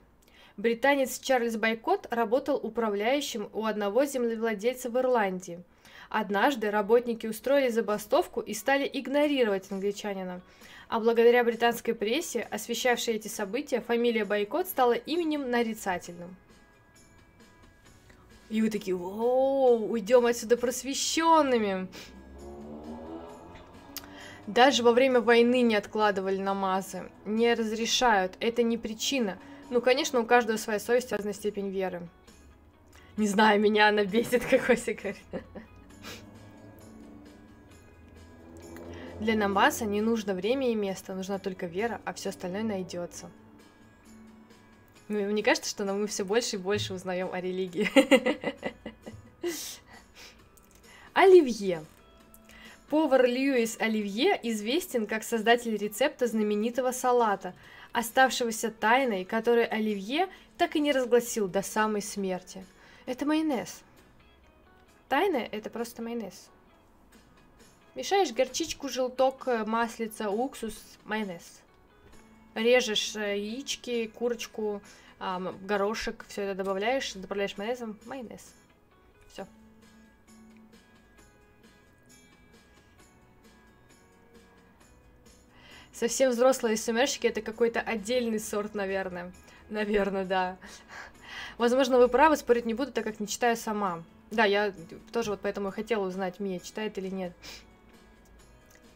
Британец 0.58 1.20
Чарльз 1.20 1.56
Бойкот 1.56 2.08
работал 2.12 2.60
управляющим 2.62 3.50
у 3.54 3.66
одного 3.66 4.06
землевладельца 4.06 4.90
в 4.90 4.98
Ирландии– 4.98 5.64
Однажды 6.12 6.70
работники 6.72 7.26
устроили 7.26 7.70
забастовку 7.70 8.42
и 8.42 8.54
стали 8.54 8.90
игнорировать 8.92 9.72
англичанина. 9.72 10.42
А 10.90 11.00
благодаря 11.00 11.42
британской 11.46 11.96
прессе, 11.96 12.42
освещавшей 12.52 13.16
эти 13.16 13.30
события, 13.30 13.80
фамилия 13.80 14.26
Бойкот 14.26 14.68
стала 14.68 14.92
именем 14.92 15.50
нарицательным. 15.50 16.36
И 18.52 18.62
вы 18.62 18.70
такие, 18.70 18.98
о, 18.98 19.78
уйдем 19.78 20.26
отсюда 20.26 20.58
просвещенными. 20.58 21.88
Даже 24.46 24.84
во 24.84 24.92
время 24.92 25.22
войны 25.22 25.62
не 25.62 25.76
откладывали 25.76 26.38
намазы, 26.38 27.10
не 27.26 27.54
разрешают, 27.54 28.36
это 28.42 28.62
не 28.62 28.78
причина. 28.78 29.38
Ну, 29.70 29.80
конечно, 29.80 30.20
у 30.20 30.26
каждого 30.26 30.58
своя 30.58 30.82
совесть, 30.82 31.14
разная 31.14 31.32
степень 31.32 31.70
веры. 31.70 32.10
Не 33.16 33.28
знаю, 33.28 33.62
меня 33.62 33.88
она 33.88 34.04
бесит, 34.04 34.44
как 34.50 34.70
Ося. 34.70 34.96
Для 39.22 39.36
намбаса 39.36 39.86
не 39.86 40.02
нужно 40.02 40.34
время 40.34 40.72
и 40.72 40.76
место, 40.76 41.14
нужна 41.14 41.40
только 41.40 41.68
вера, 41.68 42.02
а 42.04 42.12
все 42.12 42.30
остальное 42.30 42.64
найдется. 42.64 43.32
Мне 45.12 45.44
кажется, 45.44 45.70
что 45.70 45.84
мы 45.86 46.08
все 46.08 46.24
больше 46.24 46.56
и 46.56 46.60
больше 46.60 46.94
узнаем 46.94 47.30
о 47.34 47.42
религии. 47.42 47.90
Оливье. 51.14 51.84
Повар 52.90 53.26
Льюис 53.26 53.78
Оливье 53.80 54.40
известен 54.44 55.08
как 55.08 55.24
создатель 55.24 55.76
рецепта 55.76 56.28
знаменитого 56.28 56.92
салата, 56.92 57.54
оставшегося 57.92 58.72
тайной, 58.72 59.26
который 59.26 59.66
Оливье 59.66 60.30
так 60.58 60.76
и 60.76 60.80
не 60.80 60.92
разгласил 60.92 61.48
до 61.48 61.62
самой 61.62 62.02
смерти. 62.02 62.66
Это 63.06 63.26
майонез. 63.26 63.82
Тайна– 65.10 65.38
это 65.52 65.70
просто 65.70 66.02
майонез. 66.02 66.50
Мешаешь 67.96 68.32
горчичку, 68.32 68.88
желток, 68.88 69.48
э, 69.48 69.66
маслица, 69.66 70.30
уксус, 70.30 70.76
майонез. 71.04 71.62
Режешь 72.56 73.16
э, 73.16 73.38
яички, 73.38 74.08
курочку, 74.08 74.82
горошек, 75.62 76.26
все 76.28 76.42
это 76.44 76.56
добавляешь, 76.56 77.14
добавляешь 77.14 77.58
майонезом, 77.58 77.98
майонез. 78.06 78.54
Все. 79.32 79.46
Совсем 85.94 86.32
взрослые 86.32 86.76
СМРщики 86.76 87.28
это 87.28 87.42
какой-то 87.42 87.82
отдельный 87.82 88.40
сорт, 88.40 88.74
наверное. 88.74 89.32
Наверное, 89.70 90.26
да. 90.26 90.58
Возможно, 91.58 92.00
вы 92.00 92.08
правы, 92.08 92.36
спорить 92.36 92.66
не 92.66 92.74
буду, 92.74 92.92
так 92.92 93.04
как 93.04 93.20
не 93.20 93.28
читаю 93.28 93.56
сама. 93.56 94.04
Да, 94.32 94.46
я 94.46 94.74
тоже 95.12 95.32
вот 95.32 95.42
поэтому 95.42 95.70
и 95.70 95.72
хотела 95.72 96.08
узнать, 96.08 96.40
Мия 96.40 96.60
читает 96.60 96.98
или 96.98 97.10
нет. 97.10 97.34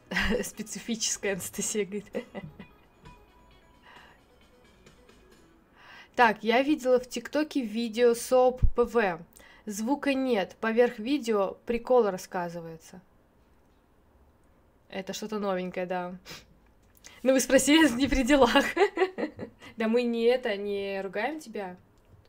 Специфическая 0.44 1.34
Анастасия 1.34 1.86
говорит. 1.86 2.07
Так, 6.16 6.44
я 6.44 6.62
видела 6.64 7.00
в 7.00 7.10
ТикТоке 7.10 7.62
видео 7.62 8.14
СОП 8.14 8.62
ПВ. 8.74 9.20
Звука 9.66 10.14
нет, 10.14 10.56
поверх 10.62 10.98
видео 10.98 11.58
прикол 11.66 12.10
рассказывается. 12.10 13.02
Это 14.90 15.12
что-то 15.12 15.40
новенькое, 15.40 15.86
да. 15.86 16.16
Ну, 17.22 17.34
вы 17.34 17.42
спросили, 17.42 17.90
не 17.96 18.08
при 18.08 18.24
делах. 18.24 18.66
Да 19.78 19.90
мы 19.90 20.04
не 20.04 20.24
это, 20.24 20.56
не 20.56 21.02
ругаем 21.02 21.42
тебя. 21.42 21.76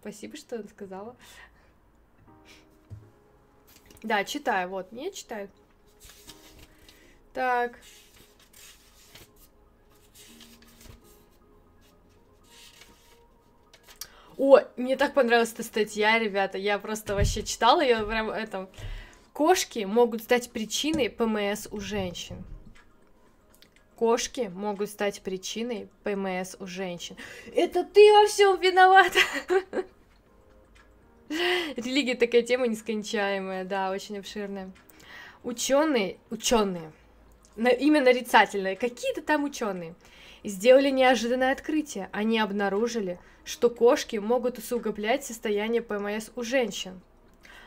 Спасибо, 0.01 0.37
что 0.37 0.67
сказала. 0.67 1.15
Да, 4.03 4.25
читаю, 4.25 4.69
вот, 4.69 4.91
не 4.91 5.13
читаю. 5.13 5.49
Так. 7.33 7.79
О, 14.39 14.61
мне 14.77 14.97
так 14.97 15.15
понравилась 15.15 15.53
эта 15.53 15.63
статья, 15.63 16.19
ребята. 16.19 16.59
Я 16.59 16.79
просто 16.79 17.15
вообще 17.15 17.43
читала 17.43 17.81
ее 17.81 18.05
прям 18.05 18.31
этом. 18.31 18.69
Кошки 19.33 19.81
могут 19.81 20.23
стать 20.23 20.51
причиной 20.51 21.11
ПМС 21.11 21.69
у 21.71 21.81
женщин. 21.81 22.45
Кошки 23.97 24.51
могут 24.55 24.91
стать 24.91 25.23
причиной 25.23 25.89
ПМС 26.05 26.57
у 26.59 26.67
женщин. 26.67 27.17
Это 27.55 27.83
ты 27.83 28.13
во 28.13 28.27
всем 28.27 28.61
виновата. 28.61 29.19
Религия 31.29 32.15
такая 32.15 32.43
тема 32.43 32.67
нескончаемая, 32.67 33.65
да, 33.65 33.91
очень 33.91 34.19
обширная. 34.19 34.71
Ученые, 35.43 36.19
ученые, 36.31 36.93
на, 37.57 37.69
имя 37.69 38.03
нарицательное, 38.03 38.77
какие-то 38.77 39.23
там 39.23 39.45
ученые, 39.45 39.95
сделали 40.49 40.91
неожиданное 40.91 41.53
открытие. 41.53 42.09
Они 42.13 42.39
обнаружили, 42.39 43.19
что 43.45 43.71
кошки 43.71 44.17
могут 44.17 44.59
усугублять 44.59 45.25
состояние 45.25 45.83
ПМС 45.83 46.31
у 46.37 46.43
женщин. 46.43 47.01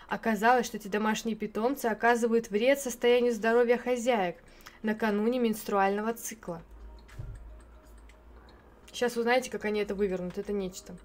Оказалось, 0.08 0.66
что 0.66 0.78
эти 0.78 0.88
домашние 0.88 1.36
питомцы 1.36 1.86
оказывают 1.86 2.50
вред 2.50 2.80
состоянию 2.80 3.34
здоровья 3.34 3.78
хозяек 3.78 4.38
накануне 4.82 5.40
менструального 5.40 6.14
цикла. 6.14 6.62
Сейчас 8.92 9.18
узнаете, 9.18 9.52
как 9.52 9.66
они 9.66 9.82
это 9.82 9.94
вывернут, 9.94 10.38
это 10.38 10.52
нечто. 10.52 10.96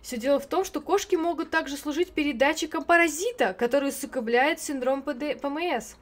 Все 0.00 0.16
дело 0.16 0.40
в 0.40 0.46
том, 0.46 0.64
что 0.64 0.80
кошки 0.80 1.14
могут 1.14 1.50
также 1.50 1.76
служить 1.76 2.10
передатчиком 2.10 2.82
паразита, 2.84 3.54
который 3.54 3.90
усугубляет 3.90 4.60
синдром 4.60 5.02
ПД... 5.02 5.40
ПМС. 5.40 5.94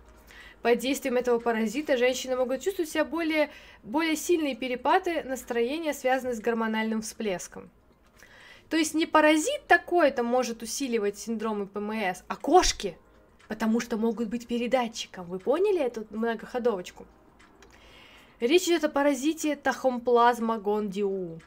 Под 0.62 0.78
действием 0.78 1.16
этого 1.16 1.39
паразита 1.39 1.97
женщины 1.97 2.37
могут 2.37 2.61
чувствовать 2.61 2.91
себя 2.91 3.05
более, 3.05 3.51
более 3.82 4.16
сильные 4.16 4.55
перепады 4.55 5.23
настроения, 5.23 5.95
связанные 5.95 6.35
с 6.35 6.41
гормональным 6.41 7.01
всплеском. 7.01 7.70
То 8.69 8.77
есть 8.77 8.95
не 8.95 9.07
паразит 9.07 9.66
такой-то 9.66 10.23
может 10.23 10.62
усиливать 10.62 11.19
синдромы 11.19 11.66
ПМС, 11.66 12.23
а 12.28 12.37
кошки, 12.37 12.97
потому 13.49 13.81
что 13.81 13.97
могут 13.97 14.28
быть 14.28 14.47
передатчиком. 14.47 15.27
Вы 15.27 15.39
поняли 15.39 15.81
эту 15.81 16.07
многоходовочку? 16.11 17.07
Речь 18.39 18.65
идет 18.65 18.85
о 18.85 18.89
паразите 18.89 19.57
тахомплазма 19.57 20.59
гондиу, 20.59 21.41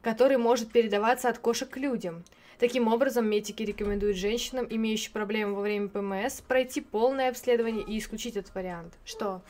который 0.00 0.36
может 0.36 0.72
передаваться 0.72 1.28
от 1.28 1.38
кошек 1.38 1.68
к 1.68 1.76
людям. 1.76 2.24
Таким 2.60 2.88
образом, 2.88 3.26
медики 3.26 3.62
рекомендуют 3.62 4.18
женщинам, 4.18 4.66
имеющим 4.68 5.12
проблемы 5.12 5.54
во 5.54 5.62
время 5.62 5.88
ПМС, 5.88 6.42
пройти 6.42 6.82
полное 6.82 7.30
обследование 7.30 7.82
и 7.82 7.98
исключить 7.98 8.36
этот 8.36 8.54
вариант. 8.54 8.92
Что? 9.06 9.40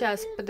А, 0.00 0.14
а 0.14 0.42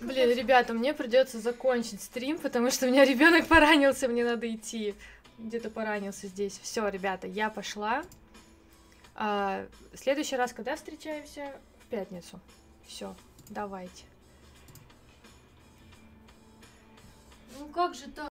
Блин, 0.00 0.36
ребята, 0.36 0.72
мне 0.74 0.94
придется 0.94 1.40
закончить 1.40 2.02
стрим, 2.02 2.38
потому 2.38 2.70
что 2.70 2.86
у 2.86 2.90
меня 2.90 3.04
ребенок 3.04 3.46
поранился, 3.46 4.08
мне 4.08 4.24
надо 4.24 4.52
идти. 4.52 4.94
Где-то 5.38 5.70
поранился 5.70 6.26
здесь. 6.26 6.58
Все, 6.62 6.88
ребята, 6.88 7.26
я 7.26 7.50
пошла. 7.50 8.04
А, 9.14 9.66
в 9.92 9.98
следующий 9.98 10.36
раз, 10.36 10.52
когда 10.52 10.76
встречаемся? 10.76 11.52
В 11.84 11.86
пятницу. 11.86 12.40
Все, 12.86 13.14
давайте. 13.48 14.04
Ну 17.58 17.66
как 17.66 17.94
же 17.94 18.08
так? 18.08 18.26